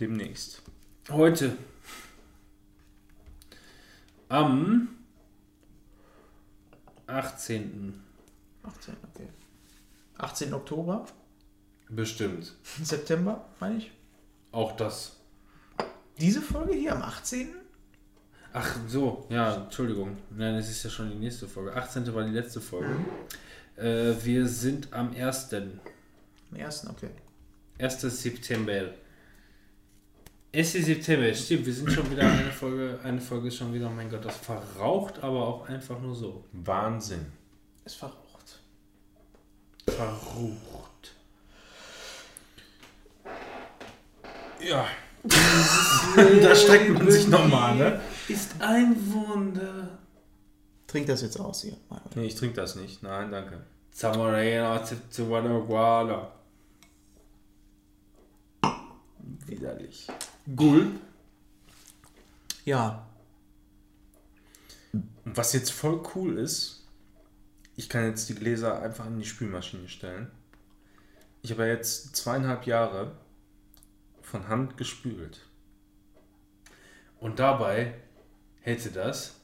Demnächst. 0.00 0.62
Heute. 1.10 1.56
Am 4.32 4.88
18. 7.06 8.02
18, 8.62 8.96
okay. 9.12 9.28
18. 10.16 10.54
Oktober, 10.54 11.04
Bestimmt. 11.90 12.54
September, 12.82 13.44
meine 13.60 13.76
ich. 13.76 13.90
Auch 14.50 14.74
das. 14.74 15.16
Diese 16.18 16.40
Folge 16.40 16.72
hier 16.72 16.94
am 16.94 17.02
18. 17.02 17.50
Ach 18.54 18.78
so, 18.88 19.26
ja, 19.28 19.64
Entschuldigung. 19.64 20.16
Nein, 20.30 20.54
es 20.54 20.70
ist 20.70 20.82
ja 20.84 20.88
schon 20.88 21.10
die 21.10 21.18
nächste 21.18 21.46
Folge. 21.46 21.76
18. 21.76 22.14
war 22.14 22.24
die 22.24 22.32
letzte 22.32 22.62
Folge. 22.62 22.96
Äh, 23.76 24.14
wir 24.24 24.48
sind 24.48 24.90
am 24.94 25.14
1. 25.14 25.52
Am 25.52 25.78
1. 26.58 26.86
okay. 26.86 27.10
1. 27.78 28.00
September. 28.00 28.94
1. 30.54 30.72
September, 30.72 31.32
stimmt, 31.34 31.64
wir 31.64 31.72
sind 31.72 31.90
schon 31.90 32.10
wieder 32.10 32.30
eine 32.30 32.52
Folge, 32.52 32.98
eine 33.02 33.20
Folge 33.20 33.48
ist 33.48 33.56
schon 33.56 33.72
wieder, 33.72 33.88
mein 33.88 34.10
Gott, 34.10 34.22
das 34.22 34.36
verraucht, 34.36 35.22
aber 35.22 35.48
auch 35.48 35.66
einfach 35.66 35.98
nur 35.98 36.14
so. 36.14 36.44
Wahnsinn. 36.52 37.24
Ist 37.86 37.96
verraucht. 37.96 38.60
Verrucht. 39.88 41.14
Ja. 44.60 44.86
da 46.42 46.54
streckt 46.54 46.90
man 46.90 47.10
sich 47.10 47.28
nochmal, 47.28 47.76
ne? 47.76 48.00
Ist 48.28 48.60
ein 48.60 48.94
Wunder. 49.10 49.98
Trink 50.86 51.06
das 51.06 51.22
jetzt 51.22 51.40
aus 51.40 51.62
hier. 51.62 51.78
Nee, 52.14 52.26
ich 52.26 52.34
trinke 52.34 52.56
das 52.56 52.76
nicht. 52.76 53.02
Nein, 53.02 53.30
danke. 53.30 53.62
Zipzuanaguala. 54.84 56.30
Widerlich. 59.46 60.08
Gul. 60.56 60.90
Ja. 62.64 63.06
Und 64.92 65.36
was 65.36 65.52
jetzt 65.52 65.72
voll 65.72 66.02
cool 66.14 66.38
ist, 66.38 66.84
ich 67.76 67.88
kann 67.88 68.06
jetzt 68.06 68.28
die 68.28 68.34
Gläser 68.34 68.82
einfach 68.82 69.06
in 69.06 69.18
die 69.18 69.24
Spülmaschine 69.24 69.88
stellen. 69.88 70.30
Ich 71.42 71.50
habe 71.50 71.66
ja 71.66 71.74
jetzt 71.74 72.14
zweieinhalb 72.16 72.66
Jahre 72.66 73.16
von 74.20 74.48
Hand 74.48 74.76
gespült. 74.76 75.40
Und 77.18 77.38
dabei 77.38 77.94
hätte 78.60 78.90
das 78.90 79.34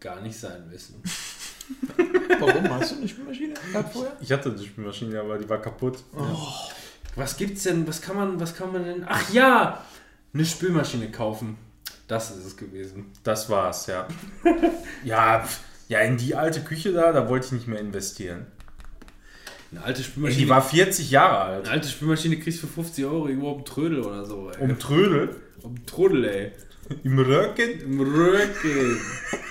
gar 0.00 0.20
nicht 0.20 0.38
sein 0.38 0.68
müssen. 0.68 1.02
Warum 2.38 2.70
hast 2.70 2.92
du 2.92 2.96
eine 2.96 3.08
Spülmaschine 3.08 3.54
gehabt 3.54 3.92
vorher? 3.92 4.16
Ich 4.20 4.32
hatte 4.32 4.54
die 4.54 4.66
Spülmaschine, 4.66 5.20
aber 5.20 5.38
die 5.38 5.48
war 5.48 5.60
kaputt. 5.60 6.02
Was 7.14 7.36
gibt's 7.36 7.64
denn? 7.64 7.86
Was 7.86 8.00
kann 8.00 8.16
man, 8.16 8.40
was 8.40 8.54
kann 8.54 8.72
man 8.72 8.84
denn? 8.84 9.04
Ach 9.06 9.30
ja! 9.32 9.84
Eine 10.34 10.44
Spülmaschine 10.44 11.10
kaufen. 11.10 11.56
Das 12.06 12.30
ist 12.30 12.44
es 12.44 12.56
gewesen. 12.56 13.06
Das 13.22 13.50
war's, 13.50 13.86
ja. 13.86 14.06
ja, 15.04 15.40
pf, 15.44 15.60
ja, 15.88 16.00
in 16.00 16.16
die 16.16 16.34
alte 16.34 16.60
Küche 16.60 16.92
da, 16.92 17.12
da 17.12 17.28
wollte 17.28 17.46
ich 17.46 17.52
nicht 17.52 17.68
mehr 17.68 17.80
investieren. 17.80 18.46
Eine 19.70 19.82
alte 19.84 20.00
Ey, 20.00 20.04
Spülmaschine. 20.06 20.42
die 20.42 20.48
war 20.48 20.62
40 20.62 21.10
Jahre 21.10 21.44
eine 21.44 21.54
alt. 21.56 21.68
alte 21.68 21.88
Spülmaschine 21.88 22.38
kriegst 22.38 22.62
du 22.62 22.66
für 22.66 22.72
50 22.74 23.04
Euro 23.04 23.28
irgendwo 23.28 23.50
um 23.50 23.64
Trödel 23.64 24.00
oder 24.00 24.24
so. 24.24 24.50
Ey. 24.50 24.62
Um 24.62 24.78
Trödel. 24.78 25.36
um 25.62 25.84
Trödel, 25.86 26.24
ey. 26.24 26.52
Im 27.04 27.18
Röcken. 27.18 27.80
Im 27.82 28.00
Rücken. 28.00 28.98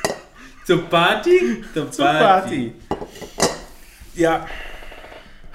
Zur 0.65 0.81
Party? 0.89 1.63
Zur 1.73 1.85
Party. 1.91 2.73
Ja, 4.15 4.47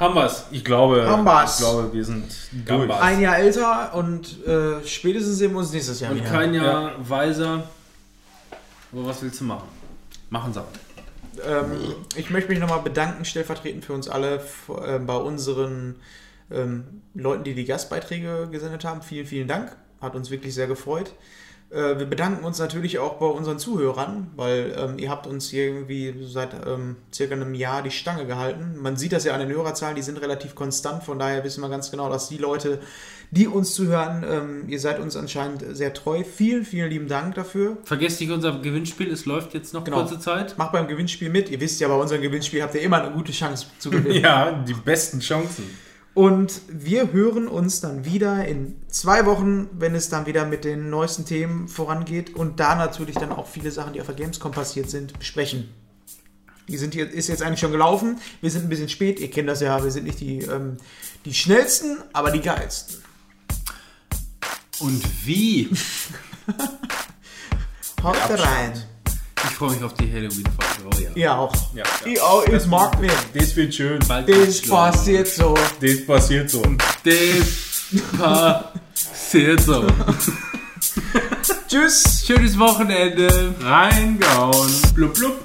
Haben 0.02 0.16
wir's. 0.16 0.46
ich 0.50 0.64
glaube, 0.64 1.06
Haben 1.06 1.24
wir's. 1.24 1.60
ich 1.60 1.64
glaube, 1.64 1.92
wir 1.92 2.04
sind 2.04 2.24
durch. 2.66 2.90
Ein 2.90 3.20
Jahr 3.20 3.38
älter 3.38 3.94
und 3.94 4.44
äh, 4.44 4.84
spätestens 4.84 5.38
sehen 5.38 5.52
wir 5.52 5.60
uns 5.60 5.72
nächstes 5.72 6.00
Jahr 6.00 6.10
Und 6.10 6.18
wieder. 6.18 6.28
kein 6.28 6.52
Jahr 6.52 6.94
weiser. 7.08 7.62
Aber 8.92 9.06
was 9.06 9.22
willst 9.22 9.40
du 9.40 9.44
machen? 9.44 9.68
Machen 10.28 10.52
sie. 10.52 10.60
Ähm, 11.48 11.94
ich 12.16 12.30
möchte 12.30 12.50
mich 12.50 12.58
nochmal 12.58 12.80
bedanken, 12.80 13.24
stellvertretend 13.24 13.84
für 13.84 13.92
uns 13.92 14.08
alle, 14.08 14.44
äh, 14.84 14.98
bei 14.98 15.14
unseren 15.14 15.94
ähm, 16.50 17.02
Leuten, 17.14 17.44
die 17.44 17.54
die 17.54 17.64
Gastbeiträge 17.64 18.48
gesendet 18.50 18.84
haben. 18.84 19.02
Vielen, 19.02 19.26
vielen 19.26 19.46
Dank. 19.46 19.76
Hat 20.00 20.16
uns 20.16 20.30
wirklich 20.30 20.52
sehr 20.52 20.66
gefreut. 20.66 21.12
Äh, 21.72 21.98
wir 21.98 22.06
bedanken 22.06 22.44
uns 22.44 22.58
natürlich 22.58 22.98
auch 22.98 23.14
bei 23.14 23.26
unseren 23.26 23.58
Zuhörern, 23.58 24.28
weil 24.36 24.74
ähm, 24.76 24.98
ihr 24.98 25.08
habt 25.10 25.26
uns 25.26 25.48
hier 25.48 25.64
irgendwie 25.64 26.14
seit 26.26 26.50
ähm, 26.66 26.96
circa 27.12 27.34
einem 27.34 27.54
Jahr 27.54 27.82
die 27.82 27.90
Stange 27.90 28.26
gehalten. 28.26 28.76
Man 28.78 28.96
sieht 28.96 29.12
das 29.12 29.24
ja 29.24 29.32
an 29.32 29.40
den 29.40 29.48
Hörerzahlen, 29.48 29.96
die 29.96 30.02
sind 30.02 30.20
relativ 30.20 30.54
konstant. 30.54 31.02
Von 31.02 31.18
daher 31.18 31.44
wissen 31.44 31.62
wir 31.62 31.70
ganz 31.70 31.90
genau, 31.90 32.10
dass 32.10 32.28
die 32.28 32.36
Leute, 32.36 32.78
die 33.30 33.46
uns 33.48 33.74
zuhören, 33.74 34.22
ähm, 34.28 34.64
ihr 34.68 34.80
seid 34.80 35.00
uns 35.00 35.16
anscheinend 35.16 35.64
sehr 35.74 35.94
treu. 35.94 36.22
Vielen, 36.24 36.66
vielen 36.66 36.90
lieben 36.90 37.08
Dank 37.08 37.36
dafür. 37.36 37.78
Vergesst 37.84 38.20
nicht 38.20 38.30
unser 38.30 38.58
Gewinnspiel, 38.60 39.10
es 39.10 39.24
läuft 39.24 39.54
jetzt 39.54 39.72
noch 39.72 39.84
Genau. 39.84 40.00
kurze 40.00 40.18
Zeit. 40.18 40.58
Macht 40.58 40.72
beim 40.72 40.86
Gewinnspiel 40.88 41.30
mit. 41.30 41.48
Ihr 41.50 41.60
wisst 41.60 41.80
ja, 41.80 41.88
bei 41.88 41.94
unserem 41.94 42.20
Gewinnspiel 42.20 42.62
habt 42.62 42.74
ihr 42.74 42.82
immer 42.82 43.02
eine 43.02 43.14
gute 43.14 43.32
Chance 43.32 43.66
zu 43.78 43.88
gewinnen. 43.90 44.12
Ja, 44.22 44.52
die 44.52 44.74
besten 44.74 45.20
Chancen. 45.20 45.64
Und 46.14 46.60
wir 46.68 47.12
hören 47.12 47.48
uns 47.48 47.80
dann 47.80 48.04
wieder 48.04 48.46
in 48.46 48.76
zwei 48.88 49.24
Wochen, 49.24 49.70
wenn 49.72 49.94
es 49.94 50.10
dann 50.10 50.26
wieder 50.26 50.44
mit 50.44 50.64
den 50.64 50.90
neuesten 50.90 51.24
Themen 51.24 51.68
vorangeht 51.68 52.34
und 52.34 52.60
da 52.60 52.74
natürlich 52.74 53.16
dann 53.16 53.32
auch 53.32 53.46
viele 53.46 53.70
Sachen, 53.70 53.94
die 53.94 54.00
auf 54.00 54.06
der 54.08 54.16
Gamescom 54.16 54.52
passiert 54.52 54.90
sind, 54.90 55.18
besprechen. 55.18 55.70
Die 56.68 56.76
sind 56.76 56.92
hier, 56.92 57.10
ist 57.10 57.28
jetzt 57.28 57.42
eigentlich 57.42 57.60
schon 57.60 57.72
gelaufen. 57.72 58.20
Wir 58.42 58.50
sind 58.50 58.64
ein 58.64 58.68
bisschen 58.68 58.90
spät, 58.90 59.20
ihr 59.20 59.30
kennt 59.30 59.48
das 59.48 59.60
ja, 59.60 59.82
wir 59.82 59.90
sind 59.90 60.04
nicht 60.04 60.20
die, 60.20 60.40
ähm, 60.40 60.76
die 61.24 61.32
schnellsten, 61.32 61.96
aber 62.12 62.30
die 62.30 62.40
geilsten. 62.40 63.02
Und 64.80 65.02
wie? 65.24 65.70
Haut 68.02 68.16
da 68.28 68.34
rein. 68.34 68.82
Ich 69.44 69.50
freue 69.56 69.72
mich 69.72 69.82
auf 69.82 69.94
die 69.94 70.10
Halloween-Folge. 70.12 70.96
Oh 70.96 71.00
ja. 71.00 71.10
Ja, 71.14 71.38
auch. 71.38 71.54
Ja, 71.74 71.84
Ich 72.04 72.20
auch, 72.20 72.46
ich 72.46 72.66
mag 72.66 73.00
mich. 73.00 73.12
Das 73.34 73.54
wird 73.56 73.74
schön. 73.74 73.98
Bald 74.08 74.28
Das 74.28 74.60
passiert 74.62 75.28
so. 75.28 75.54
Das 75.80 76.06
passiert 76.06 76.50
so. 76.50 76.62
Das 77.04 78.18
passiert 78.18 79.60
so. 79.60 79.86
Tschüss. 81.68 82.24
Schönes 82.26 82.58
Wochenende. 82.58 83.54
Reingauen. 83.60 84.72
Blub, 84.94 85.14
blub. 85.14 85.40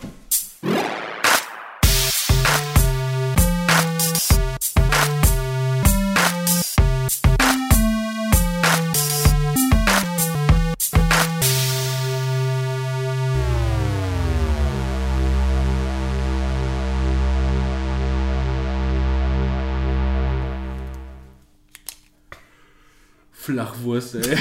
Flachwurst, 23.47 24.15
ey. 24.15 24.37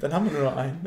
Dann 0.00 0.12
haben 0.12 0.24
wir 0.24 0.32
nur 0.32 0.50
noch 0.50 0.56
einen. 0.56 0.80